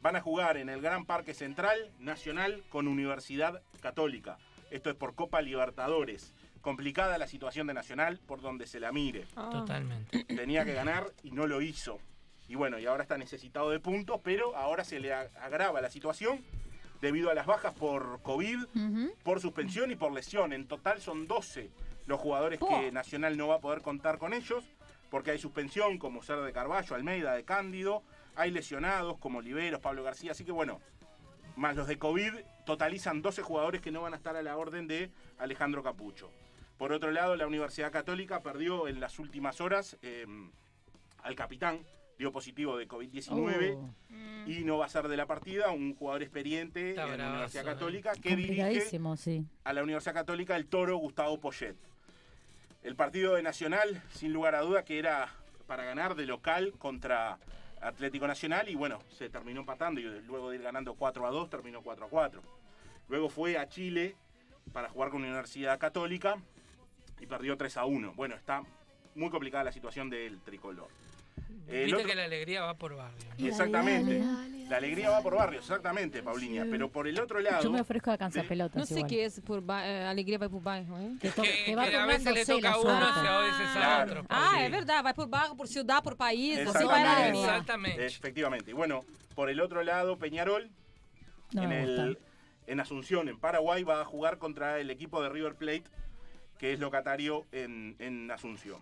van 0.00 0.16
a 0.16 0.20
jugar 0.20 0.56
en 0.56 0.68
el 0.68 0.80
Gran 0.80 1.04
Parque 1.04 1.34
Central 1.34 1.78
Nacional 1.98 2.62
con 2.70 2.88
Universidad 2.88 3.60
Católica. 3.80 4.38
Esto 4.70 4.88
es 4.88 4.96
por 4.96 5.14
Copa 5.14 5.42
Libertadores. 5.42 6.32
Complicada 6.62 7.18
la 7.18 7.26
situación 7.26 7.66
de 7.66 7.74
Nacional 7.74 8.18
por 8.26 8.40
donde 8.40 8.66
se 8.66 8.80
la 8.80 8.92
mire. 8.92 9.26
Totalmente. 9.34 10.24
Tenía 10.34 10.64
que 10.64 10.72
ganar 10.72 11.12
y 11.22 11.32
no 11.32 11.46
lo 11.46 11.60
hizo. 11.60 11.98
Y 12.48 12.54
bueno, 12.54 12.78
y 12.78 12.86
ahora 12.86 13.02
está 13.02 13.18
necesitado 13.18 13.70
de 13.70 13.80
puntos, 13.80 14.20
pero 14.22 14.56
ahora 14.56 14.84
se 14.84 15.00
le 15.00 15.12
agrava 15.12 15.80
la 15.80 15.90
situación 15.90 16.40
debido 17.00 17.30
a 17.30 17.34
las 17.34 17.46
bajas 17.46 17.74
por 17.74 18.20
COVID, 18.22 18.58
por 19.22 19.40
suspensión 19.40 19.90
y 19.90 19.96
por 19.96 20.12
lesión. 20.12 20.52
En 20.52 20.66
total 20.66 21.00
son 21.00 21.26
12 21.26 21.70
los 22.06 22.20
jugadores 22.20 22.60
que 22.60 22.92
Nacional 22.92 23.36
no 23.36 23.48
va 23.48 23.56
a 23.56 23.60
poder 23.60 23.82
contar 23.82 24.18
con 24.18 24.32
ellos, 24.32 24.64
porque 25.10 25.32
hay 25.32 25.38
suspensión 25.38 25.98
como 25.98 26.22
Ser 26.22 26.40
de 26.40 26.52
Carballo, 26.52 26.94
Almeida, 26.94 27.34
de 27.34 27.44
Cándido, 27.44 28.02
hay 28.34 28.50
lesionados 28.50 29.18
como 29.18 29.38
Oliveros, 29.38 29.80
Pablo 29.80 30.02
García, 30.02 30.32
así 30.32 30.44
que 30.44 30.52
bueno, 30.52 30.80
más 31.56 31.76
los 31.76 31.86
de 31.86 31.98
COVID, 31.98 32.32
totalizan 32.64 33.22
12 33.22 33.42
jugadores 33.42 33.80
que 33.80 33.90
no 33.90 34.02
van 34.02 34.14
a 34.14 34.16
estar 34.16 34.36
a 34.36 34.42
la 34.42 34.56
orden 34.56 34.86
de 34.86 35.10
Alejandro 35.38 35.82
Capucho. 35.82 36.30
Por 36.82 36.92
otro 36.92 37.12
lado, 37.12 37.36
la 37.36 37.46
Universidad 37.46 37.92
Católica 37.92 38.42
perdió 38.42 38.88
en 38.88 38.98
las 38.98 39.20
últimas 39.20 39.60
horas 39.60 39.96
eh, 40.02 40.26
al 41.22 41.36
capitán, 41.36 41.86
dio 42.18 42.32
positivo 42.32 42.76
de 42.76 42.88
COVID-19 42.88 43.76
Oh, 43.76 44.50
y 44.50 44.64
no 44.64 44.78
va 44.78 44.86
a 44.86 44.88
ser 44.88 45.06
de 45.06 45.16
la 45.16 45.26
partida 45.26 45.70
un 45.70 45.94
jugador 45.94 46.24
experiente 46.24 46.90
Está 46.90 47.04
en 47.04 47.10
la 47.10 47.14
bravazo, 47.14 47.34
Universidad 47.34 47.62
eh. 47.62 47.66
Católica 47.68 48.12
que 48.14 48.34
dirige 48.34 48.80
sí. 49.16 49.46
a 49.62 49.72
la 49.72 49.84
Universidad 49.84 50.12
Católica 50.12 50.56
el 50.56 50.66
toro 50.66 50.96
Gustavo 50.96 51.38
Poyet. 51.38 51.76
El 52.82 52.96
partido 52.96 53.36
de 53.36 53.44
Nacional, 53.44 54.02
sin 54.10 54.32
lugar 54.32 54.56
a 54.56 54.62
duda, 54.62 54.84
que 54.84 54.98
era 54.98 55.32
para 55.68 55.84
ganar 55.84 56.16
de 56.16 56.26
local 56.26 56.72
contra 56.78 57.38
Atlético 57.80 58.26
Nacional 58.26 58.68
y 58.68 58.74
bueno, 58.74 58.98
se 59.08 59.30
terminó 59.30 59.60
empatando 59.60 60.00
y 60.00 60.22
luego 60.22 60.50
de 60.50 60.56
ir 60.56 60.62
ganando 60.62 60.94
4 60.94 61.28
a 61.28 61.30
2 61.30 61.48
terminó 61.48 61.80
4 61.80 62.06
a 62.06 62.08
4. 62.08 62.42
Luego 63.08 63.28
fue 63.28 63.56
a 63.56 63.68
Chile 63.68 64.16
para 64.72 64.88
jugar 64.88 65.10
con 65.10 65.22
Universidad 65.22 65.78
Católica 65.78 66.42
y 67.22 67.26
perdió 67.26 67.56
3 67.56 67.76
a 67.76 67.84
1. 67.84 68.12
Bueno, 68.14 68.34
está 68.34 68.62
muy 69.14 69.30
complicada 69.30 69.64
la 69.64 69.72
situación 69.72 70.10
del 70.10 70.40
tricolor. 70.40 70.88
El 71.68 71.84
Viste 71.84 71.94
otro- 71.96 72.08
que 72.08 72.14
la 72.16 72.24
alegría 72.24 72.62
va 72.62 72.74
por 72.74 72.96
barrio. 72.96 73.26
Exactamente. 73.38 74.22
La 74.68 74.76
alegría 74.78 75.10
va 75.10 75.22
por 75.22 75.36
barrio, 75.36 75.60
exactamente, 75.60 76.22
Paulinha. 76.22 76.66
Pero 76.68 76.90
por 76.90 77.06
el 77.06 77.18
otro 77.20 77.38
lado, 77.40 77.62
Yo 77.62 77.70
me 77.70 77.80
ofrezco 77.80 78.10
a 78.10 78.18
cansar 78.18 78.42
de- 78.42 78.48
pelotas. 78.48 78.76
Não 78.76 78.84
sei 78.86 78.98
igual. 78.98 79.08
que 79.10 79.24
é 79.26 79.30
por 79.46 79.60
ba... 79.60 79.86
eh, 79.86 80.04
alegria 80.06 80.38
vai 80.38 80.48
pro 80.48 80.60
bairro, 80.60 80.98
hein? 80.98 81.16
Que, 81.20 81.30
Que, 81.30 81.64
que 81.66 81.76
va 81.76 81.88
que 81.88 81.96
a 81.96 82.06
veces 82.06 82.34
le 82.34 82.44
toca 82.44 82.72
a 82.72 82.78
uno, 82.78 82.90
suerte. 82.90 83.28
a 83.28 83.38
veces 83.40 83.76
a 83.76 84.02
otro. 84.04 84.24
Ah, 84.28 84.50
Sí. 84.58 84.64
é 84.64 84.68
verdade. 84.70 85.02
Vai 85.04 85.14
por 85.14 85.28
bairro, 85.28 85.54
por 85.56 85.68
ciudad, 85.68 86.02
por 86.02 86.16
país. 86.16 86.58
Exactamente. 86.58 87.38
Exactamente. 87.38 88.06
efectivamente. 88.06 88.70
Y 88.70 88.74
bueno, 88.74 89.04
por 89.36 89.48
el 89.48 89.60
otro 89.60 89.82
lado, 89.84 90.16
Peñarol, 90.18 90.68
No 91.52 91.62
en, 91.62 91.72
el, 91.72 92.18
en 92.66 92.80
Asunción, 92.80 93.28
en 93.28 93.38
Paraguay, 93.38 93.84
va 93.84 94.00
a 94.00 94.04
jugar 94.04 94.38
contra 94.38 94.80
el 94.80 94.90
equipo 94.90 95.22
de 95.22 95.28
River 95.28 95.54
Plate, 95.54 95.84
que 96.62 96.72
es 96.72 96.78
locatario 96.78 97.44
en, 97.50 97.96
en 97.98 98.30
Asunción. 98.30 98.78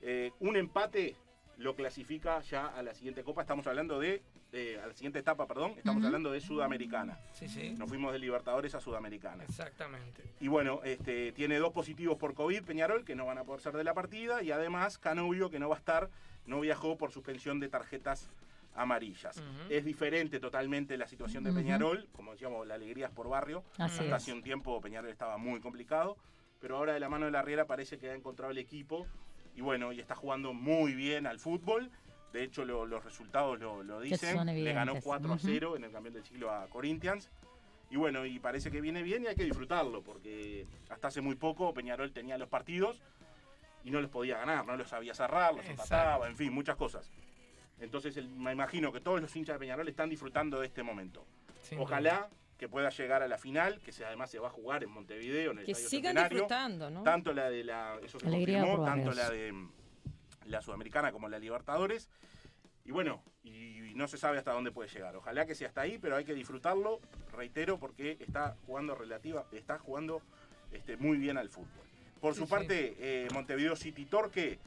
Eh, 0.00 0.30
un 0.38 0.56
empate 0.56 1.16
lo 1.56 1.74
clasifica 1.74 2.40
ya 2.42 2.68
a 2.68 2.80
la 2.80 2.94
siguiente 2.94 3.24
copa. 3.24 3.40
Estamos 3.40 3.66
hablando 3.66 3.98
de. 3.98 4.22
eh, 4.52 4.80
a 4.80 4.86
la 4.86 4.92
siguiente 4.94 5.18
etapa, 5.18 5.44
perdón. 5.48 5.74
Estamos 5.76 6.04
hablando 6.04 6.30
de 6.30 6.40
Sudamericana. 6.40 7.18
Sí, 7.32 7.48
sí. 7.48 7.70
Nos 7.76 7.88
fuimos 7.88 8.12
de 8.12 8.20
Libertadores 8.20 8.72
a 8.76 8.80
Sudamericana. 8.80 9.42
Exactamente. 9.42 10.22
Y 10.38 10.46
bueno, 10.46 10.80
este, 10.84 11.32
tiene 11.32 11.58
dos 11.58 11.72
positivos 11.72 12.16
por 12.18 12.34
COVID, 12.34 12.62
Peñarol, 12.62 13.04
que 13.04 13.16
no 13.16 13.26
van 13.26 13.38
a 13.38 13.42
poder 13.42 13.62
ser 13.62 13.72
de 13.72 13.82
la 13.82 13.94
partida, 13.94 14.40
y 14.44 14.52
además 14.52 14.96
Canovio, 14.96 15.50
que 15.50 15.58
no 15.58 15.68
va 15.68 15.74
a 15.74 15.78
estar, 15.80 16.10
no 16.46 16.60
viajó 16.60 16.96
por 16.96 17.10
suspensión 17.10 17.58
de 17.58 17.68
tarjetas 17.68 18.30
amarillas. 18.76 19.42
Es 19.68 19.84
diferente 19.84 20.38
totalmente 20.38 20.96
la 20.96 21.08
situación 21.08 21.42
de. 21.42 21.52
Peñarol, 21.52 22.06
como 22.12 22.30
decíamos, 22.30 22.64
la 22.64 22.74
alegría 22.74 23.06
es 23.06 23.12
por 23.12 23.28
barrio. 23.28 23.64
Así 23.72 23.82
Hasta 23.98 24.04
es. 24.04 24.12
hace 24.12 24.32
un 24.32 24.40
tiempo 24.44 24.80
Peñarol 24.80 25.10
estaba 25.10 25.36
muy 25.36 25.58
complicado, 25.58 26.16
pero 26.60 26.76
ahora 26.76 26.92
de 26.94 27.00
la 27.00 27.08
mano 27.08 27.26
de 27.26 27.32
la 27.32 27.42
Riera 27.42 27.66
parece 27.66 27.98
que 27.98 28.10
ha 28.10 28.14
encontrado 28.14 28.50
el 28.50 28.58
equipo, 28.58 29.06
y 29.54 29.60
bueno, 29.60 29.92
y 29.92 30.00
está 30.00 30.14
jugando 30.14 30.52
muy 30.52 30.94
bien 30.94 31.26
al 31.26 31.38
fútbol. 31.38 31.90
De 32.32 32.42
hecho, 32.44 32.64
lo- 32.64 32.86
los 32.86 33.02
resultados 33.04 33.58
lo, 33.58 33.82
lo 33.82 34.00
dicen. 34.00 34.30
Le 34.46 34.72
ganó 34.72 34.92
evidentes. 34.92 35.04
4 35.04 35.30
a 35.32 35.34
Ujú. 35.34 35.46
0 35.46 35.76
en 35.76 35.84
el 35.84 35.90
campeón 35.92 36.14
del 36.14 36.24
siglo 36.24 36.52
a 36.52 36.66
Corinthians. 36.68 37.30
Y 37.90 37.96
bueno, 37.96 38.26
y 38.26 38.38
parece 38.38 38.70
que 38.70 38.80
viene 38.82 39.02
bien 39.02 39.24
y 39.24 39.28
hay 39.28 39.34
que 39.34 39.44
disfrutarlo, 39.44 40.02
porque 40.02 40.66
hasta 40.90 41.08
hace 41.08 41.22
muy 41.22 41.36
poco 41.36 41.72
Peñarol 41.72 42.12
tenía 42.12 42.36
los 42.36 42.48
partidos 42.48 43.00
y 43.82 43.90
no 43.90 44.00
los 44.02 44.10
podía 44.10 44.36
ganar, 44.38 44.66
no 44.66 44.76
los 44.76 44.88
sabía 44.88 45.14
cerrar, 45.14 45.52
los 45.54 45.60
Exacto. 45.64 45.82
empataba, 45.84 46.28
en 46.28 46.36
fin, 46.36 46.52
muchas 46.52 46.76
cosas. 46.76 47.10
Entonces 47.80 48.16
el- 48.18 48.28
me 48.28 48.52
imagino 48.52 48.92
que 48.92 49.00
todos 49.00 49.22
los 49.22 49.34
hinchas 49.34 49.54
de 49.54 49.60
Peñarol 49.60 49.88
están 49.88 50.10
disfrutando 50.10 50.60
de 50.60 50.66
este 50.66 50.82
momento. 50.82 51.24
Sin 51.62 51.78
Ojalá 51.80 52.28
que 52.58 52.68
pueda 52.68 52.90
llegar 52.90 53.22
a 53.22 53.28
la 53.28 53.38
final, 53.38 53.80
que 53.80 53.92
se- 53.92 54.04
además 54.04 54.30
se 54.30 54.38
va 54.40 54.48
a 54.48 54.50
jugar 54.50 54.82
en 54.82 54.90
Montevideo, 54.90 55.52
en 55.52 55.60
el 55.60 55.64
Que 55.64 55.72
Estadio 55.72 55.88
sigan 55.90 56.10
Centenario. 56.16 56.38
disfrutando, 56.38 56.90
¿no? 56.90 57.02
Tanto 57.04 57.32
la 57.32 57.48
de 57.48 57.64
la, 57.64 57.98
eso 58.02 58.18
se 58.18 58.26
Alegría 58.26 58.60
confirmó, 58.62 58.84
tanto 58.84 59.12
la 59.12 59.30
de 59.30 59.54
la 60.46 60.60
Sudamericana 60.60 61.12
como 61.12 61.28
la 61.28 61.38
Libertadores. 61.38 62.10
Y 62.84 62.90
bueno, 62.90 63.22
y 63.44 63.92
no 63.94 64.08
se 64.08 64.16
sabe 64.18 64.38
hasta 64.38 64.52
dónde 64.52 64.72
puede 64.72 64.88
llegar. 64.88 65.14
Ojalá 65.14 65.46
que 65.46 65.54
sea 65.54 65.68
hasta 65.68 65.82
ahí, 65.82 65.98
pero 65.98 66.16
hay 66.16 66.24
que 66.24 66.34
disfrutarlo, 66.34 67.00
reitero, 67.32 67.78
porque 67.78 68.16
está 68.20 68.56
jugando 68.66 68.94
relativa, 68.94 69.46
está 69.52 69.78
jugando 69.78 70.20
este, 70.72 70.96
muy 70.96 71.16
bien 71.18 71.38
al 71.38 71.48
fútbol. 71.50 71.86
Por 72.20 72.34
Sí, 72.34 72.40
su 72.40 72.46
sí. 72.46 72.50
parte, 72.50 72.96
eh, 72.98 73.28
Montevideo 73.32 73.76
City 73.76 74.04
Torque 74.06 74.58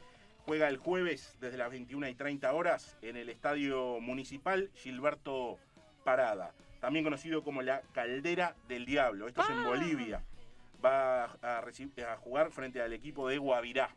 juega 0.45 0.67
el 0.69 0.77
jueves 0.77 1.35
desde 1.41 1.57
las 1.57 1.69
21 1.71 2.07
y 2.07 2.15
30 2.15 2.53
horas 2.53 2.95
en 3.01 3.17
el 3.17 3.27
Estadio 3.29 3.99
Municipal 3.99 4.69
Gilberto 4.75 5.57
Parada, 6.03 6.53
también 6.81 7.05
conocido 7.05 7.43
como 7.43 7.61
la 7.61 7.81
Caldera 7.93 8.55
del 8.67 8.85
Diablo. 8.85 9.27
Esto 9.27 9.41
es 9.43 9.49
en 9.51 9.63
Bolivia. 9.63 10.23
Va 10.83 11.25
a, 11.41 12.17
jugar 12.17 12.51
frente 12.51 12.81
al 12.81 12.91
equipo 12.91 13.29
de 13.29 13.37
Guavirá. 13.37 13.95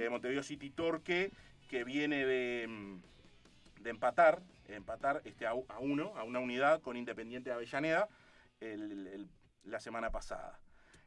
Eh, 0.00 0.08
Montevideo 0.08 0.42
City 0.42 0.70
Torque, 0.70 1.30
que 1.68 1.84
viene 1.84 2.24
de, 2.24 2.66
mm, 2.66 3.82
de 3.82 3.90
empatar, 3.90 4.40
empatar 4.68 5.20
este, 5.26 5.46
a, 5.46 5.52
uno, 5.52 6.14
a 6.16 6.24
una 6.24 6.38
unidad 6.40 6.80
con 6.80 6.96
Independiente 6.96 7.50
de 7.50 7.54
Avellaneda 7.56 8.08
el- 8.60 9.06
el- 9.06 9.28
la 9.64 9.78
semana 9.78 10.10
pasada. 10.10 10.58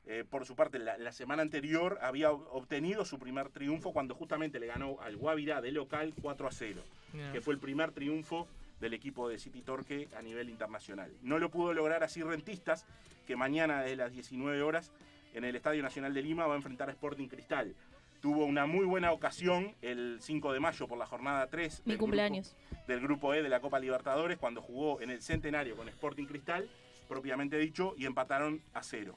Eh, 0.05 0.23
por 0.29 0.45
su 0.45 0.55
parte, 0.55 0.77
la, 0.79 0.97
la 0.99 1.11
semana 1.11 1.41
anterior 1.41 1.97
había 2.01 2.31
ob- 2.31 2.45
obtenido 2.51 3.05
su 3.05 3.17
primer 3.19 3.49
triunfo 3.49 3.91
cuando 3.93 4.13
justamente 4.15 4.59
le 4.59 4.67
ganó 4.67 4.99
al 5.01 5.15
Guavirá 5.17 5.61
de 5.61 5.71
local 5.71 6.13
4 6.21 6.47
a 6.47 6.51
0, 6.51 6.81
Mira. 7.13 7.31
que 7.31 7.41
fue 7.41 7.53
el 7.55 7.59
primer 7.59 7.91
triunfo 7.91 8.47
del 8.81 8.93
equipo 8.93 9.29
de 9.29 9.37
City 9.37 9.61
Torque 9.61 10.09
a 10.17 10.21
nivel 10.21 10.49
internacional. 10.49 11.13
No 11.21 11.39
lo 11.39 11.49
pudo 11.49 11.73
lograr 11.73 12.03
así 12.03 12.21
Rentistas, 12.23 12.85
que 13.25 13.37
mañana 13.37 13.81
desde 13.83 13.95
las 13.95 14.11
19 14.11 14.61
horas 14.63 14.91
en 15.33 15.45
el 15.45 15.55
Estadio 15.55 15.81
Nacional 15.83 16.13
de 16.13 16.21
Lima 16.23 16.47
va 16.47 16.55
a 16.55 16.57
enfrentar 16.57 16.89
a 16.89 16.91
Sporting 16.91 17.27
Cristal. 17.27 17.75
Tuvo 18.21 18.45
una 18.45 18.65
muy 18.65 18.85
buena 18.85 19.11
ocasión 19.11 19.73
el 19.81 20.17
5 20.19 20.53
de 20.53 20.59
mayo 20.59 20.87
por 20.87 20.97
la 20.97 21.05
jornada 21.05 21.47
3 21.47 21.83
Mi 21.85 21.91
del 21.93 21.99
cumpleaños. 21.99 22.55
Grupo, 22.69 22.87
del 22.87 22.99
grupo 22.99 23.33
E 23.33 23.43
de 23.43 23.49
la 23.49 23.61
Copa 23.61 23.79
Libertadores 23.79 24.37
cuando 24.37 24.61
jugó 24.61 24.99
en 24.99 25.11
el 25.11 25.21
Centenario 25.21 25.75
con 25.75 25.87
Sporting 25.87 26.25
Cristal, 26.25 26.67
propiamente 27.07 27.57
dicho, 27.57 27.93
y 27.97 28.05
empataron 28.05 28.61
a 28.73 28.83
cero. 28.83 29.15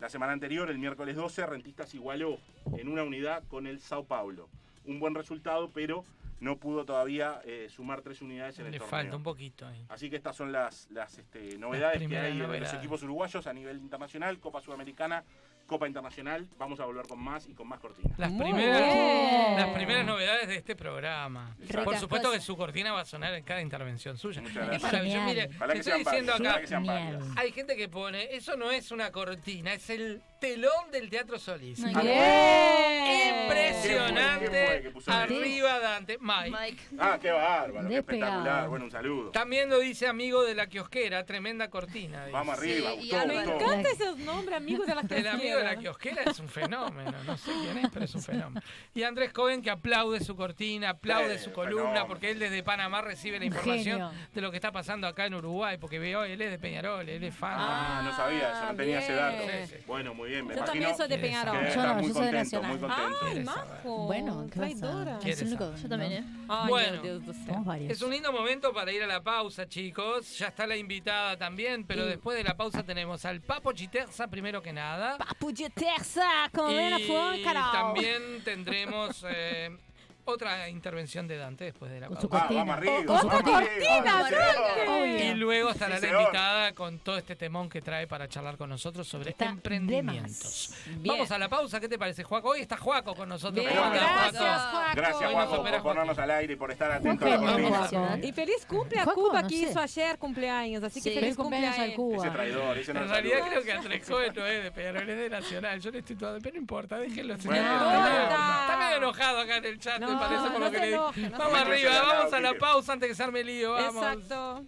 La 0.00 0.08
semana 0.08 0.32
anterior, 0.32 0.70
el 0.70 0.78
miércoles 0.78 1.14
12, 1.14 1.46
Rentistas 1.46 1.94
igualó 1.94 2.38
en 2.76 2.88
una 2.88 3.02
unidad 3.02 3.44
con 3.48 3.66
el 3.66 3.80
Sao 3.80 4.04
Paulo. 4.04 4.48
Un 4.84 4.98
buen 4.98 5.14
resultado, 5.14 5.70
pero 5.72 6.04
no 6.40 6.56
pudo 6.56 6.84
todavía 6.84 7.40
eh, 7.44 7.68
sumar 7.70 8.00
tres 8.02 8.20
unidades 8.22 8.58
en 8.58 8.66
el 8.66 8.72
Le 8.72 8.78
torneo. 8.78 8.90
falta 8.90 9.16
un 9.16 9.22
poquito 9.22 9.66
ahí. 9.66 9.84
Así 9.88 10.08
que 10.10 10.16
estas 10.16 10.34
son 10.36 10.50
las, 10.52 10.88
las 10.90 11.18
este, 11.18 11.56
novedades 11.58 11.98
que 12.08 12.18
hay 12.18 12.32
de 12.32 12.38
los 12.38 12.48
novedades. 12.48 12.74
equipos 12.74 13.02
uruguayos 13.02 13.46
a 13.46 13.52
nivel 13.52 13.78
internacional, 13.78 14.38
Copa 14.40 14.60
Sudamericana, 14.60 15.22
Copa 15.66 15.86
Internacional. 15.86 16.48
Vamos 16.58 16.80
a 16.80 16.84
volver 16.86 17.06
con 17.06 17.20
más 17.20 17.46
y 17.46 17.54
con 17.54 17.68
más 17.68 17.78
cortinas. 17.78 18.18
Las 18.18 18.32
primeras, 18.32 19.56
las 19.60 19.68
primeras 19.68 20.04
novedades 20.04 20.48
de 20.48 20.56
este 20.56 20.74
programa. 20.74 21.54
Exacto. 21.60 21.84
Por 21.84 21.96
supuesto 21.98 22.32
que 22.32 22.40
su 22.40 22.56
cortina 22.56 22.92
va 22.92 23.02
a 23.02 23.04
sonar 23.04 23.34
en 23.34 23.44
cada 23.44 23.60
intervención 23.60 24.16
suya. 24.16 24.40
Muchas 24.40 24.56
Es 24.56 24.62
gracias. 24.66 24.82
maravilloso. 24.82 25.26
Genial. 25.26 25.48
Mire, 25.48 25.48
te 25.48 25.72
que 25.72 25.78
estoy 25.78 25.82
sean 25.82 25.98
diciendo 25.98 26.32
acá, 26.34 27.40
hay 27.40 27.52
gente 27.52 27.76
que 27.76 27.88
pone, 27.88 28.34
eso 28.34 28.56
no 28.56 28.70
es 28.72 28.90
una 28.90 29.12
cortina, 29.12 29.72
es 29.74 29.90
el 29.90 30.20
telón 30.40 30.90
del 30.90 31.08
Teatro 31.10 31.38
Solís. 31.38 31.82
Ah, 31.94 32.00
Bien. 32.00 33.42
Impresionante. 33.44 34.80
¿Quién 34.82 35.00
fue? 35.00 35.14
Arriba 35.14 35.78
Dante. 35.78 36.18
Mike. 36.20 36.50
Mike. 36.50 36.82
Ah, 36.98 37.18
qué 37.20 37.30
bárbaro, 37.30 37.88
qué 37.88 37.96
espectacular. 37.98 38.68
Bueno, 38.68 38.84
un 38.86 38.90
saludo. 38.90 39.30
También 39.30 39.68
lo 39.68 39.78
dice 39.78 40.06
amigo 40.06 40.42
de 40.42 40.54
la 40.54 40.66
kiosquera, 40.66 41.24
tremenda 41.24 41.68
cortina. 41.70 42.20
dice. 42.26 42.32
Vamos 42.32 42.58
arriba, 42.58 42.90
Sí, 42.92 42.96
y 42.96 43.10
gustó. 43.10 43.26
Me 43.26 43.34
gustó. 43.44 43.54
encanta 43.64 43.88
esos 43.90 44.18
nombres, 44.18 44.56
amigos 44.56 44.86
de 44.86 44.94
la 44.94 45.00
El 45.10 45.26
amigo 45.28 45.56
de 45.58 45.64
la 45.64 45.76
kiosquera. 45.76 46.14
kiosquera 46.16 46.30
es 46.30 46.38
un 46.40 46.48
fenómeno, 46.48 47.12
no 47.26 47.36
sé 47.36 47.50
quién 47.62 47.78
es, 47.78 47.90
pero 47.92 48.04
es 48.04 48.14
un 48.14 48.22
fenómeno. 48.22 48.60
Y 48.94 49.02
Andrés 49.02 49.32
Cohen 49.32 49.62
que 49.62 49.70
aplaude 49.70 50.20
su 50.20 50.36
cortina, 50.36 50.90
aplaude 50.90 51.38
Sí, 51.38 51.44
su 51.44 51.52
columna, 51.52 51.82
fenómeno. 51.82 52.06
porque 52.08 52.30
él 52.30 52.38
desde 52.38 52.62
Panamá 52.62 53.02
recibe 53.02 53.38
la 53.38 53.44
información 53.44 53.98
genio. 54.00 54.12
de 54.34 54.40
lo 54.40 54.50
que 54.50 54.56
está 54.56 54.72
pasando 54.72 55.06
acá 55.06 55.26
en 55.26 55.34
Uruguay, 55.34 55.76
porque 55.78 55.98
veo, 55.98 56.24
él 56.24 56.40
es 56.40 56.50
de 56.50 56.58
Peñarol, 56.58 57.08
él 57.08 57.22
es 57.24 57.34
fan. 57.34 57.54
Ah, 57.56 58.02
no 58.04 58.14
sabía 58.16 58.52
eso, 58.52 58.66
no 58.72 58.76
tenía 58.76 58.98
ese 59.00 59.12
dato. 59.14 59.42
sí. 59.68 59.76
Bueno, 59.86 60.14
muy 60.14 60.29
bien. 60.30 60.46
Me 60.46 60.54
Yo 60.56 60.64
también 60.64 60.96
soy 60.96 61.08
de 61.08 61.18
Peñarol. 61.18 61.66
Yo 61.74 61.82
no, 61.82 62.00
yo 62.00 62.14
soy 62.14 62.26
de 62.26 62.32
Nacional. 62.32 62.78
Ay, 62.90 63.12
¿Quieres 63.20 63.44
majo. 63.44 64.06
Bueno, 64.06 64.46
¿qué 64.46 64.58
a- 64.58 64.62
traidora. 64.62 65.12
Es 65.16 65.18
¿Quieres 65.22 65.42
el 65.42 65.48
único- 65.48 65.74
Yo 65.76 65.88
también, 65.88 66.12
¿eh? 66.12 66.24
Ay, 66.48 66.68
Bueno. 66.68 67.02
Somos 67.46 67.64
varios. 67.66 67.90
Es 67.92 68.02
un 68.02 68.10
lindo 68.10 68.32
momento 68.32 68.72
para 68.72 68.92
ir 68.92 69.02
a 69.02 69.06
la 69.06 69.22
pausa, 69.22 69.68
chicos. 69.68 70.38
Ya 70.38 70.48
está 70.48 70.66
la 70.66 70.76
invitada 70.76 71.36
también, 71.36 71.84
pero 71.84 72.06
después 72.06 72.36
de 72.36 72.44
la 72.44 72.56
pausa 72.56 72.82
tenemos 72.82 73.24
al 73.24 73.40
Papo 73.40 73.72
Chiterza, 73.72 74.28
primero 74.28 74.62
que 74.62 74.72
nada. 74.72 75.18
Papo 75.18 75.52
de 75.52 75.70
terça, 75.70 76.48
com 76.54 76.70
Helena 76.70 76.98
Fon, 77.00 77.36
Y 77.36 77.42
Carol. 77.42 77.72
también 77.72 78.42
tendremos 78.44 79.24
eh, 79.28 79.76
otra 80.24 80.68
intervención 80.68 81.26
de 81.26 81.36
Dante 81.36 81.64
después 81.64 81.90
de 81.90 82.00
la 82.00 82.08
Con 82.08 82.20
su 82.20 82.28
pausa. 82.28 82.46
Ah, 82.50 82.54
vamos 82.54 82.76
arriba. 82.76 83.04
Con 83.06 83.20
su 83.20 83.28
cortina. 83.28 85.30
Y 85.30 85.34
luego 85.34 85.70
estará 85.70 85.98
Sí, 85.98 86.06
la 86.06 86.20
invitada 86.20 86.72
con 86.72 86.98
todo 86.98 87.18
este 87.18 87.36
temón 87.36 87.68
que 87.68 87.80
trae 87.82 88.06
para 88.06 88.28
charlar 88.28 88.56
con 88.56 88.70
nosotros 88.70 89.06
sobre 89.08 89.30
Está 89.30 89.46
emprendimientos. 89.46 90.74
Vamos 91.04 91.30
a 91.30 91.38
la 91.38 91.48
pausa, 91.48 91.80
¿qué 91.80 91.88
te 91.88 91.98
parece, 91.98 92.22
Juaco? 92.24 92.50
Hoy 92.50 92.60
está 92.60 92.76
Juaco 92.76 93.14
con 93.14 93.28
nosotros. 93.28 93.64
Bien, 93.64 93.76
¿Cómo 93.76 93.90
andás, 93.90 94.02
gracias, 94.02 94.42
Juaco? 94.42 94.70
Juaco. 94.76 94.96
Gracias, 94.96 95.30
Juaco, 95.32 95.64
por 95.64 95.82
ponernos 95.82 96.18
al 96.18 96.30
aire 96.30 96.52
y 96.52 96.56
por 96.56 96.70
estar 96.70 96.90
atento 96.92 97.26
a 97.26 97.28
la. 97.28 98.18
E 98.22 98.32
feliz 98.32 98.64
cumple 98.66 99.00
a 99.00 99.04
Juaco, 99.04 99.20
Cuba, 99.28 99.42
no 99.42 99.48
que 99.48 99.56
sé. 99.56 99.62
hizo 99.70 99.80
ayer 99.80 100.18
cumpleaños. 100.18 100.82
Así 100.84 101.00
que 101.02 101.10
Sí. 101.10 101.14
feliz 101.14 101.20
Feliz 101.20 101.36
cumpleaños 101.36 101.78
al 101.78 101.94
cumpleaños. 101.94 101.96
Cuba. 101.96 102.26
Ese 102.26 102.30
traidor, 102.34 102.78
ese 102.78 102.94
no 102.94 103.00
En 103.02 103.08
realidad 103.08 103.38
saluda. 103.40 103.50
creo 103.62 103.90
que 103.90 104.00
Cohen 104.00 104.32
no 104.34 104.46
es 104.46 104.62
de 104.64 104.70
Peñarol, 104.72 105.10
es 105.10 105.18
de 105.18 105.30
Nacional. 105.30 105.80
Yo 105.80 105.90
le 105.90 105.98
estoy 105.98 106.16
todo, 106.16 106.38
pero 106.40 106.54
no 106.54 106.60
importa, 106.60 106.98
déjenlo. 106.98 107.36
señor. 107.36 107.56
Bueno. 107.56 107.70
Está 107.70 108.00
medio- 108.00 108.22
importa. 108.22 108.60
Está 108.62 108.76
medio 108.78 108.96
enojado 108.96 109.38
acá 109.40 109.56
en 109.56 109.64
el 109.64 109.78
chat, 109.78 110.00
me 110.00 110.06
No, 110.12 110.20
parece, 110.20 110.42
por 110.50 110.58
no 110.60 110.66
lo 110.66 110.70
que 110.70 110.78
le 110.78 110.88
enoje, 110.94 111.20
no 111.30 111.38
Vamos 111.38 111.58
enoje. 111.58 111.72
arriba, 111.72 111.90
al 112.00 112.06
vamos 112.06 112.32
a 112.32 112.40
la 112.40 112.54
pausa 112.58 112.92
antes 112.92 113.08
que 113.08 113.14
se 113.14 113.22
arme 113.22 113.44
lío. 113.44 113.72
Vamos. 113.72 113.94
Exacto. 114.04 114.64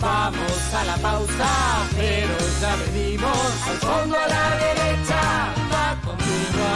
Vamos 0.00 0.74
a 0.74 0.84
la 0.84 0.96
pausa, 0.96 1.48
pero 1.96 2.36
ya 2.60 2.76
venimos. 2.76 3.68
Al 3.68 3.76
fondo 3.78 4.16
a 4.16 4.26
la 4.28 4.56
derecha 4.56 5.54
va 5.72 5.90
a 5.92 6.00
continuar. 6.00 6.72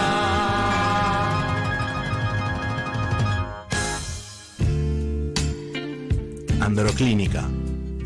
Androclínica, 6.61 7.45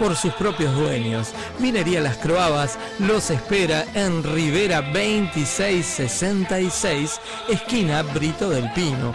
por 0.00 0.16
sus 0.16 0.32
propios 0.32 0.74
dueños. 0.74 1.32
Vinería 1.58 2.00
Las 2.00 2.16
Croabas 2.16 2.78
los 2.98 3.28
espera 3.30 3.84
en 3.94 4.24
Rivera 4.24 4.80
2666, 4.80 7.20
esquina 7.50 8.02
Brito 8.02 8.48
del 8.48 8.72
Pino. 8.72 9.12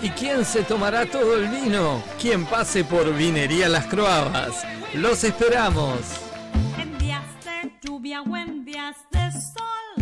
¿Y 0.00 0.10
quién 0.10 0.44
se 0.44 0.62
tomará 0.62 1.04
todo 1.06 1.36
el 1.36 1.48
vino? 1.48 2.00
Quien 2.20 2.46
pase 2.46 2.84
por 2.84 3.12
Vinería 3.12 3.68
Las 3.68 3.86
Croabas. 3.86 4.64
Los 4.94 5.24
esperamos. 5.24 5.98
En 6.78 6.96
días 6.98 7.24
de 7.44 7.72
lluvia 7.82 8.22
o 8.22 8.36
en 8.36 8.64
días 8.64 8.94
de 9.10 9.32
sol. 9.32 9.96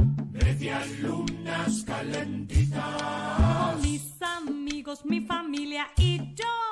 lunas 1.00 1.84
calentitas. 1.86 2.84
Con 3.72 3.80
mis 3.80 4.20
amigos, 4.20 5.06
mi 5.06 5.22
familia 5.22 5.88
y 5.96 6.34
yo. 6.34 6.71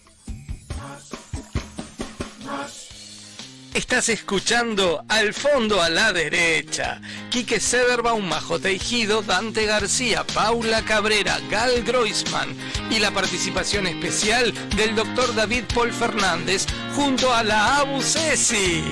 Estás 3.73 4.09
escuchando 4.09 5.05
Al 5.07 5.33
fondo 5.33 5.81
a 5.81 5.89
la 5.89 6.11
derecha. 6.11 6.99
Quique 7.29 7.61
Sederbaum, 7.61 8.27
Majo 8.27 8.59
Teijido, 8.59 9.21
Dante 9.21 9.65
García, 9.65 10.25
Paula 10.25 10.83
Cabrera, 10.83 11.39
Gal 11.49 11.81
Groisman 11.83 12.53
y 12.89 12.99
la 12.99 13.11
participación 13.11 13.87
especial 13.87 14.53
del 14.75 14.93
doctor 14.93 15.33
David 15.35 15.63
Paul 15.73 15.93
Fernández 15.93 16.65
junto 16.95 17.33
a 17.33 17.43
la 17.43 17.77
Abu 17.77 18.01
Ceci. 18.01 18.83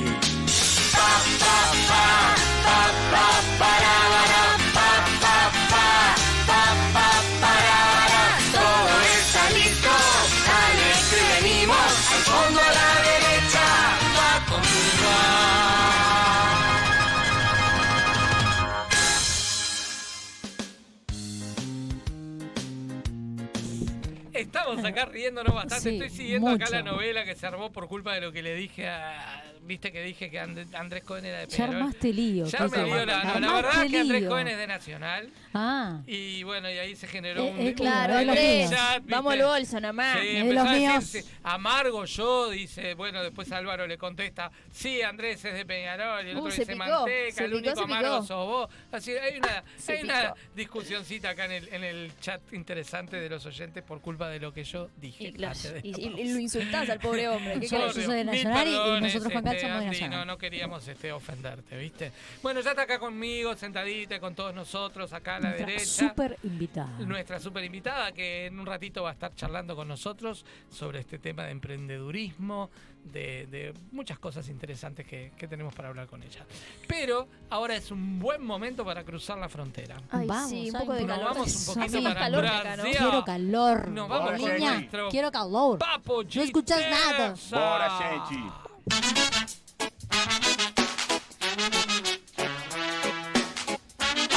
Estamos 24.70 24.86
acá 24.86 25.05
riéndonos 25.05 25.53
bastante. 25.53 25.89
Sí, 25.89 25.95
Estoy 25.95 26.09
siguiendo 26.09 26.49
acá 26.49 26.70
la 26.70 26.84
novela 26.84 27.26
que 27.26 27.36
se 27.36 27.45
armó 27.47 27.72
por 27.72 27.88
culpa 27.88 28.13
de 28.13 28.22
lo 28.22 28.32
que 28.32 28.43
le 28.43 28.55
dije 28.55 28.88
a. 28.88 29.43
Viste 29.70 29.91
que 29.91 30.01
dije 30.01 30.32
que 30.32 30.39
And- 30.39 30.74
Andrés 30.76 31.03
Cohen 31.03 31.26
era 31.26 31.41
de 31.41 31.45
Ya 31.47 31.55
Peñarol. 31.57 31.76
armaste 31.76 32.11
lío. 32.11 32.45
Ya 32.47 32.67
me 32.67 32.84
dio 32.86 33.05
la, 33.05 33.24
no, 33.24 33.39
la 33.39 33.53
verdad 33.61 33.86
es 33.86 33.91
que 33.91 33.99
Andrés 33.99 34.22
lío. 34.22 34.30
Cohen 34.32 34.47
es 34.47 34.57
de 34.57 34.65
Nacional. 34.67 35.30
Ah, 35.53 36.01
Y 36.07 36.41
bueno, 36.41 36.72
y 36.72 36.78
ahí 36.80 36.95
se 36.95 37.05
generó 37.07 37.43
Eh, 37.43 37.51
un. 37.51 37.59
eh, 37.67 37.74
claro, 37.76 38.15
un 38.20 38.36
chat. 38.36 38.97
¿viste? 39.03 39.13
Vamos 39.15 39.34
al 39.34 39.43
bolso 39.43 39.80
nomás. 39.80 40.20
Sí, 40.20 40.28
Es 40.28 40.34
de 40.34 40.39
empezó 40.39 40.63
los 40.63 40.67
a 40.67 40.76
míos. 40.76 41.11
decirse, 41.11 41.32
amargo 41.43 42.05
yo, 42.05 42.49
dice, 42.49 42.93
bueno, 42.95 43.22
después 43.22 43.51
Álvaro 43.51 43.86
le 43.86 43.97
contesta, 43.99 44.51
sí, 44.72 45.03
Andrés 45.03 45.45
es 45.45 45.53
de 45.53 45.65
Peñarol, 45.67 46.26
y 46.26 46.30
el 46.32 46.36
Uh, 46.38 46.39
otro 46.39 46.51
se 46.51 46.61
dice 46.61 46.74
picó, 46.74 46.86
manteca, 46.86 47.36
se 47.36 47.45
el 47.45 47.51
picó, 47.51 47.57
único 47.70 47.82
amargo 47.82 48.15
picó. 48.15 48.26
sos 48.26 48.47
vos. 48.47 48.70
Así, 48.91 49.11
hay 49.11 49.38
una, 49.38 49.63
Se 49.78 49.91
hay 49.93 50.03
una 50.03 50.34
discusioncita 50.55 51.30
acá 51.30 51.45
en 51.45 51.51
el, 51.51 51.70
en 51.74 51.84
el 51.84 52.11
chat 52.22 52.41
interesante 52.53 53.17
de 53.17 53.30
los 53.30 53.45
oyentes 53.45 53.84
por 53.84 54.01
culpa 54.01 54.30
de 54.30 54.39
lo 54.39 54.51
que 54.51 54.63
yo 54.63 54.89
dije. 54.97 55.26
Y, 55.26 55.34
claro, 55.34 55.59
lo 55.84 56.39
insultás 56.39 56.89
al 56.89 56.99
pobre 56.99 57.28
hombre. 57.28 57.53
¿Qué 57.59 57.67
Yo- 57.67 57.91
soy 57.93 58.05
de 58.15 58.24
Nacional 58.26 58.67
y- 58.67 59.01
nosotros 59.01 59.24
este, 59.26 59.34
somos 59.62 59.84
Andy. 59.86 60.10
No, 60.10 60.26
no 60.26 60.38
queríamos 60.38 60.88
este, 60.88 61.12
ofenderte, 61.12 61.78
¿viste? 61.78 62.12
Bueno, 62.41 62.62
ya 62.62 62.72
está 62.72 62.84
acá 62.84 62.99
conmigo, 62.99 63.55
sentadita 63.55 64.20
con 64.20 64.36
todos 64.36 64.53
nosotros, 64.53 65.14
acá 65.14 65.36
a 65.38 65.39
la 65.39 65.49
nuestra 65.49 65.66
derecha. 65.68 65.86
súper 65.86 66.38
invitada. 66.43 66.89
Nuestra 66.99 67.39
super 67.39 67.64
invitada 67.64 68.12
que 68.12 68.45
en 68.47 68.60
un 68.60 68.66
ratito 68.66 69.03
va 69.03 69.10
a 69.10 69.14
estar 69.14 69.34
charlando 69.36 69.76
con 69.76 69.88
nosotros 69.88 70.45
sobre 70.70 70.99
este 70.99 71.20
tema 71.20 71.43
de 71.43 71.51
emprendedurismo, 71.51 72.70
de, 73.03 73.47
de 73.47 73.74
muchas 73.93 74.20
cosas 74.20 74.49
interesantes 74.49 75.07
que, 75.07 75.32
que 75.38 75.47
tenemos 75.47 75.74
para 75.74 75.88
hablar 75.89 76.07
con 76.07 76.22
ella. 76.22 76.45
Pero 76.88 77.28
ahora 77.49 77.76
es 77.76 77.91
un 77.91 78.20
buen 78.20 78.43
momento 78.45 78.84
para 78.84 79.03
cruzar 79.03 79.38
la 79.38 79.47
frontera. 79.47 79.95
Ay, 80.12 80.28
Vamos, 80.28 80.49
sí, 80.49 80.70
un 80.70 80.80
poco 80.80 80.93
de 80.93 81.05
Nos 81.05 81.18
calor. 81.18 81.34
vamos 81.34 81.68
un 81.68 81.76
poquito 81.76 82.03
para 82.03 82.20
calor. 82.20 82.45
Quiero 82.82 83.24
calor. 83.26 83.88
Nos 83.88 84.10
vamos 84.10 84.26
Bora, 84.32 84.38
con 84.38 84.49
Gigi. 84.51 84.66
nuestro 84.66 85.10
Quiero 85.10 85.32
calor. 85.32 85.80
Papo 85.80 86.24
No 86.24 86.41
escuchas 86.43 86.82
nada. 86.89 87.34
Bora, 87.51 87.89
gente. 88.28 88.68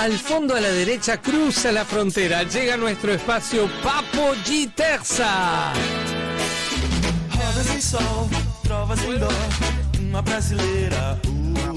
Al 0.02 0.18
fondo 0.18 0.56
a 0.56 0.60
la 0.60 0.70
derecha 0.70 1.20
cruza 1.20 1.70
la 1.70 1.84
frontera, 1.84 2.42
llega 2.42 2.76
nuestro 2.76 3.12
espacio 3.12 3.70
Papo 3.84 4.34
Giterza. 4.44 5.72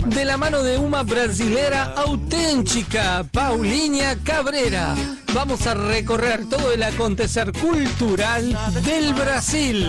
De 0.07 0.25
la 0.25 0.37
mano 0.37 0.63
de 0.63 0.77
una 0.79 1.03
brasilera 1.03 1.93
auténtica, 1.95 3.23
Paulinha 3.31 4.17
Cabrera. 4.23 4.95
Vamos 5.31 5.67
a 5.67 5.75
recorrer 5.75 6.49
todo 6.49 6.71
el 6.71 6.81
acontecer 6.81 7.51
cultural 7.51 8.57
del 8.83 9.13
Brasil. 9.13 9.87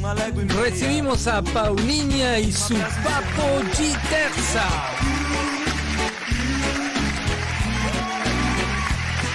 Outra 0.00 0.04
vez, 0.04 0.04
uma 0.04 0.12
légua 0.12 0.42
e 0.42 0.46
meia. 0.46 0.60
Recibimos 0.62 1.26
a 1.28 1.42
Paulinha 1.42 2.38
y 2.38 2.52
su 2.52 2.74
Papo 2.74 3.60
Giterza. 3.74 4.64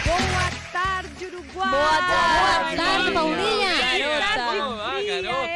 Boa 0.05 0.49
tarde, 0.71 1.25
Uruguai! 1.27 1.69
Boa 1.69 1.97
tarde, 2.07 2.77
tarde, 2.77 3.11
Paulinha. 3.11 3.73
Que 3.91 3.99
Garota. 3.99 4.35
tarde 4.35 4.59
Como 4.59 4.77
va, 4.77 4.91
fria 4.93 5.21
garota? 5.21 5.47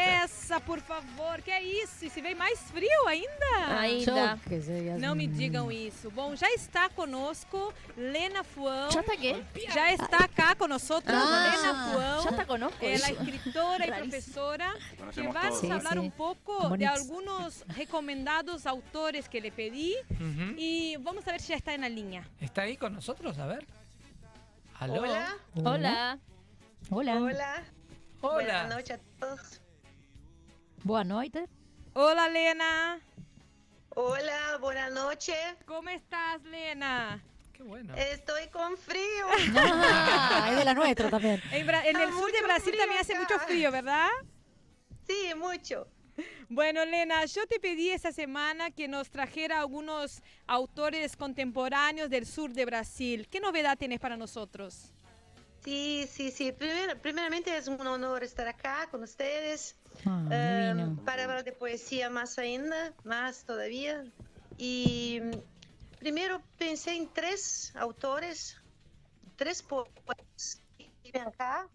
É 0.59 0.61
essa, 0.61 0.65
por 0.65 0.79
favor? 0.81 1.41
Que 1.41 1.51
é 1.51 1.61
isso? 1.63 2.05
E 2.05 2.09
se 2.09 2.21
vem 2.21 2.35
mais 2.35 2.59
frio 2.71 3.07
ainda? 3.07 3.79
Ainda. 3.79 4.11
Yo 4.31 4.49
que 4.49 4.61
sé, 4.61 4.97
Não 4.99 5.15
me 5.15 5.27
digam 5.27 5.71
isso. 5.71 6.09
Bom, 6.11 6.35
já 6.35 6.49
está 6.53 6.89
conosco 6.89 7.73
Lena 7.97 8.43
Fuão. 8.43 8.89
¿Ya 8.91 8.99
está 9.01 9.17
qué? 9.17 9.43
Já 9.73 9.91
está 9.91 10.17
acá 10.25 10.55
con 10.55 10.69
nosotros 10.69 11.15
Ah, 11.17 11.51
Lena 11.55 11.91
Fuão. 11.91 12.23
Ya 12.25 12.37
te 12.37 12.45
conozco. 12.45 12.85
Es 12.85 13.01
la 13.01 13.09
eso. 13.09 13.21
escritora 13.23 13.85
y 13.85 13.89
Rarísimo. 13.89 14.09
profesora 14.11 14.73
que 14.89 14.97
Conocemos 14.97 15.35
va 15.35 15.39
a 15.41 15.49
todos. 15.49 15.61
Sí, 15.61 15.71
hablar 15.71 15.93
sí. 15.93 15.99
un 15.99 16.11
poco 16.11 16.61
de 16.63 16.69
Bonitos. 16.69 16.95
algunos 16.99 17.65
recomendados 17.75 18.65
autores 18.65 19.27
que 19.29 19.41
le 19.41 19.51
pedí 19.51 19.95
Ujú. 20.11 20.53
y 20.57 20.97
vamos 20.97 21.27
a 21.27 21.31
ver 21.31 21.41
si 21.41 21.49
ya 21.49 21.55
está 21.55 21.73
en 21.73 21.81
la 21.81 21.89
línea. 21.89 22.27
¿Está 22.39 22.63
ahí 22.63 22.77
con 22.77 22.93
nosotros? 22.93 23.37
A 23.39 23.45
ver. 23.47 23.65
¿Aló? 24.79 25.01
Hola, 25.01 25.35
Hola. 25.55 26.19
Hola. 26.89 27.15
hola. 27.15 27.63
Hola. 28.21 28.33
Buenas 28.33 28.69
noches 28.69 28.97
a 28.99 29.19
todos. 29.19 29.61
Boa 30.83 31.03
noite. 31.03 31.47
Hola 31.93 32.29
Lena, 32.29 32.99
Hola, 33.95 34.57
buenas 34.61 34.91
noches. 34.93 35.35
¿cómo 35.65 35.89
estás 35.89 36.41
Lena? 36.43 37.21
Qué 37.53 37.63
bueno. 37.63 37.93
Estoy 37.95 38.47
con 38.47 38.77
frío. 38.77 39.27
Ah, 39.55 40.47
es 40.51 40.57
de 40.57 40.65
la 40.65 40.73
nuestra 40.73 41.09
también. 41.09 41.41
En, 41.51 41.67
Bra- 41.67 41.83
en 41.85 41.97
el 41.97 42.09
Ah, 42.09 42.11
sur 42.13 42.31
de 42.31 42.41
Brasil 42.43 42.73
también 42.77 43.01
hace 43.01 43.15
mucho 43.19 43.37
frío, 43.39 43.71
¿verdad? 43.71 44.07
Sí, 45.07 45.33
mucho. 45.35 45.87
Bueno, 46.49 46.85
Lena, 46.85 47.25
yo 47.25 47.45
te 47.47 47.59
pedí 47.59 47.89
esta 47.89 48.11
semana 48.11 48.71
que 48.71 48.87
nos 48.87 49.09
trajera 49.09 49.59
algunos 49.59 50.21
autores 50.47 51.17
contemporáneos 51.17 52.09
del 52.09 52.25
sur 52.25 52.51
de 52.53 52.65
Brasil. 52.65 53.27
¿Qué 53.29 53.39
novedad 53.39 53.77
tienes 53.77 53.99
para 53.99 54.15
nosotros? 54.17 54.91
Sí, 55.63 56.07
sí, 56.09 56.31
sí. 56.31 56.51
Primer- 56.53 56.97
primeramente 57.01 57.55
es 57.57 57.67
un 57.67 57.85
honor 57.85 58.23
estar 58.23 58.47
acá 58.47 58.87
con 58.91 59.03
ustedes. 59.03 59.75
Ah, 60.05 60.71
divino. 60.71 60.95
para 61.05 61.23
hablar 61.23 61.43
de 61.43 61.51
poesía 61.51 62.09
más 62.09 62.37
ainda, 62.37 62.93
más 63.03 63.43
todavía. 63.43 64.03
Y 64.57 65.19
mm, 65.21 65.31
primero 65.99 66.41
pensé 66.57 66.95
en 66.95 67.07
tres 67.13 67.73
autores, 67.75 68.57
tres 69.35 69.61
poetas 69.61 70.61
que 70.77 70.89
viven 71.03 71.23
acá. 71.23 71.67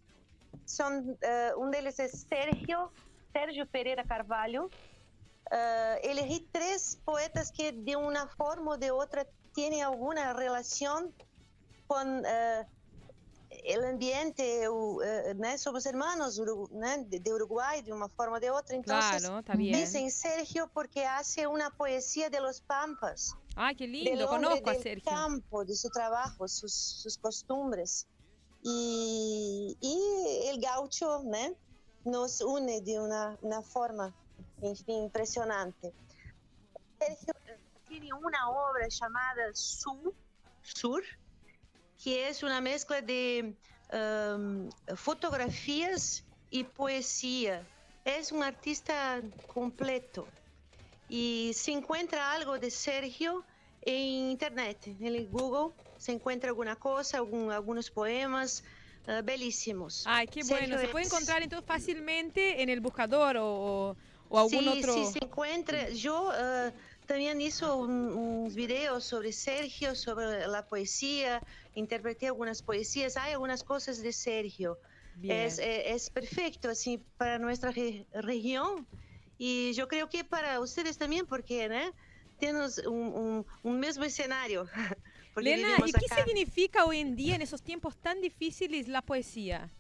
Son, 0.65 1.17
eh, 1.21 1.51
un 1.57 1.71
de 1.71 1.81
ellos 1.81 1.99
es 1.99 2.27
Sergio, 2.29 2.93
Sergio 3.33 3.67
Pereira 3.67 4.05
Carvalho. 4.05 4.71
Eh, 5.51 6.01
elegí 6.05 6.49
tres 6.53 6.99
poetas 7.05 7.53
que 7.53 7.73
de 7.73 7.97
una 7.97 8.27
forma 8.27 8.73
o 8.73 8.77
de 8.79 8.91
otra 8.91 9.27
tienen 9.55 9.85
alguna 9.85 10.33
relación 10.33 11.13
con 11.87 12.25
eh, 12.27 12.67
el 13.65 13.85
ambiente, 13.85 14.65
eh, 14.65 15.35
né, 15.37 15.57
somos 15.59 15.87
hermanos 15.87 16.39
né, 16.71 16.99
de, 17.09 17.33
Uruguay 17.33 17.81
de 17.83 17.93
una 17.93 18.09
forma 18.09 18.37
o 18.37 18.41
de 18.41 18.51
otra. 18.51 18.77
Entonces, 18.77 19.23
Claro, 19.23 19.39
está 19.39 19.55
bien. 19.55 19.73
pensé 19.73 20.01
en 20.01 20.11
Sergio 20.11 20.71
porque 20.73 21.07
hace 21.07 21.47
una 21.47 21.71
poesía 21.71 22.29
de 22.29 22.41
los 22.41 22.61
pampas. 22.61 23.35
Ah, 23.57 23.73
qué 23.77 23.85
del 23.85 23.93
lindo, 23.93 24.27
conozco 24.29 24.69
a 24.69 24.73
del 24.75 24.83
Sergio. 24.83 25.11
campo, 25.11 25.65
de 25.65 25.75
su 25.75 25.89
trabajo, 25.89 26.47
sus, 26.47 26.75
sus 26.75 27.17
costumbres. 27.17 28.07
Y, 28.63 29.77
y 29.81 30.49
el 30.49 30.61
gaucho 30.61 31.23
né, 31.25 31.55
nos 32.05 32.41
une 32.43 32.81
de 32.83 33.01
una, 33.01 33.39
una 33.43 33.63
forma, 33.63 34.15
en 34.63 34.77
fin, 34.77 35.05
impresionante. 35.05 35.93
Sergio 36.99 37.33
tiene 37.89 38.13
una 38.13 38.51
obra 38.51 38.89
llamada 38.89 39.51
Sur, 39.55 40.13
Sur 40.63 41.03
que 42.03 42.29
es 42.29 42.43
una 42.43 42.61
mezcla 42.61 43.01
de 43.01 43.55
um, 43.93 44.69
fotografías 44.97 46.25
y 46.51 46.65
poesía. 46.65 47.67
Es 48.05 48.33
un 48.33 48.43
artista 48.43 49.23
completo 49.47 50.29
y 51.09 51.53
se 51.55 51.73
encuentra 51.73 52.33
algo 52.33 52.59
de 52.59 52.71
Sergio 52.71 53.45
en 53.83 54.31
internet, 54.31 54.79
en 54.87 55.31
Google, 55.31 55.75
se 55.99 56.13
encuentra 56.13 56.49
alguna 56.51 56.77
cosa, 56.77 57.19
algún- 57.19 57.51
algunos 57.51 57.91
poemas 57.91 58.63
eh, 59.07 59.21
belísimos. 59.23 60.05
Ay, 60.07 60.27
qué 60.27 60.43
Sergio 60.43 60.67
bueno. 60.69 60.81
Se 60.81 60.89
puede 60.89 61.05
encontrar 61.05 61.43
entonces 61.43 61.67
fácilmente 61.67 62.63
en 62.63 62.71
el 62.71 62.81
buscador 62.81 63.37
o, 63.37 63.95
o- 64.29 64.39
algún 64.39 64.61
sí, 64.65 64.69
otro. 64.69 64.95
Sí, 64.95 65.05
se 65.13 65.25
encuentra. 65.25 65.91
Yo 65.91 66.33
eh, 66.35 66.73
también 67.05 67.39
hizo 67.43 67.77
un- 67.77 68.11
unos 68.15 68.55
videos 68.55 69.05
sobre 69.05 69.31
Sergio, 69.33 69.95
sobre 69.95 70.47
la 70.47 70.67
poesía, 70.67 71.43
interpreté 71.75 72.27
algunas 72.29 72.63
poesías, 72.63 73.17
hay 73.17 73.33
algunas 73.33 73.63
cosas 73.63 74.03
de 74.03 74.13
Sergio. 74.13 74.79
Es, 75.23 75.59
eh, 75.59 75.93
es 75.95 76.11
perfecto 76.11 76.69
así 76.69 76.99
para 77.17 77.39
nuestra 77.39 77.71
re- 77.71 78.07
región 78.13 78.87
y 79.39 79.73
yo 79.73 79.89
creo 79.89 80.09
que 80.09 80.23
para 80.25 80.61
ustedes 80.61 80.99
también 80.99 81.25
porque 81.27 81.69
¿no? 81.69 81.81
tenemos 82.39 82.79
un, 82.79 83.09
un- 83.15 83.47
un 83.63 83.81
mismo 83.81 84.05
escenario. 84.05 84.67
Lena, 85.37 85.69
¿y 85.87 85.93
qué 85.93 86.07
acá. 86.07 86.25
significa 86.25 86.85
hoy 86.85 86.99
en 86.99 87.17
día, 87.17 87.35
en 87.37 87.43
esos 87.43 87.63
tiempos 87.63 87.97
tan 87.97 88.21
difíciles, 88.21 88.89
la 88.89 89.03
poesía? 89.03 89.71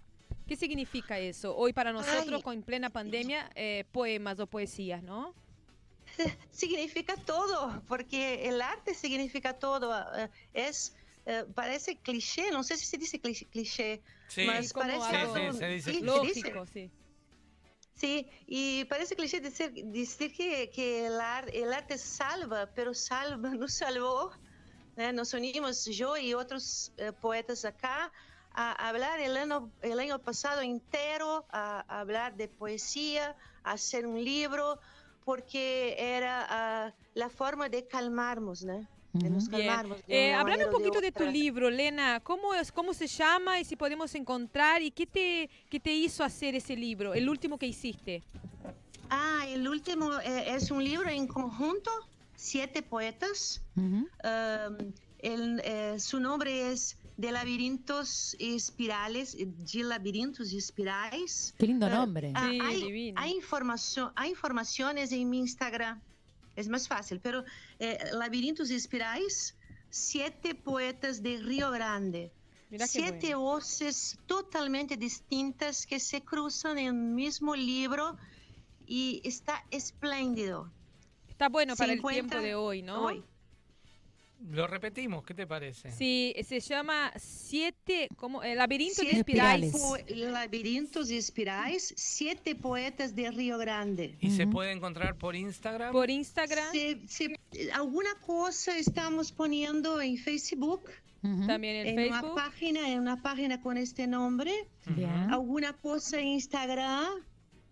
¿Qué 0.46 0.56
significa 0.56 1.18
eso? 1.18 1.56
Hoy 1.56 1.72
para 1.72 1.92
nosotros, 1.92 2.38
Ay. 2.38 2.42
con 2.42 2.62
plena 2.62 2.90
pandemia, 2.90 3.50
eh, 3.54 3.84
poemas 3.92 4.40
o 4.40 4.46
poesías, 4.46 5.02
¿no? 5.02 5.34
significa 6.50 7.16
todo, 7.16 7.82
porque 7.86 8.48
el 8.48 8.60
arte 8.62 8.94
significa 8.94 9.58
todo. 9.58 9.92
eh, 10.16 10.30
Es, 10.52 10.94
eh, 11.26 11.44
parece 11.54 11.98
cliché, 12.00 12.50
no 12.50 12.62
sé 12.62 12.76
si 12.76 12.86
se 12.86 12.96
dice 12.98 13.20
cli- 13.20 13.48
cliché, 13.50 14.02
Sí, 14.28 14.44
mas 14.46 14.72
parece 14.72 15.16
algo- 15.16 15.52
Sí, 15.52 15.58
se 15.58 15.66
dice 15.68 15.90
sí, 15.92 15.98
se 16.00 16.20
dice. 16.20 16.40
Lógico, 16.50 16.66
sí. 16.66 16.90
Sí, 17.94 18.28
y 18.46 18.84
parece 18.86 19.14
cliché 19.14 19.40
decir, 19.40 19.72
decir 19.72 20.32
que, 20.34 20.70
que 20.70 21.06
el, 21.06 21.20
ar- 21.20 21.48
el 21.52 21.72
arte 21.72 21.96
salva, 21.96 22.72
pero 22.74 22.92
salva, 22.92 23.50
nos 23.58 23.74
salvó. 23.74 24.32
¿eh? 24.96 25.12
Nos 25.12 25.32
unimos, 25.34 25.84
yo 25.86 26.16
y 26.16 26.34
otros 26.34 26.92
eh, 26.96 27.12
poetas 27.12 27.64
acá, 27.64 28.12
a 28.56 28.88
hablar 28.88 29.18
el 29.20 29.36
año, 29.36 29.72
el 29.82 29.98
año 29.98 30.20
pasado 30.22 30.60
entero, 30.62 31.46
a, 31.50 31.84
a 31.88 32.00
hablar 32.00 32.36
de 32.36 32.48
poesía, 32.48 33.36
a 33.64 33.72
hacer 33.72 34.06
un 34.06 34.22
libro, 34.24 34.78
porque 35.24 35.96
era 35.98 36.46
ah, 36.48 36.94
la 37.14 37.28
forma 37.30 37.68
de 37.68 37.86
calmarnos, 37.88 38.62
¿no? 38.62 38.86
De 39.14 39.30
nos 39.30 39.48
calmarnos 39.48 40.04
de 40.06 40.28
Eh, 40.28 40.34
hablando 40.34 40.66
un 40.66 40.72
poquito 40.72 41.00
de 41.00 41.12
tu 41.12 41.22
otra. 41.22 41.30
libro, 41.30 41.70
Lena, 41.70 42.18
¿cómo, 42.20 42.52
es, 42.52 42.72
¿cómo 42.72 42.92
se 42.92 43.06
llama 43.06 43.60
y 43.60 43.64
si 43.64 43.76
podemos 43.76 44.12
encontrar 44.16 44.82
y 44.82 44.90
qué 44.90 45.06
te, 45.06 45.48
qué 45.70 45.78
te 45.78 45.92
hizo 45.94 46.24
hacer 46.24 46.56
ese 46.56 46.74
libro, 46.76 47.14
el 47.14 47.28
último 47.28 47.56
que 47.56 47.66
hiciste? 47.66 48.22
Ah, 49.08 49.44
el 49.48 49.68
último 49.68 50.18
eh, 50.20 50.54
es 50.56 50.70
un 50.72 50.82
libro 50.82 51.08
en 51.08 51.28
conjunto, 51.28 51.90
siete 52.34 52.82
poetas. 52.82 53.62
Ujú. 53.76 53.86
Um, 54.24 54.92
el, 55.20 55.60
eh, 55.64 55.94
su 56.00 56.18
nombre 56.20 56.72
es 56.72 56.96
De 57.16 57.30
laberintos 57.30 58.34
y 58.40 58.56
espirales, 58.56 59.36
de 59.38 59.82
laberintos 59.84 60.52
y 60.52 60.58
espirales. 60.58 61.54
Qué 61.56 61.68
lindo 61.68 61.86
Eh, 61.86 61.90
nombre. 61.90 62.32
ah, 62.34 62.48
Sí, 62.50 62.58
hay, 62.60 63.12
hay 63.14 63.30
información, 63.36 64.10
hay 64.16 64.30
informaciones 64.30 65.12
en 65.12 65.30
mi 65.30 65.38
Instagram, 65.38 66.00
es 66.56 66.68
más 66.68 66.88
fácil, 66.88 67.20
pero 67.20 67.44
eh, 67.78 67.98
laberintos 68.12 68.70
y 68.70 68.74
espirales, 68.74 69.56
siete 69.90 70.54
poetas 70.54 71.22
de 71.22 71.38
Río 71.38 71.70
Grande. 71.70 72.32
Mira 72.70 72.86
siete 72.86 73.34
voces 73.34 74.18
totalmente 74.26 74.96
distintas 74.96 75.86
que 75.86 76.00
se 76.00 76.22
cruzan 76.22 76.78
en 76.78 76.94
un 76.94 77.14
mismo 77.14 77.54
libro 77.54 78.16
y 78.86 79.20
está 79.24 79.64
espléndido. 79.70 80.70
Está 81.28 81.48
bueno 81.48 81.76
Se 81.76 81.82
para 81.82 81.92
el 81.92 82.02
tiempo 82.02 82.38
de 82.38 82.54
hoy, 82.54 82.82
¿no? 82.82 83.04
hoy. 83.04 83.24
Lo 84.50 84.66
repetimos, 84.66 85.24
¿qué 85.24 85.32
te 85.32 85.46
parece? 85.46 85.90
Sí, 85.92 86.34
se 86.46 86.60
llama 86.60 87.12
Siete, 87.16 88.08
como 88.16 88.42
el 88.42 88.58
laberinto 88.58 88.96
de 89.00 89.08
Siete 89.08 89.18
espirales. 89.20 89.72
po- 89.72 89.96
laberintos 90.08 91.10
y 91.10 91.16
espirales, 91.16 91.94
siete 91.96 92.54
poetas 92.54 93.14
de 93.16 93.30
Río 93.30 93.56
Grande. 93.56 94.16
¿Y 94.20 94.30
se 94.30 94.46
puede 94.46 94.72
encontrar 94.72 95.16
por 95.16 95.34
Instagram? 95.34 95.92
Por 95.92 96.10
Instagram. 96.10 96.72
Se- 96.72 97.00
se- 97.08 97.72
alguna 97.72 98.10
cosa 98.26 98.76
estamos 98.76 99.32
poniendo 99.32 100.00
en 100.00 100.18
Facebook, 100.18 100.90
Ujú. 101.22 101.46
También 101.46 101.76
en, 101.76 101.86
en 101.86 101.96
Facebook. 101.96 102.32
una 102.32 102.34
página, 102.34 102.88
en 102.90 103.00
una 103.00 103.22
página 103.22 103.62
con 103.62 103.78
este 103.78 104.06
nombre, 104.06 104.52
Bien. 104.84 105.08
alguna 105.30 105.72
cosa 105.72 106.20
en 106.20 106.26
Instagram. 106.26 107.06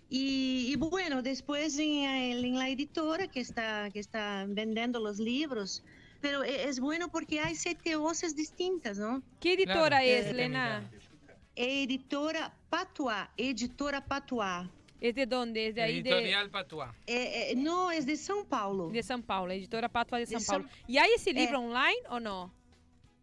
Y, 0.08 0.68
y 0.72 0.76
bueno, 0.76 1.22
después 1.22 1.78
en, 1.78 2.04
en 2.04 2.54
la 2.58 2.70
editora 2.70 3.28
que 3.28 3.40
está, 3.40 3.90
que 3.92 4.00
está 4.00 4.46
vendiendo 4.48 5.00
los 5.00 5.18
libros. 5.18 5.84
Pero 6.22 6.42
es 6.44 6.78
bueno 6.80 7.10
porque 7.10 7.40
hay 7.40 7.54
siete 7.56 7.96
voces 7.96 8.34
distintas, 8.34 8.96
¿no? 8.96 9.22
¿Qué 9.40 9.54
editora 9.54 9.88
Claro, 10.00 10.04
es, 10.04 10.32
Lena? 10.32 10.90
Editora 11.56 12.54
Patuá, 12.70 13.30
editora 13.36 14.00
Patuá. 14.06 14.70
¿Es 15.00 15.14
de 15.16 15.26
dónde? 15.26 15.66
¿Es 15.66 15.74
de 15.74 15.82
ahí 15.82 16.00
de, 16.00 16.10
Editorial 16.10 16.48
Patuá. 16.48 16.94
Eh, 17.08 17.50
eh, 17.50 17.54
no, 17.56 17.90
es 17.90 18.06
de 18.06 18.12
São 18.14 18.46
Paulo. 18.46 18.88
de 18.90 19.00
São 19.02 19.20
Paulo? 19.20 19.52
Editora 19.52 19.88
Patua 19.88 20.18
de 20.20 20.26
De 20.26 20.36
São 20.36 20.46
Paulo. 20.46 20.68
¿Y 20.86 20.96
hay 20.98 21.10
ese 21.16 21.30
Eh. 21.30 21.34
libro 21.34 21.58
online 21.58 21.98
o 22.08 22.20
no? 22.20 22.54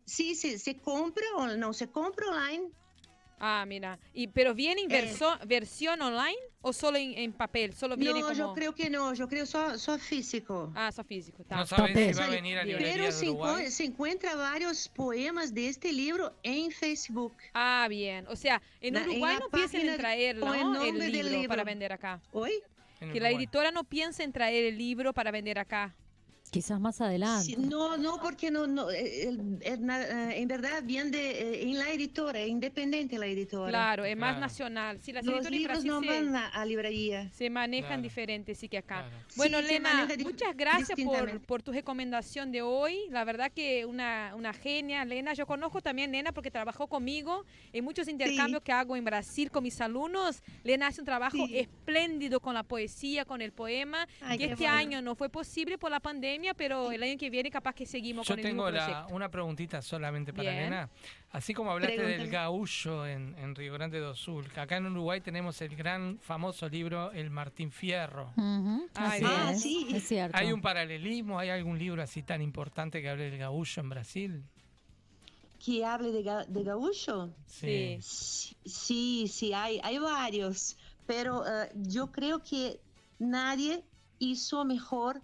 Sí, 0.05 0.35
se, 0.35 0.59
se 0.59 0.75
compra 0.77 1.23
o 1.37 1.47
no, 1.55 1.71
se 1.73 1.87
compra 1.89 2.27
online. 2.27 2.69
Ah, 3.39 3.63
mira. 3.67 3.97
Y, 4.13 4.27
¿Pero 4.27 4.53
viene 4.53 4.81
en 4.81 4.91
Eh. 4.91 5.01
verso- 5.01 5.37
versión 5.45 6.01
online 6.01 6.37
o 6.61 6.73
solo 6.73 6.97
en, 6.97 7.17
en 7.17 7.31
papel? 7.33 7.73
Solo 7.73 7.95
viene 7.95 8.19
No, 8.19 8.27
como... 8.27 8.37
yo 8.37 8.53
creo 8.53 8.75
que 8.75 8.89
no, 8.89 9.13
yo 9.13 9.27
creo 9.27 9.45
só, 9.45 9.77
só 9.79 9.97
físico. 9.97 10.71
Ah, 10.75 10.91
solo 10.91 11.07
físico. 11.07 11.43
tá. 11.45 11.55
No 11.57 11.65
sabes 11.65 11.87
Papel. 11.91 12.13
si 12.13 12.19
va 12.19 12.25
a 12.25 12.29
venir 12.29 12.57
a 12.57 12.63
Bien. 12.63 12.77
Pero 12.79 13.11
se, 13.11 13.25
de 13.25 13.31
Uruguay. 13.31 13.49
encuentra, 13.51 13.71
se 13.71 13.83
encuentra 13.85 14.35
varios 14.35 14.89
poemas 14.89 15.53
de 15.53 15.69
este 15.69 15.93
libro 15.93 16.33
en 16.43 16.69
Facebook. 16.71 17.33
Ah, 17.53 17.87
bien. 17.89 18.25
O 18.27 18.35
sea, 18.35 18.61
en 18.81 18.93
Na- 18.95 19.03
en 19.03 19.09
Uruguay 19.09 19.33
la 19.35 19.39
no 19.39 19.49
piensan 19.49 19.81
en 19.81 19.97
traer 19.97 20.35
el 20.35 20.41
¿no? 20.41 20.83
el 20.83 20.99
del 20.99 21.11
libro, 21.11 21.29
libro. 21.29 21.47
para 21.49 21.63
vender 21.63 21.93
acá. 21.93 22.19
¿Hoy? 22.33 22.51
en 23.01 23.13
Que 23.13 23.19
la 23.21 23.31
editora 23.31 23.71
no 23.71 23.85
piensa 23.85 24.23
en 24.23 24.33
traer 24.33 24.65
el 24.65 24.77
libro 24.77 25.13
para 25.13 25.31
vender 25.31 25.57
acá. 25.59 25.95
Quizás 26.51 26.79
más 26.79 26.99
adelante. 26.99 27.45
Sí, 27.45 27.55
no, 27.57 27.95
no, 27.97 28.19
porque 28.21 28.49
no, 28.49 28.65
no, 28.65 28.89
eh, 28.89 29.29
eh, 29.29 29.37
en 29.61 30.47
verdad 30.47 30.81
viene 30.83 31.11
de, 31.11 31.31
eh, 31.41 31.63
en 31.69 31.77
la 31.77 31.89
editora, 31.91 32.39
es 32.39 32.49
independiente 32.49 33.19
la 33.19 33.27
editora. 33.27 33.69
Claro, 33.69 34.03
es 34.05 34.17
más 34.17 34.31
Claro. 34.31 34.39
nacional. 34.41 34.99
Sí, 34.99 35.11
las 35.11 35.23
Los 35.25 35.49
libros 35.51 35.83
no 35.85 36.01
se- 36.01 36.07
van 36.07 36.35
a, 36.35 36.47
a 36.47 36.65
librería. 36.65 37.29
se 37.33 37.49
manejan 37.51 37.89
Claro. 37.89 38.01
diferente, 38.01 38.55
sí 38.55 38.67
que 38.67 38.79
acá. 38.79 39.01
Claro. 39.07 39.25
Bueno, 39.35 39.59
Sí, 39.59 39.67
Lena, 39.67 40.07
muchas 40.23 40.55
gracias 40.57 40.99
por, 41.03 41.39
por 41.41 41.61
tu 41.61 41.71
recomendación 41.71 42.51
de 42.51 42.61
hoy. 42.63 42.97
La 43.09 43.23
verdad 43.25 43.51
que 43.51 43.85
una, 43.85 44.33
una 44.35 44.51
genia, 44.53 45.05
Lena. 45.05 45.33
Yo 45.33 45.45
conozco 45.45 45.81
también 45.81 46.11
Lena 46.11 46.31
porque 46.31 46.49
trabajó 46.49 46.87
conmigo 46.87 47.45
en 47.73 47.83
muchos 47.83 48.07
intercambios 48.07 48.63
que 48.63 48.71
hago 48.71 48.95
en 48.95 49.05
Brasil 49.05 49.51
con 49.51 49.63
mis 49.63 49.79
alumnos. 49.81 50.41
Lena 50.63 50.87
hace 50.87 51.01
un 51.01 51.05
trabajo 51.05 51.37
Sí. 51.47 51.57
espléndido 51.59 52.39
con 52.39 52.53
la 52.55 52.63
poesía, 52.63 53.23
con 53.25 53.41
el 53.41 53.51
poema. 53.51 54.07
Ay, 54.21 54.37
que 54.39 54.45
este 54.45 54.55
bueno. 54.63 54.73
año 54.73 55.01
no 55.03 55.13
fue 55.15 55.29
posible 55.29 55.77
por 55.77 55.91
la 55.91 55.99
pandemia, 55.99 56.38
pero 56.57 56.91
el 56.91 57.01
año 57.03 57.17
que 57.17 57.29
viene 57.29 57.49
capaz 57.51 57.73
que 57.73 57.85
seguimos 57.85 58.27
Yo 58.27 58.33
con 58.33 58.39
el 58.39 58.45
mismo 58.45 58.65
tengo 58.65 58.77
la- 58.77 58.85
proyecto. 58.85 59.15
una 59.15 59.29
preguntita 59.29 59.81
solamente 59.81 60.33
para 60.33 60.49
Bien. 60.51 60.63
Elena. 60.63 60.89
Así 61.31 61.53
como 61.53 61.71
hablaste 61.71 62.01
del 62.01 62.29
gaullo 62.29 63.05
en, 63.05 63.35
en 63.37 63.53
Río 63.55 63.73
Grande 63.73 63.99
do 63.99 64.15
Sul, 64.15 64.49
que 64.51 64.59
acá 64.59 64.77
en 64.77 64.87
Uruguay 64.87 65.21
tenemos 65.21 65.61
el 65.61 65.75
gran 65.75 66.17
famoso 66.19 66.67
libro 66.67 67.11
El 67.11 67.29
Martín 67.29 67.71
Fierro. 67.71 68.31
Ay, 68.95 69.21
Ah, 69.25 69.51
es, 69.53 69.61
sí. 69.61 69.87
es 69.93 70.07
cierto. 70.07 70.35
¿Hay 70.37 70.51
un 70.51 70.61
paralelismo? 70.61 71.37
¿Hay 71.37 71.49
algún 71.49 71.77
libro 71.77 72.01
así 72.01 72.23
tan 72.23 72.41
importante 72.41 73.01
que 73.01 73.09
hable 73.09 73.29
del 73.29 73.37
gaullo 73.37 73.81
en 73.81 73.89
Brasil? 73.89 74.43
Que 75.63 75.83
hable 75.85 76.11
de, 76.11 76.23
ga- 76.23 76.45
de 76.47 76.63
gaúcho. 76.63 77.29
Sí. 77.45 77.97
Sí, 78.01 78.55
sí, 78.65 79.27
sí, 79.27 79.53
hay, 79.53 79.79
hay 79.83 79.97
varios, 79.99 80.77
pero 81.05 81.43
eh, 81.45 81.69
yo 81.75 82.11
creo 82.11 82.41
que 82.41 82.79
nadie 83.19 83.83
hizo 84.19 84.63
mejor 84.65 85.21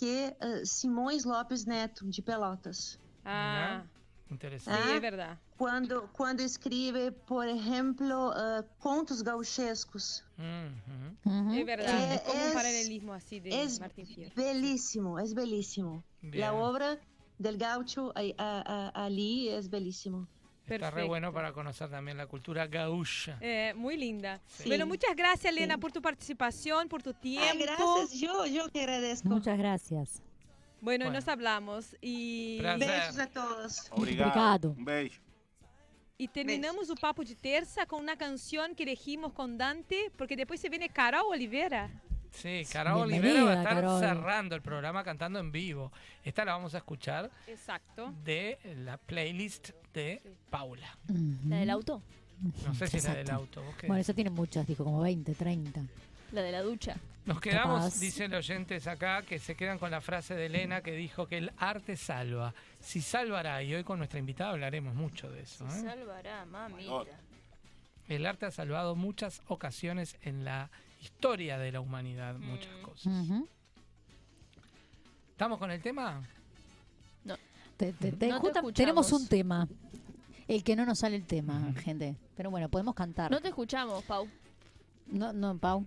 que 0.00 0.34
eh, 0.40 0.64
Simões 0.64 1.26
Lopes 1.26 1.66
Neto, 1.66 2.06
de 2.06 2.22
Pelotas. 2.22 2.98
Ah, 3.24 3.82
sí, 3.84 4.32
Interesante. 4.32 4.80
Ah. 4.82 4.94
es 4.96 5.02
verdad. 5.02 5.38
Quando, 5.58 6.08
quando 6.14 6.42
escreve, 6.42 7.12
por 7.12 7.46
ejemplo, 7.46 8.32
eh, 8.34 8.62
contos 8.78 9.22
gauchescos. 9.22 10.24
Ujú. 10.38 11.30
Ujú. 11.30 11.54
Es 11.54 11.66
verdad. 11.66 12.12
Eh, 12.12 12.14
es 12.14 12.20
como 12.22 12.40
un 12.40 12.46
es- 12.48 12.54
paralelismo 12.54 13.12
así 13.12 13.40
de 13.40 13.62
es 13.62 13.78
Martín 13.78 14.06
Fierro. 14.06 14.32
Belísimo, 14.34 15.18
es 15.18 15.34
belísimo. 15.34 16.02
Bien. 16.22 16.40
La 16.40 16.54
obra 16.54 16.98
del 17.38 17.58
gaucho 17.58 18.12
ahí- 18.14 18.34
a- 18.38 18.90
a- 18.94 19.04
belísimo. 20.70 20.86
Está 20.86 20.90
re 20.90 20.94
Perfecto. 21.02 21.08
bueno 21.08 21.32
para 21.32 21.52
conocer 21.52 21.90
también 21.90 22.16
la 22.16 22.26
cultura 22.26 22.66
gaúcha. 22.66 23.36
Eh, 23.40 23.72
muy 23.76 23.96
linda. 23.96 24.40
Sí. 24.46 24.68
Bueno, 24.68 24.86
muchas 24.86 25.14
gracias, 25.16 25.52
Elena, 25.52 25.74
Sí. 25.74 25.80
por 25.80 25.92
tu 25.92 26.00
participación, 26.00 26.88
por 26.88 27.02
tu 27.02 27.12
tiempo. 27.14 27.46
Ah, 27.50 27.54
gracias, 27.76 28.20
yo, 28.20 28.46
yo 28.46 28.68
que 28.70 28.80
agradezco. 28.82 29.28
Muchas 29.28 29.58
gracias. 29.58 30.22
Bueno, 30.80 31.04
Bueno. 31.04 31.18
nos 31.20 31.28
hablamos 31.28 31.94
y, 32.00 32.58
Prazer. 32.60 32.88
Beijos 32.88 33.18
a 33.18 33.26
todos. 33.26 33.88
Obrigado. 33.92 34.30
Obrigado. 34.30 34.70
Un 34.78 34.84
beijo. 34.84 35.20
y 36.18 36.28
terminamos 36.28 36.90
o 36.90 36.94
papo 36.96 37.24
de 37.24 37.34
terça 37.34 37.86
com 37.86 37.96
uma 37.98 38.14
canção 38.14 38.74
que 38.74 38.82
elegimos 38.82 39.32
com 39.32 39.48
Dante, 39.56 40.10
porque 40.18 40.36
depois 40.36 40.60
se 40.60 40.68
viene 40.68 40.86
Carol 40.90 41.30
Oliveira. 41.30 41.88
Sí, 42.30 42.62
Carol 42.70 43.08
Bienvenida, 43.08 43.40
Olivera 43.40 43.44
va 43.44 43.50
a 43.52 43.62
estar 43.62 43.74
Carol. 43.76 44.00
cerrando 44.00 44.54
el 44.54 44.60
programa 44.60 45.02
cantando 45.02 45.38
en 45.38 45.50
vivo. 45.50 45.90
Esta 46.22 46.44
la 46.44 46.52
vamos 46.52 46.74
a 46.74 46.78
escuchar 46.78 47.30
Exacto. 47.46 48.12
de 48.22 48.58
la 48.84 48.98
playlist 48.98 49.70
de 49.92 50.22
Paula. 50.50 50.96
¿La 51.48 51.56
del 51.58 51.70
auto? 51.70 52.02
No 52.66 52.74
sé 52.74 52.86
si 52.86 52.96
es 52.98 53.04
la 53.04 53.14
del 53.14 53.30
auto. 53.30 53.62
¿vos 53.62 53.74
qué 53.76 53.86
Bueno, 53.86 54.00
eso 54.00 54.14
tiene 54.14 54.30
muchas, 54.30 54.66
dijo, 54.66 54.84
como 54.84 55.00
20, 55.00 55.34
30. 55.34 55.82
La 56.32 56.42
de 56.42 56.52
la 56.52 56.62
ducha. 56.62 56.96
Nos 57.26 57.40
quedamos, 57.40 57.84
Capaz. 57.84 58.00
dicen 58.00 58.30
los 58.30 58.48
oyentes 58.48 58.86
acá, 58.86 59.22
que 59.22 59.38
se 59.38 59.54
quedan 59.54 59.78
con 59.78 59.90
la 59.90 60.00
frase 60.00 60.34
de 60.34 60.46
Elena 60.46 60.80
que 60.80 60.92
dijo 60.92 61.26
que 61.26 61.36
el 61.38 61.52
arte 61.58 61.96
salva. 61.96 62.54
Si 62.80 63.02
salvará, 63.02 63.62
y 63.62 63.74
hoy 63.74 63.84
con 63.84 63.98
nuestra 63.98 64.18
invitada 64.18 64.50
hablaremos 64.52 64.94
mucho 64.94 65.30
de 65.30 65.42
eso. 65.42 65.68
Se 65.70 65.80
¿eh? 65.80 65.82
salvará, 65.82 66.46
mamita. 66.46 66.88
God. 66.90 67.08
El 68.08 68.26
arte 68.26 68.46
ha 68.46 68.50
salvado 68.50 68.96
muchas 68.96 69.42
ocasiones 69.48 70.16
en 70.22 70.44
la 70.44 70.70
historia 71.00 71.58
de 71.58 71.72
la 71.72 71.80
humanidad, 71.80 72.36
muchas 72.36 72.72
Mm. 72.78 72.82
cosas. 72.82 73.12
¿Estamos 75.32 75.58
con 75.58 75.70
el 75.70 75.80
tema? 75.82 76.22
Te- 77.80 77.94
te- 77.94 78.12
te- 78.12 78.28
No 78.28 78.34
te 78.34 78.40
justa- 78.40 78.58
escuchamos. 78.58 78.74
tenemos 78.74 79.12
un 79.12 79.26
tema. 79.26 79.66
El 80.46 80.62
que 80.62 80.76
no 80.76 80.84
nos 80.84 80.98
sale 80.98 81.16
el 81.16 81.24
tema, 81.26 81.72
gente. 81.82 82.14
Pero 82.36 82.50
bueno, 82.50 82.68
podemos 82.68 82.94
cantar. 82.94 83.30
No 83.30 83.40
te 83.40 83.48
escuchamos, 83.48 84.04
Pau. 84.04 84.28
No, 85.06 85.32
no, 85.32 85.56
Pau. 85.56 85.86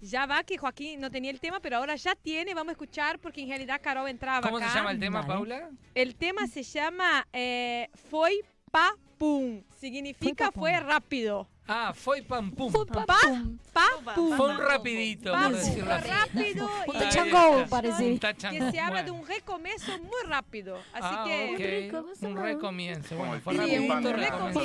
Ya 0.00 0.24
va 0.24 0.42
que 0.42 0.56
Joaquín 0.56 1.00
no 1.00 1.10
tenía 1.10 1.30
el 1.30 1.40
tema, 1.40 1.60
pero 1.60 1.76
ahora 1.76 1.96
ya 1.96 2.14
tiene. 2.14 2.54
Vamos 2.54 2.70
a 2.70 2.72
escuchar 2.72 3.18
porque 3.18 3.42
en 3.42 3.48
realidad 3.48 3.78
Carol 3.82 4.08
entraba 4.08 4.40
¿Cómo 4.40 4.56
acá. 4.56 4.70
se 4.70 4.78
llama 4.78 4.92
el 4.92 5.00
tema, 5.00 5.20
Vale. 5.20 5.34
Paula? 5.34 5.70
El 5.94 6.14
tema 6.14 6.46
se 6.46 6.62
llama 6.62 7.26
eh, 7.32 7.90
Foi 8.08 8.40
pa, 8.74 8.96
pum. 9.18 9.62
Significa 9.78 10.50
fue 10.50 10.72
rápido. 10.80 11.46
Ah, 11.68 11.92
fue 11.94 12.22
pam 12.22 12.50
pum. 12.50 12.72
Pa, 12.72 13.06
pa, 13.06 13.88
pum. 14.16 14.36
Fue 14.36 14.48
un 14.50 14.58
rapidito, 14.58 15.30
por 15.32 15.42
pum. 15.44 15.52
decirlo 15.52 15.94
así. 15.94 16.08
rápido 16.08 16.68
Un 16.88 16.98
touch 16.98 17.16
and 17.16 17.30
go, 17.32 17.66
parece. 17.70 18.18
Que 18.50 18.70
se 18.72 18.80
habla 18.80 19.02
de 19.04 19.10
un 19.12 19.24
recomienzo 19.26 19.92
muy 19.98 20.22
rápido. 20.26 20.76
Así 20.92 21.06
Ah, 21.16 21.24
que. 21.24 21.92
Un 22.20 22.36
recomienzo. 22.36 23.16
Bueno, 23.16 23.40
fue 23.40 23.54
un 23.54 23.60
recomienzo. 23.60 24.60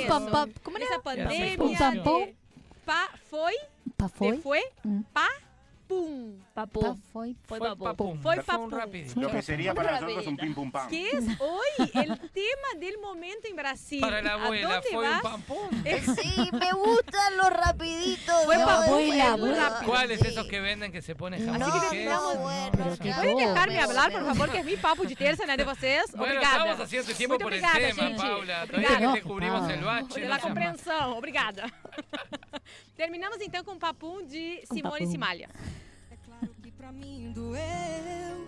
¿Cómo 0.62 0.76
era? 0.76 0.86
esa 0.86 1.02
pandemia 1.02 1.56
Pum, 1.56 1.76
pam, 1.78 2.02
pum. 2.02 2.20
de 2.26 2.34
pa 2.84 3.08
foi, 3.30 3.54
Pa 3.96 4.08
foi. 4.08 4.38
fue, 4.38 4.60
pa, 5.12 5.28
pum. 5.90 6.38
Papu. 6.54 6.80
Pa 6.80 6.96
foi. 7.12 7.36
Fue 7.46 7.58
Fue 7.58 7.68
papu. 7.68 7.84
pa 7.84 7.94
pum. 7.94 8.18
Fue 8.22 8.34
Fue 8.36 8.44
pa 8.44 8.56
un 8.56 8.70
pum. 8.70 8.78
rapidito. 8.78 9.20
Lo 9.20 9.30
que 9.30 9.42
sería 9.42 9.74
para 9.74 10.00
nosotros 10.00 10.26
un 10.26 10.36
pim 10.36 10.54
pum 10.54 10.70
pam. 10.70 10.88
Que 10.88 11.10
es 11.10 11.24
hoy 11.40 11.90
el 11.94 12.18
tema 12.30 12.68
del 12.78 12.98
momento 12.98 13.48
en 13.48 13.56
Brasil. 13.56 14.00
Para 14.00 14.22
la 14.22 14.30
¿A 14.34 14.44
abuela 14.44 14.80
fue 14.90 14.96
un 15.04 15.10
vas? 15.10 15.22
pam 15.22 15.42
pum. 15.42 15.68
Sí, 16.20 16.48
me 16.52 16.72
gustan 16.72 17.36
los 17.36 17.50
rapiditos. 17.50 18.44
Fue 18.44 18.56
¿no? 18.58 18.64
pa' 18.66 18.84
abuela, 18.84 19.34
El 19.34 19.40
muy 19.40 19.50
rápido, 19.50 19.90
¿Cuáles 19.90 20.20
sí. 20.20 20.28
esos 20.28 20.46
que 20.46 20.60
venden 20.60 20.92
que 20.92 21.02
se 21.02 21.14
ponen 21.14 21.44
No, 21.44 21.52
jamón 21.52 21.68
Así 21.70 21.80
que 21.80 21.86
terminamos- 21.96 22.30
queso? 22.32 22.40
bueno. 22.42 22.96
¿Pueden 23.20 23.36
dejarme 23.38 23.74
Pero- 23.74 23.84
hablar, 23.88 24.12
por 24.12 24.24
favor? 24.26 24.50
Que 24.50 24.58
es 24.58 24.64
mi 24.64 24.76
papo 24.76 25.04
de 25.04 25.16
terça, 25.16 25.46
né, 25.46 25.56
de 25.56 25.64
vocês? 25.64 26.04
Bueno, 26.12 26.24
obrigada. 26.34 26.56
estamos 26.58 26.80
haciendo 26.80 27.12
tiempo 27.14 27.34
Muito 27.34 27.44
por 27.44 27.52
el 27.54 27.60
obrigada, 27.64 27.78
tema, 27.94 28.02
gente. 28.08 28.16
Paula. 28.22 28.36
Obrigada. 28.64 28.66
Todavía 28.66 29.00
No, 29.08 29.12
descubrimos 29.14 29.58
Paula. 29.60 29.74
el 29.74 29.84
bache. 29.84 30.06
No 30.08 30.14
seas 30.14 30.28
más. 30.30 30.40
compreensão, 30.42 31.16
obrigada. 31.18 31.64
Terminamos 32.96 33.40
então 33.40 33.64
com 33.64 33.72
o 33.72 33.78
papum 33.78 34.22
de 34.26 34.62
Simone 34.66 35.06
papum. 35.06 35.10
Pra 36.80 36.92
mim 36.92 37.30
doeu. 37.34 38.46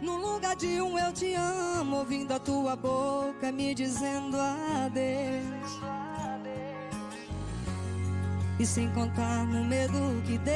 No 0.00 0.16
lugar 0.16 0.56
de 0.56 0.80
um 0.80 0.98
eu 0.98 1.12
te 1.12 1.34
amo, 1.34 1.98
ouvindo 1.98 2.32
a 2.32 2.38
tua 2.38 2.74
boca 2.74 3.52
me 3.52 3.74
dizendo 3.74 4.38
adeus. 4.40 5.70
E 8.58 8.64
sem 8.64 8.90
contar 8.92 9.44
no 9.44 9.62
medo 9.66 10.22
que 10.24 10.38
deu 10.38 10.54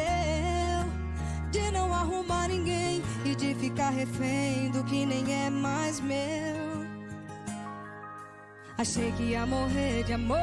de 1.51 1.70
não 1.70 1.93
arrumar 1.93 2.49
ninguém 2.49 3.03
e 3.26 3.35
de 3.35 3.55
ficar 3.57 3.91
refém 3.91 4.70
do 4.70 4.83
que 4.85 5.05
nem 5.05 5.31
é 5.31 5.51
mais 5.51 6.01
meu. 6.01 6.16
Achei 8.79 9.12
que 9.12 9.24
ia 9.24 9.45
morrer 9.45 10.03
de 10.05 10.14
amor, 10.14 10.39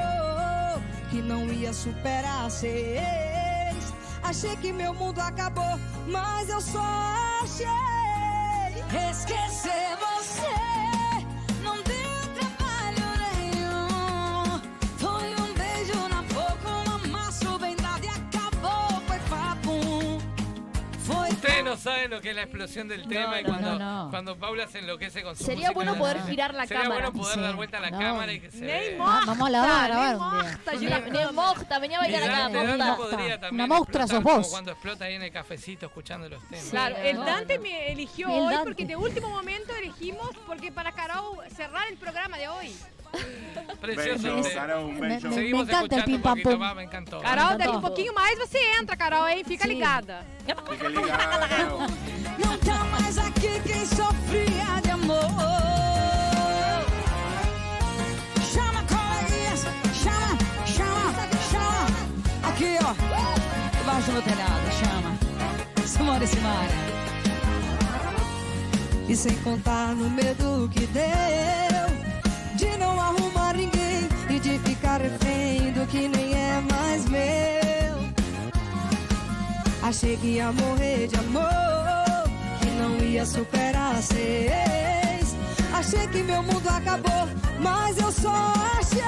que 1.09 1.19
não 1.19 1.47
ia 1.47 1.73
superar 1.73 2.47
ex. 2.63 3.93
Achei 4.21 4.55
que 4.57 4.71
meu 4.71 4.93
mundo 4.93 5.19
acabou, 5.19 5.79
mas 6.08 6.49
eu 6.49 6.62
só 6.62 6.82
achei 7.43 7.66
esquecer 9.10 9.94
saben 21.86 22.11
lo 22.11 22.21
que 22.21 22.29
es 22.31 22.36
la 22.36 22.41
explosión 22.43 22.88
del 22.88 23.07
tema 23.07 23.39
y 23.39 23.43
no, 23.43 23.49
cuando, 23.49 23.79
no, 23.79 24.03
no. 24.05 24.09
cuando 24.09 24.38
Paula 24.38 24.67
se 24.67 24.79
enloquece 24.79 25.23
con 25.23 25.36
su 25.36 25.43
Sería 25.43 25.71
música 25.71 25.73
bueno 25.73 25.93
de 25.93 25.99
poder 25.99 26.21
girar 26.27 26.53
la 26.53 26.67
Sería 26.67 26.83
cámara. 26.83 27.09
bueno 27.09 27.21
poder 27.23 27.36
Sí, 27.36 27.41
dar 27.41 27.55
vuelta 27.55 27.77
a 27.77 27.81
la 27.81 27.91
no. 27.91 27.99
cámara 27.99 28.33
y 28.33 28.39
que 28.39 28.51
se 28.51 28.65
vea. 28.65 28.97
morta, 28.97 29.23
Vamos 29.25 29.47
a 29.47 29.51
la 29.51 29.63
hora, 29.63 30.09
a 30.11 30.77
Gina. 30.77 30.99
ni 30.99 31.33
mojta, 31.33 31.79
venía 31.79 31.97
a 31.97 32.01
bailar 32.01 32.23
acá, 32.23 32.49
Dante, 32.49 32.93
podría 33.01 33.39
también 33.39 33.53
Una 33.53 33.67
monstrua 33.67 34.03
explotar 34.03 34.07
sos 34.09 34.23
como 34.23 34.38
vos. 34.38 34.47
cuando 34.49 34.71
explota 34.71 35.05
ahí 35.05 35.13
en 35.15 35.21
el 35.23 35.31
cafecito 35.31 35.86
escuchando 35.86 36.27
los 36.29 36.43
temas. 36.49 36.65
Claro, 36.69 36.95
el 36.97 37.15
no, 37.17 37.25
Dante 37.25 37.59
me 37.59 37.91
eligió 37.91 38.27
El 38.29 38.33
hoy 38.41 38.55
porque 38.63 38.86
de 38.86 38.95
último 38.95 39.29
momento 39.29 39.73
elegimos 39.75 40.29
porque 40.47 40.71
para 40.71 40.91
Carol 40.91 41.38
cerrar 41.55 41.88
el 41.89 41.97
programa 41.97 42.38
de 42.38 42.47
hoy. 42.47 42.75
Precioso. 43.82 44.49
Carol, 44.53 44.86
un 44.86 44.93
Me- 44.99 45.07
bello. 45.07 45.30
me- 45.30 45.36
Seguimos 45.36 45.63
encanta 45.70 45.95
el 45.95 46.01
escuchando 46.01 46.05
pim, 46.05 46.16
un 46.16 46.22
pam, 46.22 46.32
poquito 46.34 46.49
pum. 46.51 46.57
más, 46.59 46.76
me 46.76 46.84
encantó. 46.84 47.20
Carol, 47.20 47.57
daqui 47.57 47.76
um 47.76 47.82
pouquinho 47.82 48.13
mais 48.13 48.38
você 48.39 48.57
entra, 48.80 48.95
Carol, 48.97 49.28
hein? 49.28 49.43
Fica 49.45 49.63
Sim. 49.63 49.70
ligada. 49.74 50.26
Fique 50.70 50.88
ligado. 50.88 51.93
Não 52.43 52.57
tá 52.59 52.84
mais 52.86 53.18
aqui 53.18 53.59
quem 53.66 53.86
sofria 53.86 54.82
de 54.84 54.89
amor. 54.91 55.24
Chama, 58.53 58.84
coleguinhas, 58.88 59.66
chama, 59.93 60.38
chama, 60.66 61.13
chama. 61.51 62.49
Aqui, 62.49 62.78
ó, 62.84 62.93
debaixo 63.78 64.07
do 64.07 64.13
meu 64.13 64.22
telhado, 64.22 64.72
chama. 64.80 65.86
Simone 65.86 66.28
Simaria. 66.28 66.95
E 69.07 69.16
sem 69.16 69.36
contar 69.43 69.89
no 69.95 70.09
medo 70.09 70.68
que 70.74 70.88
deu 70.88 71.94
de 71.94 71.94
não 72.95 73.01
arrumar 73.01 73.53
ninguém 73.53 74.07
e 74.29 74.39
de 74.39 74.57
ficar 74.59 75.01
refém 75.01 75.71
do 75.73 75.85
que 75.87 76.07
nem 76.07 76.33
é 76.33 76.61
mais 76.71 77.05
meu. 77.09 77.95
Achei 79.83 80.17
que 80.17 80.27
ia 80.27 80.51
morrer 80.51 81.07
de 81.07 81.15
amor, 81.17 82.23
que 82.59 82.69
não 82.79 82.97
ia 83.05 83.25
superar 83.25 83.95
ex. 83.97 85.35
Achei 85.73 86.07
que 86.07 86.23
meu 86.23 86.41
mundo 86.41 86.67
acabou, 86.69 87.27
mas 87.59 87.97
eu 87.97 88.11
só 88.11 88.53
achei 88.79 89.03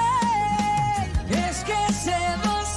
esquecer 1.50 2.38
você. 2.44 2.67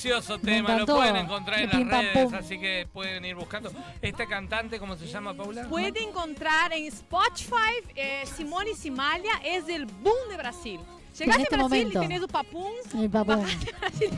Precioso 0.00 0.38
tema, 0.38 0.76
lo 0.76 0.86
pueden 0.86 1.16
encontrar 1.16 1.60
en 1.60 1.70
Pim, 1.70 1.80
las 1.80 1.90
pam, 1.90 2.00
redes, 2.00 2.24
pum. 2.24 2.34
así 2.34 2.58
que 2.58 2.88
pueden 2.90 3.22
ir 3.26 3.34
buscando. 3.34 3.70
Esta 4.00 4.26
cantante, 4.26 4.78
¿cómo 4.78 4.96
se 4.96 5.06
llama, 5.06 5.34
Paula? 5.34 5.68
Puede 5.68 6.02
encontrar 6.02 6.72
en 6.72 6.86
Spotify 6.86 7.84
eh, 7.94 8.24
Simone 8.34 8.74
Simalia 8.74 9.32
es 9.44 9.68
el 9.68 9.84
boom 9.84 10.16
de 10.30 10.38
Brasil. 10.38 10.80
Llegaste 11.18 11.42
este 11.42 11.54
a 11.54 11.58
Brasil 11.58 11.68
momento. 11.68 11.98
y 11.98 12.02
tenés. 12.02 12.22
El 12.22 12.30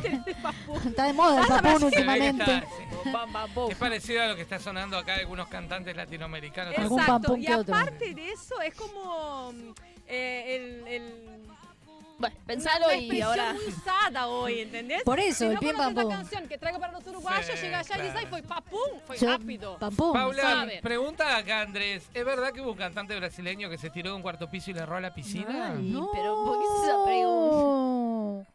tenés 0.03 0.27
el 0.27 0.37
papum. 0.37 0.77
Está 0.87 1.07
de 1.07 1.13
moda 1.15 1.41
el 1.43 1.79
que 1.79 1.85
últimamente. 1.85 2.43
está, 2.43 2.61
sí. 2.61 3.71
Es 3.71 3.77
parecido 3.77 4.23
a 4.23 4.27
lo 4.29 4.37
que 4.37 4.43
está 4.43 4.61
sonando 4.61 4.97
acá 4.97 5.15
de 5.15 5.21
algunos 5.23 5.49
cantantes 5.49 5.97
latinoamericanos. 5.97 6.75
Exacto. 6.79 7.37
Y 7.37 7.47
aparte 7.49 8.15
de 8.15 8.31
eso, 8.31 8.61
es 8.61 8.75
como 8.75 9.53
mm, 9.53 9.73
eh, 10.07 10.85
el, 10.87 10.87
el 10.87 11.33
Bueno, 12.23 12.37
pensalo 12.47 12.87
una 12.87 12.95
y 12.95 12.99
expresión 13.01 13.29
ahora. 13.29 13.53
muy 13.55 13.67
usada 13.67 14.27
hoy, 14.29 14.61
¿entendés? 14.61 15.03
Por 15.03 15.19
eso, 15.21 15.39
si 15.39 15.45
el 15.47 15.55
no 15.55 15.61
pim, 15.61 15.73
conoces 15.73 15.95
pam, 15.95 16.05
pum. 16.05 16.13
canción 16.15 16.49
que 16.49 16.57
traigo 16.59 16.79
para 16.81 16.93
los 16.93 17.07
uruguayos, 17.07 17.47
Sí, 17.47 17.63
llega 17.67 17.81
allá 17.81 17.99
y 17.99 18.01
dice, 18.01 18.13
claro. 18.13 18.19
ay, 18.19 18.27
fue 18.31 18.43
papum, 18.43 19.01
fue 19.07 19.17
Yo- 19.19 19.27
rápido. 19.29 19.77
Papum. 19.79 20.13
Paula, 20.13 20.69
pregunta 20.83 21.37
acá 21.37 21.61
Andrés, 21.63 22.05
¿es 22.15 22.25
verdad 22.25 22.53
que 22.53 22.61
hubo 22.61 22.71
un 22.71 22.79
cantante 22.79 23.15
brasileño 23.17 23.69
que 23.69 23.77
se 23.77 23.91
tiró 23.91 24.11
de 24.11 24.17
un 24.17 24.23
cuarto 24.23 24.49
piso 24.49 24.71
y 24.71 24.75
le 24.75 24.81
erró 24.81 24.97
a 24.97 25.01
la 25.01 25.13
piscina? 25.13 25.75
Ay, 25.77 25.93
pero 26.15 26.45
¿por 26.45 26.59
qué 26.59 26.65
es 26.65 26.85
esa 26.89 27.05
pregunta? 27.05 28.49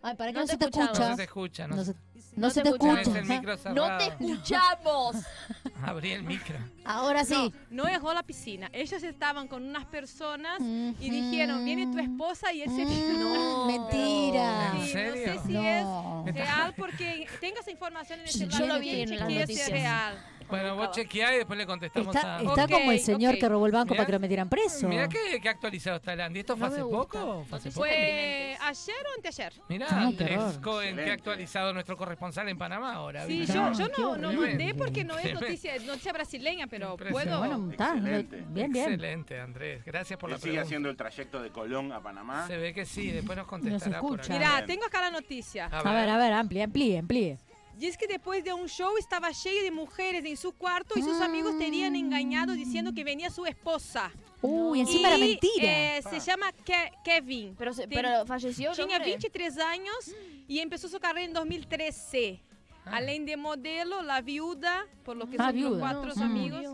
Ay, 0.00 0.14
para 0.14 0.30
que 0.30 0.34
No 0.34 0.40
no, 0.42 0.46
te 0.46 0.52
se 0.52 0.58
te 0.58 0.64
escucha. 0.66 1.08
No 1.10 1.16
se 1.16 1.22
escucha, 1.24 1.66
no, 1.66 1.76
No 1.76 1.84
se- 1.84 1.92
se, 1.92 1.98
no 2.38 2.50
se 2.50 2.62
te 2.62 2.68
escucha. 2.70 3.18
el 3.18 3.24
micro. 3.26 3.56
No 3.74 3.98
te 3.98 4.04
escuchamos. 4.06 5.16
Abrí 5.82 6.12
el 6.12 6.22
micro. 6.22 6.56
Ahora 6.84 7.24
sí. 7.24 7.52
No 7.70 7.86
erró 7.86 8.12
la 8.14 8.22
piscina. 8.22 8.68
Ellos 8.72 9.02
estaban 9.02 9.48
con 9.48 9.64
unas 9.68 9.84
personas 9.86 10.58
y 10.60 11.10
dijeron, 11.10 11.64
viene 11.64 11.86
tu 11.86 11.98
esposa 11.98 12.52
y 12.52 12.62
él 12.62 12.70
se 12.70 12.84
vino. 12.84 13.64
Mm, 13.64 13.66
Mentira. 13.66 14.72
¿En 14.76 14.86
serio? 14.86 15.34
No 15.34 15.40
sé 15.42 15.46
si 15.46 15.52
No. 15.52 16.24
es 16.26 16.34
real 16.34 16.74
porque 16.76 17.26
tengo 17.40 17.60
esa 17.60 17.70
información 17.70 18.20
en 18.20 18.26
el 18.28 18.48
Yo 18.50 18.66
lo 18.66 18.78
vi 18.80 19.02
en 19.02 19.08
si 19.46 19.60
es 19.60 19.70
real. 19.70 20.18
Bueno, 20.48 20.76
vos 20.76 20.90
chequeá 20.92 21.34
y 21.34 21.38
después 21.38 21.58
le 21.58 21.66
contestamos 21.66 22.14
Está, 22.14 22.36
a... 22.36 22.42
está 22.42 22.64
Ok, 22.64 22.70
como 22.70 22.92
el 22.92 23.00
señor 23.00 23.34
ok. 23.34 23.40
que 23.40 23.48
robó 23.48 23.66
el 23.66 23.72
banco 23.72 23.90
Mirá. 23.94 23.96
para 23.98 24.06
que 24.06 24.12
lo 24.12 24.20
metieran 24.20 24.48
preso. 24.48 24.88
Mirá 24.88 25.08
qué, 25.08 25.40
qué 25.40 25.48
actualizado 25.48 25.96
está 25.96 26.12
el 26.14 26.20
Andy. 26.20 26.40
¿Esto 26.40 26.56
fue 26.56 26.68
No 26.68 26.74
hace 26.74 26.82
poco? 26.82 27.44
¿Fue 27.48 27.58
hace 27.58 27.70
poco? 27.70 27.84
ayer 27.84 28.96
o 29.06 29.14
anteayer. 29.16 29.52
Mirá, 29.68 29.86
qué 29.86 29.94
Andrés. 29.94 30.38
Cohen, 30.62 30.80
que 30.96 31.02
Excelente. 31.02 31.10
ha 31.10 31.14
actualizado 31.14 31.72
nuestro 31.72 31.96
corresponsal 31.96 32.48
en 32.48 32.58
Panamá 32.58 32.94
ahora. 32.94 33.26
Sí, 33.26 33.46
yo, 33.46 33.62
Ah, 33.62 33.72
yo 33.72 33.90
qué 33.90 34.02
no, 34.02 34.16
no 34.16 34.32
mandé 34.32 34.74
porque 34.74 35.04
no 35.04 35.18
es 35.18 35.32
noticia, 35.34 35.78
noticia 35.84 36.12
brasileña, 36.12 36.66
pero 36.66 36.96
puedo. 36.96 37.38
Bueno, 37.38 37.70
está. 37.70 37.94
Excelente. 37.94 38.36
Bien, 38.48 38.72
bien. 38.72 38.84
Excelente, 38.92 39.40
Andrés. 39.40 39.84
Gracias 39.84 40.18
por 40.18 40.30
la 40.30 40.36
sigue 40.36 40.50
pregunta. 40.52 40.66
haciendo 40.66 40.90
el 40.90 40.96
trayecto 40.96 41.42
de 41.42 41.50
Colón 41.50 41.92
a 41.92 42.00
Panamá. 42.00 42.46
Se 42.46 42.56
ve 42.56 42.72
que 42.72 42.84
sí, 42.86 43.10
después 43.10 43.36
nos 43.36 43.46
contestará 43.46 44.00
por 44.00 44.20
escucha. 44.20 44.32
Mirá, 44.38 44.64
tengo 44.66 44.84
acá 44.86 45.00
la 45.00 45.10
noticia. 45.10 45.66
A 45.66 45.80
A 45.80 45.92
ver, 45.92 46.08
a 46.08 46.16
ver, 46.18 46.32
amplíe, 46.32 46.62
amplíe, 46.64 46.98
amplíe. 46.98 47.38
Dice 47.78 47.96
que 47.96 48.08
después 48.08 48.42
de 48.42 48.52
un 48.52 48.66
show 48.68 48.96
estaba 48.98 49.30
lleno 49.30 49.62
de 49.62 49.70
mujeres 49.70 50.24
en 50.24 50.36
su 50.36 50.52
cuarto 50.52 50.98
y 50.98 51.02
sus 51.02 51.20
amigos 51.20 51.56
tenían 51.58 51.94
engañado 51.94 52.52
diciendo 52.54 52.92
que 52.92 53.04
venía 53.04 53.30
su 53.30 53.46
esposa. 53.46 54.10
Uy, 54.42 54.80
encima 54.80 55.08
era 55.08 55.18
mentira. 55.18 55.96
eh, 55.98 56.02
se 56.02 56.18
llama 56.18 56.50
Ke- 56.64 56.90
Kevin. 57.04 57.54
Pero, 57.56 57.72
se- 57.72 57.86
Ten- 57.86 57.90
pero 58.02 58.26
falleció. 58.26 58.72
Tenía 58.72 58.96
hombre? 58.96 59.10
23 59.12 59.58
años 59.58 60.12
y 60.48 60.58
empezó 60.58 60.88
su 60.88 60.98
carrera 60.98 61.26
en 61.26 61.32
2013. 61.32 62.40
Além 62.86 63.24
de 63.24 63.36
modelo, 63.36 64.02
la 64.02 64.22
viuda, 64.22 64.86
por 65.04 65.16
lo 65.16 65.28
que 65.28 65.36
Ah, 65.38 65.46
son 65.52 65.60
los 65.60 65.70
viuda. 65.70 65.78
cuatro 65.78 66.12
Mm. 66.16 66.22
amigos, 66.22 66.64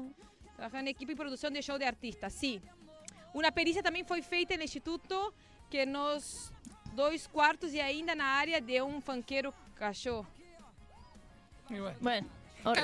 trabaja 0.57 0.80
en 0.80 0.88
equipo 0.88 1.12
y 1.12 1.16
producción 1.16 1.52
de 1.52 1.61
show 1.61 1.76
de 1.76 1.86
artistas, 1.86 2.32
sí. 2.32 2.61
Una 3.34 3.50
pericia 3.50 3.82
también 3.82 4.07
fue 4.07 4.22
feita 4.22 4.55
en 4.55 4.61
el 4.61 4.64
instituto 4.66 5.34
que 5.68 5.84
nos 5.84 6.52
dois 6.94 7.26
quartos 7.28 7.74
y 7.74 7.80
ainda 7.80 8.14
na 8.14 8.38
área 8.38 8.61
de 8.61 8.80
un 8.80 9.02
fanqueiro 9.02 9.52
cachorro. 9.74 10.26
Y 11.70 11.74
bueno. 11.78 12.28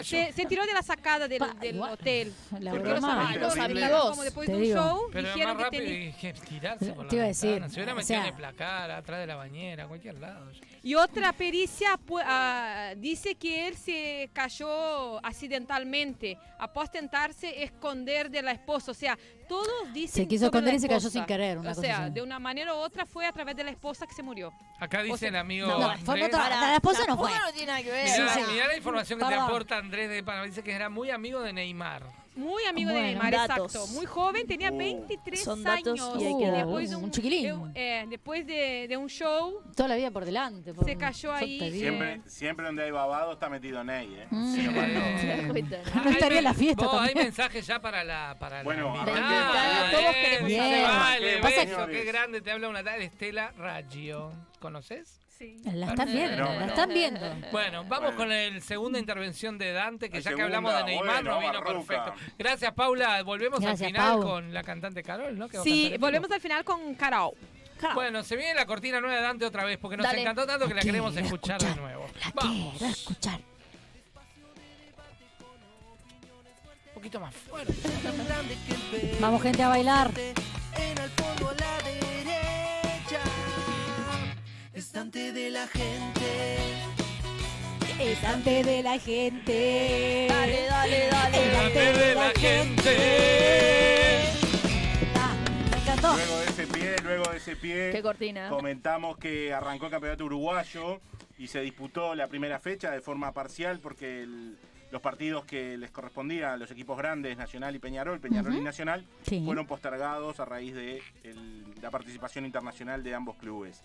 Se, 0.02 0.30
se 0.34 0.44
tiró 0.44 0.66
de 0.66 0.74
la 0.74 0.82
sacada 0.82 1.26
del, 1.26 1.42
del 1.58 1.80
hotel. 1.80 2.34
La 2.58 2.70
Porque 2.72 2.86
broma- 2.90 3.34
los, 3.38 3.56
amigos, 3.56 4.10
como 4.10 4.22
después 4.24 4.46
de 4.48 4.54
un 4.56 4.62
digo. 4.62 4.76
show, 4.76 5.08
Pero 5.10 5.28
dijeron 5.32 5.56
más 5.56 5.70
que 5.70 5.78
tenía- 5.78 6.16
que 6.18 6.32
tirarse 6.34 6.92
por 6.92 7.04
la 7.04 7.08
Te 7.08 7.16
iba 7.16 7.24
a 7.24 7.28
decir. 7.28 7.64
Se 7.70 7.74
hubiera 7.76 7.92
o 7.94 7.96
metido 7.96 8.16
en 8.18 8.22
sea- 8.22 8.26
el 8.28 8.34
placar, 8.34 8.90
atrás 8.90 9.20
de 9.20 9.26
la 9.26 9.36
bañera, 9.36 9.84
a 9.84 9.88
cualquier 9.88 10.18
lado. 10.18 10.50
Y 10.82 10.94
otra 10.96 11.32
pericia 11.32 11.98
pu- 12.06 12.22
ah, 12.22 12.92
dice 12.98 13.36
que 13.36 13.68
él 13.68 13.74
se 13.74 14.28
cayó 14.34 15.24
accidentalmente 15.24 16.36
após 16.58 16.90
tentarse 16.90 17.62
esconder 17.62 18.30
de 18.30 18.42
la 18.42 18.52
esposa. 18.52 18.90
O 18.90 18.94
sea, 18.94 19.18
todos 19.50 19.92
dicen 19.92 20.22
Se 20.22 20.28
quiso 20.28 20.44
esconder 20.44 20.74
y 20.74 20.78
se 20.78 20.88
cayó 20.88 21.10
sin 21.10 21.24
querer, 21.26 21.58
una 21.58 21.72
o 21.72 21.74
cosa 21.74 21.80
sea, 21.80 22.04
así. 22.04 22.12
de 22.14 22.22
una 22.22 22.38
manera 22.38 22.72
u 22.72 22.76
otra 22.78 23.04
fue 23.04 23.26
a 23.26 23.32
través 23.32 23.56
de 23.56 23.64
la 23.64 23.72
esposa 23.72 24.06
que 24.06 24.14
se 24.14 24.22
murió. 24.22 24.52
Acá 24.78 25.02
dice 25.02 25.26
el 25.26 25.34
amigo. 25.34 25.66
No, 25.66 25.88
Andrés. 25.88 26.04
fue 26.04 26.22
otra- 26.24 26.48
la, 26.48 26.60
la 26.68 26.74
esposa 26.76 27.00
no 27.08 27.16
fue. 27.18 27.30
no 27.32 27.52
tiene 27.52 27.66
nada 27.66 27.82
que 27.82 27.90
ver. 27.90 28.04
Mirá, 28.04 28.32
Sí, 28.34 28.40
sí. 28.40 28.52
mirá 28.52 28.66
la 28.68 28.76
información 28.76 29.18
que 29.18 29.24
te 29.26 29.34
aporta 29.34 29.76
Andrés 29.78 30.08
de 30.08 30.22
Panamá. 30.22 30.46
Dice 30.46 30.62
que 30.62 30.72
era 30.72 30.88
muy 30.88 31.10
amigo 31.10 31.40
de 31.40 31.52
Neymar. 31.52 32.04
Muy 32.40 32.64
amigo 32.64 32.90
de 32.90 33.02
Neymar, 33.02 33.32
datos. 33.32 33.74
exacto. 33.74 33.86
Muy 33.94 34.06
joven, 34.06 34.46
tenía 34.46 34.70
Uh. 34.72 34.76
23 34.78 35.42
Son 35.44 35.62
datos 35.62 36.00
años. 36.00 36.22
y 36.22 36.24
hay 36.26 36.32
que 36.36 36.42
y 36.42 36.46
darlos. 36.46 36.56
después 36.66 36.90
de 36.90 36.96
Un 36.96 37.04
un, 37.04 37.10
chiquilín. 37.10 37.72
eh, 37.74 38.06
después 38.08 38.46
de, 38.46 38.86
de 38.88 38.96
un 38.96 39.08
show, 39.08 39.62
Toda 39.76 39.88
la 39.88 39.96
vida 39.96 40.10
por 40.10 40.24
delante. 40.24 40.72
por- 40.74 40.84
Se 40.84 40.96
cayó 40.96 41.32
ahí. 41.32 41.70
Siempre, 41.72 42.20
siempre 42.26 42.66
donde 42.66 42.84
hay 42.84 42.90
babado 42.90 43.32
está 43.32 43.48
metido 43.48 43.84
Ney, 43.84 44.14
¿eh? 44.14 44.26
Mm. 44.30 44.56
No 44.74 45.52
Hay 45.52 46.12
estaría 46.12 46.38
en 46.38 46.44
la 46.44 46.54
fiesta 46.54 46.84
vos, 46.86 47.00
Hay 47.00 47.14
mensajes 47.14 47.66
ya 47.66 47.80
para 47.80 48.02
la 48.04 48.36
para 48.38 48.62
Bueno, 48.62 48.94
la 48.94 49.02
arranquemos. 49.02 49.90
Todos 49.90 50.14
queremos. 50.14 50.88
Vale, 50.88 51.40
beso, 51.40 51.86
que- 51.86 51.92
qué 51.92 52.04
grande. 52.04 52.40
Te 52.40 52.50
habla 52.50 52.68
una 52.68 52.82
tal 52.82 53.02
Estela 53.02 53.52
Raggio. 53.56 54.32
¿Conoces? 54.60 55.19
Sí. 55.40 55.56
La 55.64 55.86
están 55.86 56.12
viendo, 56.12 56.36
No, 56.36 56.52
la 56.52 56.60
no. 56.60 56.66
están 56.66 56.88
viendo. 56.90 57.20
Bueno, 57.50 57.84
vamos 57.84 58.14
Bueno. 58.14 58.16
con 58.16 58.28
la 58.28 58.60
segunda 58.60 58.98
intervención 58.98 59.58
de 59.58 59.72
Dante, 59.72 60.08
que 60.10 60.18
La 60.18 60.22
ya 60.30 60.34
que 60.36 60.42
hablamos 60.42 60.72
de 60.76 60.84
Neymar 60.84 61.24
bueno, 61.24 61.30
no 61.32 61.40
vino 61.40 61.64
perfecto. 61.64 62.14
Gracias, 62.38 62.72
Paula. 62.74 63.22
Volvemos 63.22 63.58
Gracias, 63.60 63.80
al 63.82 63.86
final 63.88 64.10
Pau. 64.12 64.22
con 64.22 64.54
la 64.54 64.62
cantante 64.62 65.02
Carol, 65.02 65.36
¿no? 65.38 65.48
Que 65.48 65.58
Sí, 65.58 65.94
volvemos 65.98 66.30
al 66.30 66.40
final 66.40 66.62
con 66.64 66.94
Carol. 66.94 67.32
Bueno, 67.94 68.22
se 68.22 68.36
viene 68.36 68.52
la 68.54 68.66
cortina 68.66 69.00
nueva 69.00 69.16
de 69.16 69.22
Dante 69.22 69.46
otra 69.46 69.64
vez, 69.64 69.78
porque 69.78 69.96
nos 69.96 70.04
Dale. 70.04 70.20
encantó 70.20 70.46
tanto 70.46 70.66
que 70.68 70.74
la 70.74 70.80
La 70.80 70.84
queremos 70.84 71.16
escuchar 71.16 71.58
de 71.60 71.74
nuevo. 71.76 72.06
La 72.22 72.30
Vamos. 72.34 72.74
quiero 72.76 72.92
escuchar. 72.92 73.40
Un 76.88 76.94
poquito 76.94 77.20
más 77.20 77.34
fuerte. 77.34 77.72
Vamos, 79.18 79.42
gente, 79.42 79.62
a 79.62 79.68
bailar. 79.68 80.10
En 80.76 80.98
el 80.98 81.08
fondo 81.10 81.48
a 81.48 81.54
la 81.54 81.82
derecha 81.82 82.49
Estante 84.80 85.32
de 85.32 85.50
la 85.50 85.66
gente 85.66 86.56
Estante 87.98 88.64
de 88.64 88.82
la 88.82 88.98
gente. 88.98 90.26
Dale, 90.26 90.62
dale, 90.70 91.06
dale. 91.10 91.38
Delante 91.38 91.92
de 91.92 92.14
la 92.14 92.30
gente. 92.30 92.96
Ah, 95.16 95.34
me 95.70 95.76
encantó. 95.76 96.14
Luego 96.14 96.38
de 96.38 96.44
ese 96.46 96.66
pie, 96.66 96.96
luego 97.04 97.30
de 97.30 97.36
ese 97.36 97.56
pie. 97.56 97.90
Qué 97.92 98.00
cortina. 98.00 98.48
Comentamos 98.48 99.18
que 99.18 99.52
arrancó 99.52 99.84
el 99.84 99.90
campeonato 99.90 100.24
uruguayo 100.24 101.02
y 101.36 101.48
se 101.48 101.60
disputó 101.60 102.14
la 102.14 102.26
primera 102.28 102.58
fecha 102.58 102.90
de 102.90 103.02
forma 103.02 103.32
parcial 103.32 103.80
porque 103.80 104.22
el- 104.22 104.56
los 104.90 105.02
partidos 105.02 105.44
que 105.44 105.76
les 105.76 105.90
correspondían 105.90 106.52
a 106.52 106.56
los 106.56 106.70
equipos 106.70 106.96
grandes, 106.96 107.36
Nacional 107.36 107.76
y 107.76 107.78
Peñarol, 107.80 108.18
Peñarol 108.18 108.54
y 108.56 108.60
Nacional, 108.62 109.04
Sí. 109.28 109.42
fueron 109.44 109.66
postergados 109.66 110.40
a 110.40 110.46
raíz 110.46 110.74
de 110.74 111.02
el- 111.22 111.64
la 111.82 111.90
participación 111.90 112.46
internacional 112.46 113.02
de 113.04 113.14
ambos 113.14 113.36
clubes. 113.36 113.82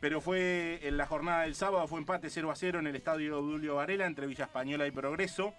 Pero 0.00 0.20
fue 0.20 0.80
en 0.82 0.96
la 0.96 1.06
jornada 1.06 1.42
del 1.42 1.54
sábado, 1.54 1.86
fue 1.88 1.98
empate 1.98 2.28
0 2.28 2.50
a 2.50 2.56
0 2.56 2.78
en 2.80 2.86
el 2.86 2.96
estadio 2.96 3.40
Dulio 3.40 3.76
Varela 3.76 4.06
entre 4.06 4.26
Villa 4.26 4.44
Española 4.44 4.86
y 4.86 4.90
Progreso. 4.90 5.54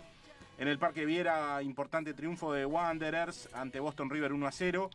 En 0.58 0.68
el 0.68 0.80
Parque 0.80 1.06
Viera, 1.06 1.62
importante 1.64 2.14
triunfo 2.14 2.54
de 2.54 2.66
Wanderers 2.66 3.50
ante 3.54 3.80
Boston 3.80 4.10
River 4.10 4.32
1 4.34 4.48
a 4.48 4.52
0. 4.52 4.90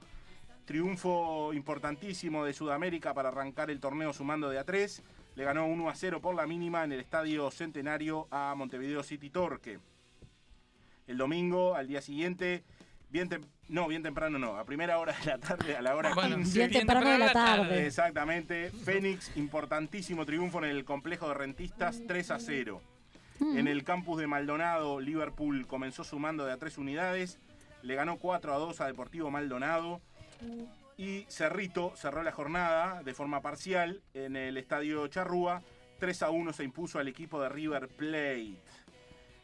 Triunfo 0.64 1.52
importantísimo 1.52 2.44
de 2.44 2.52
Sudamérica 2.52 3.12
para 3.12 3.28
arrancar 3.28 3.70
el 3.70 3.80
torneo 3.80 4.12
sumando 4.12 4.48
de 4.48 4.58
a 4.58 4.64
3. 4.64 5.02
Le 5.34 5.44
ganó 5.44 5.66
1 5.66 5.90
a 5.90 5.94
0 5.94 6.20
por 6.20 6.34
la 6.34 6.46
mínima 6.46 6.84
en 6.84 6.92
el 6.92 7.00
Estadio 7.00 7.50
Centenario 7.50 8.28
a 8.30 8.54
Montevideo 8.56 9.02
City 9.02 9.30
Torque. 9.30 9.80
El 11.06 11.18
domingo, 11.18 11.74
al 11.74 11.88
día 11.88 12.00
siguiente, 12.00 12.62
bien 13.10 13.28
tem- 13.28 13.46
no, 13.68 13.86
bien 13.86 14.02
temprano 14.02 14.38
no, 14.38 14.56
a 14.56 14.64
primera 14.64 14.98
hora 14.98 15.14
de 15.18 15.26
la 15.26 15.38
tarde, 15.38 15.76
a 15.76 15.82
la 15.82 15.94
hora 15.94 16.14
Bueno, 16.14 16.36
15. 16.36 16.58
Bien 16.58 16.70
temprano 16.70 17.08
de 17.10 17.18
la 17.18 17.32
tarde. 17.32 17.86
Exactamente. 17.86 18.70
Fénix, 18.70 19.36
importantísimo 19.36 20.26
triunfo 20.26 20.58
en 20.58 20.70
el 20.70 20.84
complejo 20.84 21.28
de 21.28 21.34
rentistas 21.34 22.02
3 22.06 22.30
a 22.32 22.38
0. 22.40 22.80
Mm. 23.38 23.58
En 23.58 23.68
el 23.68 23.84
campus 23.84 24.18
de 24.20 24.26
Maldonado, 24.26 25.00
Liverpool 25.00 25.66
comenzó 25.66 26.04
sumando 26.04 26.44
de 26.44 26.52
a 26.52 26.56
3 26.56 26.78
unidades. 26.78 27.38
Le 27.82 27.94
ganó 27.94 28.18
4 28.18 28.54
a 28.54 28.58
2 28.58 28.80
a 28.80 28.86
Deportivo 28.86 29.30
Maldonado. 29.30 30.00
Y 30.96 31.24
Cerrito 31.28 31.92
cerró 31.96 32.22
la 32.22 32.32
jornada 32.32 33.02
de 33.02 33.14
forma 33.14 33.40
parcial 33.40 34.02
en 34.12 34.36
el 34.36 34.56
estadio 34.58 35.06
Charrúa. 35.08 35.62
3 35.98 36.22
a 36.22 36.30
1 36.30 36.52
se 36.52 36.64
impuso 36.64 36.98
al 36.98 37.08
equipo 37.08 37.40
de 37.40 37.48
River 37.48 37.88
Plate. 37.88 38.56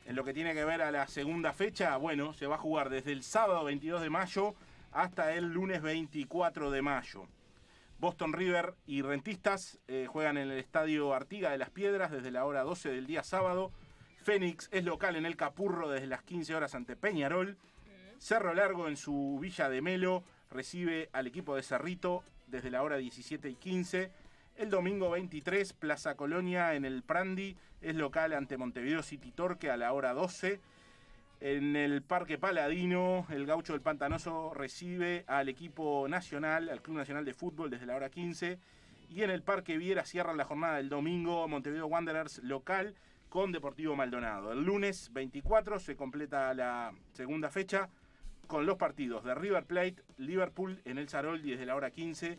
En 0.07 0.15
lo 0.15 0.23
que 0.23 0.33
tiene 0.33 0.55
que 0.55 0.65
ver 0.65 0.83
a 0.83 0.93
la 0.93 1.09
segunda 1.09 1.53
fecha, 1.53 1.97
bueno, 1.97 2.33
se 2.33 2.47
va 2.47 2.55
a 2.55 2.59
jugar 2.59 2.91
desde 2.91 3.11
el 3.11 3.25
sábado 3.25 3.65
22 3.65 4.01
de 4.01 4.09
mayo 4.09 4.55
hasta 4.93 5.35
el 5.35 5.53
lunes 5.53 5.83
24 5.83 6.71
de 6.71 6.81
mayo. 6.81 7.27
Boston 7.99 8.33
River 8.33 8.75
y 8.87 9.03
Rentistas 9.03 9.81
eh, 9.89 10.07
juegan 10.09 10.37
en 10.37 10.49
el 10.53 10.59
estadio 10.59 11.13
Artiga 11.13 11.51
de 11.51 11.59
las 11.59 11.71
Piedras 11.71 12.13
desde 12.13 12.31
la 12.31 12.45
hora 12.45 12.63
12 12.63 12.91
del 12.91 13.09
día 13.09 13.25
sábado. 13.25 13.73
Fénix 14.23 14.69
es 14.71 14.85
local 14.85 15.17
en 15.17 15.27
el 15.27 15.37
Capurro 15.37 15.89
desde 15.89 16.07
las 16.07 16.23
15 16.23 16.55
horas 16.55 16.77
ante 16.77 16.95
Peñarol. 16.95 17.57
Cerro 18.19 18.55
Largo 18.55 18.87
en 18.87 18.97
su 18.97 19.39
Villa 19.41 19.69
de 19.69 19.83
Melo 19.83 20.23
recibe 20.53 21.11
al 21.15 21.27
equipo 21.27 21.57
de 21.57 21.65
Cerrito 21.65 22.23
desde 22.47 22.71
la 22.71 22.85
hora 22.85 22.97
17 22.97 23.49
y 23.51 23.57
15. 23.57 24.13
El 24.57 24.71
domingo 24.71 25.11
23, 25.11 25.75
Plaza 25.75 26.15
Colonia 26.15 26.75
en 26.75 26.87
el 26.87 27.03
Prandi 27.03 27.59
es 27.83 27.95
local 27.95 28.33
ante 28.33 28.57
Montevideo 28.57 29.03
City 29.03 29.31
Torque 29.31 29.71
a 29.71 29.77
la 29.77 29.93
hora 29.93 30.15
12. 30.15 30.61
En 31.41 31.77
el 31.77 32.01
Parque 32.03 32.39
Paladino, 32.39 33.27
el 33.29 33.45
Gaucho 33.45 33.75
del 33.75 33.83
Pantanoso 33.83 34.55
recibe 34.55 35.25
al 35.27 35.51
equipo 35.51 36.09
nacional, 36.09 36.71
al 36.71 36.81
Club 36.81 36.97
Nacional 36.97 37.27
de 37.27 37.35
Fútbol 37.35 37.69
desde 37.69 37.85
la 37.85 37.97
hora 37.97 38.09
15. 38.09 38.59
Y 39.11 39.23
en 39.23 39.29
el 39.29 39.43
Parque 39.43 39.77
Viera 39.77 40.07
cierran 40.07 40.39
la 40.39 40.47
jornada 40.47 40.79
del 40.79 40.89
domingo 40.89 41.47
Montevideo 41.47 41.87
Wanderers 41.87 42.39
local 42.39 42.95
con 43.29 43.53
Deportivo 43.53 43.95
Maldonado. 43.95 44.53
El 44.53 44.65
lunes 44.65 45.13
24 45.13 45.79
se 45.81 45.97
completa 45.97 46.55
la 46.55 46.95
segunda 47.13 47.51
fecha 47.51 47.91
con 48.47 48.65
los 48.65 48.79
partidos 48.79 49.23
de 49.23 49.35
River 49.35 49.67
Plate, 49.67 49.97
Liverpool 50.17 50.81
en 50.87 50.97
el 50.97 51.11
Saroldi 51.11 51.51
desde 51.51 51.67
la 51.67 51.77
hora 51.77 51.91
15 51.91 52.39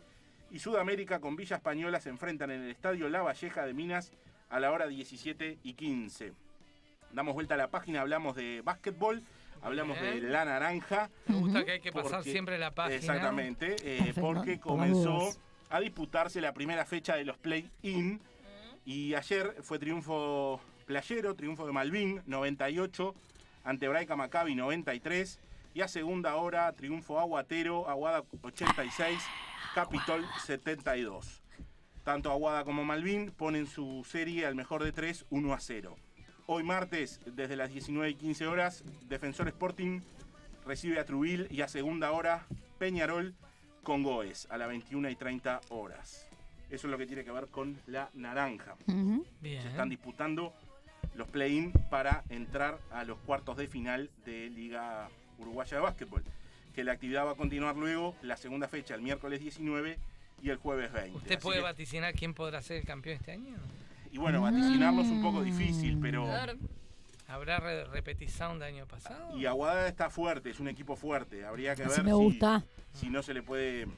y 0.50 0.58
Sudamérica 0.58 1.20
con 1.20 1.36
Villa 1.36 1.56
Española 1.56 2.00
se 2.00 2.08
enfrentan 2.08 2.50
en 2.50 2.62
el 2.62 2.70
Estadio 2.70 3.08
La 3.08 3.22
Valleja 3.22 3.66
de 3.66 3.74
Minas 3.74 4.12
a 4.50 4.60
la 4.60 4.72
hora 4.72 4.86
17 4.86 5.58
y 5.62 5.74
15. 5.74 6.32
Damos 7.12 7.34
vuelta 7.34 7.54
a 7.54 7.58
la 7.58 7.68
página, 7.68 8.00
hablamos 8.00 8.36
de 8.36 8.62
básquetbol, 8.62 9.22
hablamos 9.62 10.00
Bien. 10.00 10.20
de 10.22 10.28
la 10.28 10.44
naranja. 10.44 11.10
Me 11.26 11.36
gusta 11.36 11.64
que 11.64 11.72
hay 11.72 11.80
que 11.80 11.92
pasar 11.92 12.18
porque- 12.18 12.32
siempre 12.32 12.58
la 12.58 12.70
página. 12.70 12.96
Exactamente, 12.96 13.76
eh, 13.82 14.14
porque 14.18 14.58
comenzó 14.58 15.30
a 15.70 15.80
disputarse 15.80 16.40
la 16.40 16.52
primera 16.54 16.84
fecha 16.86 17.16
de 17.16 17.24
los 17.24 17.36
play-in 17.38 18.20
y 18.86 19.14
ayer 19.14 19.54
fue 19.62 19.78
triunfo 19.78 20.60
playero, 20.86 21.34
triunfo 21.34 21.66
de 21.66 21.72
Malvin 21.72 22.22
98 22.26 23.14
ante 23.64 23.86
Braica 23.88 24.16
Maccabi 24.16 24.54
93 24.54 25.38
y 25.74 25.82
a 25.82 25.88
segunda 25.88 26.36
hora 26.36 26.72
triunfo 26.72 27.20
aguatero, 27.20 27.86
Aguada 27.88 28.22
86, 28.42 29.18
Capitol 29.74 30.24
72. 30.44 31.42
Tanto 32.04 32.30
Aguada 32.30 32.64
como 32.64 32.84
Malvin 32.84 33.30
ponen 33.30 33.66
su 33.66 34.04
serie 34.08 34.46
al 34.46 34.54
mejor 34.54 34.82
de 34.82 34.92
tres 34.92 35.26
1 35.30 35.52
a 35.52 35.60
0. 35.60 35.96
Hoy 36.46 36.62
martes, 36.62 37.20
desde 37.26 37.56
las 37.56 37.70
19 37.70 38.10
y 38.10 38.14
15 38.14 38.46
horas, 38.46 38.84
Defensor 39.06 39.48
Sporting 39.48 40.00
recibe 40.64 40.98
a 40.98 41.04
Trubil 41.04 41.46
y 41.50 41.60
a 41.60 41.68
segunda 41.68 42.10
hora 42.12 42.46
Peñarol 42.78 43.34
con 43.82 44.02
Goes 44.02 44.46
a 44.50 44.56
las 44.56 44.68
21 44.68 45.10
y 45.10 45.16
30 45.16 45.60
horas. 45.68 46.28
Eso 46.70 46.86
es 46.86 46.90
lo 46.90 46.98
que 46.98 47.06
tiene 47.06 47.24
que 47.24 47.32
ver 47.32 47.48
con 47.48 47.78
la 47.86 48.10
naranja. 48.14 48.76
Bien. 49.40 49.62
Se 49.62 49.68
están 49.68 49.88
disputando 49.88 50.54
los 51.14 51.28
play-in 51.28 51.72
para 51.90 52.24
entrar 52.28 52.78
a 52.90 53.04
los 53.04 53.18
cuartos 53.18 53.56
de 53.56 53.66
final 53.66 54.10
de 54.24 54.50
Liga 54.50 55.08
Uruguaya 55.38 55.76
de 55.76 55.82
Básquetbol. 55.82 56.22
Que 56.78 56.84
la 56.84 56.92
actividad 56.92 57.26
va 57.26 57.32
a 57.32 57.34
continuar 57.34 57.74
luego, 57.74 58.14
la 58.22 58.36
segunda 58.36 58.68
fecha, 58.68 58.94
el 58.94 59.02
miércoles 59.02 59.40
19 59.40 59.98
y 60.40 60.50
el 60.50 60.58
jueves 60.58 60.92
20. 60.92 61.16
¿Usted 61.18 61.32
Así 61.34 61.42
puede 61.42 61.56
que- 61.58 61.64
vaticinar 61.64 62.14
quién 62.14 62.34
podrá 62.34 62.62
ser 62.62 62.76
el 62.76 62.84
campeón 62.84 63.16
este 63.16 63.32
año? 63.32 63.56
y 64.12 64.18
bueno, 64.18 64.40
vaticinarlo 64.42 65.02
es 65.02 65.08
un 65.08 65.20
poco 65.20 65.42
difícil, 65.42 65.98
pero... 66.00 66.24
¿Habrá 67.26 67.58
re- 67.58 67.84
repetición 67.86 68.60
de 68.60 68.66
año 68.66 68.86
pasado? 68.86 69.36
Y 69.36 69.44
Aguada 69.46 69.88
está 69.88 70.08
fuerte, 70.08 70.50
es 70.50 70.60
un 70.60 70.68
equipo 70.68 70.94
fuerte. 70.94 71.44
Habría 71.44 71.74
que 71.74 71.82
Así 71.82 71.96
ver 71.96 72.04
me 72.04 72.10
si, 72.12 72.16
gusta. 72.16 72.64
si 72.92 73.10
no 73.10 73.24
se 73.24 73.34
le 73.34 73.42
puede 73.42 73.88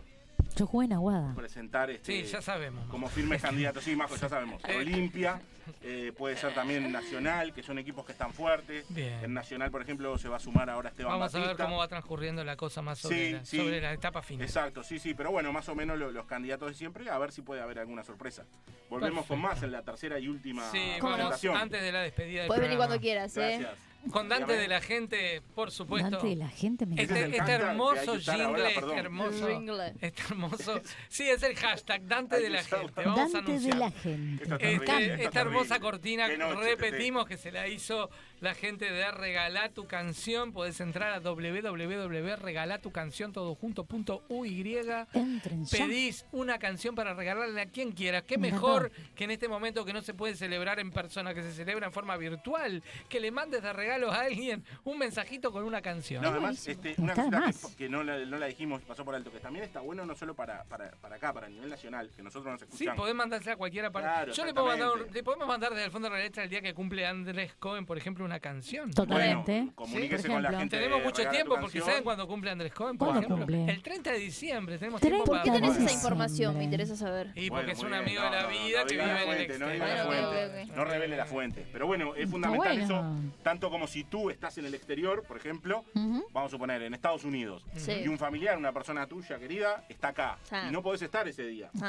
Yo 0.56 0.66
jugué 0.66 0.86
en 0.86 0.94
Aguada. 0.94 1.34
presentar 1.34 1.90
este, 1.90 2.22
Sí, 2.22 2.28
ya 2.32 2.40
sabemos. 2.40 2.88
como 2.88 3.08
firmes 3.08 3.42
candidatos. 3.42 3.84
Sí, 3.84 3.94
Majo, 3.94 4.16
ya 4.16 4.30
sabemos. 4.30 4.62
Olimpia, 4.74 5.38
eh, 5.82 6.12
puede 6.16 6.36
ser 6.36 6.54
también 6.54 6.90
Nacional, 6.92 7.52
que 7.52 7.62
son 7.62 7.78
equipos 7.78 8.04
que 8.04 8.12
están 8.12 8.32
fuertes. 8.32 8.84
Bien. 8.88 9.24
En 9.24 9.34
Nacional, 9.34 9.70
por 9.70 9.82
ejemplo, 9.82 10.16
se 10.18 10.28
va 10.28 10.36
a 10.36 10.40
sumar 10.40 10.68
ahora 10.70 10.90
Esteban 10.90 11.12
Vamos 11.12 11.34
a 11.34 11.38
ver 11.40 11.56
cómo 11.56 11.78
va 11.78 11.88
transcurriendo 11.88 12.44
la 12.44 12.56
cosa 12.56 12.82
más 12.82 12.98
sobre, 12.98 13.16
Sí, 13.26 13.32
la, 13.32 13.44
sí. 13.44 13.56
sobre 13.58 13.80
la 13.80 13.92
etapa 13.92 14.22
final. 14.22 14.46
Exacto, 14.46 14.82
sí, 14.82 14.98
sí, 14.98 15.14
pero 15.14 15.30
bueno, 15.30 15.52
más 15.52 15.68
o 15.68 15.74
menos 15.74 15.98
lo- 15.98 16.10
los 16.10 16.26
candidatos 16.26 16.68
de 16.68 16.74
siempre, 16.74 17.08
a 17.10 17.18
ver 17.18 17.32
si 17.32 17.42
puede 17.42 17.60
haber 17.60 17.78
alguna 17.78 18.04
sorpresa. 18.04 18.44
Volvemos 18.88 19.26
con 19.26 19.40
más 19.40 19.62
en 19.62 19.72
la 19.72 19.82
tercera 19.82 20.18
y 20.18 20.28
última 20.28 20.68
Sí, 20.70 20.78
vamos, 21.00 21.14
presentación. 21.16 21.56
antes 21.56 21.82
de 21.82 21.92
la 21.92 22.00
despedida 22.02 22.40
del 22.40 22.48
Puedes 22.48 22.62
venir 22.62 22.76
cuando 22.76 22.98
quieras, 23.00 23.36
¿eh? 23.36 23.66
Con 24.10 24.28
Dante 24.30 24.54
de 24.54 24.66
la 24.66 24.80
gente, 24.80 25.42
por 25.54 25.70
supuesto. 25.70 26.10
Dante 26.10 26.28
de 26.28 26.36
la 26.36 26.48
gente 26.48 26.86
me 26.86 27.00
Este, 27.02 27.18
encanta. 27.26 27.36
este 27.36 27.52
hermoso 27.52 28.12
usar 28.14 28.40
ahora, 28.40 28.68
jingle, 28.70 28.74
este 28.86 28.96
hermoso, 28.98 29.48
Jingle. 29.48 29.94
este 30.00 30.22
hermoso, 30.22 30.80
sí 31.08 31.28
es 31.28 31.42
el 31.42 31.54
hashtag 31.54 32.06
Dante 32.06 32.40
de 32.40 32.48
la 32.50 32.64
gente. 32.64 32.92
Vamos 33.04 33.34
a 33.34 33.38
Dante 33.42 33.58
de 33.60 33.74
la 33.74 33.90
gente. 33.90 34.44
Este- 34.44 34.72
esta 34.74 35.00
está 35.00 35.40
hermosa 35.42 35.80
cortina 35.80 36.26
repetimos 36.28 37.26
que 37.26 37.36
se 37.36 37.52
la 37.52 37.68
hizo 37.68 38.08
la 38.40 38.54
gente 38.54 38.90
de 38.90 39.10
Regalá 39.10 39.68
tu 39.70 39.86
canción. 39.86 40.52
Podés 40.52 40.80
entrar 40.80 41.12
a 41.12 41.20
ya. 45.64 45.78
Pedís 45.78 46.26
una 46.32 46.58
canción 46.58 46.94
para 46.94 47.14
regalarle 47.14 47.60
a 47.60 47.66
quien 47.66 47.92
quiera. 47.92 48.22
Qué 48.22 48.38
mejor 48.38 48.90
que 49.14 49.24
en 49.24 49.30
este 49.30 49.48
momento 49.48 49.84
que 49.84 49.92
no 49.92 50.02
se 50.02 50.14
puede 50.14 50.34
celebrar 50.34 50.80
en 50.80 50.90
persona, 50.90 51.34
que 51.34 51.42
se 51.42 51.52
celebra 51.52 51.86
en 51.86 51.92
forma 51.92 52.16
virtual, 52.16 52.82
que 53.08 53.20
le 53.20 53.30
mandes 53.30 53.62
de 53.62 53.72
regalo 53.72 54.10
a 54.10 54.20
alguien 54.20 54.64
un 54.84 54.98
mensajito 54.98 55.52
con 55.52 55.64
una 55.64 55.82
canción. 55.82 56.22
No, 56.22 56.28
además, 56.28 56.66
este, 56.66 56.94
una 56.98 57.14
cosita 57.14 57.50
que, 57.70 57.76
que 57.76 57.88
no, 57.88 58.02
la, 58.02 58.18
no 58.24 58.38
la 58.38 58.46
dijimos, 58.46 58.82
pasó 58.82 59.04
por 59.04 59.14
alto, 59.14 59.30
que 59.30 59.40
también 59.40 59.64
está 59.64 59.80
bueno 59.80 60.04
no 60.06 60.14
solo 60.14 60.34
para, 60.34 60.64
para, 60.64 60.90
para 60.92 61.16
acá, 61.16 61.32
para 61.32 61.48
nivel 61.48 61.68
nacional, 61.68 62.10
que 62.14 62.22
nosotros 62.22 62.52
nos 62.52 62.60
Sí, 62.60 62.66
escuchamos. 62.70 62.96
podés 62.96 63.14
mandarse 63.14 63.50
a 63.50 63.56
cualquiera 63.56 63.90
para. 63.90 64.06
Claro, 64.12 64.32
Yo 64.32 64.44
le, 64.44 64.52
puedo 64.54 64.66
mandar 64.66 64.90
le 65.12 65.22
podemos 65.22 65.48
mandar 65.48 65.70
desde 65.70 65.84
el 65.86 65.90
fondo 65.90 66.08
de 66.08 66.14
la 66.16 66.22
letra 66.22 66.42
el 66.44 66.50
día 66.50 66.60
que 66.60 66.74
cumple 66.74 67.06
Andrés 67.06 67.54
Cohen, 67.58 67.86
por 67.86 67.98
ejemplo, 67.98 68.24
una 68.30 68.38
canción. 68.40 68.92
Totalmente. 68.92 69.52
Bueno, 69.52 69.72
comuníquese 69.74 70.22
Sí, 70.22 70.28
con 70.28 70.42
la 70.42 70.52
gente. 70.52 70.76
Tenemos 70.78 71.02
mucho 71.02 71.28
tiempo 71.28 71.56
porque. 71.60 71.80
¿saben 71.80 72.04
cuándo 72.04 72.28
cumple 72.28 72.50
Andrés 72.52 72.72
Cohen? 72.72 72.96
Por 72.96 73.08
¿Cuándo 73.08 73.20
ejemplo? 73.26 73.44
cumple? 73.46 73.72
El 73.72 73.82
30 73.82 74.12
de 74.12 74.18
diciembre. 74.18 74.78
Tenemos 74.78 75.00
30 75.00 75.16
tiempo 75.16 75.32
¿Por 75.32 75.42
qué 75.42 75.50
para. 75.50 75.60
tenés 75.60 75.76
esa 75.78 75.92
información? 75.92 76.56
Me 76.56 76.64
interesa 76.64 76.94
saber. 76.96 77.32
Y 77.34 77.48
Bueno, 77.48 77.62
porque 77.66 77.72
es 77.72 77.80
un 77.82 77.88
bien. 77.90 78.00
amigo 78.02 78.22
No, 78.22 78.30
de 78.30 78.36
la 78.36 78.42
no, 78.42 78.48
vida 78.48 78.80
no 78.80 78.86
que 78.86 78.94
vive 78.94 79.22
en 79.22 79.28
el 79.30 79.40
exterior. 79.40 80.76
No 80.76 80.84
revele 80.84 81.16
la 81.16 81.26
fuente. 81.26 81.66
Pero 81.72 81.86
bueno, 81.86 82.14
es 82.14 82.30
fundamental 82.30 82.78
bueno. 82.78 82.84
eso, 82.84 83.42
tanto 83.42 83.70
como 83.70 83.86
si 83.88 84.04
tú 84.04 84.30
estás 84.30 84.56
en 84.58 84.66
el 84.66 84.74
exterior, 84.74 85.24
por 85.26 85.36
ejemplo, 85.36 85.84
vamos 85.94 86.46
a 86.46 86.48
suponer, 86.50 86.82
en 86.82 86.94
Estados 86.94 87.24
Unidos, 87.24 87.64
Sí. 87.76 87.92
y 88.04 88.08
un 88.08 88.18
familiar, 88.18 88.56
una 88.56 88.72
persona 88.72 89.06
tuya 89.06 89.38
querida, 89.38 89.84
está 89.88 90.08
acá, 90.08 90.38
Ah. 90.50 90.66
y 90.68 90.72
no 90.72 90.82
podés 90.82 91.02
estar 91.02 91.26
ese 91.26 91.44
día. 91.46 91.70
Ah. 91.82 91.88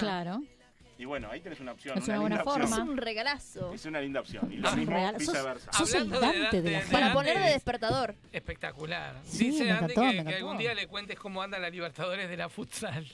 Y 1.01 1.05
bueno, 1.05 1.29
ahí 1.31 1.41
tenés 1.41 1.59
una 1.59 1.71
opción, 1.71 1.97
Es 1.97 2.03
una, 2.07 2.13
una 2.13 2.21
buena 2.21 2.35
linda 2.37 2.43
forma. 2.51 2.65
Es 2.65 2.71
opción. 2.73 2.89
un 2.89 2.97
regalazo. 2.97 3.73
Es 3.73 3.85
una 3.85 4.01
linda 4.01 4.19
opción. 4.19 4.53
Y 4.53 4.57
lo 4.57 4.69
Sos 4.69 4.77
mismo 4.77 4.93
real- 4.95 5.15
sos- 5.19 5.33
viceversa. 5.33 5.73
sos 5.73 5.93
el 5.95 6.01
Hablando 6.03 6.19
de 6.19 6.25
Dante 6.41 6.61
de 6.61 6.69
la 6.71 6.77
Dante- 6.77 6.79
gente. 6.81 6.91
Para 6.93 7.05
Dante 7.07 7.15
poner 7.17 7.39
de 7.39 7.47
es 7.47 7.53
despertador. 7.55 8.15
Espectacular. 8.31 9.15
Sí, 9.23 9.45
Dice 9.49 9.63
me 9.63 9.71
Andy 9.71 9.83
encantó, 9.93 10.01
que, 10.11 10.21
me 10.23 10.29
que 10.29 10.35
algún 10.37 10.57
día 10.59 10.73
le 10.75 10.85
cuentes 10.85 11.17
cómo 11.17 11.41
anda 11.41 11.57
la 11.57 11.71
Libertadores 11.71 12.29
de 12.29 12.37
la 12.37 12.49
futsal. 12.49 13.07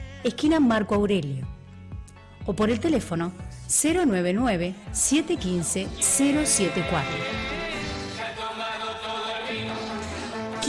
esquina 0.23 0.59
Marco 0.59 0.95
Aurelio. 0.95 1.47
O 2.45 2.53
por 2.53 2.69
el 2.69 2.79
teléfono 2.79 3.31
099 3.67 4.75
715 4.91 5.87
074. 5.99 7.60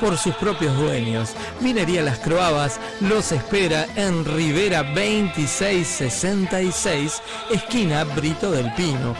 por 0.00 0.16
sus 0.16 0.34
propios 0.36 0.74
dueños. 0.76 1.34
Vinería 1.60 2.02
Las 2.02 2.18
Croabas 2.18 2.80
los 3.00 3.30
espera 3.32 3.86
en 3.96 4.24
Rivera 4.24 4.82
2666, 4.82 7.22
esquina 7.50 8.04
Brito 8.04 8.50
del 8.50 8.72
Pino. 8.74 9.14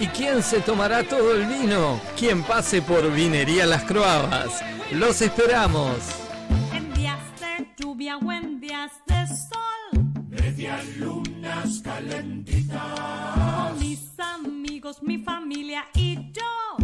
¿Y 0.00 0.08
quién 0.08 0.42
se 0.42 0.58
tomará 0.60 1.04
todo 1.04 1.36
el 1.36 1.46
vino? 1.46 2.00
Quien 2.18 2.42
pase 2.42 2.82
por 2.82 3.12
Vinería 3.12 3.64
Las 3.64 3.84
Croabas. 3.84 4.60
Los 4.90 5.22
esperamos. 5.22 5.98
En 6.72 6.92
días 6.94 7.20
de 7.40 7.68
lluvia 7.76 8.16
o 8.18 8.32
en 8.32 8.60
días 8.60 8.90
de 9.06 9.24
sol. 9.28 10.04
Medialunas 10.28 11.80
calentitas. 11.82 12.82
Con 13.34 13.78
mis 13.78 14.00
amigos, 14.18 15.00
mi 15.02 15.18
familia 15.18 15.86
y 15.94 16.32
yo. 16.32 16.83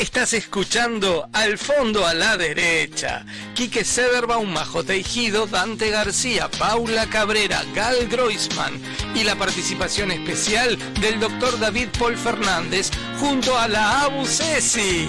Estás 0.00 0.32
escuchando 0.32 1.28
Al 1.34 1.58
fondo 1.58 2.06
a 2.06 2.14
la 2.14 2.38
derecha. 2.38 3.26
Quique 3.54 3.84
Sederbaum, 3.84 4.50
Majo 4.50 4.82
Teijido, 4.82 5.46
Dante 5.46 5.90
García, 5.90 6.50
Paula 6.58 7.04
Cabrera, 7.10 7.62
Gal 7.74 8.08
Groisman 8.08 8.80
y 9.14 9.24
la 9.24 9.36
participación 9.36 10.10
especial 10.10 10.78
del 11.02 11.20
doctor 11.20 11.58
David 11.58 11.88
Paul 11.98 12.16
Fernández 12.16 12.90
junto 13.20 13.58
a 13.58 13.68
la 13.68 14.04
Abu 14.04 14.24
Ceci. 14.24 15.06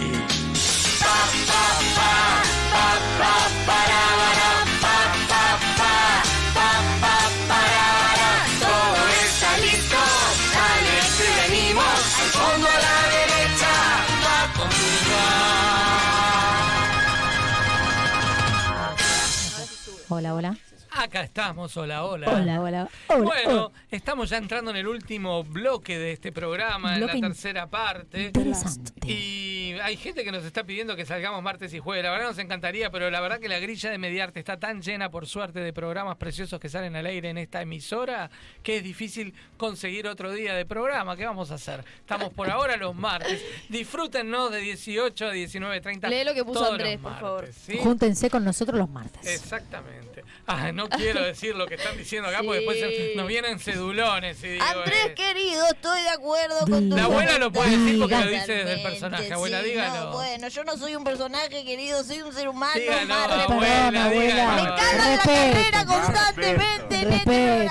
Acá 21.11 21.23
estamos, 21.23 21.75
hola, 21.75 22.05
hola. 22.05 22.29
Hola, 22.31 22.61
hola. 22.61 22.89
Hola, 23.07 23.23
bueno, 23.25 23.65
hola. 23.65 23.71
estamos 23.91 24.29
ya 24.29 24.37
entrando 24.37 24.71
en 24.71 24.77
el 24.77 24.87
último 24.87 25.43
bloque 25.43 25.99
de 25.99 26.13
este 26.13 26.31
programa, 26.31 26.95
Bloque 26.95 27.17
en 27.17 27.21
la 27.21 27.27
tercera 27.27 27.69
parte. 27.69 28.27
Interesante. 28.27 28.93
Y 29.05 29.73
hay 29.83 29.97
gente 29.97 30.23
que 30.23 30.31
nos 30.31 30.45
está 30.45 30.63
pidiendo 30.63 30.95
que 30.95 31.05
salgamos 31.05 31.43
martes 31.43 31.73
y 31.73 31.79
jueves. 31.79 32.05
La 32.05 32.11
verdad 32.11 32.27
nos 32.27 32.37
encantaría, 32.37 32.91
pero 32.91 33.11
la 33.11 33.19
verdad 33.19 33.41
que 33.41 33.49
la 33.49 33.59
grilla 33.59 33.91
de 33.91 33.97
Mediarte 33.97 34.39
está 34.39 34.57
tan 34.57 34.81
llena, 34.81 35.11
por 35.11 35.27
suerte, 35.27 35.59
de 35.59 35.73
programas 35.73 36.15
preciosos 36.15 36.61
que 36.61 36.69
salen 36.69 36.95
al 36.95 37.05
aire 37.05 37.29
en 37.29 37.39
esta 37.39 37.61
emisora, 37.61 38.31
que 38.63 38.77
es 38.77 38.83
difícil 38.83 39.33
conseguir 39.57 40.07
otro 40.07 40.31
día 40.31 40.55
de 40.55 40.65
programa. 40.65 41.17
¿Qué 41.17 41.25
vamos 41.25 41.51
a 41.51 41.55
hacer? 41.55 41.83
Estamos 41.99 42.31
por 42.31 42.49
ahora 42.49 42.77
los 42.77 42.95
martes. 42.95 43.43
Disfrútennos 43.67 44.49
de 44.49 44.59
18 44.59 45.25
a 45.25 45.33
19.30. 45.33 46.07
Lee 46.07 46.23
lo 46.23 46.33
que 46.33 46.45
puso 46.45 46.71
Andrés, 46.71 46.99
por 46.99 47.11
martes, 47.11 47.21
favor. 47.21 47.49
¿sí? 47.51 47.77
Júntense 47.79 48.29
con 48.29 48.45
nosotros 48.45 48.79
los 48.79 48.89
martes. 48.89 49.27
Exactamente. 49.27 50.10
Ah, 50.47 50.71
no 50.71 50.89
quiero 50.89 51.21
decir 51.25 51.55
lo 51.55 51.67
que 51.67 51.75
están 51.75 51.97
diciendo 51.97 52.29
acá 52.29 52.39
porque 52.43 52.59
después 52.59 53.15
nos 53.15 53.27
vienen 53.27 53.59
cedulones. 53.59 54.43
Y 54.43 54.49
digo, 54.49 54.65
Andrés, 54.65 55.05
eh, 55.07 55.13
querido, 55.13 55.65
estoy 55.71 56.01
de 56.01 56.09
acuerdo 56.09 56.59
con 56.69 56.89
tu 56.89 56.95
La 56.95 57.03
abuela 57.05 57.37
lo 57.37 57.51
puede 57.51 57.77
decir 57.77 57.99
porque 57.99 58.15
lo 58.15 58.27
dice 58.27 58.53
desde 58.53 58.73
el 58.73 58.81
personaje. 58.83 59.33
Abuela, 59.33 59.61
sí, 59.61 59.69
dígalo. 59.69 60.05
no, 60.05 60.11
bueno, 60.11 60.47
yo 60.47 60.63
no 60.63 60.77
soy 60.77 60.95
un 60.95 61.03
personaje, 61.03 61.63
querido, 61.63 62.03
soy 62.03 62.21
un 62.21 62.33
ser 62.33 62.49
humano. 62.49 62.73
Dígalo, 62.79 63.13
abuela, 63.13 64.09
dígalo. 64.09 64.63
Me 64.63 64.69
cagan 64.81 65.17
la 65.17 65.23
carrera 65.23 65.85
constantemente 65.85 66.95
en 66.95 67.13
este. 67.13 67.69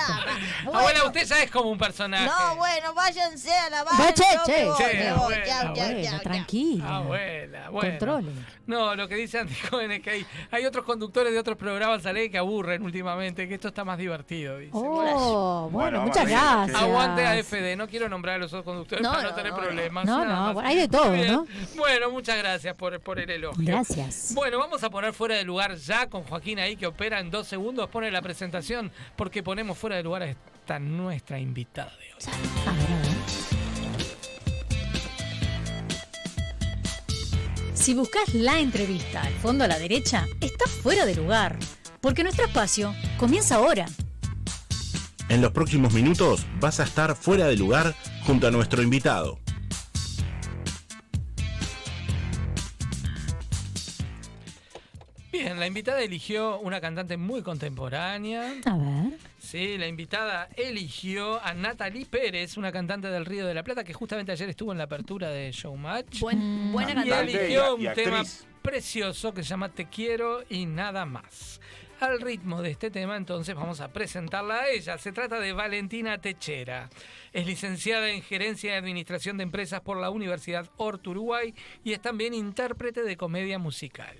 Abuela, 0.65 1.05
usted 1.05 1.25
ya 1.25 1.43
es 1.43 1.51
como 1.51 1.69
un 1.71 1.77
personaje. 1.77 2.25
No, 2.25 2.55
bueno, 2.55 2.93
váyanse 2.93 3.51
a 3.53 3.69
la 3.69 3.83
Va, 3.83 3.91
base. 3.91 4.13
che, 4.13 4.23
che. 4.45 4.69
Che, 4.77 5.07
abuela, 5.09 5.59
Abuela, 5.61 6.19
tranquila. 6.19 6.95
Abuela, 6.97 7.69
bueno. 7.69 7.89
Controle. 7.89 8.31
No, 8.67 8.95
lo 8.95 9.07
que 9.07 9.15
dice 9.15 9.39
Andy 9.39 9.55
Joven 9.69 9.91
es 9.91 10.01
que 10.01 10.09
hay, 10.11 10.25
hay 10.51 10.65
otros 10.65 10.85
conductores 10.85 11.33
de 11.33 11.39
otros 11.39 11.57
programas 11.57 12.05
al 12.05 12.15
aire 12.15 12.31
que 12.31 12.37
aburren 12.37 12.60
últimamente, 12.81 13.47
que 13.47 13.55
esto 13.55 13.69
está 13.69 13.83
más 13.83 13.97
divertido, 13.97 14.57
dice. 14.57 14.71
Oh, 14.73 15.69
bueno, 15.69 15.69
Bueno, 15.71 16.01
muchas 16.03 16.27
gracias. 16.27 16.81
Aguante 16.81 17.25
AFD, 17.25 17.75
no 17.77 17.87
quiero 17.87 18.07
nombrar 18.09 18.35
a 18.35 18.37
los 18.39 18.53
otros 18.53 18.65
conductores 18.65 19.03
No, 19.03 19.11
para 19.11 19.23
no, 19.23 19.29
no, 19.29 19.35
tener 19.35 19.51
no, 19.51 19.57
problemas. 19.59 20.05
No, 20.05 20.53
no, 20.53 20.59
hay 20.59 20.77
de 20.77 20.87
todo. 20.87 21.15
¿no? 21.15 21.47
Bueno, 21.75 22.11
muchas 22.11 22.37
gracias 22.37 22.75
por, 22.75 22.99
por 22.99 23.19
el 23.19 23.29
elogio. 23.29 23.65
Gracias. 23.65 24.33
Bueno, 24.33 24.57
vamos 24.59 24.83
a 24.83 24.89
poner 24.89 25.13
fuera 25.13 25.35
de 25.35 25.43
lugar 25.43 25.75
ya 25.75 26.07
con 26.07 26.23
Joaquín 26.23 26.59
ahí 26.59 26.75
que 26.75 26.87
opera 26.87 27.19
en 27.19 27.31
dos 27.31 27.47
segundos, 27.47 27.89
pone 27.89 28.11
la 28.11 28.21
presentación 28.21 28.91
porque 29.15 29.43
ponemos 29.43 29.77
fuera 29.77 29.95
de 29.95 30.03
lugar 30.03 30.23
a 30.23 30.25
esta 30.27 30.79
nuestra 30.79 31.39
invitada 31.39 31.91
de 31.91 32.13
hoy. 32.13 32.33
A 32.67 32.71
ver, 32.71 32.91
a 32.91 32.99
ver. 33.01 33.51
Si 37.73 37.95
buscas 37.95 38.35
la 38.35 38.59
entrevista 38.59 39.23
al 39.23 39.33
fondo 39.33 39.63
a 39.63 39.67
la 39.67 39.79
derecha, 39.79 40.27
estás 40.39 40.69
fuera 40.69 41.03
de 41.03 41.15
lugar, 41.15 41.57
porque 42.01 42.23
nuestro 42.23 42.45
espacio 42.45 42.93
comienza 43.17 43.55
ahora. 43.55 43.85
En 45.29 45.41
los 45.41 45.51
próximos 45.51 45.93
minutos 45.93 46.45
vas 46.59 46.79
a 46.79 46.83
estar 46.83 47.15
fuera 47.15 47.45
de 47.47 47.55
lugar 47.55 47.95
junto 48.25 48.47
a 48.47 48.51
nuestro 48.51 48.81
invitado. 48.81 49.39
Bien, 55.31 55.57
la 55.59 55.65
invitada 55.65 56.01
eligió 56.01 56.59
una 56.59 56.81
cantante 56.81 57.15
muy 57.15 57.41
contemporánea. 57.41 58.53
A 58.65 58.77
ver. 58.77 59.17
Sí, 59.39 59.77
la 59.77 59.87
invitada 59.87 60.49
eligió 60.57 61.41
a 61.43 61.53
Natalie 61.53 62.05
Pérez, 62.05 62.57
una 62.57 62.71
cantante 62.71 63.07
del 63.07 63.25
Río 63.25 63.47
de 63.47 63.53
la 63.53 63.63
Plata 63.63 63.83
que 63.85 63.93
justamente 63.93 64.33
ayer 64.33 64.49
estuvo 64.49 64.73
en 64.73 64.77
la 64.77 64.83
apertura 64.85 65.29
de 65.29 65.51
Showmatch. 65.51 66.19
Buen- 66.19 66.71
buena 66.73 66.91
y 66.91 66.95
cantante. 66.95 67.31
eligió 67.45 67.77
Y- 67.77 67.83
y 67.83 67.87
un 67.87 67.93
tema 67.93 68.23
precioso 68.61 69.33
que 69.33 69.41
se 69.43 69.49
llama 69.49 69.69
Te 69.69 69.85
quiero 69.87 70.43
y 70.49 70.65
nada 70.65 71.05
más. 71.05 71.61
Al 72.01 72.19
ritmo 72.19 72.63
de 72.63 72.71
este 72.71 72.89
tema, 72.89 73.15
entonces 73.15 73.53
vamos 73.53 73.79
a 73.79 73.93
presentarla 73.93 74.61
a 74.61 74.69
ella. 74.69 74.97
Se 74.97 75.11
trata 75.11 75.39
de 75.39 75.53
Valentina 75.53 76.17
Techera. 76.17 76.89
Es 77.31 77.45
licenciada 77.45 78.09
en 78.09 78.23
Gerencia 78.23 78.73
y 78.73 78.75
Administración 78.75 79.37
de 79.37 79.43
Empresas 79.43 79.81
por 79.81 79.97
la 79.97 80.09
Universidad 80.09 80.67
Hort 80.77 81.05
Uruguay 81.05 81.53
y 81.83 81.93
es 81.93 82.01
también 82.01 82.33
intérprete 82.33 83.03
de 83.03 83.17
comedia 83.17 83.59
musical. 83.59 84.17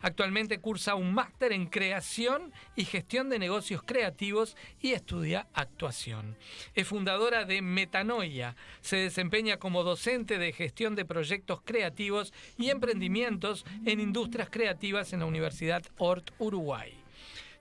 Actualmente 0.00 0.60
cursa 0.60 0.94
un 0.94 1.12
máster 1.14 1.52
en 1.52 1.66
creación 1.66 2.52
y 2.76 2.84
gestión 2.84 3.28
de 3.28 3.40
negocios 3.40 3.82
creativos 3.82 4.56
y 4.80 4.92
estudia 4.92 5.48
actuación. 5.52 6.36
Es 6.76 6.86
fundadora 6.86 7.44
de 7.44 7.60
Metanoia. 7.60 8.54
Se 8.82 8.98
desempeña 8.98 9.56
como 9.56 9.82
docente 9.82 10.38
de 10.38 10.52
gestión 10.52 10.94
de 10.94 11.04
proyectos 11.04 11.60
creativos 11.64 12.32
y 12.56 12.70
emprendimientos 12.70 13.66
en 13.84 13.98
industrias 13.98 14.48
creativas 14.48 15.12
en 15.12 15.18
la 15.18 15.26
Universidad 15.26 15.82
Hort 15.98 16.30
Uruguay. 16.38 17.05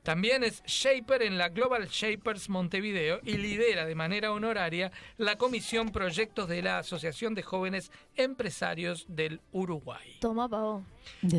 También 0.05 0.43
es 0.43 0.61
Shaper 0.67 1.23
en 1.23 1.39
la 1.39 1.49
Global 1.49 1.87
Shapers 1.87 2.47
Montevideo 2.47 3.21
y 3.23 3.37
lidera 3.37 3.87
de 3.87 3.95
manera 3.95 4.31
honoraria 4.31 4.91
la 5.17 5.35
Comisión 5.35 5.91
Proyectos 5.91 6.47
de 6.47 6.61
la 6.61 6.77
Asociación 6.77 7.33
de 7.33 7.41
Jóvenes 7.41 7.91
Empresarios 8.15 9.05
del 9.07 9.41
Uruguay. 9.51 10.17
Toma, 10.19 10.49
pavo. 10.49 10.85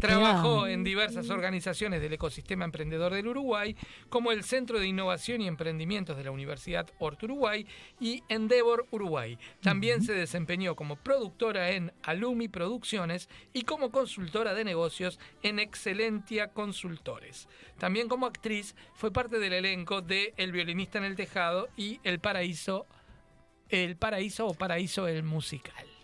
Trabajó 0.00 0.66
en 0.66 0.84
diversas 0.84 1.30
organizaciones 1.30 2.00
del 2.00 2.12
ecosistema 2.12 2.64
emprendedor 2.64 3.12
del 3.12 3.28
Uruguay, 3.28 3.76
como 4.08 4.32
el 4.32 4.44
Centro 4.44 4.78
de 4.78 4.86
Innovación 4.86 5.40
y 5.40 5.48
Emprendimientos 5.48 6.16
de 6.16 6.24
la 6.24 6.30
Universidad 6.30 6.88
Hort 6.98 7.22
Uruguay 7.22 7.66
y 8.00 8.22
Endeavor 8.28 8.86
Uruguay. 8.90 9.38
También 9.60 10.02
se 10.02 10.12
desempeñó 10.12 10.76
como 10.76 10.96
productora 10.96 11.70
en 11.70 11.92
Alumi 12.02 12.48
Producciones 12.48 13.28
y 13.52 13.62
como 13.62 13.90
consultora 13.90 14.54
de 14.54 14.64
negocios 14.64 15.18
en 15.42 15.58
Excelentia 15.58 16.48
Consultores. 16.48 17.48
También 17.78 18.08
como 18.08 18.26
actriz 18.26 18.74
fue 18.94 19.10
parte 19.10 19.38
del 19.38 19.52
elenco 19.52 20.02
de 20.02 20.34
El 20.36 20.52
violinista 20.52 20.98
en 20.98 21.04
el 21.04 21.16
tejado 21.16 21.68
y 21.76 22.00
El 22.04 22.20
paraíso, 22.20 22.86
El 23.68 23.96
paraíso 23.96 24.46
o 24.46 24.54
paraíso 24.54 25.08
el 25.08 25.22
musical. 25.22 25.95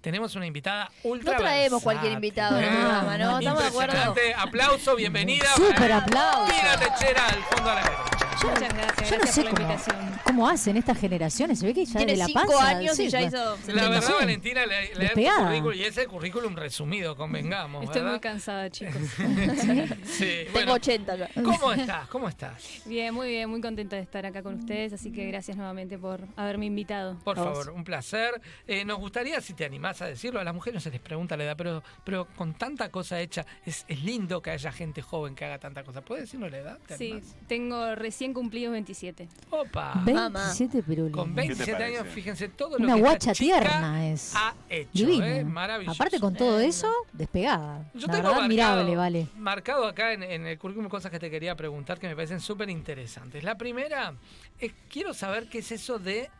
Tenemos 0.00 0.34
una 0.36 0.46
invitada 0.46 0.90
ultra 1.02 1.32
No 1.32 1.38
traemos 1.38 1.82
cualquier 1.82 2.12
versátil, 2.12 2.28
invitado 2.28 2.56
al 2.56 2.64
¿eh? 2.64 2.68
programa, 2.68 3.18
¿no? 3.18 3.38
Estamos 3.38 3.62
de 3.62 3.68
acuerdo. 3.68 4.14
Aplauso, 4.38 4.96
bienvenida. 4.96 5.46
Súper 5.56 5.92
aplauso. 5.92 6.52
Tina 6.52 6.76
Techera 6.78 7.26
al 7.26 7.42
fondo 7.44 7.70
a 7.70 7.74
la 7.74 8.17
Muchas 8.44 8.74
gracias, 8.74 9.10
Yo 9.10 9.16
no 9.16 9.22
gracias 9.22 9.34
sé 9.34 9.42
por 9.42 9.44
la 9.44 9.50
cómo, 9.56 9.72
invitación. 9.72 10.20
cómo 10.24 10.48
hacen 10.48 10.76
estas 10.76 10.98
generaciones. 10.98 11.58
Se 11.58 11.66
ve 11.66 11.74
que 11.74 11.84
ya 11.84 11.98
Tiene 11.98 12.12
de 12.12 12.18
la 12.18 12.26
cinco 12.26 12.40
panza. 12.46 12.68
años 12.68 12.98
y 12.98 13.04
sí, 13.04 13.08
ya 13.10 13.20
va- 13.20 13.26
hizo- 13.26 13.58
La 13.74 13.88
verdad, 13.88 14.10
Valentina, 14.20 14.66
le, 14.66 14.76
leer 14.80 14.92
tu 14.92 14.98
despegada. 15.00 15.44
currículum 15.46 15.74
y 15.78 15.82
es 15.82 15.98
el 15.98 16.08
currículum 16.08 16.56
resumido, 16.56 17.16
convengamos, 17.16 17.84
Estoy 17.84 18.02
muy 18.02 18.10
¿verdad? 18.12 18.20
cansada, 18.22 18.70
chicos. 18.70 18.94
Sí, 20.04 20.24
Tengo 20.46 20.52
bueno. 20.52 20.72
80 20.74 21.16
ya. 21.16 21.30
¿Cómo 21.42 21.72
estás? 21.72 22.08
¿Cómo 22.08 22.28
estás? 22.28 22.82
Bien, 22.86 23.12
muy 23.14 23.28
bien, 23.28 23.48
muy 23.50 23.60
contenta 23.60 23.96
de 23.96 24.02
estar 24.02 24.24
acá 24.26 24.42
con 24.42 24.54
ustedes, 24.54 24.92
así 24.92 25.10
que 25.12 25.26
gracias 25.26 25.56
nuevamente 25.56 25.98
por 25.98 26.20
haberme 26.36 26.66
invitado. 26.66 27.16
Por 27.24 27.38
A 27.38 27.42
vos. 27.42 27.52
favor, 27.58 27.70
un 27.70 27.84
placer. 27.84 28.40
Eh, 28.66 28.84
nos 28.84 28.98
gustaría, 28.98 29.40
si 29.40 29.54
te 29.54 29.64
animás 29.64 30.00
a 30.02 30.06
decirlo, 30.06 30.40
a 30.40 30.44
las 30.44 30.54
mujeres 30.54 30.74
no 30.74 30.80
se 30.80 30.90
les 30.90 31.00
pregunta 31.00 31.36
la 31.36 31.44
edad, 31.44 31.56
pero, 31.56 31.82
pero 32.04 32.26
con 32.36 32.54
tanta 32.54 32.90
cosa 32.90 33.20
hecha, 33.20 33.44
es, 33.66 33.84
es 33.88 34.02
lindo 34.02 34.40
que 34.42 34.50
haya 34.50 34.72
gente 34.72 35.02
joven 35.02 35.34
que 35.34 35.44
haga 35.44 35.58
tanta 35.58 35.82
cosa. 35.84 36.00
¿Puedes 36.02 36.24
decirnos 36.24 36.50
la 36.50 36.58
edad? 36.58 36.78
¿Te 36.86 36.96
Sí, 36.96 37.12
animás? 37.12 37.36
tengo 37.46 37.94
recién 37.94 38.27
cumplidos 38.32 38.72
27. 38.72 39.28
Opa. 39.50 40.02
27 40.04 40.82
pirulis. 40.82 41.12
Con 41.14 41.34
¿Qué 41.34 41.42
te 41.42 41.48
27 41.48 41.84
años, 41.84 42.06
fíjense 42.08 42.48
todo 42.48 42.78
lo 42.78 42.84
Una 42.84 42.94
que 42.94 43.00
esta 43.00 43.10
guacha 43.10 43.32
chica 43.34 43.60
tierna 43.60 44.08
es. 44.08 44.32
ha 44.36 44.54
hecho. 44.68 44.90
Divina. 44.92 45.36
¿eh? 45.38 45.44
Maravilloso. 45.44 45.94
Aparte 45.94 46.20
con 46.20 46.34
todo 46.34 46.60
eso, 46.60 46.92
despegada. 47.12 47.90
Yo 47.94 48.06
la 48.06 48.12
tengo 48.12 48.12
verdad, 48.12 48.22
marcado, 48.24 48.40
admirable, 48.80 48.96
vale. 48.96 49.28
marcado 49.36 49.86
acá 49.86 50.12
en, 50.12 50.22
en 50.22 50.46
el 50.46 50.58
currículum 50.58 50.88
cosas 50.88 51.10
que 51.10 51.18
te 51.18 51.30
quería 51.30 51.54
preguntar 51.56 51.98
que 51.98 52.08
me 52.08 52.14
parecen 52.14 52.40
súper 52.40 52.70
interesantes. 52.70 53.42
La 53.42 53.56
primera, 53.56 54.14
es, 54.58 54.72
quiero 54.90 55.14
saber 55.14 55.48
qué 55.48 55.58
es 55.58 55.72
eso 55.72 55.98
de 55.98 56.30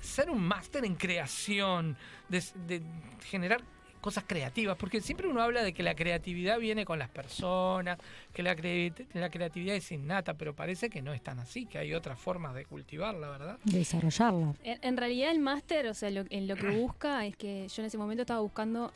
ser 0.00 0.30
un 0.30 0.40
máster 0.42 0.84
en 0.84 0.94
creación, 0.96 1.96
de 2.28 2.82
generar 3.24 3.62
cosas 4.02 4.24
creativas, 4.26 4.76
porque 4.76 5.00
siempre 5.00 5.28
uno 5.28 5.40
habla 5.40 5.62
de 5.62 5.72
que 5.72 5.82
la 5.82 5.94
creatividad 5.94 6.58
viene 6.58 6.84
con 6.84 6.98
las 6.98 7.08
personas, 7.08 7.98
que 8.34 8.42
la, 8.42 8.54
cre- 8.56 9.06
la 9.14 9.30
creatividad 9.30 9.76
es 9.76 9.90
innata, 9.92 10.34
pero 10.34 10.54
parece 10.54 10.90
que 10.90 11.00
no 11.00 11.14
es 11.14 11.22
tan 11.22 11.38
así, 11.38 11.64
que 11.66 11.78
hay 11.78 11.94
otras 11.94 12.18
formas 12.18 12.54
de 12.54 12.64
cultivarla, 12.66 13.28
¿verdad? 13.30 13.58
Desarrollarla. 13.64 14.54
En, 14.64 14.78
en 14.82 14.96
realidad 14.96 15.30
el 15.30 15.38
máster, 15.38 15.86
o 15.86 15.94
sea, 15.94 16.10
lo- 16.10 16.24
en 16.28 16.48
lo 16.48 16.56
que 16.56 16.68
busca 16.70 17.24
es 17.24 17.36
que 17.36 17.68
yo 17.68 17.82
en 17.82 17.86
ese 17.86 17.96
momento 17.96 18.22
estaba 18.22 18.40
buscando 18.40 18.92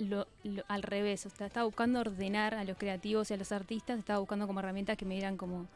lo- 0.00 0.26
lo- 0.42 0.64
al 0.66 0.82
revés, 0.82 1.24
o 1.26 1.30
sea, 1.30 1.46
estaba 1.46 1.64
buscando 1.66 2.00
ordenar 2.00 2.54
a 2.54 2.64
los 2.64 2.76
creativos 2.76 3.30
y 3.30 3.34
a 3.34 3.36
los 3.36 3.52
artistas, 3.52 3.98
estaba 4.00 4.18
buscando 4.18 4.46
como 4.48 4.58
herramientas 4.60 4.96
que 4.96 5.04
me 5.04 5.14
dieran 5.14 5.36
como 5.36 5.68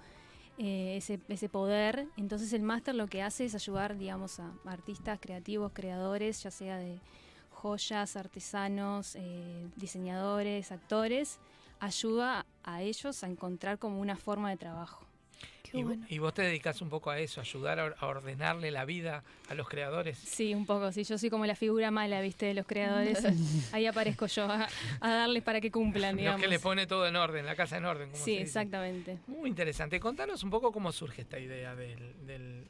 eh, 0.59 0.96
ese, 0.96 1.20
ese 1.28 1.48
poder. 1.48 2.06
Entonces 2.16 2.52
el 2.52 2.62
máster 2.62 2.94
lo 2.94 3.06
que 3.06 3.22
hace 3.22 3.44
es 3.44 3.55
ayudar, 3.55 3.96
digamos, 3.98 4.40
a 4.40 4.51
artistas 4.66 5.18
creativos, 5.20 5.70
creadores, 5.74 6.42
ya 6.42 6.51
sea 6.51 6.76
de 6.78 6.98
joyas, 7.69 8.15
artesanos, 8.15 9.16
eh, 9.16 9.66
diseñadores, 9.77 10.70
actores, 10.70 11.39
ayuda 11.81 12.45
a 12.62 12.82
ellos 12.82 13.24
a 13.24 13.27
encontrar 13.27 13.78
como 13.78 14.01
una 14.03 14.16
forma 14.16 14.51
de 14.51 14.59
trabajo. 14.59 15.07
Y, 15.73 15.82
vo- 15.82 16.07
y 16.11 16.19
vos 16.19 16.32
te 16.35 16.43
dedicas 16.43 16.82
un 16.82 16.91
poco 16.91 17.11
a 17.11 17.19
eso, 17.19 17.41
ayudar 17.41 17.81
a, 17.81 18.07
ordenarle 18.07 18.70
la 18.70 18.85
vida 18.85 19.24
a 19.49 19.55
los 19.55 19.66
creadores. 19.69 20.19
Sí, 20.19 20.55
un 20.55 20.66
poco, 20.66 20.93
sí, 20.93 21.03
yo 21.05 21.16
soy 21.19 21.31
como 21.31 21.47
la 21.47 21.57
figura 21.57 21.91
mala, 21.91 22.20
viste, 22.20 22.45
de 22.47 22.55
los 22.55 22.66
creadores. 22.66 23.24
Ahí 23.73 23.86
aparezco 23.86 24.27
yo 24.27 24.45
a, 24.45 24.69
a 25.01 25.11
darles 25.15 25.43
para 25.43 25.61
que 25.62 25.70
cumplan, 25.73 26.12
Los 26.12 26.19
digamos. 26.20 26.41
que 26.43 26.49
le 26.49 26.61
pone 26.61 26.86
todo 26.86 27.09
en 27.09 27.16
orden, 27.16 27.45
la 27.47 27.57
casa 27.57 27.78
en 27.78 27.86
orden. 27.86 28.11
Como 28.11 28.19
Sí, 28.23 28.24
se 28.24 28.31
dice. 28.32 28.43
exactamente. 28.43 29.19
Muy 29.27 29.49
interesante. 29.49 29.99
Contanos 29.99 30.45
un 30.45 30.51
poco 30.51 30.70
cómo 30.70 30.93
surge 30.93 31.23
esta 31.23 31.39
idea 31.41 31.74
del, 31.74 32.24
del- 32.27 32.69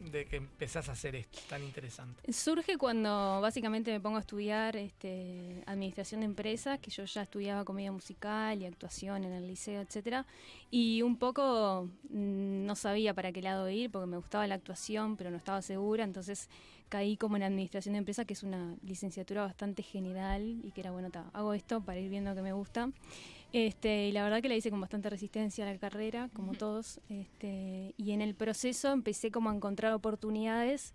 de 0.00 0.26
que 0.26 0.36
empezás 0.36 0.88
a 0.88 0.92
hacer 0.92 1.14
esto 1.14 1.38
tan 1.48 1.62
interesante. 1.62 2.32
Surge 2.32 2.78
cuando 2.78 3.40
básicamente 3.40 3.92
me 3.92 4.00
pongo 4.00 4.16
a 4.16 4.20
estudiar 4.20 4.76
este, 4.76 5.62
administración 5.66 6.20
de 6.20 6.26
empresas, 6.26 6.78
que 6.80 6.90
yo 6.90 7.04
ya 7.04 7.22
estudiaba 7.22 7.64
comedia 7.64 7.92
musical 7.92 8.60
y 8.60 8.66
actuación 8.66 9.24
en 9.24 9.32
el 9.32 9.46
liceo, 9.46 9.80
etcétera, 9.80 10.26
y 10.70 11.02
un 11.02 11.16
poco 11.16 11.88
mm, 12.08 12.64
no 12.64 12.74
sabía 12.76 13.14
para 13.14 13.30
qué 13.32 13.42
lado 13.42 13.68
ir 13.68 13.90
porque 13.90 14.06
me 14.06 14.16
gustaba 14.16 14.46
la 14.46 14.54
actuación, 14.54 15.16
pero 15.16 15.30
no 15.30 15.36
estaba 15.36 15.60
segura, 15.62 16.04
entonces 16.04 16.48
caí 16.88 17.16
como 17.16 17.36
en 17.36 17.44
administración 17.44 17.92
de 17.92 17.98
empresas, 17.98 18.26
que 18.26 18.34
es 18.34 18.42
una 18.42 18.74
licenciatura 18.82 19.42
bastante 19.42 19.82
general 19.82 20.60
y 20.64 20.72
que 20.72 20.80
era 20.80 20.90
bueno, 20.90 21.10
ta, 21.10 21.30
hago 21.32 21.54
esto 21.54 21.80
para 21.80 22.00
ir 22.00 22.10
viendo 22.10 22.34
que 22.34 22.42
me 22.42 22.52
gusta. 22.52 22.90
Este, 23.52 24.08
y 24.08 24.12
la 24.12 24.22
verdad 24.22 24.40
que 24.42 24.48
la 24.48 24.54
hice 24.54 24.70
con 24.70 24.80
bastante 24.80 25.10
resistencia 25.10 25.68
a 25.68 25.72
la 25.72 25.78
carrera, 25.78 26.30
como 26.34 26.52
todos. 26.52 27.00
Este, 27.08 27.94
y 27.96 28.12
en 28.12 28.20
el 28.20 28.34
proceso 28.34 28.92
empecé 28.92 29.30
como 29.30 29.50
a 29.50 29.54
encontrar 29.54 29.92
oportunidades, 29.92 30.94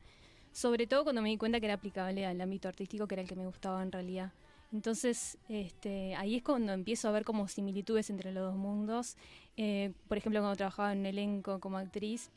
sobre 0.52 0.88
todo 0.88 1.04
cuando 1.04 1.22
me 1.22 1.30
di 1.30 1.38
cuenta 1.38 1.60
que 1.60 1.66
era 1.66 1.76
aplicable 1.76 2.26
al 2.26 2.40
ámbito 2.40 2.68
artístico, 2.68 3.08
que 3.08 3.16
era 3.16 3.22
el 3.22 3.28
que 3.28 3.36
me 3.36 3.46
gustaba 3.46 3.84
en 3.84 3.92
realidad. 3.92 4.32
Entonces, 4.72 5.38
este, 5.50 6.16
ahí 6.16 6.36
es 6.36 6.44
cuando 6.44 6.74
empiezo 6.74 7.08
a 7.08 7.12
ver 7.12 7.26
como 7.26 7.48
similitudes 7.48 8.10
entre 8.10 8.32
los 8.32 8.44
dos 8.52 8.56
mundos. 8.56 9.18
Eh, 9.58 9.92
por 10.08 10.18
ejemplo, 10.18 10.40
cuando 10.40 10.56
trabajaba 10.56 10.94
en 10.94 11.06
elenco 11.06 11.60
como 11.60 11.78
actriz, 11.78 12.32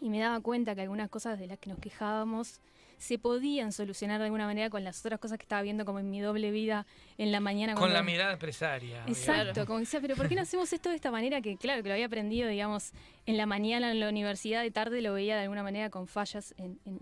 y 0.00 0.10
me 0.10 0.18
daba 0.18 0.40
cuenta 0.40 0.74
que 0.74 0.80
algunas 0.80 1.08
cosas 1.08 1.38
de 1.38 1.46
las 1.46 1.58
que 1.58 1.70
nos 1.70 1.78
quejábamos 1.78 2.60
se 3.02 3.18
podían 3.18 3.72
solucionar 3.72 4.18
de 4.20 4.26
alguna 4.26 4.46
manera 4.46 4.70
con 4.70 4.84
las 4.84 5.00
otras 5.04 5.18
cosas 5.18 5.36
que 5.38 5.42
estaba 5.42 5.60
viendo 5.62 5.84
como 5.84 5.98
en 5.98 6.08
mi 6.10 6.20
doble 6.20 6.50
vida 6.52 6.86
en 7.18 7.32
la 7.32 7.40
mañana. 7.40 7.74
Con 7.74 7.80
cuando- 7.82 7.96
la 7.98 8.02
mirada 8.04 8.32
empresaria. 8.34 9.02
Exacto, 9.08 9.42
digamos. 9.50 9.66
como 9.66 9.78
decía, 9.80 10.00
pero 10.00 10.14
¿por 10.14 10.28
qué 10.28 10.36
no 10.36 10.42
hacemos 10.42 10.72
esto 10.72 10.88
de 10.88 10.94
esta 10.94 11.10
manera? 11.10 11.40
Que 11.40 11.56
claro, 11.56 11.82
que 11.82 11.88
lo 11.88 11.94
había 11.94 12.06
aprendido, 12.06 12.48
digamos, 12.48 12.92
en 13.26 13.36
la 13.36 13.46
mañana 13.46 13.90
en 13.90 13.98
la 14.00 14.08
universidad, 14.08 14.62
de 14.62 14.70
tarde 14.70 15.02
lo 15.02 15.14
veía 15.14 15.34
de 15.36 15.42
alguna 15.42 15.62
manera 15.64 15.90
con 15.90 16.06
fallas 16.06 16.54
en, 16.58 16.78
en- 16.84 17.00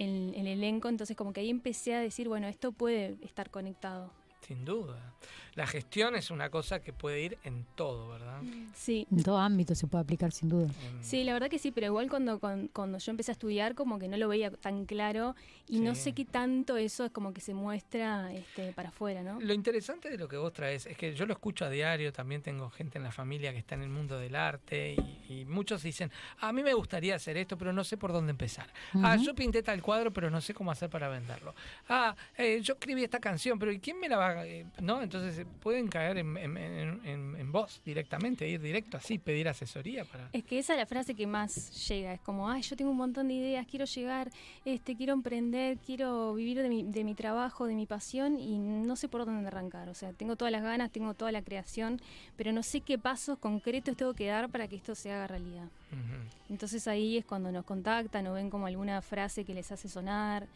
en 0.00 0.34
el 0.36 0.46
elenco, 0.46 0.88
entonces 0.88 1.16
como 1.16 1.32
que 1.32 1.40
ahí 1.40 1.50
empecé 1.50 1.94
a 1.94 2.00
decir, 2.00 2.28
bueno, 2.28 2.46
esto 2.46 2.70
puede 2.70 3.16
estar 3.22 3.50
conectado. 3.50 4.12
Sin 4.46 4.64
duda. 4.64 5.14
La 5.58 5.66
gestión 5.66 6.14
es 6.14 6.30
una 6.30 6.50
cosa 6.50 6.78
que 6.78 6.92
puede 6.92 7.20
ir 7.20 7.38
en 7.42 7.66
todo, 7.74 8.10
¿verdad? 8.10 8.40
Sí. 8.76 9.08
En 9.10 9.24
todo 9.24 9.38
ámbito 9.38 9.74
se 9.74 9.88
puede 9.88 10.02
aplicar 10.04 10.30
sin 10.30 10.48
duda. 10.48 10.68
Sí, 11.00 11.24
la 11.24 11.32
verdad 11.32 11.50
que 11.50 11.58
sí, 11.58 11.72
pero 11.72 11.88
igual 11.88 12.08
cuando, 12.08 12.38
cuando, 12.38 12.70
cuando 12.72 12.98
yo 12.98 13.10
empecé 13.10 13.32
a 13.32 13.34
estudiar 13.34 13.74
como 13.74 13.98
que 13.98 14.06
no 14.06 14.16
lo 14.16 14.28
veía 14.28 14.52
tan 14.52 14.84
claro 14.84 15.34
y 15.66 15.80
no 15.80 15.96
sé 15.96 16.12
qué 16.12 16.24
tanto 16.24 16.76
eso 16.76 17.06
es 17.06 17.10
como 17.10 17.32
que 17.34 17.40
se 17.40 17.54
muestra 17.54 18.32
este, 18.32 18.72
para 18.72 18.90
afuera, 18.90 19.24
¿no? 19.24 19.40
Lo 19.40 19.52
interesante 19.52 20.08
de 20.08 20.16
lo 20.16 20.28
que 20.28 20.36
vos 20.36 20.52
traes 20.52 20.86
es 20.86 20.96
que 20.96 21.12
yo 21.12 21.26
lo 21.26 21.32
escucho 21.32 21.64
a 21.64 21.70
diario, 21.70 22.12
también 22.12 22.40
tengo 22.40 22.70
gente 22.70 22.98
en 22.98 23.02
la 23.02 23.10
familia 23.10 23.50
que 23.52 23.58
está 23.58 23.74
en 23.74 23.82
el 23.82 23.90
mundo 23.90 24.16
del 24.16 24.36
arte 24.36 24.94
y, 25.28 25.40
y 25.40 25.44
muchos 25.44 25.82
dicen, 25.82 26.12
a 26.38 26.52
mí 26.52 26.62
me 26.62 26.72
gustaría 26.72 27.16
hacer 27.16 27.36
esto, 27.36 27.58
pero 27.58 27.72
no 27.72 27.82
sé 27.82 27.96
por 27.96 28.12
dónde 28.12 28.30
empezar. 28.30 28.68
Ah, 28.94 29.16
yo 29.16 29.34
pinté 29.34 29.64
tal 29.64 29.82
cuadro, 29.82 30.12
pero 30.12 30.30
no 30.30 30.40
sé 30.40 30.54
cómo 30.54 30.70
hacer 30.70 30.88
para 30.88 31.08
venderlo. 31.08 31.52
Ah, 31.88 32.14
eh, 32.36 32.60
yo 32.62 32.74
escribí 32.74 33.02
esta 33.02 33.18
canción, 33.18 33.58
pero 33.58 33.72
¿y 33.72 33.80
quién 33.80 33.98
me 33.98 34.08
la 34.08 34.18
va 34.18 34.28
a...? 34.28 34.46
eh, 34.46 34.64
¿No? 34.80 35.02
Entonces 35.02 35.47
pueden 35.62 35.88
caer 35.88 36.18
en, 36.18 36.36
en- 36.36 36.56
en- 36.56 37.00
en- 37.06 37.36
en 37.36 37.52
vos 37.52 37.80
directamente, 37.84 38.48
ir 38.48 38.60
directo 38.60 38.96
así, 38.96 39.18
pedir 39.18 39.48
asesoría 39.48 40.04
para... 40.04 40.28
Es 40.32 40.44
que 40.44 40.58
esa 40.58 40.74
es 40.74 40.78
la 40.78 40.86
frase 40.86 41.14
que 41.14 41.26
más 41.26 41.88
llega, 41.88 42.12
es 42.14 42.20
como, 42.20 42.48
ay, 42.48 42.62
yo 42.62 42.76
tengo 42.76 42.90
un 42.90 42.96
montón 42.96 43.28
de 43.28 43.34
ideas, 43.34 43.66
quiero 43.66 43.84
llegar, 43.84 44.30
este, 44.64 44.96
quiero 44.96 45.12
emprender, 45.12 45.78
quiero 45.78 46.34
vivir 46.34 46.62
de 46.62 46.68
mi, 46.68 46.82
de 46.84 47.04
mi 47.04 47.14
trabajo, 47.14 47.66
de 47.66 47.74
mi 47.74 47.86
pasión 47.86 48.38
y 48.38 48.58
no 48.58 48.96
sé 48.96 49.08
por 49.08 49.24
dónde 49.24 49.46
arrancar. 49.48 49.88
O 49.88 49.94
sea, 49.94 50.12
tengo 50.12 50.36
todas 50.36 50.52
las 50.52 50.62
ganas, 50.62 50.90
tengo 50.90 51.14
toda 51.14 51.32
la 51.32 51.42
creación, 51.42 52.00
pero 52.36 52.52
no 52.52 52.62
sé 52.62 52.80
qué 52.80 52.98
pasos 52.98 53.38
concretos 53.38 53.96
tengo 53.96 54.14
que 54.14 54.26
dar 54.26 54.48
para 54.48 54.68
que 54.68 54.76
esto 54.76 54.94
se 54.94 55.12
haga 55.12 55.26
realidad. 55.26 55.68
Entonces 56.50 56.86
ahí 56.88 57.16
es 57.18 57.24
cuando 57.24 57.50
nos 57.52 57.64
contactan 57.64 58.26
o 58.26 58.34
ven 58.34 58.50
como 58.50 58.66
alguna 58.66 59.02
frase 59.02 59.44
que 59.44 59.54
les 59.54 59.70
hace 59.72 59.88
sonar. 59.88 60.46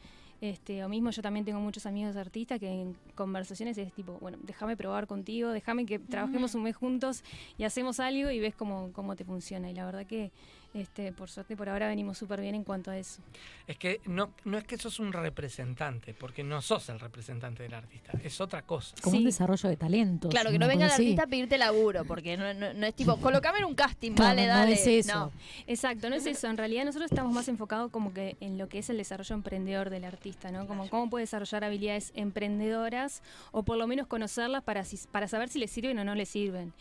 Este, 0.43 0.83
o 0.83 0.89
mismo 0.89 1.11
yo 1.11 1.23
también 1.23 1.45
tengo 1.45 1.61
muchos 1.61 1.87
amigos 1.87 2.17
artistas 2.17 2.59
que 2.59 2.69
en 2.69 2.97
conversaciones 3.15 3.79
es 3.79 3.93
tipo, 3.93 4.19
bueno, 4.19 4.39
déjame 4.43 4.77
probar 4.77 5.07
contigo, 5.07 5.51
déjame 5.51 5.87
que 5.87 6.01
trabajemos 6.01 6.57
un 6.57 6.65
mes 6.65 6.75
juntos 6.75 7.23
y 7.59 7.63
hacemos 7.63 8.01
algo 8.01 8.29
y 8.29 8.41
ves 8.41 8.57
cómo, 8.57 8.91
cómo 8.93 9.15
te 9.15 9.25
funciona. 9.25 9.71
Y 9.71 9.75
la 9.75 9.87
verdad 9.87 10.05
que, 10.05 10.33
este, 10.75 11.13
por 11.13 11.29
suerte, 11.29 11.57
por 11.57 11.69
ahora 11.69 11.89
venimos 11.89 12.17
súper 12.19 12.41
bien 12.41 12.55
en 12.55 12.65
cuanto 12.65 12.91
a 12.91 12.97
eso. 12.99 13.21
Es 13.67 13.77
que 13.79 14.01
no, 14.07 14.33
no 14.45 14.59
es 14.59 14.65
que 14.65 14.77
sos 14.79 14.99
un 15.01 15.13
representante, 15.13 16.15
porque 16.15 16.43
no 16.43 16.63
sos 16.63 16.89
el 16.89 16.99
representante 16.99 17.63
del 17.63 17.75
artista, 17.75 18.13
es 18.25 18.41
otra 18.41 18.63
cosa. 18.63 18.95
Como 19.03 19.19
un 19.19 19.25
desarrollo 19.25 19.69
de 19.69 19.77
talentos. 19.77 20.31
Claro, 20.31 20.51
que 20.51 20.59
no 20.59 20.67
venga 20.67 20.87
el 20.87 20.93
artista 20.93 21.25
a 21.25 21.27
pedirte 21.27 21.59
laburo, 21.59 22.05
porque 22.05 22.37
no, 22.37 22.53
no- 22.55 22.73
no 22.73 22.87
es 22.87 22.95
tipo, 22.95 23.17
colocame 23.19 23.59
en 23.59 23.65
un 23.67 23.75
casting, 23.75 24.13
Claro, 24.13 24.31
vale, 24.37 24.47
no 24.49 24.55
dale. 24.55 24.73
es 24.73 24.87
eso. 24.87 25.19
No. 25.19 25.33
Exacto, 25.67 26.09
no 26.11 26.17
es 26.17 26.27
eso. 26.27 26.49
En 26.49 26.57
realidad 26.57 26.85
nosotros 26.85 27.11
estamos 27.11 27.33
más 27.33 27.49
enfocados 27.49 27.91
como 27.91 28.13
que 28.15 28.37
en 28.41 28.59
lo 28.59 28.69
que 28.69 28.79
es 28.79 28.91
el 28.91 28.97
desarrollo 28.97 29.35
emprendedor 29.35 29.91
del 29.91 30.05
artista, 30.05 30.51
¿no? 30.51 30.67
Como 30.67 30.89
cómo 30.89 31.09
puede 31.11 31.25
desarrollar 31.25 31.65
habilidades 31.65 32.13
emprendedoras 32.15 33.23
o 33.53 33.63
por 33.63 33.77
lo 33.79 33.87
menos 33.87 34.07
conocerlas 34.07 34.63
para, 34.63 34.85
si- 34.85 35.07
para 35.11 35.29
saber 35.29 35.49
si 35.49 35.59
les 35.59 35.71
sirven 35.71 35.99
o 35.99 36.05
no 36.05 36.15
les 36.15 36.29
sirven. 36.29 36.73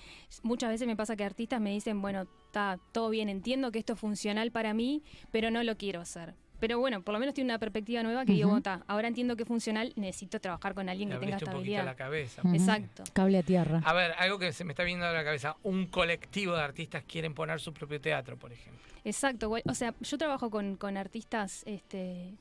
Muchas 0.43 0.69
veces 0.69 0.88
me 0.88 0.95
pasa 0.95 1.15
que 1.15 1.23
artistas 1.23 1.59
me 1.61 1.72
dicen, 1.72 2.01
bueno, 2.01 2.26
está 2.51 2.77
todo 2.91 3.09
bien, 3.09 3.29
entiendo 3.29 3.71
que 3.71 3.79
esto 3.79 3.93
es 3.93 3.99
funcional 3.99 4.51
para 4.51 4.73
mí, 4.73 5.01
pero 5.31 5.49
no 5.51 5.63
lo 5.63 5.77
quiero 5.77 6.01
hacer. 6.01 6.33
Pero 6.59 6.77
bueno, 6.77 7.01
por 7.01 7.13
lo 7.13 7.19
menos 7.19 7.33
tiene 7.33 7.49
una 7.49 7.57
perspectiva 7.57 8.03
nueva 8.03 8.23
que 8.25 8.33
digo, 8.33 8.49
Ujú. 8.49 8.59
bueno, 8.61 8.75
está, 8.75 8.85
ahora 8.91 9.07
entiendo 9.07 9.35
que 9.35 9.43
es 9.43 9.47
funcional, 9.47 9.93
necesito 9.95 10.39
trabajar 10.39 10.75
con 10.75 10.89
alguien 10.89 11.09
Le 11.09 11.15
que 11.15 11.19
tenga 11.21 11.35
abriste 11.37 11.45
un 11.45 11.49
estabilidad. 11.55 11.85
la 11.85 11.95
cabeza. 11.95 12.41
Exacto. 12.53 13.03
Cable 13.13 13.37
a 13.39 13.43
tierra. 13.43 13.81
A 13.83 13.93
ver, 13.93 14.11
algo 14.19 14.37
que 14.37 14.51
se 14.53 14.63
me 14.65 14.73
está 14.73 14.83
viendo 14.83 15.05
a 15.05 15.11
la 15.13 15.23
cabeza, 15.23 15.55
un 15.63 15.87
colectivo 15.87 16.53
de 16.55 16.61
artistas 16.61 17.03
quieren 17.07 17.33
poner 17.33 17.59
su 17.61 17.73
propio 17.73 17.99
teatro, 17.99 18.37
por 18.37 18.51
ejemplo. 18.51 18.81
Exacto, 19.03 19.49
o 19.65 19.73
sea, 19.73 19.95
yo 20.01 20.17
trabajo 20.19 20.51
con, 20.51 20.75
con 20.75 20.97
artistas 20.97 21.63
este, 21.65 22.33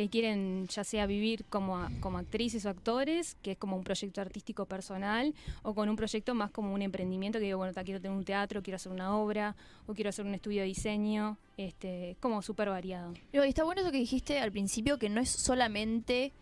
que 0.00 0.08
quieren 0.08 0.66
ya 0.68 0.82
sea 0.82 1.06
vivir 1.06 1.44
como, 1.50 1.86
como 2.00 2.18
actrices 2.18 2.64
o 2.64 2.70
actores, 2.70 3.36
que 3.42 3.52
es 3.52 3.58
como 3.58 3.76
un 3.76 3.84
proyecto 3.84 4.20
artístico 4.20 4.64
personal, 4.64 5.34
o 5.62 5.74
con 5.74 5.88
un 5.88 5.96
proyecto 5.96 6.34
más 6.34 6.50
como 6.50 6.72
un 6.72 6.80
emprendimiento, 6.80 7.38
que 7.38 7.44
digo, 7.44 7.58
bueno, 7.58 7.74
quiero 7.84 8.00
tener 8.00 8.16
un 8.16 8.24
teatro, 8.24 8.62
quiero 8.62 8.76
hacer 8.76 8.92
una 8.92 9.16
obra, 9.16 9.56
o 9.86 9.92
quiero 9.92 10.08
hacer 10.08 10.24
un 10.24 10.34
estudio 10.34 10.62
de 10.62 10.68
diseño, 10.68 11.36
este, 11.56 12.12
es 12.12 12.16
como 12.16 12.40
súper 12.40 12.70
variado. 12.70 13.12
Y 13.32 13.38
está 13.38 13.64
bueno 13.64 13.82
eso 13.82 13.90
que 13.90 13.98
dijiste 13.98 14.38
al 14.40 14.52
principio, 14.52 14.98
que 14.98 15.10
no 15.10 15.20
es 15.20 15.30
solamente. 15.30 16.32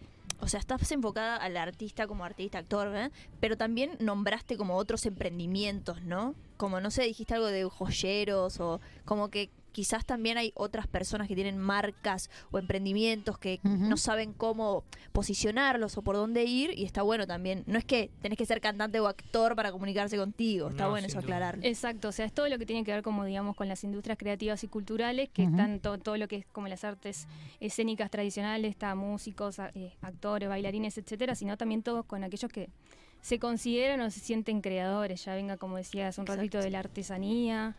O 0.40 0.46
sea, 0.46 0.60
estás 0.60 0.92
enfocada 0.92 1.36
al 1.36 1.56
artista 1.56 2.06
como 2.06 2.24
artista, 2.24 2.58
actor, 2.58 2.94
¿eh? 2.94 3.10
pero 3.40 3.56
también 3.56 3.96
nombraste 3.98 4.56
como 4.56 4.76
otros 4.76 5.04
emprendimientos, 5.04 6.02
¿no? 6.02 6.36
Como, 6.56 6.80
no 6.80 6.92
sé, 6.92 7.02
dijiste 7.02 7.34
algo 7.34 7.46
de 7.46 7.64
joyeros 7.64 8.60
o 8.60 8.80
como 9.04 9.30
que 9.30 9.50
quizás 9.78 10.04
también 10.04 10.36
hay 10.38 10.50
otras 10.56 10.88
personas 10.88 11.28
que 11.28 11.36
tienen 11.36 11.56
marcas 11.56 12.30
o 12.50 12.58
emprendimientos 12.58 13.38
que 13.38 13.60
no 13.62 13.96
saben 13.96 14.32
cómo 14.32 14.82
posicionarlos 15.12 15.96
o 15.96 16.02
por 16.02 16.16
dónde 16.16 16.42
ir 16.46 16.76
y 16.76 16.84
está 16.84 17.02
bueno 17.02 17.28
también. 17.28 17.62
No 17.68 17.78
es 17.78 17.84
que 17.84 18.10
tenés 18.20 18.36
que 18.36 18.44
ser 18.44 18.60
cantante 18.60 18.98
o 18.98 19.06
actor 19.06 19.54
para 19.54 19.70
comunicarse 19.70 20.16
contigo, 20.16 20.70
está 20.70 20.84
No, 20.86 20.90
bueno 20.90 21.06
eso 21.06 21.18
duda. 21.18 21.26
aclararlo. 21.26 21.62
Exacto, 21.64 22.08
o 22.08 22.12
sea, 22.12 22.26
es 22.26 22.32
todo 22.32 22.48
lo 22.48 22.58
que 22.58 22.66
tiene 22.66 22.82
que 22.82 22.90
ver 22.90 23.02
como 23.04 23.24
digamos 23.24 23.54
con 23.54 23.68
las 23.68 23.84
industrias 23.84 24.18
creativas 24.18 24.64
y 24.64 24.66
culturales, 24.66 25.28
que 25.28 25.42
Ujú. 25.42 25.50
están 25.52 25.78
to- 25.78 25.98
todo 25.98 26.16
lo 26.16 26.26
que 26.26 26.36
es 26.38 26.46
como 26.50 26.66
las 26.66 26.82
artes 26.82 27.28
escénicas 27.60 28.10
tradicionales, 28.10 28.70
está 28.70 28.96
músicos, 28.96 29.60
eh, 29.60 29.92
actores, 30.02 30.48
bailarines, 30.48 30.98
etcétera, 30.98 31.36
sino 31.36 31.56
también 31.56 31.84
todos 31.84 32.04
con 32.04 32.24
aquellos 32.24 32.50
que 32.50 32.68
se 33.28 33.38
consideran 33.38 34.00
o 34.00 34.10
se 34.10 34.20
sienten 34.20 34.62
creadores, 34.62 35.22
ya 35.26 35.34
venga 35.34 35.58
como 35.58 35.76
decía 35.76 36.08
hace 36.08 36.18
un 36.18 36.26
ratito 36.26 36.56
de 36.60 36.70
la 36.70 36.78
artesanía, 36.78 37.76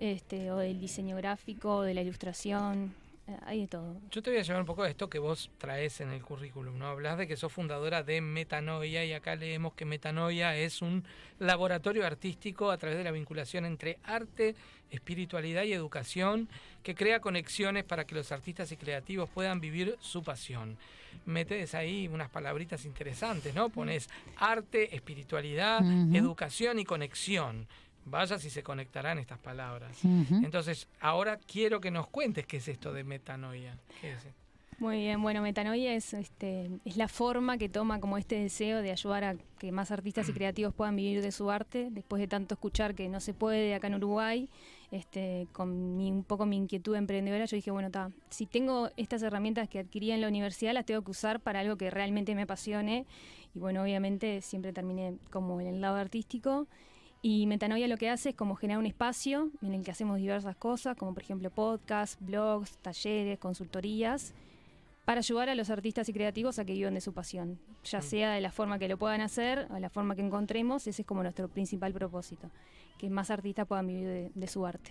este, 0.00 0.50
o 0.50 0.56
del 0.56 0.80
diseño 0.80 1.16
gráfico, 1.16 1.76
o 1.76 1.82
de 1.82 1.94
la 1.94 2.02
ilustración. 2.02 2.92
Eh, 3.28 3.36
hay 3.44 3.60
de 3.62 3.68
todo. 3.68 4.00
Yo 4.10 4.22
te 4.22 4.30
voy 4.30 4.38
a 4.38 4.42
llevar 4.42 4.62
un 4.62 4.66
poco 4.66 4.84
de 4.84 4.90
esto 4.90 5.10
que 5.10 5.18
vos 5.18 5.50
traes 5.58 6.00
en 6.00 6.10
el 6.10 6.22
currículum, 6.22 6.78
¿no? 6.78 6.86
Hablas 6.86 7.18
de 7.18 7.26
que 7.26 7.36
sos 7.36 7.52
fundadora 7.52 8.02
de 8.02 8.22
Metanoia 8.22 9.04
y 9.04 9.12
acá 9.12 9.36
leemos 9.36 9.74
que 9.74 9.84
Metanoia 9.84 10.56
es 10.56 10.80
un 10.80 11.04
laboratorio 11.38 12.06
artístico 12.06 12.70
a 12.70 12.78
través 12.78 12.96
de 12.96 13.04
la 13.04 13.10
vinculación 13.10 13.66
entre 13.66 13.98
arte, 14.04 14.54
espiritualidad 14.90 15.64
y 15.64 15.74
educación 15.74 16.48
que 16.82 16.94
crea 16.94 17.20
conexiones 17.20 17.84
para 17.84 18.06
que 18.06 18.14
los 18.14 18.32
artistas 18.32 18.72
y 18.72 18.78
creativos 18.78 19.28
puedan 19.28 19.60
vivir 19.60 19.96
su 20.00 20.22
pasión. 20.22 20.78
Metes 21.26 21.74
ahí 21.74 22.08
unas 22.08 22.30
palabritas 22.30 22.86
interesantes, 22.86 23.54
¿no? 23.54 23.68
Pones 23.68 24.08
arte, 24.36 24.96
espiritualidad, 24.96 25.82
educación 26.14 26.78
y 26.78 26.84
conexión. 26.84 27.66
Vaya 28.10 28.38
si 28.38 28.50
se 28.50 28.62
conectarán 28.62 29.18
estas 29.18 29.38
palabras. 29.38 29.98
Entonces, 30.04 30.88
ahora 31.00 31.38
quiero 31.38 31.80
que 31.80 31.90
nos 31.90 32.06
cuentes 32.08 32.46
qué 32.46 32.58
es 32.58 32.68
esto 32.68 32.92
de 32.92 33.04
metanoia. 33.04 33.76
¿Qué 34.00 34.12
es? 34.12 34.26
Muy 34.80 34.98
bien, 34.98 35.20
bueno, 35.20 35.42
metanoia 35.42 35.92
es, 35.94 36.14
este, 36.14 36.70
es 36.84 36.96
la 36.96 37.08
forma 37.08 37.58
que 37.58 37.68
toma 37.68 37.98
como 37.98 38.16
este 38.16 38.36
deseo 38.36 38.80
de 38.80 38.92
ayudar 38.92 39.24
a 39.24 39.34
que 39.58 39.72
más 39.72 39.90
artistas 39.90 40.28
y 40.28 40.32
creativos 40.32 40.72
puedan 40.72 40.94
vivir 40.94 41.20
de 41.20 41.32
su 41.32 41.50
arte, 41.50 41.88
después 41.90 42.20
de 42.20 42.28
tanto 42.28 42.54
escuchar 42.54 42.94
que 42.94 43.08
no 43.08 43.18
se 43.18 43.34
puede 43.34 43.74
acá 43.74 43.88
en 43.88 43.96
Uruguay, 43.96 44.48
este, 44.92 45.48
con 45.50 45.96
mi- 45.96 46.12
un 46.12 46.22
poco 46.22 46.46
mi 46.46 46.56
inquietud 46.56 46.94
emprendedora, 46.94 47.44
yo 47.46 47.56
dije, 47.56 47.72
bueno, 47.72 47.90
ta, 47.90 48.12
si 48.30 48.46
tengo 48.46 48.90
estas 48.96 49.20
herramientas 49.22 49.68
que 49.68 49.80
adquirí 49.80 50.12
en 50.12 50.20
la 50.20 50.28
universidad, 50.28 50.72
las 50.74 50.86
tengo 50.86 51.02
que 51.02 51.10
usar 51.10 51.40
para 51.40 51.58
algo 51.58 51.76
que 51.76 51.90
realmente 51.90 52.36
me 52.36 52.42
apasione, 52.42 53.04
y 53.56 53.58
bueno, 53.58 53.82
obviamente 53.82 54.42
siempre 54.42 54.72
terminé 54.72 55.14
como 55.30 55.60
en 55.60 55.66
el 55.66 55.80
lado 55.80 55.96
artístico, 55.96 56.68
y 57.20 57.46
Metanoia 57.46 57.88
lo 57.88 57.96
que 57.96 58.10
hace 58.10 58.30
es 58.30 58.34
como 58.34 58.54
generar 58.54 58.78
un 58.78 58.86
espacio 58.86 59.50
en 59.62 59.74
el 59.74 59.82
que 59.82 59.90
hacemos 59.90 60.18
diversas 60.18 60.56
cosas, 60.56 60.96
como 60.96 61.14
por 61.14 61.22
ejemplo 61.22 61.50
podcasts, 61.50 62.16
blogs, 62.20 62.76
talleres, 62.78 63.38
consultorías, 63.38 64.34
para 65.04 65.20
ayudar 65.20 65.48
a 65.48 65.54
los 65.54 65.70
artistas 65.70 66.08
y 66.08 66.12
creativos 66.12 66.58
a 66.58 66.64
que 66.64 66.74
vivan 66.74 66.94
de 66.94 67.00
su 67.00 67.12
pasión, 67.12 67.58
ya 67.82 68.02
sea 68.02 68.32
de 68.32 68.40
la 68.40 68.52
forma 68.52 68.78
que 68.78 68.88
lo 68.88 68.98
puedan 68.98 69.22
hacer 69.22 69.66
o 69.70 69.74
de 69.74 69.80
la 69.80 69.88
forma 69.88 70.14
que 70.14 70.22
encontremos, 70.22 70.86
ese 70.86 71.02
es 71.02 71.08
como 71.08 71.22
nuestro 71.22 71.48
principal 71.48 71.92
propósito, 71.92 72.50
que 72.98 73.08
más 73.08 73.30
artistas 73.30 73.66
puedan 73.66 73.86
vivir 73.86 74.06
de, 74.06 74.30
de 74.34 74.46
su 74.46 74.66
arte. 74.66 74.90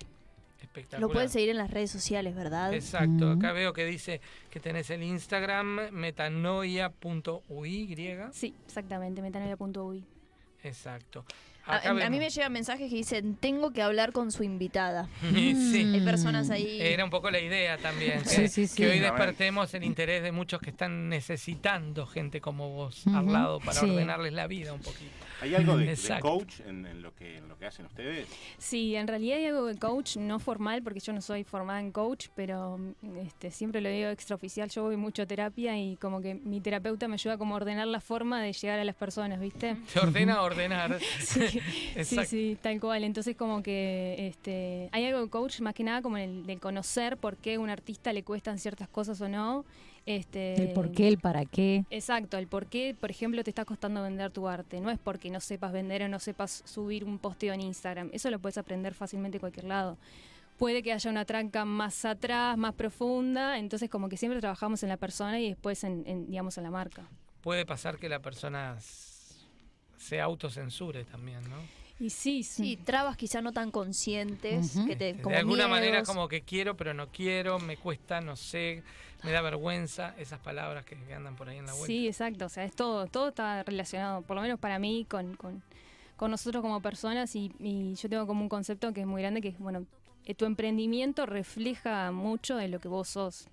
Espectacular. 0.59 1.01
Lo 1.01 1.13
pueden 1.13 1.29
seguir 1.29 1.49
en 1.49 1.57
las 1.57 1.69
redes 1.69 1.91
sociales, 1.91 2.35
¿verdad? 2.35 2.73
Exacto, 2.73 3.29
acá 3.29 3.51
veo 3.51 3.73
que 3.73 3.85
dice 3.85 4.21
que 4.49 4.59
tenés 4.59 4.89
el 4.89 5.03
Instagram 5.03 5.91
metanoia.uy. 5.91 7.95
Sí, 8.33 8.55
exactamente, 8.65 9.21
metanoia.uy. 9.21 10.03
Exacto. 10.63 11.25
A, 11.67 11.89
a 11.89 12.09
mí 12.09 12.17
me 12.19 12.29
llegan 12.29 12.51
mensajes 12.53 12.89
que 12.89 12.95
dicen, 12.95 13.35
tengo 13.35 13.71
que 13.71 13.81
hablar 13.81 14.11
con 14.11 14.31
su 14.31 14.43
invitada. 14.43 15.09
Sí. 15.67 15.91
Hay 15.93 16.01
personas 16.01 16.49
ahí. 16.49 16.79
Era 16.81 17.03
un 17.03 17.09
poco 17.09 17.29
la 17.29 17.39
idea 17.39 17.77
también, 17.77 18.25
Sí, 18.25 18.43
que, 18.43 18.47
sí, 18.47 18.67
sí. 18.67 18.75
que 18.75 18.89
hoy 18.89 18.99
despertemos 18.99 19.73
el 19.73 19.83
interés 19.83 20.23
de 20.23 20.31
muchos 20.31 20.61
que 20.61 20.69
están 20.69 21.09
necesitando 21.09 22.05
gente 22.07 22.41
como 22.41 22.69
vos 22.71 23.05
al 23.07 23.31
lado 23.31 23.59
para 23.59 23.79
Sí. 23.79 23.89
ordenarles 23.89 24.33
la 24.33 24.47
vida 24.47 24.73
un 24.73 24.79
poquito. 24.81 25.11
¿Hay 25.41 25.53
algo 25.55 25.77
de, 25.77 25.95
coach 26.21 26.61
en, 26.61 26.85
en 26.85 27.01
lo 27.01 27.13
que, 27.13 27.37
en 27.37 27.47
lo 27.47 27.57
que 27.57 27.65
hacen 27.65 27.85
ustedes? 27.85 28.27
Sí, 28.57 28.95
en 28.95 29.07
realidad 29.07 29.37
hay 29.37 29.45
algo 29.45 29.65
de 29.65 29.77
coach, 29.77 30.17
no 30.17 30.39
formal, 30.39 30.81
porque 30.81 30.99
yo 30.99 31.13
no 31.13 31.21
soy 31.21 31.43
formada 31.43 31.79
en 31.79 31.91
coach, 31.91 32.27
pero 32.35 32.79
este, 33.23 33.51
siempre 33.51 33.81
lo 33.81 33.89
digo 33.89 34.09
extraoficial, 34.09 34.69
yo 34.69 34.83
voy 34.83 34.97
mucho 34.97 35.21
a 35.21 35.25
terapia 35.25 35.77
y 35.77 35.95
como 35.97 36.21
que 36.21 36.35
mi 36.35 36.61
terapeuta 36.61 37.07
me 37.07 37.15
ayuda 37.15 37.37
como 37.37 37.55
a 37.55 37.57
ordenar 37.57 37.87
la 37.87 37.99
forma 37.99 38.41
de 38.41 38.53
llegar 38.53 38.79
a 38.79 38.83
las 38.83 38.95
personas, 38.95 39.39
¿viste? 39.39 39.77
Se 39.87 39.99
ordena 39.99 40.35
a 40.35 40.41
ordenar. 40.43 40.97
Sí, 42.03 42.23
sí, 42.25 42.57
tal 42.61 42.79
cual. 42.79 43.03
Entonces 43.03 43.35
como 43.35 43.61
que 43.61 44.27
este, 44.27 44.89
hay 44.91 45.05
algo 45.05 45.21
de 45.21 45.29
coach 45.29 45.59
más 45.61 45.73
que 45.73 45.83
nada 45.83 46.01
como 46.01 46.17
el 46.17 46.45
del 46.45 46.59
conocer 46.59 47.17
por 47.17 47.37
qué 47.37 47.55
a 47.55 47.59
un 47.59 47.69
artista 47.69 48.13
le 48.13 48.23
cuestan 48.23 48.59
ciertas 48.59 48.87
cosas 48.87 49.19
o 49.21 49.29
no. 49.29 49.65
Este, 50.07 50.55
El 50.55 50.73
por 50.73 50.91
qué, 50.93 51.09
el 51.09 51.17
para 51.17 51.43
qué. 51.43 51.83
Exacto, 51.89 52.37
el 52.37 52.47
por 52.47 52.67
qué, 52.67 52.95
por 52.97 53.11
ejemplo, 53.11 53.43
te 53.43 53.51
está 53.51 53.65
costando 53.65 54.01
vender 54.01 54.31
tu 54.31 54.47
arte. 54.47 54.79
No 54.79 54.89
es 54.89 54.97
porque 54.97 55.29
no 55.29 55.41
sepas 55.41 55.73
vender 55.73 56.01
o 56.01 56.07
no 56.07 56.17
sepas 56.19 56.63
subir 56.65 57.03
un 57.03 57.19
posteo 57.19 57.53
en 57.53 57.59
Instagram. 57.59 58.09
Eso 58.13 58.31
lo 58.31 58.39
puedes 58.39 58.57
aprender 58.57 58.93
fácilmente 58.93 59.35
en 59.35 59.41
cualquier 59.41 59.65
lado. 59.65 59.97
Puede 60.57 60.81
que 60.81 60.93
haya 60.93 61.11
una 61.11 61.25
tranca 61.25 61.65
más 61.65 62.05
atrás, 62.05 62.57
más 62.57 62.73
profunda. 62.73 63.59
Entonces, 63.59 63.89
como 63.89 64.07
que 64.07 64.15
siempre 64.15 64.39
trabajamos 64.39 64.81
en 64.81 64.89
la 64.89 64.97
persona 64.97 65.41
y 65.41 65.49
después 65.49 65.83
en, 65.83 66.03
en, 66.07 66.31
digamos, 66.31 66.57
en 66.57 66.63
la 66.63 66.71
marca. 66.71 67.09
Puede 67.41 67.65
pasar 67.65 67.97
que 67.97 68.07
la 68.07 68.21
persona 68.21 68.77
se 68.79 70.21
autocensure 70.21 71.03
también, 71.03 71.41
¿no? 71.49 71.57
Y 71.99 72.11
sí, 72.11 72.43
Sí, 72.43 72.77
trabas 72.77 73.17
quizá 73.17 73.41
no 73.41 73.51
tan 73.51 73.71
conscientes, 73.71 74.77
que 74.85 74.95
te, 74.95 75.19
como 75.19 75.33
de 75.33 75.39
alguna 75.39 75.67
manera 75.67 76.03
como 76.03 76.27
que 76.27 76.41
quiero, 76.41 76.77
pero 76.77 76.93
no 76.93 77.07
quiero, 77.11 77.57
me 77.59 77.75
cuesta, 77.77 78.21
no 78.21 78.35
sé, 78.35 78.83
me 79.23 79.31
da 79.31 79.41
vergüenza, 79.41 80.13
esas 80.17 80.39
palabras 80.39 80.85
que, 80.85 80.95
andan 81.13 81.35
por 81.35 81.49
ahí 81.49 81.57
en 81.57 81.65
la 81.65 81.73
vuelta. 81.73 81.87
Sí, 81.87 82.07
exacto. 82.07 82.45
O 82.45 82.49
sea, 82.49 82.65
es 82.65 82.75
todo, 82.75 83.07
todo 83.07 83.29
está 83.29 83.63
relacionado, 83.63 84.21
por 84.21 84.35
lo 84.35 84.43
menos 84.43 84.59
para 84.59 84.77
mí, 84.77 85.05
con, 85.09 85.35
con, 85.35 85.63
con 86.15 86.29
nosotros 86.29 86.61
como 86.61 86.81
personas. 86.81 87.35
Y, 87.35 87.51
y 87.59 87.95
yo 87.95 88.09
tengo 88.09 88.27
como 88.27 88.41
un 88.41 88.49
concepto 88.49 88.93
que 88.93 89.01
es 89.01 89.07
muy 89.07 89.21
grande, 89.23 89.41
que 89.41 89.49
es, 89.49 89.57
bueno, 89.57 89.85
eh, 90.25 90.35
tu 90.35 90.45
emprendimiento 90.45 91.25
refleja 91.25 92.11
mucho 92.11 92.57
de 92.57 92.67
lo 92.67 92.79
que 92.79 92.89
vos 92.89 93.07
sos. 93.07 93.47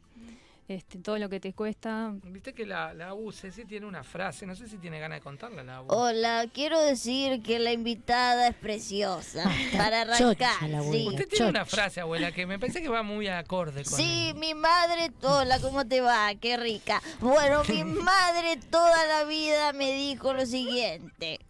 Este, 0.66 0.98
todo 0.98 1.18
lo 1.18 1.28
que 1.28 1.40
te 1.40 1.52
cuesta. 1.52 2.12
Viste 2.24 2.54
que 2.54 2.64
la, 2.64 2.94
la 2.94 3.12
U, 3.12 3.30
Ceci 3.32 3.66
tiene 3.66 3.84
una 3.84 4.02
frase, 4.02 4.46
no 4.46 4.56
sé 4.56 4.66
si 4.66 4.78
tiene 4.78 4.98
ganas 4.98 5.18
de 5.18 5.22
contarla 5.22 5.62
la 5.62 5.82
U. 5.82 5.86
Hola, 5.88 6.46
quiero 6.54 6.80
decir 6.80 7.42
que 7.42 7.58
la 7.58 7.72
invitada 7.72 8.48
es 8.48 8.54
preciosa. 8.54 9.44
Para 9.76 10.00
arrancar, 10.02 10.54
sí. 10.90 11.06
Usted 11.08 11.28
tiene 11.28 11.48
una 11.50 11.66
frase, 11.66 12.00
abuela, 12.00 12.32
que 12.32 12.46
me 12.46 12.58
parece 12.58 12.80
que 12.80 12.88
va 12.88 13.02
muy 13.02 13.28
acorde 13.28 13.84
con 13.84 13.92
Sí, 13.98 14.32
mi 14.36 14.54
madre 14.54 15.10
Tola, 15.20 15.60
¿cómo 15.60 15.86
te 15.86 16.00
va? 16.00 16.34
Qué 16.40 16.56
rica. 16.56 17.02
Bueno, 17.20 17.62
mi 17.68 17.84
madre 17.84 18.58
toda 18.70 19.06
la 19.06 19.24
vida 19.24 19.74
me 19.74 19.92
dijo 19.92 20.32
lo 20.32 20.46
siguiente. 20.46 21.40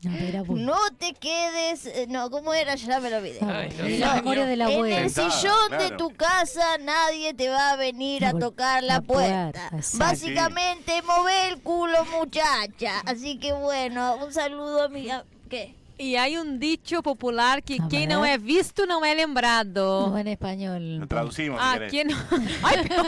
No 0.49 0.77
te 0.99 1.15
quedes... 1.15 1.87
eh, 1.87 2.07
No, 2.09 2.31
¿cómo 2.31 2.53
era? 2.53 2.75
Ya 2.75 2.99
me 2.99 3.11
lo 3.11 3.19
olvidé. 3.19 3.39
Ay, 3.43 3.69
no. 3.79 3.89
La 4.07 4.15
memoria 4.17 4.47
de 4.47 4.57
la 4.57 4.67
en 4.71 4.75
abuela. 4.75 5.01
el 5.03 5.11
Sentada, 5.11 5.31
sillón 5.41 5.79
de 5.79 5.97
tu 5.97 6.11
casa 6.11 6.79
nadie 6.79 7.33
te 7.35 7.49
va 7.49 7.71
a 7.71 7.77
venir 7.77 8.25
a 8.25 8.33
tocar 8.33 8.83
la, 8.83 8.95
la 8.95 9.01
puerta, 9.05 9.69
puerta. 9.71 9.77
exacto. 9.77 9.99
Básicamente, 9.99 11.03
move 11.03 11.49
el 11.49 11.61
culo, 11.63 12.05
muchacha. 12.07 13.01
Así 13.07 13.39
que 13.39 13.53
bueno, 13.53 14.17
un 14.17 14.33
saludo 14.33 14.85
a 14.85 14.89
mi... 14.89 15.09
¿Qué? 15.49 15.75
E 15.97 16.17
hay 16.17 16.37
um 16.39 16.59
dicho 16.59 17.03
popular 17.03 17.63
que 17.63 17.79
A 17.81 17.87
ver. 17.87 18.09
não 18.09 18.25
é 18.25 18.37
visto 18.37 18.85
não 18.87 19.05
é 19.05 19.15
lembrado. 19.15 20.09
No 20.11 20.19
en 20.19 20.27
español. 20.27 20.99
Lo 20.99 21.07
traducimos, 21.07 21.61
si 21.61 21.67
Ah, 21.67 21.79
quien 21.89 22.09
no. 22.09 22.17
Ay, 22.65 22.77
pero 22.89 23.05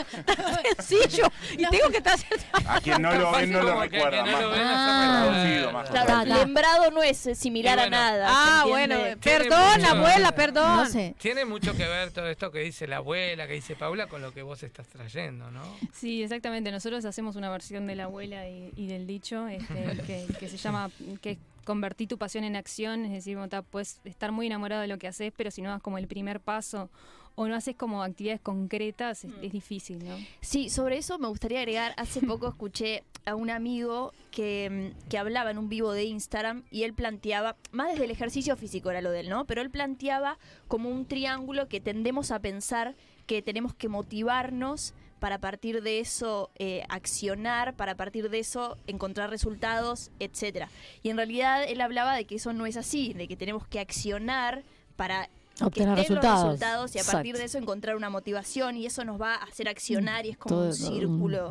sencillo. 0.79 1.27
Y 1.51 1.65
tengo 1.69 1.89
que 1.89 1.97
estar 1.97 2.17
A 2.65 2.79
quien 2.79 3.01
no 3.01 3.13
lo 3.13 3.31
ve, 3.31 3.47
no 3.47 3.61
lo 3.61 3.69
Como 3.71 3.81
que- 3.81 3.89
recuerda. 3.89 4.23
que 4.23 4.31
no 4.31 4.37
más 4.37 4.41
lo 4.41 4.49
ve, 4.51 4.57
no 4.57 4.63
se 4.63 4.73
más 4.73 4.87
recuerda. 5.03 5.25
traducido, 5.25 5.71
más 5.73 6.27
lembrado 6.27 6.91
no 6.91 7.03
es 7.03 7.27
eh, 7.27 7.35
similar 7.35 7.77
a 7.79 7.89
nada. 7.89 8.27
Ah, 8.29 8.61
¿se 8.63 8.69
bueno, 8.69 8.95
perdón, 9.21 9.79
mucho- 9.81 9.91
abuela, 9.91 10.31
perdón. 10.31 10.77
No 10.77 10.85
sé. 10.85 11.13
Tiene 11.19 11.43
mucho 11.45 11.73
que 11.75 11.85
ver 11.85 12.11
todo 12.11 12.27
esto 12.29 12.51
que 12.51 12.59
dice 12.59 12.87
la 12.87 12.97
abuela, 12.97 13.47
que 13.47 13.53
dice 13.53 13.75
Paula, 13.75 14.07
con 14.07 14.21
lo 14.21 14.31
que 14.33 14.43
vos 14.43 14.63
estás 14.63 14.87
trayendo, 14.87 15.51
¿no? 15.51 15.61
Sí, 15.93 16.23
exactamente. 16.23 16.71
Nosotros 16.71 17.03
hacemos 17.05 17.35
una 17.35 17.49
versión 17.49 17.85
de 17.85 17.95
la 17.95 18.05
abuela 18.05 18.47
y, 18.47 18.71
y 18.77 18.87
del 18.87 19.05
dicho 19.07 19.47
este, 19.49 19.97
que, 20.07 20.25
que 20.39 20.47
se 20.47 20.55
llama 20.57 20.89
que 21.21 21.37
es 21.67 21.73
convertir 21.73 22.07
tu 22.07 22.17
pasión 22.17 22.43
en 22.43 22.55
acción. 22.55 23.05
Es 23.05 23.11
decir, 23.11 23.37
puedes 23.69 23.99
estar 24.05 24.31
muy 24.31 24.47
enamorado 24.47 24.81
de 24.81 24.87
lo 24.87 24.97
que 24.97 25.07
haces, 25.07 25.33
pero 25.35 25.51
si 25.51 25.61
no 25.61 25.69
das 25.69 25.81
como 25.81 25.97
el 25.97 26.07
primer 26.07 26.39
paso 26.39 26.89
o 27.35 27.47
no 27.47 27.55
haces 27.55 27.75
como 27.75 28.01
actividades 28.01 28.41
concretas, 28.41 29.23
es, 29.23 29.31
es 29.43 29.51
difícil, 29.51 30.03
¿no? 30.03 30.17
Sí, 30.41 30.69
sobre 30.69 30.97
eso 30.97 31.19
me 31.19 31.27
gustaría 31.27 31.59
agregar, 31.59 31.93
hace 31.97 32.19
poco 32.19 32.47
escuché 32.49 33.03
a 33.25 33.35
un 33.35 33.51
amigo 33.51 34.11
que, 34.31 34.93
mm, 34.95 35.09
que 35.09 35.17
hablaba 35.19 35.51
en 35.51 35.59
un 35.59 35.69
vivo 35.69 35.91
de 35.91 36.05
Instagram 36.05 36.63
y 36.71 36.81
él 36.81 36.95
planteaba, 36.95 37.55
más 37.71 37.91
desde 37.91 38.05
el 38.05 38.11
ejercicio 38.11 38.55
físico 38.57 38.89
era 38.89 39.01
lo 39.01 39.11
de 39.11 39.19
él, 39.19 39.29
¿no? 39.29 39.45
Pero 39.45 39.61
él 39.61 39.69
planteaba 39.69 40.39
como 40.67 40.89
un 40.89 41.05
triángulo 41.05 41.67
que 41.67 41.79
tendemos 41.79 42.31
a 42.31 42.39
pensar 42.39 42.95
que 43.27 43.43
tenemos 43.43 43.75
que 43.75 43.87
motivarnos 43.87 44.95
para 45.19 45.39
partir 45.39 45.81
de 45.81 45.99
eso 45.99 46.51
eh, 46.55 46.83
accionar, 46.89 47.75
para 47.75 47.95
partir 47.95 48.29
de 48.29 48.39
eso 48.39 48.77
encontrar 48.87 49.29
resultados, 49.29 50.11
etcétera. 50.19 50.69
Y 51.03 51.09
en 51.09 51.17
realidad 51.17 51.63
él 51.67 51.81
hablaba 51.81 52.15
de 52.15 52.25
que 52.25 52.35
eso 52.35 52.53
no 52.53 52.65
es 52.65 52.77
así, 52.77 53.13
de 53.13 53.27
que 53.27 53.35
tenemos 53.35 53.67
que 53.67 53.79
accionar 53.79 54.63
para 54.95 55.29
Obtener 55.61 55.95
que 55.95 56.01
estén 56.01 56.15
resultados. 56.17 56.43
los 56.43 56.51
resultados 56.59 56.95
y 56.95 56.99
a 56.99 57.03
partir 57.03 57.19
Exacto. 57.31 57.37
de 57.39 57.45
eso 57.45 57.57
encontrar 57.57 57.95
una 57.95 58.09
motivación 58.09 58.75
y 58.77 58.85
eso 58.85 59.03
nos 59.05 59.19
va 59.21 59.35
a 59.35 59.43
hacer 59.43 59.67
accionar 59.69 60.25
y 60.25 60.29
es 60.31 60.37
como 60.37 60.55
Todo- 60.55 60.67
un 60.67 60.73
círculo. 60.73 61.49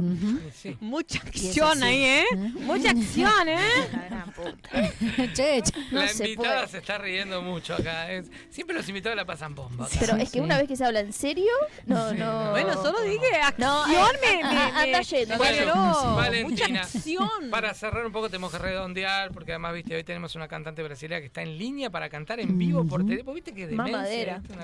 Mucha 0.81 1.19
acción 1.21 1.83
ahí, 1.83 2.03
¿eh? 2.05 2.25
Mucha 2.61 2.91
acción, 2.91 3.49
¿eh? 3.49 3.59
La 3.93 4.05
gran 4.07 4.33
puta. 4.33 5.33
Che. 5.35 5.63
No 5.93 6.01
la 6.01 6.09
se 6.09 6.25
invitada 6.31 6.55
puede. 6.57 6.69
se 6.69 6.79
está 6.79 6.99
riendo 6.99 7.43
mucho 7.43 7.75
acá. 7.75 8.11
es- 8.13 8.31
siempre 8.51 8.77
los 8.77 8.89
invitados 8.89 9.17
la 9.17 9.25
pasan 9.25 9.55
bomba. 9.55 9.87
acá. 9.87 9.97
Pero 10.01 10.17
es 10.17 10.31
que 10.31 10.41
una 10.41 10.59
vez 10.59 10.69
que 10.69 10.77
se 10.77 10.85
habla 10.85 11.01
en 11.01 11.13
serio, 11.13 11.51
no, 11.87 12.13
no. 12.15 12.51
Bueno, 12.51 12.75
solo 12.75 13.01
dije 13.03 13.27
acción 13.43 13.69
No, 13.69 13.87
me, 13.87 13.95
eh, 13.95 14.39
me, 14.43 14.59
a- 14.59 14.67
anda 14.83 14.99
me 14.99 15.05
yendo, 15.05 15.37
Bueno, 15.37 15.53
generó 15.55 15.77
mucha 15.77 16.05
Valentina, 16.15 16.81
acción. 16.83 17.29
para 17.51 17.75
cerrar 17.75 18.07
un 18.07 18.13
poco 18.13 18.29
tenemos 18.29 18.53
que 18.53 18.59
redondear, 18.59 19.33
porque 19.33 19.53
además, 19.53 19.75
viste, 19.75 19.95
hoy 19.97 20.05
tenemos 20.05 20.35
una 20.35 20.49
cantante 20.49 20.83
brasileña 20.83 21.21
que 21.21 21.27
está 21.27 21.43
en 21.43 21.57
línea 21.59 21.91
para 21.91 22.09
cantar 22.09 22.41
en 22.41 22.59
vivo 22.59 22.85
por 22.87 23.05
teléfono. 23.07 23.35
¿Viste 23.35 23.53
que 23.53 23.67
demente 23.67 23.96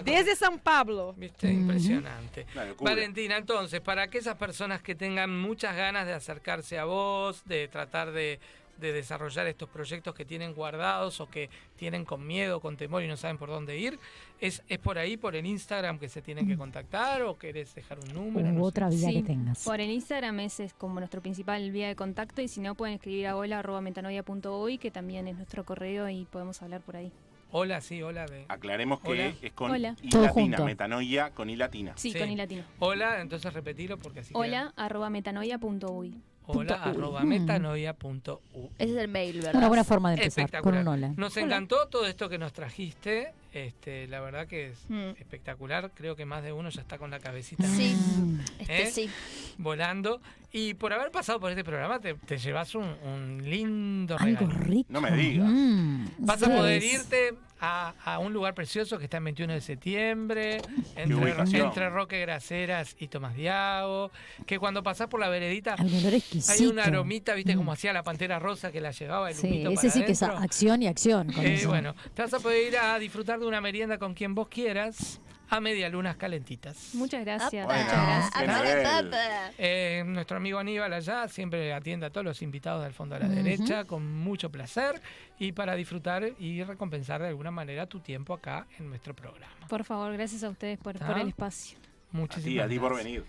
Desde 0.05 0.37
São 0.37 0.59
Paulo. 0.59 1.15
¿Viste? 1.17 1.51
Impresionante. 1.51 2.47
Valentina, 2.81 3.37
entonces, 3.37 3.81
para 3.81 4.03
aquellas 4.03 4.37
personas 4.37 4.83
que 4.83 4.95
tengan 4.95 5.31
muchas 5.41 5.77
ganas 5.77 6.07
de 6.07 6.13
acercarse 6.13 6.79
a 6.79 6.85
vos, 6.85 7.45
de 7.45 7.69
tratar 7.69 8.13
de, 8.13 8.39
de 8.79 8.93
desarrollar 8.93 9.47
estos 9.47 9.69
proyectos 9.69 10.15
que 10.15 10.25
tienen 10.25 10.55
guardados 10.55 11.21
o 11.21 11.29
que 11.29 11.49
tienen 11.77 12.05
con 12.05 12.27
miedo, 12.27 12.61
con 12.61 12.77
temor 12.77 13.03
y 13.03 13.09
no 13.09 13.17
saben 13.17 13.39
por 13.39 13.49
dónde 13.49 13.79
ir, 13.79 13.99
¿es, 14.41 14.63
es 14.69 14.79
por 14.79 14.99
ahí, 14.99 15.17
por 15.17 15.37
el 15.37 15.47
Instagram 15.47 15.99
que 15.99 16.09
se 16.09 16.21
tienen 16.21 16.47
que 16.47 16.57
contactar 16.57 17.23
o 17.23 17.39
querés 17.39 17.75
dejar 17.75 17.99
un 18.01 18.13
número? 18.13 18.49
U 18.49 18.53
No 18.53 18.61
sé. 18.61 18.67
otra 18.67 18.89
vía 18.89 19.09
Sí, 19.09 19.15
que 19.15 19.23
tengas. 19.23 19.65
Por 19.65 19.81
el 19.81 19.91
Instagram 19.91 20.41
ese 20.41 20.65
es 20.65 20.75
como 20.75 20.99
nuestro 20.99 21.23
principal 21.23 21.71
vía 21.71 21.89
de 21.89 21.97
contacto 21.97 22.43
y 22.43 22.49
si 22.49 22.61
no 22.61 22.75
pueden 22.75 22.97
escribir 22.97 23.29
a 23.29 23.37
hola.metanoia.uy 23.37 24.79
que 24.79 24.91
también 24.91 25.29
es 25.29 25.37
nuestro 25.37 25.65
correo 25.65 26.09
y 26.09 26.25
podemos 26.27 26.61
hablar 26.63 26.81
por 26.81 26.97
ahí. 26.97 27.13
Hola, 27.55 27.83
sí, 27.83 28.03
hola. 28.03 28.25
De... 28.27 28.47
Aclaremos 28.49 29.01
que 29.01 29.11
Hola. 29.11 29.27
es 29.43 29.53
con 29.53 29.71
Hola. 29.71 29.95
I 30.03 30.09
Todo 30.09 30.23
latina, 30.23 30.57
junto. 30.57 30.65
metanoia 30.65 31.31
con 31.33 31.51
I 31.51 31.57
latina. 31.57 31.93
Sí, 31.97 32.15
con 32.15 32.31
i 32.31 32.35
latino. 32.37 32.65
Hola, 32.79 33.21
entonces 33.21 33.53
repetilo 33.53 33.99
porque 33.99 34.21
así 34.21 34.33
queda. 34.33 34.41
Hola 34.41 34.73
arroba 34.75 35.11
metanoia.uy. 35.11 36.15
Hola, 36.47 36.83
arroba 36.83 37.21
Mm. 37.23 37.29
metanoia.u. 37.29 38.71
Ese 38.79 38.91
es 38.93 38.97
el 38.97 39.09
mail, 39.09 39.37
¿verdad? 39.37 39.55
Una 39.57 39.69
buena 39.69 39.85
forma 39.85 40.11
de 40.11 40.17
empezar, 40.17 40.61
con 40.61 40.77
un 40.77 40.87
hola. 40.89 41.13
Nos 41.17 41.37
Hola. 41.37 41.47
encantó 41.47 41.87
todo 41.89 42.07
esto 42.07 42.29
que 42.29 42.39
nos 42.39 42.53
trajiste. 42.53 43.33
Este, 43.53 44.07
la 44.09 44.21
verdad 44.21 44.47
que 44.47 44.69
es 44.71 44.79
Mm. 44.89 45.11
espectacular. 45.21 45.91
Creo 45.95 46.17
que 46.17 46.25
más 46.25 46.43
de 46.43 46.53
uno 46.53 46.71
ya 46.71 46.81
está 46.81 46.97
con 46.99 47.11
la 47.11 47.21
cabecita 47.21 47.65
Sí, 47.69 47.95
Mm. 47.95 48.41
este 48.61 48.83
¿Eh? 48.83 48.91
sí. 48.91 49.11
volando. 49.59 50.21
Y 50.53 50.75
por 50.75 50.93
haber 50.93 51.11
pasado 51.11 51.39
por 51.39 51.51
este 51.51 51.63
programa 51.65 52.01
te, 52.01 52.15
te 52.15 52.39
llevas 52.39 52.75
un, 52.75 52.85
un 53.05 53.43
lindo 53.45 54.17
Algo 54.19 54.47
regalo. 54.47 54.59
rico. 54.65 54.87
No 54.91 55.01
me 55.01 55.11
digas. 55.13 55.49
Mm, 55.51 56.07
Vas 56.19 56.43
a 56.43 56.47
sí. 56.47 56.53
poder 56.53 56.83
irte 56.83 57.35
a, 57.65 57.95
a 58.05 58.19
un 58.19 58.33
lugar 58.33 58.55
precioso 58.55 58.99
que 58.99 59.05
está 59.05 59.19
el 59.19 59.25
21 59.25 59.53
de 59.55 59.61
septiembre, 59.61 60.61
entre, 60.97 61.59
entre 61.61 61.89
Roque 61.91 62.21
Graceras 62.21 62.97
y 62.99 63.07
Tomás 63.07 63.35
Diago, 63.37 64.11
que 64.47 64.59
cuando 64.59 64.83
pasás 64.83 65.07
por 65.07 65.21
la 65.21 65.29
veredita 65.29 65.77
hay 65.79 66.67
una 66.67 66.85
aromita, 66.85 67.35
viste, 67.35 67.55
Mm. 67.55 67.59
como 67.59 67.73
hacía 67.73 67.93
la 67.93 68.03
Pantera 68.03 68.39
Rosa 68.41 68.73
que 68.73 68.81
la 68.81 68.91
llevaba 68.91 69.29
el 69.31 69.37
Sí, 69.37 69.63
ese 69.65 69.75
para 69.75 69.91
sí 69.91 70.05
que 70.05 70.13
es 70.13 70.23
acción 70.23 70.83
y 70.83 70.89
acción. 70.89 71.33
Con 71.33 71.45
Eh, 71.47 71.55
eso. 71.55 71.69
bueno, 71.69 71.95
te 72.15 72.23
vas 72.23 72.35
a 72.35 72.41
poder 72.41 72.67
ir 72.69 72.77
a 72.79 72.99
disfrutar 72.99 73.39
de 73.39 73.47
una 73.47 73.61
merienda 73.61 73.99
con 73.99 74.15
quien 74.15 74.35
vos 74.35 74.49
quieras 74.49 75.21
a 75.53 75.61
medialunas 75.61 76.17
calentitas. 76.17 76.95
Muchas 76.95 77.25
gracias. 77.25 77.67
Bueno, 77.67 77.85
Muchas 77.85 78.33
gracias. 78.43 79.55
Eh, 79.59 80.03
nuestro 80.07 80.39
amigo 80.39 80.59
Aníbal 80.59 80.91
allá 80.95 81.29
siempre 81.29 81.75
atiende 81.75 82.07
a 82.07 82.11
todos 82.11 82.25
los 82.25 82.41
invitados 82.41 82.83
del 82.83 82.95
fondo 82.95 83.17
a 83.17 83.19
la 83.19 83.27
Ujú. 83.27 83.35
derecha 83.35 83.85
con 83.85 84.11
mucho 84.17 84.51
placer 84.51 85.01
y 85.39 85.53
para 85.53 85.75
disfrutar 85.75 86.25
y 86.39 86.63
recompensar 86.65 87.21
de 87.21 87.29
alguna 87.29 87.51
manera 87.51 87.85
tu 87.87 88.01
tiempo 88.01 88.33
acá 88.33 88.67
en 88.79 88.89
nuestro 88.89 89.15
programa. 89.15 89.53
Por 89.69 89.85
favor, 89.85 90.11
gracias 90.15 90.43
a 90.43 90.49
ustedes 90.49 90.79
por, 90.79 90.99
por 90.99 91.19
el 91.19 91.29
espacio. 91.29 91.77
A 91.79 91.83
ti, 91.83 91.89
Muchísimas 92.13 92.65
a 92.65 92.69
ti 92.69 92.79
por 92.79 92.89
gracias. 92.95 93.05
venir. 93.05 93.25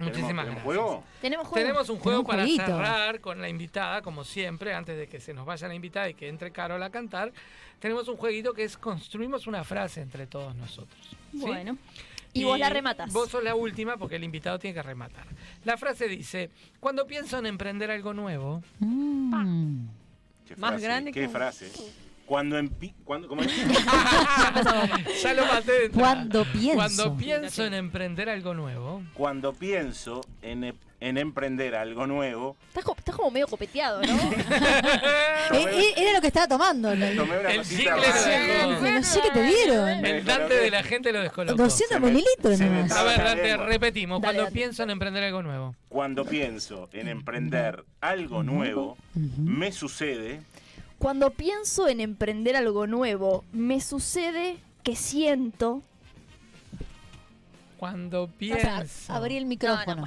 Muchísimas 0.00 0.44
¿Tenemos, 0.44 0.44
gracias. 0.44 0.64
¿tenemos 0.64 0.64
juego? 0.64 1.04
Tenemos 1.20 1.46
juego. 1.46 1.54
Tenemos 1.66 1.88
un 1.88 1.98
juego 2.00 2.24
Tenemos 2.24 2.56
para 2.56 2.66
cerrar 2.66 3.20
con 3.20 3.40
la 3.40 3.48
invitada, 3.48 4.02
como 4.02 4.24
siempre, 4.24 4.74
antes 4.74 4.98
de 4.98 5.06
que 5.06 5.20
se 5.20 5.32
nos 5.32 5.46
vaya 5.46 5.68
la 5.68 5.74
invitada 5.76 6.08
y 6.08 6.14
que 6.14 6.26
entre 6.28 6.50
Carol 6.50 6.82
a 6.82 6.90
cantar. 6.90 7.32
Tenemos 7.78 8.08
un 8.08 8.16
jueguito 8.16 8.54
que 8.54 8.64
es 8.64 8.76
construimos 8.76 9.46
una 9.46 9.62
frase 9.62 10.00
entre 10.00 10.26
todos 10.26 10.56
nosotros. 10.56 11.16
Bueno, 11.34 11.76
Y 12.32 12.44
vos 12.44 12.58
la 12.58 12.68
rematas. 12.68 13.12
Vos 13.12 13.30
sos 13.30 13.44
la 13.44 13.54
última 13.54 13.96
porque 13.96 14.16
el 14.16 14.24
invitado 14.24 14.58
tiene 14.58 14.74
que 14.74 14.82
rematar. 14.82 15.26
La 15.64 15.76
frase 15.76 16.08
dice, 16.08 16.50
cuando 16.80 17.06
pienso 17.06 17.38
en 17.38 17.46
emprender 17.46 17.90
algo 17.90 18.12
nuevo, 18.14 18.62
Mm. 18.80 19.86
Qué 20.46 20.56
Más 20.56 20.72
frase, 20.72 20.84
grande 20.84 21.12
qué 21.12 21.20
que 21.20 21.26
un- 21.26 21.32
frase. 21.32 21.70
Cuando 22.26 22.56
empi... 22.58 22.94
Cuando, 23.04 23.28
¿cómo 23.28 23.42
es? 23.42 23.52
ya 25.22 25.34
lo 25.34 25.44
maté 25.46 25.72
de. 25.72 25.90
Cuando 25.90 26.44
pienso. 26.44 26.74
Cuando 26.74 27.16
pienso 27.16 27.64
en 27.66 27.74
emprender 27.74 28.28
algo 28.30 28.54
nuevo, 28.54 29.02
Cuando 29.14 29.52
pienso 29.52 30.22
en, 30.40 30.64
e- 30.64 30.74
en 31.00 31.18
emprender 31.18 31.74
algo 31.74 32.06
nuevo, 32.06 32.56
Estás, 32.68 32.84
co- 32.84 32.94
estás 32.96 33.14
como 33.14 33.30
medio 33.30 33.46
copeteado, 33.46 34.00
¿no? 34.00 34.06
Eh, 34.06 35.52
eh, 35.52 35.94
era 35.98 36.12
lo 36.14 36.20
que 36.22 36.28
estaba 36.28 36.48
tomando. 36.48 36.92
el- 36.92 37.14
tomé 37.16 37.38
una 37.38 37.50
El 37.50 37.62
chicle. 37.62 37.90
No 37.90 39.02
sé 39.02 39.20
qué 39.22 39.30
te 39.30 39.42
dieron. 39.42 39.88
el 40.04 40.24
Dante 40.24 40.54
de 40.54 40.70
la 40.70 40.82
gente 40.82 41.12
lo 41.12 41.20
descolocó. 41.20 41.56
200 41.62 41.88
Se 41.96 42.00
me- 42.00 42.06
mililitros 42.10 42.56
se 42.56 42.64
me 42.64 42.76
nomás. 42.84 42.92
A 42.92 43.02
ver, 43.04 43.18
Dante, 43.22 43.56
repetimos. 43.58 44.20
Dale, 44.22 44.28
Cuando 44.38 44.42
Dante. 44.44 44.58
pienso 44.58 44.82
en 44.82 44.90
emprender 44.90 45.24
algo 45.24 45.42
nuevo. 45.42 45.74
Cuando 45.90 46.24
pienso 46.24 46.88
en 46.94 47.08
emprender 47.08 47.84
algo 48.00 48.42
nuevo, 48.42 48.96
me 49.14 49.72
sucede 49.72 50.40
Cuando 50.98 51.30
pienso 51.30 51.88
en 51.88 52.00
emprender 52.00 52.56
algo 52.56 52.86
nuevo, 52.86 53.44
me 53.52 53.80
sucede 53.80 54.58
que 54.82 54.96
siento. 54.96 55.82
Cuando 57.76 58.24
O 58.24 58.28
sea, 58.28 58.36
pienso 58.38 59.12
abrí 59.12 59.36
el 59.36 59.46
micrófono. 59.46 60.02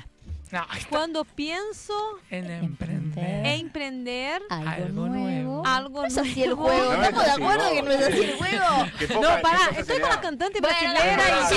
No, 0.51 0.59
No, 0.59 0.65
Cuando 0.89 1.25
pienso 1.25 1.93
en 2.29 2.49
Emprender. 2.49 2.63
emprender 2.63 3.45
emprender 3.59 4.41
Algo, 4.49 4.69
Algo 4.85 5.07
nuevo. 5.09 5.63
algo 5.65 6.01
No 6.01 6.07
es 6.07 6.17
así 6.17 6.43
el 6.43 6.51
nuevo. 6.51 6.63
juego. 6.67 6.93
No 6.93 7.01
es 7.03 7.09
¿Estamos 7.09 7.25
de 7.25 7.31
acuerdo 7.31 7.71
que 7.73 7.81
no 7.83 7.91
es 7.91 8.01
así 8.07 8.21
el 8.23 8.37
juego? 8.37 9.21
No, 9.21 9.41
pará, 9.41 9.59
estoy 9.77 9.99
con 9.99 10.09
la 10.09 10.21
cantante 10.21 10.61
Bueno, 10.61 10.77
brasileña 10.79 11.17
y 11.41 11.47
sí, 11.49 11.55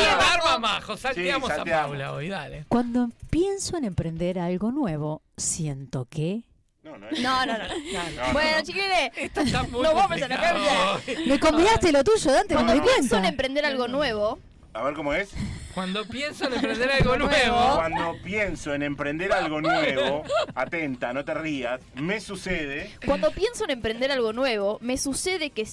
salteamos 0.98 1.51
a. 1.52 1.65
Paula 1.65 2.12
hoy, 2.12 2.28
dale. 2.28 2.65
Cuando 2.69 3.11
pienso 3.31 3.77
en 3.77 3.85
emprender 3.85 4.39
algo 4.40 4.73
nuevo, 4.73 5.23
siento 5.36 6.07
que. 6.11 6.43
No, 6.90 6.98
no 6.98 7.08
es. 7.08 7.20
No, 7.20 7.46
no, 7.46 7.52
no. 7.58 7.58
no. 7.68 7.68
No, 7.68 8.26
no, 8.26 8.32
bueno, 8.32 8.58
muy 9.70 9.82
Nos 9.82 9.94
vamos 9.94 10.22
a 10.22 10.28
la. 10.28 11.00
Me 11.26 11.38
combinaste 11.40 11.92
lo 11.92 12.04
tuyo, 12.04 12.32
Dante, 12.32 12.54
cuando 12.54 12.82
pienso 12.82 13.18
en 13.18 13.24
emprender 13.26 13.64
algo 13.64 13.88
nuevo, 13.88 14.38
A 14.72 14.82
ver 14.82 14.94
cómo 14.94 15.14
es. 15.14 15.30
Cuando 15.74 16.04
pienso 16.04 16.46
en 16.46 16.54
emprender 16.54 16.90
algo 16.90 17.16
nuevo, 17.16 17.74
Cuando 17.76 18.16
pienso 18.24 18.74
en 18.74 18.82
emprender 18.82 19.32
algo 19.32 19.60
nuevo, 19.60 20.24
atenta, 20.54 21.12
no 21.12 21.24
te 21.24 21.32
rías, 21.34 21.80
me 21.94 22.20
sucede 22.20 22.90
cuando 23.06 23.30
pienso 23.30 23.64
en 23.64 23.70
emprender 23.70 24.10
algo 24.10 24.32
nuevo, 24.32 24.78
me 24.80 24.96
sucede 24.96 25.50
que, 25.50 25.66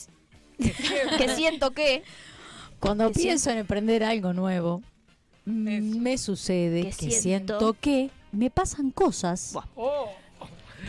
que 1.17 1.29
siento 1.35 1.71
que. 1.71 2.03
Cuando 2.79 3.07
que 3.11 3.19
pienso 3.19 3.49
en 3.49 3.57
emprender 3.57 4.03
algo 4.03 4.33
nuevo, 4.33 4.83
mm, 5.45 5.97
me 5.99 6.17
sucede 6.19 6.83
Que 6.83 6.89
que, 6.89 7.11
siento- 7.11 7.57
siento 7.57 7.73
que 7.73 8.11
me 8.31 8.51
pasan 8.51 8.91
cosas. 8.91 9.53
Oh, 9.75 10.11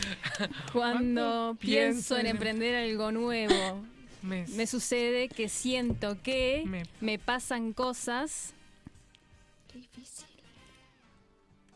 cuando 0.72 1.56
pienso 1.60 2.14
en 2.16 2.26
en- 2.26 2.32
emprender 2.32 2.74
algo 2.74 3.12
nuevo, 3.12 3.82
me, 4.22 4.46
me 4.48 4.66
sucede 4.66 5.28
que 5.28 5.48
siento 5.48 6.20
que 6.22 6.64
Me- 6.66 6.82
me 7.00 7.18
pasan 7.18 7.72
cosas 7.72 8.54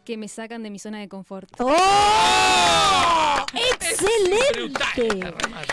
que 0.05 0.17
me 0.17 0.29
sacan 0.29 0.63
de 0.63 0.71
mi 0.71 0.79
zona 0.79 0.99
de 0.99 1.09
confort. 1.09 1.49
¡Oh! 1.59 3.37
¡Excelente! 3.55 4.73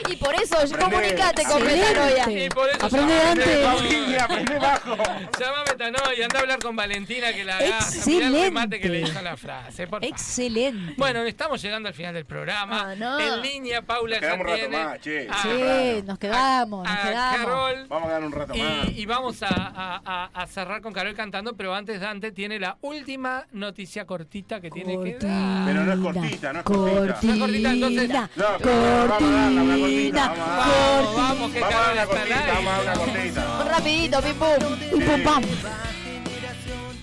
Y 0.09 0.15
por 0.17 0.35
eso, 0.35 0.55
Aprende. 0.57 0.77
comunicate 0.79 1.43
con 1.43 1.61
Excelente. 1.61 1.89
Metanoia. 1.93 2.45
Y 2.45 2.49
por 2.49 2.69
eso 2.69 2.85
Aprende, 2.85 3.15
Dante. 3.15 3.63
Paulina, 3.63 4.23
aprende 4.25 4.59
bajo. 4.59 4.95
Llama 4.97 5.61
a 5.61 5.63
Metanoia, 5.71 6.25
anda 6.25 6.37
a 6.37 6.41
hablar 6.41 6.59
con 6.59 6.75
Valentina 6.75 7.33
que 7.33 7.43
la 7.45 7.57
haga. 7.57 7.79
Mirá 8.05 8.27
el 8.27 8.33
remate 8.41 8.79
que 8.79 8.89
le 8.89 9.01
hizo 9.01 9.21
la 9.21 9.37
frase, 9.37 9.87
por 9.87 10.01
favor. 10.01 10.13
Excelente. 10.13 10.93
Bueno, 10.97 11.23
estamos 11.23 11.61
llegando 11.61 11.87
al 11.89 11.95
final 11.95 12.13
del 12.13 12.25
programa. 12.25 12.91
Ah, 12.91 12.95
no. 12.95 13.19
En 13.19 13.41
línea, 13.41 13.81
Paula 13.81 14.15
Nos 14.19 14.21
quedamos 14.21 14.45
un 14.45 14.57
rato 14.57 14.69
más, 14.89 14.99
che. 14.99 15.27
a- 15.29 15.41
Sí, 15.41 16.03
nos 16.05 16.19
quedamos, 16.19 16.87
nos 16.87 16.97
a 16.97 17.01
quedamos. 17.01 17.37
Carol. 17.45 17.87
Vamos 17.87 18.09
a 18.09 18.11
dar 18.11 18.23
un 18.23 18.31
rato 18.31 18.53
más. 18.55 18.87
Y, 18.89 19.01
y 19.01 19.05
vamos 19.05 19.41
a, 19.43 19.47
a- 19.47 20.01
a- 20.05 20.29
a 20.33 20.47
cerrar 20.47 20.81
con 20.81 20.93
Carol 20.93 21.15
cantando, 21.15 21.55
pero 21.55 21.73
antes 21.73 21.99
Dante 22.01 22.31
tiene 22.31 22.59
la 22.59 22.77
última 22.81 23.45
noticia 23.51 24.05
cortita 24.23 24.59
que 24.59 24.69
tiene 24.69 25.01
que 25.01 25.25
dar. 25.25 25.65
Pero 25.65 25.83
no 25.85 25.93
es 25.93 25.99
cortita, 25.99 26.51
no 26.53 26.59
es 26.59 26.65
cortita. 26.65 26.99
No 27.23 27.33
es 27.33 27.39
cortita, 27.39 27.71
entonces- 27.71 28.09
No, 28.09 28.45
pero 28.59 29.07
vamos 29.07 29.29
a 29.29 29.31
darle 29.31 29.61
una 29.61 29.77
cortita. 29.77 30.27
Vamos 30.27 30.39
a 30.39 30.57
darle. 30.57 31.05
Vamos, 31.05 31.15
vamos, 31.15 31.51
que 31.53 31.59
Vamos 31.61 31.75
a 31.75 31.79
Carol 31.79 31.95
dar 31.95 32.07
una 32.07 32.17
cortita, 32.17 32.53
vamos 32.53 32.73
a 32.73 32.83
dar 32.83 32.97
una 32.97 33.05
cortita. 33.13 33.63
Rapidito, 33.69 34.21
pim 34.21 34.35
pum. 34.35 34.77
Y 34.99 35.01
pum, 35.05 35.23
pam. 35.23 35.43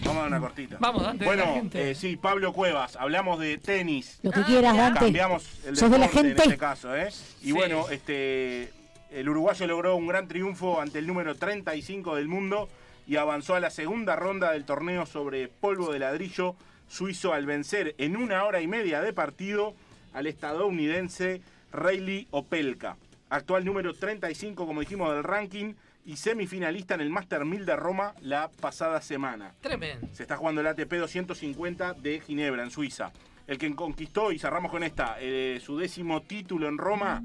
Vamos 0.05 0.17
a 0.17 0.21
dar 0.21 0.29
una 0.29 0.41
cortita. 0.41 0.77
Vamos, 0.79 1.03
Dante, 1.03 1.25
de 1.25 1.31
la 1.37 1.37
Bueno, 1.45 1.55
gente. 1.55 1.91
eh, 1.91 1.95
sí, 1.95 2.17
Pablo 2.17 2.53
Cuevas, 2.53 2.97
hablamos 2.97 3.39
de 3.41 3.57
tenis. 3.57 4.19
Lo 4.23 4.31
que 4.31 4.43
quieras, 4.43 4.77
Dante. 4.77 5.01
Cambiamos 5.01 5.45
el 5.67 5.75
Sos 5.77 5.91
de 5.91 5.99
la 5.99 6.07
deporte 6.09 6.29
gente. 6.29 6.43
en 6.43 6.49
este 6.51 6.59
caso, 6.61 6.95
¿eh? 6.95 7.09
Y 7.41 7.47
Sí. 7.47 7.53
bueno, 7.53 7.87
este 7.91 8.73
el 9.11 9.27
uruguayo 9.31 9.67
logró 9.67 9.97
un 9.97 10.07
gran 10.07 10.29
triunfo 10.29 10.83
ante 10.83 10.99
el 10.99 11.07
número 11.07 11.35
35 11.35 12.17
del 12.17 12.29
mundo 12.29 12.69
y 13.07 13.17
avanzó 13.17 13.55
a 13.55 13.61
la 13.61 13.71
segunda 13.71 14.17
ronda 14.17 14.51
del 14.53 14.65
torneo 14.65 15.07
sobre 15.07 15.49
polvo 15.49 15.93
de 15.93 16.01
ladrillo 16.01 16.57
suizo 16.89 17.33
al 17.33 17.47
vencer 17.47 17.95
en 17.99 18.17
una 18.17 18.45
hora 18.45 18.61
y 18.61 18.67
media 18.67 19.01
de 19.01 19.13
partido 19.13 19.75
al 20.13 20.27
estadounidense 20.27 21.43
Rayleigh 21.73 22.29
Opelka, 22.31 22.97
actual 23.29 23.65
número 23.65 23.95
35 23.95 24.67
como 24.67 24.81
dijimos 24.81 25.13
del 25.15 25.25
ranking 25.25 25.75
y 26.07 26.17
semifinalista 26.17 26.95
en 26.95 27.01
el 27.01 27.11
Master 27.11 27.45
1000 27.45 27.67
de 27.67 27.77
Roma 27.77 28.15
la 28.23 28.49
pasada 28.61 29.03
semana. 29.03 29.53
Tremendo. 29.61 30.07
Se 30.13 30.23
está 30.23 30.37
jugando 30.37 30.61
el 30.61 30.69
ATP 30.69 30.93
250 30.93 31.95
de 31.95 32.21
Ginebra, 32.21 32.63
en 32.63 32.71
Suiza. 32.71 33.13
El 33.47 33.59
que 33.59 33.73
conquistó, 33.77 34.33
y 34.33 34.39
cerramos 34.41 34.71
con 34.73 34.83
esta, 34.83 35.17
eh, 35.21 35.61
su 35.65 35.79
décimo 35.79 36.23
título 36.23 36.67
en 36.69 36.79
Roma 36.79 37.23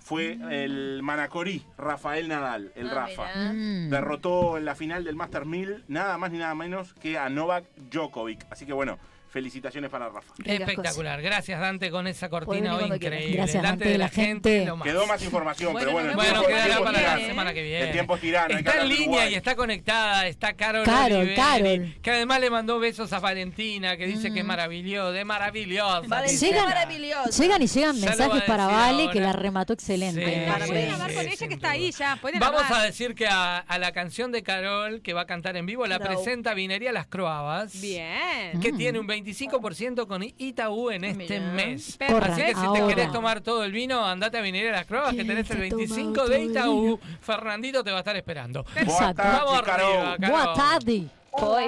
fue 0.00 0.36
el 0.50 1.00
Manacorí, 1.02 1.62
Rafael 1.78 2.26
Nadal, 2.28 2.72
el 2.74 2.88
Ah, 2.88 2.94
Rafa. 2.94 3.26
mirá. 3.36 3.52
Mm. 3.52 3.90
Derrotó 3.90 4.58
en 4.58 4.64
la 4.64 4.74
final 4.74 5.04
del 5.04 5.14
Master 5.14 5.46
1000 5.46 5.84
nada 5.86 6.18
más 6.18 6.32
ni 6.32 6.38
nada 6.38 6.54
menos 6.56 6.92
que 6.94 7.18
a 7.18 7.28
Novak 7.28 7.64
Djokovic. 7.90 8.46
Así 8.50 8.66
que 8.66 8.72
bueno, 8.72 8.98
felicitaciones 9.30 9.90
para 9.90 10.08
Rafa. 10.08 10.32
Espectacular. 10.44 11.22
Gracias, 11.22 11.60
Dante, 11.60 11.90
con 11.90 12.06
esa 12.06 12.28
cortina 12.28 12.76
hoy 12.76 12.84
increíble. 12.84 13.36
Gracias, 13.36 13.62
Dante 13.62 13.84
Dante, 13.84 13.88
de 13.90 13.98
la, 13.98 14.08
gente. 14.08 14.50
gente. 14.50 14.66
lo 14.66 14.76
más. 14.76 14.88
Quedó 14.88 15.06
más 15.06 15.22
información, 15.22 15.74
pero 15.78 15.92
bueno, 15.92 16.10
el 16.10 16.16
Bueno, 16.16 16.42
quedará 16.44 16.78
para 16.82 16.98
es 16.98 17.20
la 17.22 17.26
semana 17.28 17.54
que 17.54 17.62
viene. 17.62 17.86
El 17.86 17.92
tiempo 17.92 18.14
es 18.16 18.20
tirano. 18.20 18.56
Está 18.58 18.80
en 18.82 18.88
línea 18.88 19.06
Uruguay. 19.08 19.32
y 19.32 19.34
está 19.36 19.54
conectada, 19.56 20.26
está 20.26 20.52
Carol, 20.54 20.84
Carol, 20.84 21.18
Oliveri, 21.18 21.36
Carol. 21.36 21.94
que 22.02 22.10
además 22.10 22.40
le 22.40 22.50
mandó 22.50 22.78
besos 22.78 23.12
a 23.12 23.20
Valentina, 23.20 23.96
que 23.96 24.06
dice 24.06 24.32
que 24.32 24.40
es 24.40 24.44
maravilloso, 24.44 25.12
de 25.12 25.24
maravillosa. 25.24 26.00
Valentina. 26.06 26.40
Llegan- 26.50 26.64
maravillosa. 26.68 27.42
Llegan 27.42 27.62
y 27.62 27.66
llegan 27.66 28.00
mensajes 28.00 28.42
para 28.42 28.66
Vale 28.66 29.02
ahora. 29.02 29.12
que 29.12 29.20
la 29.20 29.32
remató 29.32 29.72
excelente. 29.72 30.24
Sí, 30.24 30.50
Para, 30.50 30.64
sí, 30.66 30.70
pueden 30.72 30.86
sí, 30.86 30.92
hablar 30.92 31.14
con 31.14 31.22
sí, 31.24 31.30
ella 31.32 31.48
que 31.48 31.54
está 31.54 31.70
ahí 31.70 31.90
ya. 31.92 32.18
Vamos 32.40 32.62
hablar. 32.64 32.80
a 32.80 32.84
decir 32.84 33.14
que 33.14 33.26
a, 33.26 33.58
a 33.58 33.78
la 33.78 33.92
canción 33.92 34.32
de 34.32 34.42
Carol, 34.42 35.00
que 35.02 35.12
va 35.12 35.22
a 35.22 35.26
cantar 35.26 35.56
en 35.56 35.66
vivo, 35.66 35.86
la 35.86 35.98
presenta 35.98 36.54
Vinería 36.54 36.92
Las 36.92 37.06
Croabas. 37.06 37.80
Bien. 37.80 38.60
Que 38.60 38.72
tiene 38.72 38.98
un 38.98 39.06
25% 39.24 40.06
con 40.06 40.22
Itaú 40.22 40.90
en 40.90 41.04
este 41.04 41.40
Mirá. 41.40 41.52
mes. 41.52 41.98
Corran 42.08 42.32
Así 42.32 42.42
que 42.42 42.48
si 42.54 42.60
te 42.60 42.66
ahora. 42.66 42.86
querés 42.88 43.12
tomar 43.12 43.40
todo 43.40 43.64
el 43.64 43.72
vino, 43.72 44.04
andate 44.04 44.38
a 44.38 44.40
Vinería 44.40 44.72
Las 44.72 44.86
Croabas, 44.86 45.14
que 45.14 45.24
tenés 45.24 45.50
el 45.50 45.58
25 45.60 46.28
de 46.28 46.44
Itaú. 46.44 46.98
Fernandito 47.20 47.82
te 47.84 47.90
va 47.90 47.98
a 47.98 48.00
estar 48.00 48.16
esperando. 48.16 48.62
Buenas 48.64 48.82
Exacto. 48.94 49.22
tardes, 49.22 49.40
Vamos 49.40 49.58
arriba, 49.58 49.64
Carol. 49.76 50.18
Carol. 50.20 50.30
Boa 50.30 50.54
tarde. 50.54 51.06
Hoy. 51.32 51.64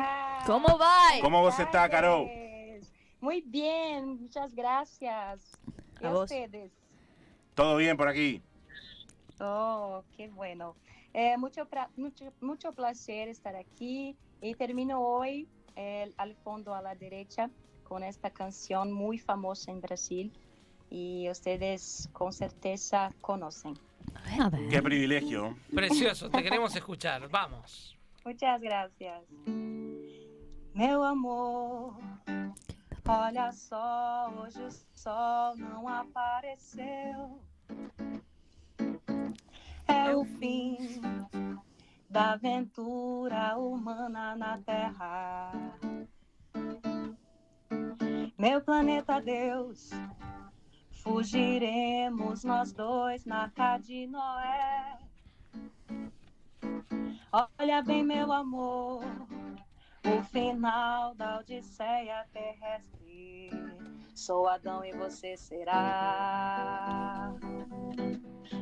¿Cómo 0.46 0.76
va? 0.78 0.96
¿Cómo 1.20 1.40
vos 1.40 1.58
estás, 1.58 1.88
Carol? 1.88 2.28
Muy 3.20 3.42
bien, 3.46 4.20
muchas 4.22 4.52
gracias. 4.54 5.40
¿Y 6.00 6.06
A 6.06 6.10
vos. 6.10 6.22
ustedes? 6.24 6.72
¿Todo 7.54 7.76
bien 7.76 7.96
por 7.96 8.08
aquí? 8.08 8.42
Oh, 9.40 10.02
qué 10.16 10.28
bueno. 10.28 10.74
Eh, 11.14 11.36
mucho, 11.36 11.66
pra- 11.68 11.88
mucho, 11.96 12.32
mucho 12.40 12.72
placer 12.72 13.28
estar 13.28 13.54
aquí 13.54 14.16
y 14.40 14.54
termino 14.54 15.00
hoy 15.00 15.46
eh, 15.77 16.12
al 16.16 16.35
fondo 16.36 16.74
a 16.74 16.82
la 16.82 16.94
derecha 16.94 17.51
con 17.85 18.03
esta 18.03 18.31
canción 18.31 18.93
muy 18.93 19.19
famosa 19.19 19.70
en 19.70 19.81
Brasil 19.81 20.32
y 20.90 21.28
ustedes 21.31 22.09
con 22.12 22.32
certeza 22.32 23.11
conocen. 23.20 23.78
A 24.40 24.51
ver. 24.51 24.69
Qué 24.69 24.82
privilegio. 24.82 25.57
Precioso, 25.74 26.31
te 26.31 26.43
queremos 26.43 26.74
escuchar. 26.77 27.28
Vamos. 27.28 27.97
Muchas 28.24 28.61
gracias. 28.61 29.23
Meu 30.74 31.03
amor, 31.03 31.94
olha 33.07 33.53
só, 33.53 34.32
hoje 34.39 34.62
o 34.62 34.70
sol 34.94 35.57
não 35.57 35.86
apareceu. 35.89 37.40
É 39.86 40.15
o 40.16 40.24
fim 40.24 40.78
da 42.12 42.32
aventura 42.32 43.56
humana 43.56 44.36
na 44.36 44.59
Terra. 44.59 45.51
Meu 48.39 48.60
planeta 48.60 49.18
Deus, 49.18 49.89
fugiremos 50.90 52.44
nós 52.44 52.70
dois 52.74 53.24
na 53.24 53.44
arca 53.44 53.78
de 53.78 54.06
Noé. 54.09 54.98
Olha 57.59 57.80
bem, 57.82 58.05
meu 58.05 58.30
amor, 58.30 59.02
o 60.05 60.22
final 60.24 61.14
da 61.14 61.39
Odisseia 61.39 62.26
terrestre. 62.30 63.48
Sou 64.14 64.47
Adão 64.47 64.84
e 64.84 64.93
você 64.93 65.34
será. 65.39 67.32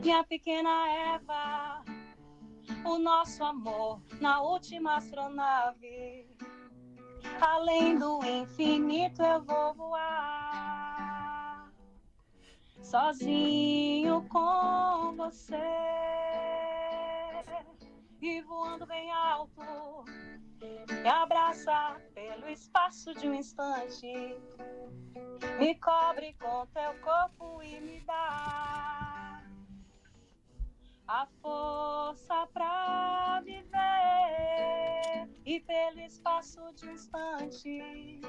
Minha 0.02 0.22
pequena 0.22 0.89
Eva, 1.16 1.85
o 2.84 2.98
nosso 2.98 3.44
amor 3.44 4.01
na 4.20 4.40
última 4.40 4.97
astronave. 4.97 6.26
Além 7.40 7.98
do 7.98 8.24
infinito 8.24 9.22
eu 9.22 9.42
vou 9.42 9.74
voar. 9.74 11.72
Sozinho 12.82 14.26
com 14.28 15.14
você 15.16 15.56
e 18.20 18.42
voando 18.42 18.86
bem 18.86 19.10
alto, 19.10 19.62
me 20.60 21.09
abraça 21.09 22.01
pelo 22.14 22.48
espaço 22.48 23.14
de 23.14 23.28
um 23.28 23.34
instante, 23.34 24.06
me 25.59 25.74
cobre 25.76 26.34
com 26.34 26.66
teu 26.66 26.94
corpo 27.01 27.62
e 27.62 27.80
me 27.80 28.01
dá 28.01 29.42
a 31.12 31.27
força 31.43 32.47
pra 32.55 33.43
viver 33.45 35.28
e 35.45 35.59
pelo 35.59 36.01
espaço 36.03 36.61
de 36.77 36.89
instante. 36.89 38.20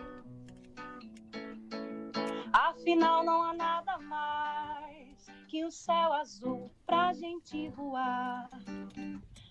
Afinal, 2.52 3.24
não 3.24 3.44
há 3.44 3.53
nada 3.53 3.99
mais 3.99 5.28
que 5.48 5.64
o 5.64 5.70
céu 5.70 6.12
azul 6.14 6.72
pra 6.84 7.14
gente 7.14 7.70
voar 7.70 8.49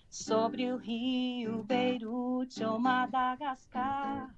sobre 0.09 0.69
o 0.69 0.75
rio 0.75 1.63
Beirute 1.63 2.65
ou 2.65 2.77
Madagascar. 2.79 4.35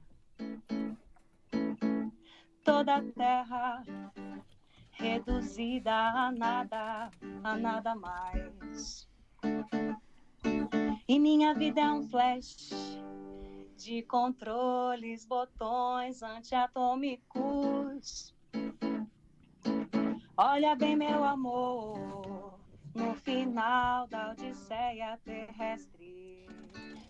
Toda 2.64 2.98
a 2.98 3.02
terra 3.02 3.84
reduzida 4.94 5.94
a 5.94 6.32
nada, 6.32 7.12
a 7.44 7.58
nada 7.58 7.96
mais. 7.96 9.10
E 11.08 11.20
minha 11.20 11.54
vida 11.54 11.82
é 11.82 11.92
um 11.92 12.04
flash 12.04 12.72
de 13.76 14.02
controles, 14.04 15.26
botões 15.26 16.24
antiatômicos. 16.24 18.34
Olha 20.38 20.76
bem, 20.76 20.96
meu 20.96 21.24
amor, 21.24 22.60
no 22.96 23.14
final 23.16 24.08
da 24.08 24.32
Odisseia 24.32 25.20
terrestre, 25.24 26.48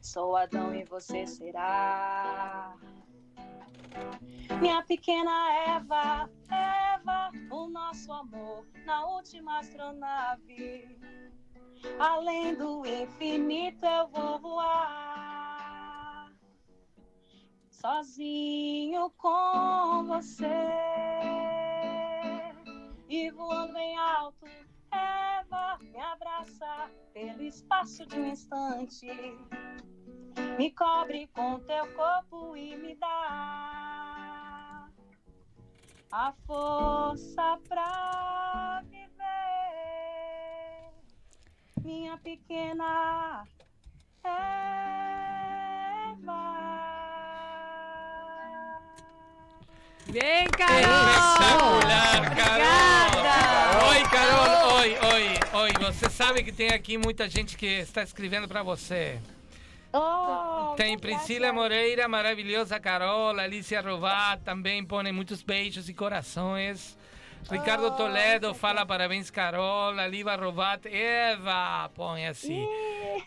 sou 0.01 0.35
Adão 0.35 0.73
e 0.73 0.83
você 0.83 1.27
será. 1.27 2.75
Minha 4.59 4.83
pequena 4.83 5.51
Eva, 5.67 6.29
Eva, 6.49 7.31
o 7.51 7.67
nosso 7.67 8.11
amor 8.11 8.65
na 8.85 9.05
última 9.05 9.59
astronave. 9.59 10.97
Além 11.99 12.55
do 12.55 12.85
infinito 12.85 13.85
eu 13.85 14.07
vou 14.07 14.39
voar. 14.39 16.31
Sozinho 17.69 19.09
com 19.17 20.05
você. 20.05 20.47
E 23.09 23.29
voando 23.31 23.73
bem 23.73 23.97
alto, 23.97 24.45
Eva 24.91 25.77
me 25.81 25.99
abraça 25.99 26.89
pelo 27.13 27.43
espaço 27.43 28.05
de 28.05 28.19
um 28.19 28.27
instante. 28.27 29.07
Me 30.57 30.71
cobre 30.71 31.27
com 31.33 31.59
teu 31.61 31.87
corpo 31.93 32.55
e 32.55 32.75
me 32.75 32.95
dá 32.95 34.87
a 36.11 36.33
força 36.45 37.59
pra 37.67 38.83
viver. 38.85 39.13
Minha 41.83 42.17
pequena 42.17 43.47
Eva. 44.23 44.43
Bien, 50.05 50.47
Carol. 50.49 51.79
Espectacular, 51.79 52.35
Carol. 52.35 53.89
Oi, 53.89 54.03
Carol. 54.03 54.75
Oi, 54.75 54.97
oi, 54.99 55.39
oi. 55.53 55.71
Você 55.79 56.09
sabe 56.09 56.43
que 56.43 56.51
tem 56.51 56.69
aqui 56.69 56.97
muita 56.97 57.27
gente 57.27 57.57
que 57.57 57.65
está 57.65 58.03
escrevendo 58.03 58.47
para 58.47 58.61
você. 58.61 59.19
Oh, 59.95 60.73
Tem 60.75 60.97
Priscila 60.97 61.53
Moreira, 61.53 62.07
maravilhosa 62.07 62.79
Carol, 62.79 63.39
Alicia 63.39 63.79
Rovat 63.79 64.41
também 64.43 64.83
põe 64.83 65.11
muitos 65.11 65.43
beijos 65.43 65.87
e 65.87 65.93
corações. 65.93 66.97
Ricardo 67.49 67.91
Toledo 67.91 68.53
fala 68.53 68.85
parabéns, 68.85 69.29
Carol. 69.29 69.99
Aliva 69.99 70.35
Rovat, 70.35 70.85
Eva, 70.87 71.89
põe 71.93 72.25
assim. 72.25 72.67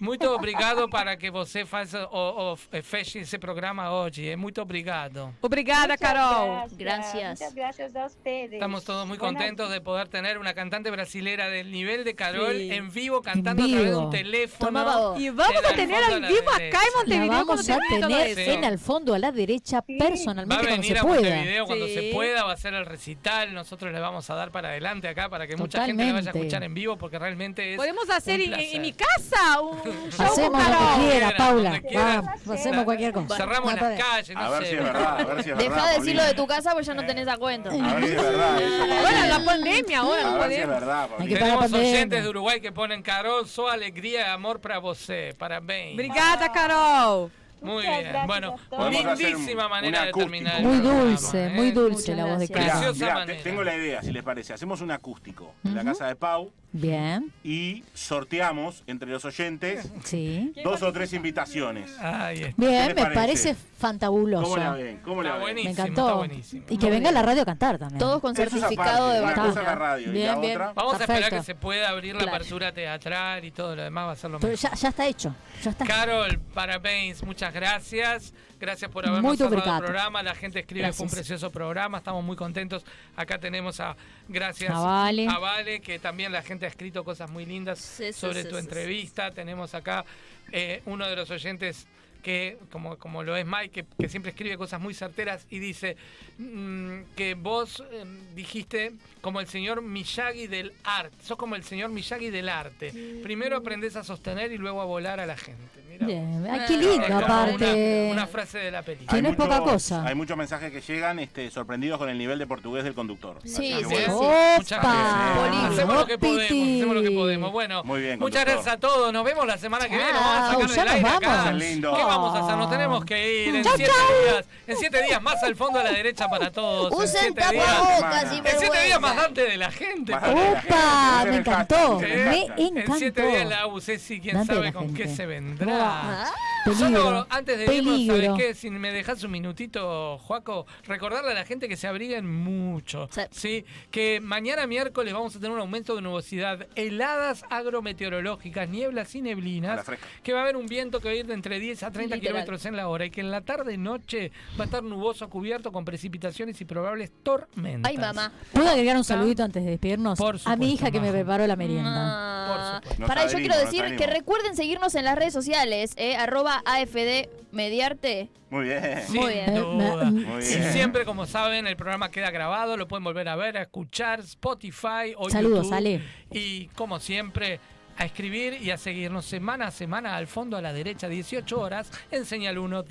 Muito 0.00 0.28
obrigado 0.30 0.88
para 0.88 1.16
que 1.16 1.30
você 1.30 1.64
faça 1.64 2.06
o, 2.10 2.52
o, 2.54 2.58
eh, 2.72 2.82
feche 2.82 3.20
esse 3.20 3.38
programa 3.38 3.90
hoje. 3.92 4.28
É 4.28 4.36
muito 4.36 4.60
obrigado. 4.60 5.34
Obrigada, 5.40 5.94
Muchas 5.94 6.00
Carol. 6.00 6.66
Gracias. 6.72 7.40
Muchas 7.40 7.54
gracias 7.54 7.96
a 7.96 8.06
ustedes. 8.06 8.52
Estamos 8.54 8.84
todos 8.84 9.06
muy 9.06 9.18
contentos 9.18 9.70
de 9.70 9.80
poder 9.80 10.08
tener 10.08 10.38
una 10.38 10.54
cantante 10.54 10.90
brasilera 10.90 11.48
del 11.48 11.70
nivel 11.70 12.04
de 12.04 12.14
Carol 12.14 12.54
Sí. 12.56 12.70
en 12.72 12.90
vivo 12.90 13.22
cantando 13.22 13.64
a 13.64 13.66
través 13.68 13.90
de 13.90 13.96
un 13.96 14.10
teléfono. 14.10 15.14
Y 15.18 15.30
vamos 15.30 15.62
a 15.64 15.74
tener 15.74 16.02
al 16.04 16.20
vivo 16.22 16.50
acá 16.50 16.64
en 16.64 16.70
La 16.72 16.96
Montevideo 16.96 17.44
vamos 17.46 17.68
a 17.68 17.78
tener 17.88 18.38
en 18.48 18.64
al 18.64 18.78
fondo 18.78 19.14
a 19.14 19.18
la 19.18 19.32
derecha 19.32 19.76
Va 19.78 19.84
a 19.94 19.98
personalmente 19.98 20.64
cuando 20.64 20.82
venir 20.82 20.92
se 20.92 20.98
a 20.98 21.02
pueda. 21.02 21.66
Cuando 21.66 21.86
Sí. 21.86 21.94
se 21.94 22.10
pueda, 22.12 22.44
va 22.44 22.52
a 22.52 22.56
ser 22.56 22.74
el 22.74 22.86
recital. 22.86 23.54
Nosotros 23.54 23.92
le 23.92 24.00
vamos 24.00 24.28
a 24.30 24.34
dar 24.34 24.50
para 24.50 24.68
adelante 24.70 25.08
acá 25.08 25.28
para 25.28 25.46
que 25.46 25.56
mucha 25.56 25.84
gente 25.84 26.04
le 26.04 26.12
vaya 26.12 26.30
a 26.30 26.32
Totalmente. 26.32 26.38
escuchar 26.46 26.62
en 26.64 26.74
vivo 26.74 26.96
porque 26.96 27.18
realmente 27.18 27.72
es. 27.72 27.76
Podemos 27.76 28.08
hacer 28.10 28.40
un 28.40 28.54
en, 28.54 28.60
en 28.60 28.82
mi 28.82 28.92
casa 28.92 29.60
un 29.60 29.85
Hacemos 30.18 30.68
lo 30.68 30.78
que 30.78 31.08
quiera, 31.10 31.36
Paula. 31.36 31.80
Vamos, 31.94 32.30
hacemos 32.50 32.84
cualquier 32.84 33.12
cosa. 33.12 33.36
Cerramos 33.36 33.64
No, 33.74 33.76
las 33.76 33.80
para- 33.80 33.96
calles, 33.96 34.34
no 34.36 34.40
A 34.40 34.48
ver 34.50 34.62
sé. 34.62 34.68
si 34.70 34.76
es 34.76 34.82
verdad, 34.84 35.20
a 35.20 35.24
ver 35.24 35.42
si 35.44 35.50
es 35.50 35.56
verdad. 35.56 35.74
Deja 35.74 35.86
de 35.88 35.94
decirlo 35.98 36.04
Paulina. 36.22 36.24
de 36.24 36.34
tu 36.34 36.46
casa 36.46 36.72
pues 36.72 36.86
ya 36.86 36.94
no 36.94 37.06
tenés 37.06 37.28
a 37.28 37.36
cuento. 37.36 37.70
A 37.70 37.72
ver 37.94 38.04
si 38.04 38.10
es 38.10 38.22
verdad. 38.22 38.56
Paulina. 39.02 39.26
la 39.38 39.44
pandemia 39.44 39.98
ahora 40.00 40.22
no 40.22 40.28
A 40.28 40.38
ver 40.38 40.48
si 40.48 40.54
es 40.54 40.60
podemos. 40.66 40.80
verdad, 40.80 41.08
Hay 41.18 41.28
que 41.28 41.34
Tenemos 41.36 41.58
pandemia. 41.62 41.88
oyentes 41.90 42.22
de 42.22 42.28
Uruguay 42.28 42.60
que 42.60 42.72
ponen 42.72 43.02
Carol, 43.02 43.48
su 43.48 43.68
alegría 43.68 44.20
y 44.20 44.30
amor 44.30 44.60
para 44.60 44.78
você. 44.78 45.34
Parabéns. 45.38 45.94
Obrigada, 45.94 46.50
Carol. 46.52 47.30
Muy 47.66 47.84
Muchas 47.84 47.98
bien. 47.98 48.12
gracias 48.12 48.26
Bueno, 48.70 49.14
lindísima 49.16 49.68
manera 49.68 50.04
de 50.06 50.12
terminar. 50.12 50.62
Muy 50.62 50.78
dulce, 50.78 51.46
¿eh? 51.46 51.50
muy 51.50 51.70
dulce 51.72 52.14
la 52.14 52.24
voz 52.26 52.38
de 52.38 53.06
manera. 53.12 53.42
tengo 53.42 53.62
la 53.64 53.76
idea, 53.76 54.02
si 54.02 54.12
les 54.12 54.22
parece. 54.22 54.54
Hacemos 54.54 54.80
un 54.80 54.90
acústico 54.90 55.54
en 55.64 55.74
la 55.74 55.84
casa 55.84 56.06
de 56.06 56.16
Pau 56.16 56.52
Bien, 56.72 57.32
y 57.42 57.84
sorteamos 57.94 58.82
entre 58.86 59.08
los 59.10 59.24
oyentes 59.24 59.90
sí. 60.04 60.52
dos 60.62 60.82
o 60.82 60.92
tres 60.92 61.12
invitaciones. 61.14 61.90
Ahí 61.98 62.42
está. 62.42 62.54
Bien, 62.56 62.94
me 62.94 63.06
parece? 63.06 63.56
Fantabuloso. 63.76 64.44
¿Cómo 64.44 64.56
la 64.56 64.72
ven? 64.72 64.96
¿Cómo 65.04 65.22
la 65.22 65.28
Está 65.30 65.36
ven? 65.36 65.42
buenísimo. 65.44 65.64
Me 65.66 65.70
está 65.70 65.82
encantó. 65.86 66.16
buenísimo. 66.16 66.64
Y 66.68 66.78
que 66.78 66.90
venga 66.90 67.08
a 67.10 67.12
la 67.12 67.22
radio 67.22 67.42
a 67.42 67.44
cantar 67.44 67.78
también. 67.78 67.98
Todos 67.98 68.20
con 68.20 68.32
Eso 68.32 68.48
certificado 68.50 69.06
aparte, 69.10 69.18
de 69.18 69.22
una 69.24 69.34
cosa 69.34 69.48
es 69.48 69.54
la 69.66 69.74
vacuna. 69.74 70.00
y 70.00 70.04
Bien, 70.10 70.26
la 70.26 70.38
bien. 70.40 70.52
otra. 70.52 70.72
Vamos 70.74 70.94
a 70.94 70.96
esperar 71.04 71.30
que 71.30 71.42
se 71.42 71.54
pueda 71.54 71.88
abrir 71.90 72.14
la 72.14 72.22
Claro. 72.22 72.36
apertura 72.36 72.72
teatral 72.72 73.44
y 73.44 73.50
todo 73.50 73.76
lo 73.76 73.82
demás 73.82 74.06
va 74.08 74.12
a 74.12 74.16
ser 74.16 74.30
lo 74.30 74.38
Pero 74.40 74.52
mejor. 74.52 74.70
ya, 74.70 74.74
ya 74.76 74.88
está 74.88 75.06
hecho. 75.06 75.34
Ya 75.62 75.70
está. 75.70 75.84
Carol, 75.84 76.38
parabéns, 76.54 77.22
muchas 77.22 77.52
gracias. 77.52 78.32
Gracias 78.58 78.90
por 78.90 79.06
habernos 79.06 79.36
cerrado 79.36 79.76
el 79.78 79.84
programa. 79.84 80.22
La 80.22 80.34
gente 80.34 80.60
escribe, 80.60 80.90
fue 80.92 81.04
un 81.04 81.08
Gracias. 81.10 81.12
precioso 81.28 81.50
programa. 81.52 81.98
Estamos 81.98 82.24
muy 82.24 82.36
contentos. 82.36 82.84
Acá 83.14 83.38
tenemos 83.38 83.80
a, 83.80 83.94
gracias 84.28 84.70
A 84.74 84.78
Vale. 84.80 85.28
a 85.28 85.38
Vale, 85.38 85.80
que 85.80 85.98
también 85.98 86.32
la 86.32 86.40
gente 86.42 86.64
ha 86.64 86.68
escrito 86.70 87.04
cosas 87.04 87.30
muy 87.30 87.44
lindas 87.44 87.78
sí, 87.78 88.14
sobre 88.14 88.42
sí, 88.44 88.48
tu 88.48 88.54
sí, 88.54 88.60
entrevista. 88.62 89.30
Tenemos 89.30 89.74
acá 89.74 90.06
eh, 90.52 90.80
uno 90.86 91.06
de 91.06 91.16
los 91.16 91.30
oyentes 91.30 91.86
que, 92.26 92.58
como, 92.72 92.98
como 92.98 93.22
lo 93.22 93.36
es 93.36 93.46
Mike, 93.46 93.70
que, 93.70 93.86
que 93.96 94.08
siempre 94.08 94.32
escribe 94.32 94.58
cosas 94.58 94.80
muy 94.80 94.94
certeras 94.94 95.46
y 95.48 95.60
dice 95.60 95.96
mm, 96.38 97.02
que 97.14 97.36
vos 97.36 97.84
eh, 97.92 98.04
dijiste 98.34 98.94
como 99.20 99.38
el 99.38 99.46
señor 99.46 99.80
Miyagi 99.80 100.48
del 100.48 100.72
arte. 100.82 101.16
Sos 101.22 101.38
como 101.38 101.54
el 101.54 101.62
señor 101.62 101.90
Miyagi 101.90 102.30
del 102.30 102.48
arte. 102.48 103.20
Primero 103.22 103.56
aprendés 103.56 103.94
a 103.94 104.02
sostener 104.02 104.50
y 104.50 104.58
luego 104.58 104.80
a 104.80 104.84
volar 104.84 105.20
a 105.20 105.26
la 105.26 105.36
gente. 105.36 105.85
Mirá 105.98 106.06
Bien. 106.06 106.46
Ay, 106.50 106.60
qué 106.68 106.76
lindo, 106.76 107.16
aparte. 107.16 108.04
Una, 108.10 108.12
una 108.22 108.26
frase 108.26 108.58
de 108.58 108.70
la 108.70 108.82
película. 108.82 109.12
Que 109.16 109.22
no 109.22 109.28
es 109.30 109.36
poca 109.36 109.58
cosa. 109.60 110.04
Hay 110.04 110.14
muchos 110.14 110.36
mensajes 110.36 110.70
que 110.72 110.80
llegan 110.80 111.18
este, 111.18 111.50
sorprendidos 111.50 111.98
con 111.98 112.08
el 112.08 112.18
nivel 112.18 112.38
de 112.38 112.46
portugués 112.46 112.84
del 112.84 112.94
conductor. 112.94 113.38
Sí, 113.44 113.54
sí, 113.78 113.84
bueno. 113.84 113.98
sí. 114.20 114.26
Muchas 114.58 114.78
Opa. 114.78 114.92
gracias. 114.92 115.72
Hacemos 115.72 115.96
lo 115.96 116.06
que 116.06 116.18
podemos, 116.18 116.44
hacemos 116.44 116.94
lo 116.96 117.02
que 117.02 117.10
podemos. 117.10 117.52
Bueno, 117.52 117.84
Muy 117.84 118.00
bien, 118.00 118.18
muchas 118.18 118.44
gracias 118.44 118.66
a 118.74 118.76
todos. 118.78 119.12
Nos 119.12 119.24
vemos 119.24 119.46
la 119.46 119.58
semana 119.58 119.88
que 119.88 119.96
viene. 119.96 120.12
Vamos 120.12 120.26
a 120.26 120.52
sacar 120.52 120.68
ya 120.68 120.82
del 120.84 120.88
aire 120.88 121.02
nos 121.02 121.16
acá. 121.16 121.28
vamos. 121.28 121.54
Lindo. 121.54 121.94
¿Qué 121.96 122.02
vamos 122.04 122.36
a 122.36 122.44
hacer? 122.44 122.56
Nos 122.56 122.70
tenemos 122.70 123.04
que 123.04 123.44
ir 123.46 123.54
en 123.56 123.64
Chau, 123.64 123.72
siete 123.76 123.92
chau. 123.92 124.32
días. 124.32 124.44
En 124.66 124.76
siete 124.76 125.02
días 125.02 125.22
más 125.22 125.42
al 125.42 125.56
fondo 125.56 125.78
a 125.78 125.82
la 125.84 125.92
derecha 125.92 126.28
para 126.28 126.50
todos. 126.50 126.92
En 126.92 126.98
Usen 126.98 127.20
siete 127.34 127.52
días. 127.52 127.66
tapabocas 127.66 128.24
En 128.24 128.32
y 128.34 128.38
En 128.38 128.58
siete 128.58 128.84
días 128.86 129.00
más 129.00 129.16
Dante 129.16 129.42
de 129.42 129.56
la 129.56 129.70
gente. 129.70 130.14
Opa, 130.14 131.24
me 131.26 131.36
encantó. 131.36 131.98
Me 132.00 132.08
hashtag. 132.08 132.58
En 132.58 132.92
siete 132.98 133.22
días 133.26 133.46
la 133.48 133.56
encantó. 133.64 133.74
UCC, 133.76 134.20
quién 134.22 134.46
sabe 134.46 134.72
con 134.72 134.94
qué 134.94 135.08
se 135.08 135.26
vendrá. 135.26 135.85
Ah, 135.88 136.32
Solo 136.66 136.78
Peligro. 136.98 137.26
antes 137.30 137.58
de 137.58 137.74
irnos, 137.76 138.06
¿sabes 138.06 138.30
qué? 138.36 138.54
Si 138.54 138.70
me 138.70 138.90
dejas 138.92 139.22
un 139.22 139.30
minutito, 139.30 140.18
Juaco, 140.18 140.66
recordarle 140.84 141.30
a 141.30 141.34
la 141.34 141.44
gente 141.44 141.68
que 141.68 141.76
se 141.76 141.86
abriguen 141.86 142.26
mucho. 142.28 143.08
Sí. 143.12 143.20
Sí. 143.30 143.64
Que 143.92 144.18
mañana 144.20 144.66
miércoles 144.66 145.14
vamos 145.14 145.36
a 145.36 145.38
tener 145.38 145.52
un 145.52 145.60
aumento 145.60 145.94
de 145.94 146.02
nubosidad, 146.02 146.66
heladas 146.74 147.44
agrometeorológicas, 147.50 148.68
nieblas 148.68 149.14
y 149.14 149.22
neblinas, 149.22 149.86
que 150.24 150.32
va 150.32 150.40
a 150.40 150.42
haber 150.42 150.56
un 150.56 150.66
viento 150.66 150.98
que 151.00 151.08
va 151.08 151.12
a 151.14 151.16
ir 151.16 151.26
de 151.26 151.34
entre 151.34 151.60
10 151.60 151.84
a 151.84 151.90
30 151.92 152.16
Literal. 152.16 152.20
kilómetros 152.20 152.66
en 152.66 152.76
la 152.76 152.88
hora 152.88 153.04
y 153.06 153.10
que 153.10 153.20
en 153.20 153.30
la 153.30 153.42
tarde 153.42 153.76
noche 153.78 154.32
va 154.58 154.64
a 154.64 154.66
estar 154.66 154.82
nuboso 154.82 155.28
cubierto 155.30 155.70
con 155.70 155.84
precipitaciones 155.84 156.60
y 156.60 156.64
probables 156.64 157.12
tormentas. 157.22 157.88
Ay, 157.90 157.96
mamá. 157.98 158.32
¿Puedo 158.52 158.68
agregar 158.68 158.96
un 158.96 159.04
saludito 159.04 159.44
antes 159.44 159.64
de 159.64 159.70
despedirnos? 159.70 160.18
Por 160.18 160.38
a 160.44 160.56
mi 160.56 160.72
hija 160.72 160.90
que 160.90 161.00
me 161.00 161.12
preparó 161.12 161.46
la 161.46 161.56
merienda. 161.56 161.92
Ah, 161.94 162.80
Por 162.82 162.90
supuesto. 162.90 163.06
Para 163.06 163.22
yo 163.22 163.28
adherimos, 163.36 163.56
quiero 163.56 163.70
decir 163.70 163.96
que 163.96 164.06
recuerden 164.06 164.56
seguirnos 164.56 164.94
en 164.96 165.04
las 165.04 165.16
redes 165.16 165.32
sociales, 165.32 165.75
eh, 165.96 166.16
arroba 166.16 166.62
AFD 166.64 167.28
Mediarte. 167.52 168.28
Muy 168.50 168.64
bien. 168.66 168.82
Sin 169.06 169.20
Muy 169.20 169.32
bien. 169.32 169.54
duda. 169.54 170.04
Muy 170.10 170.44
bien. 170.44 170.72
siempre, 170.72 171.04
como 171.04 171.26
saben, 171.26 171.66
el 171.66 171.76
programa 171.76 172.10
queda 172.10 172.30
grabado, 172.30 172.76
lo 172.76 172.86
pueden 172.86 173.04
volver 173.04 173.28
a 173.28 173.36
ver, 173.36 173.56
a 173.56 173.62
escuchar, 173.62 174.20
Spotify 174.20 175.14
o 175.16 175.28
Saludos, 175.30 175.64
YouTube. 175.64 175.74
Ale. 175.76 176.02
Y 176.30 176.66
como 176.68 177.00
siempre, 177.00 177.60
a 177.96 178.04
escribir 178.04 178.58
y 178.62 178.70
a 178.70 178.76
seguirnos 178.76 179.24
semana 179.24 179.68
a 179.68 179.70
semana 179.70 180.16
al 180.16 180.26
fondo 180.26 180.56
a 180.56 180.62
la 180.62 180.72
derecha, 180.72 181.08
18 181.08 181.58
horas, 181.58 181.90
en 182.10 182.24
Señal 182.24 182.58
1 182.58 182.82
de 182.84 182.88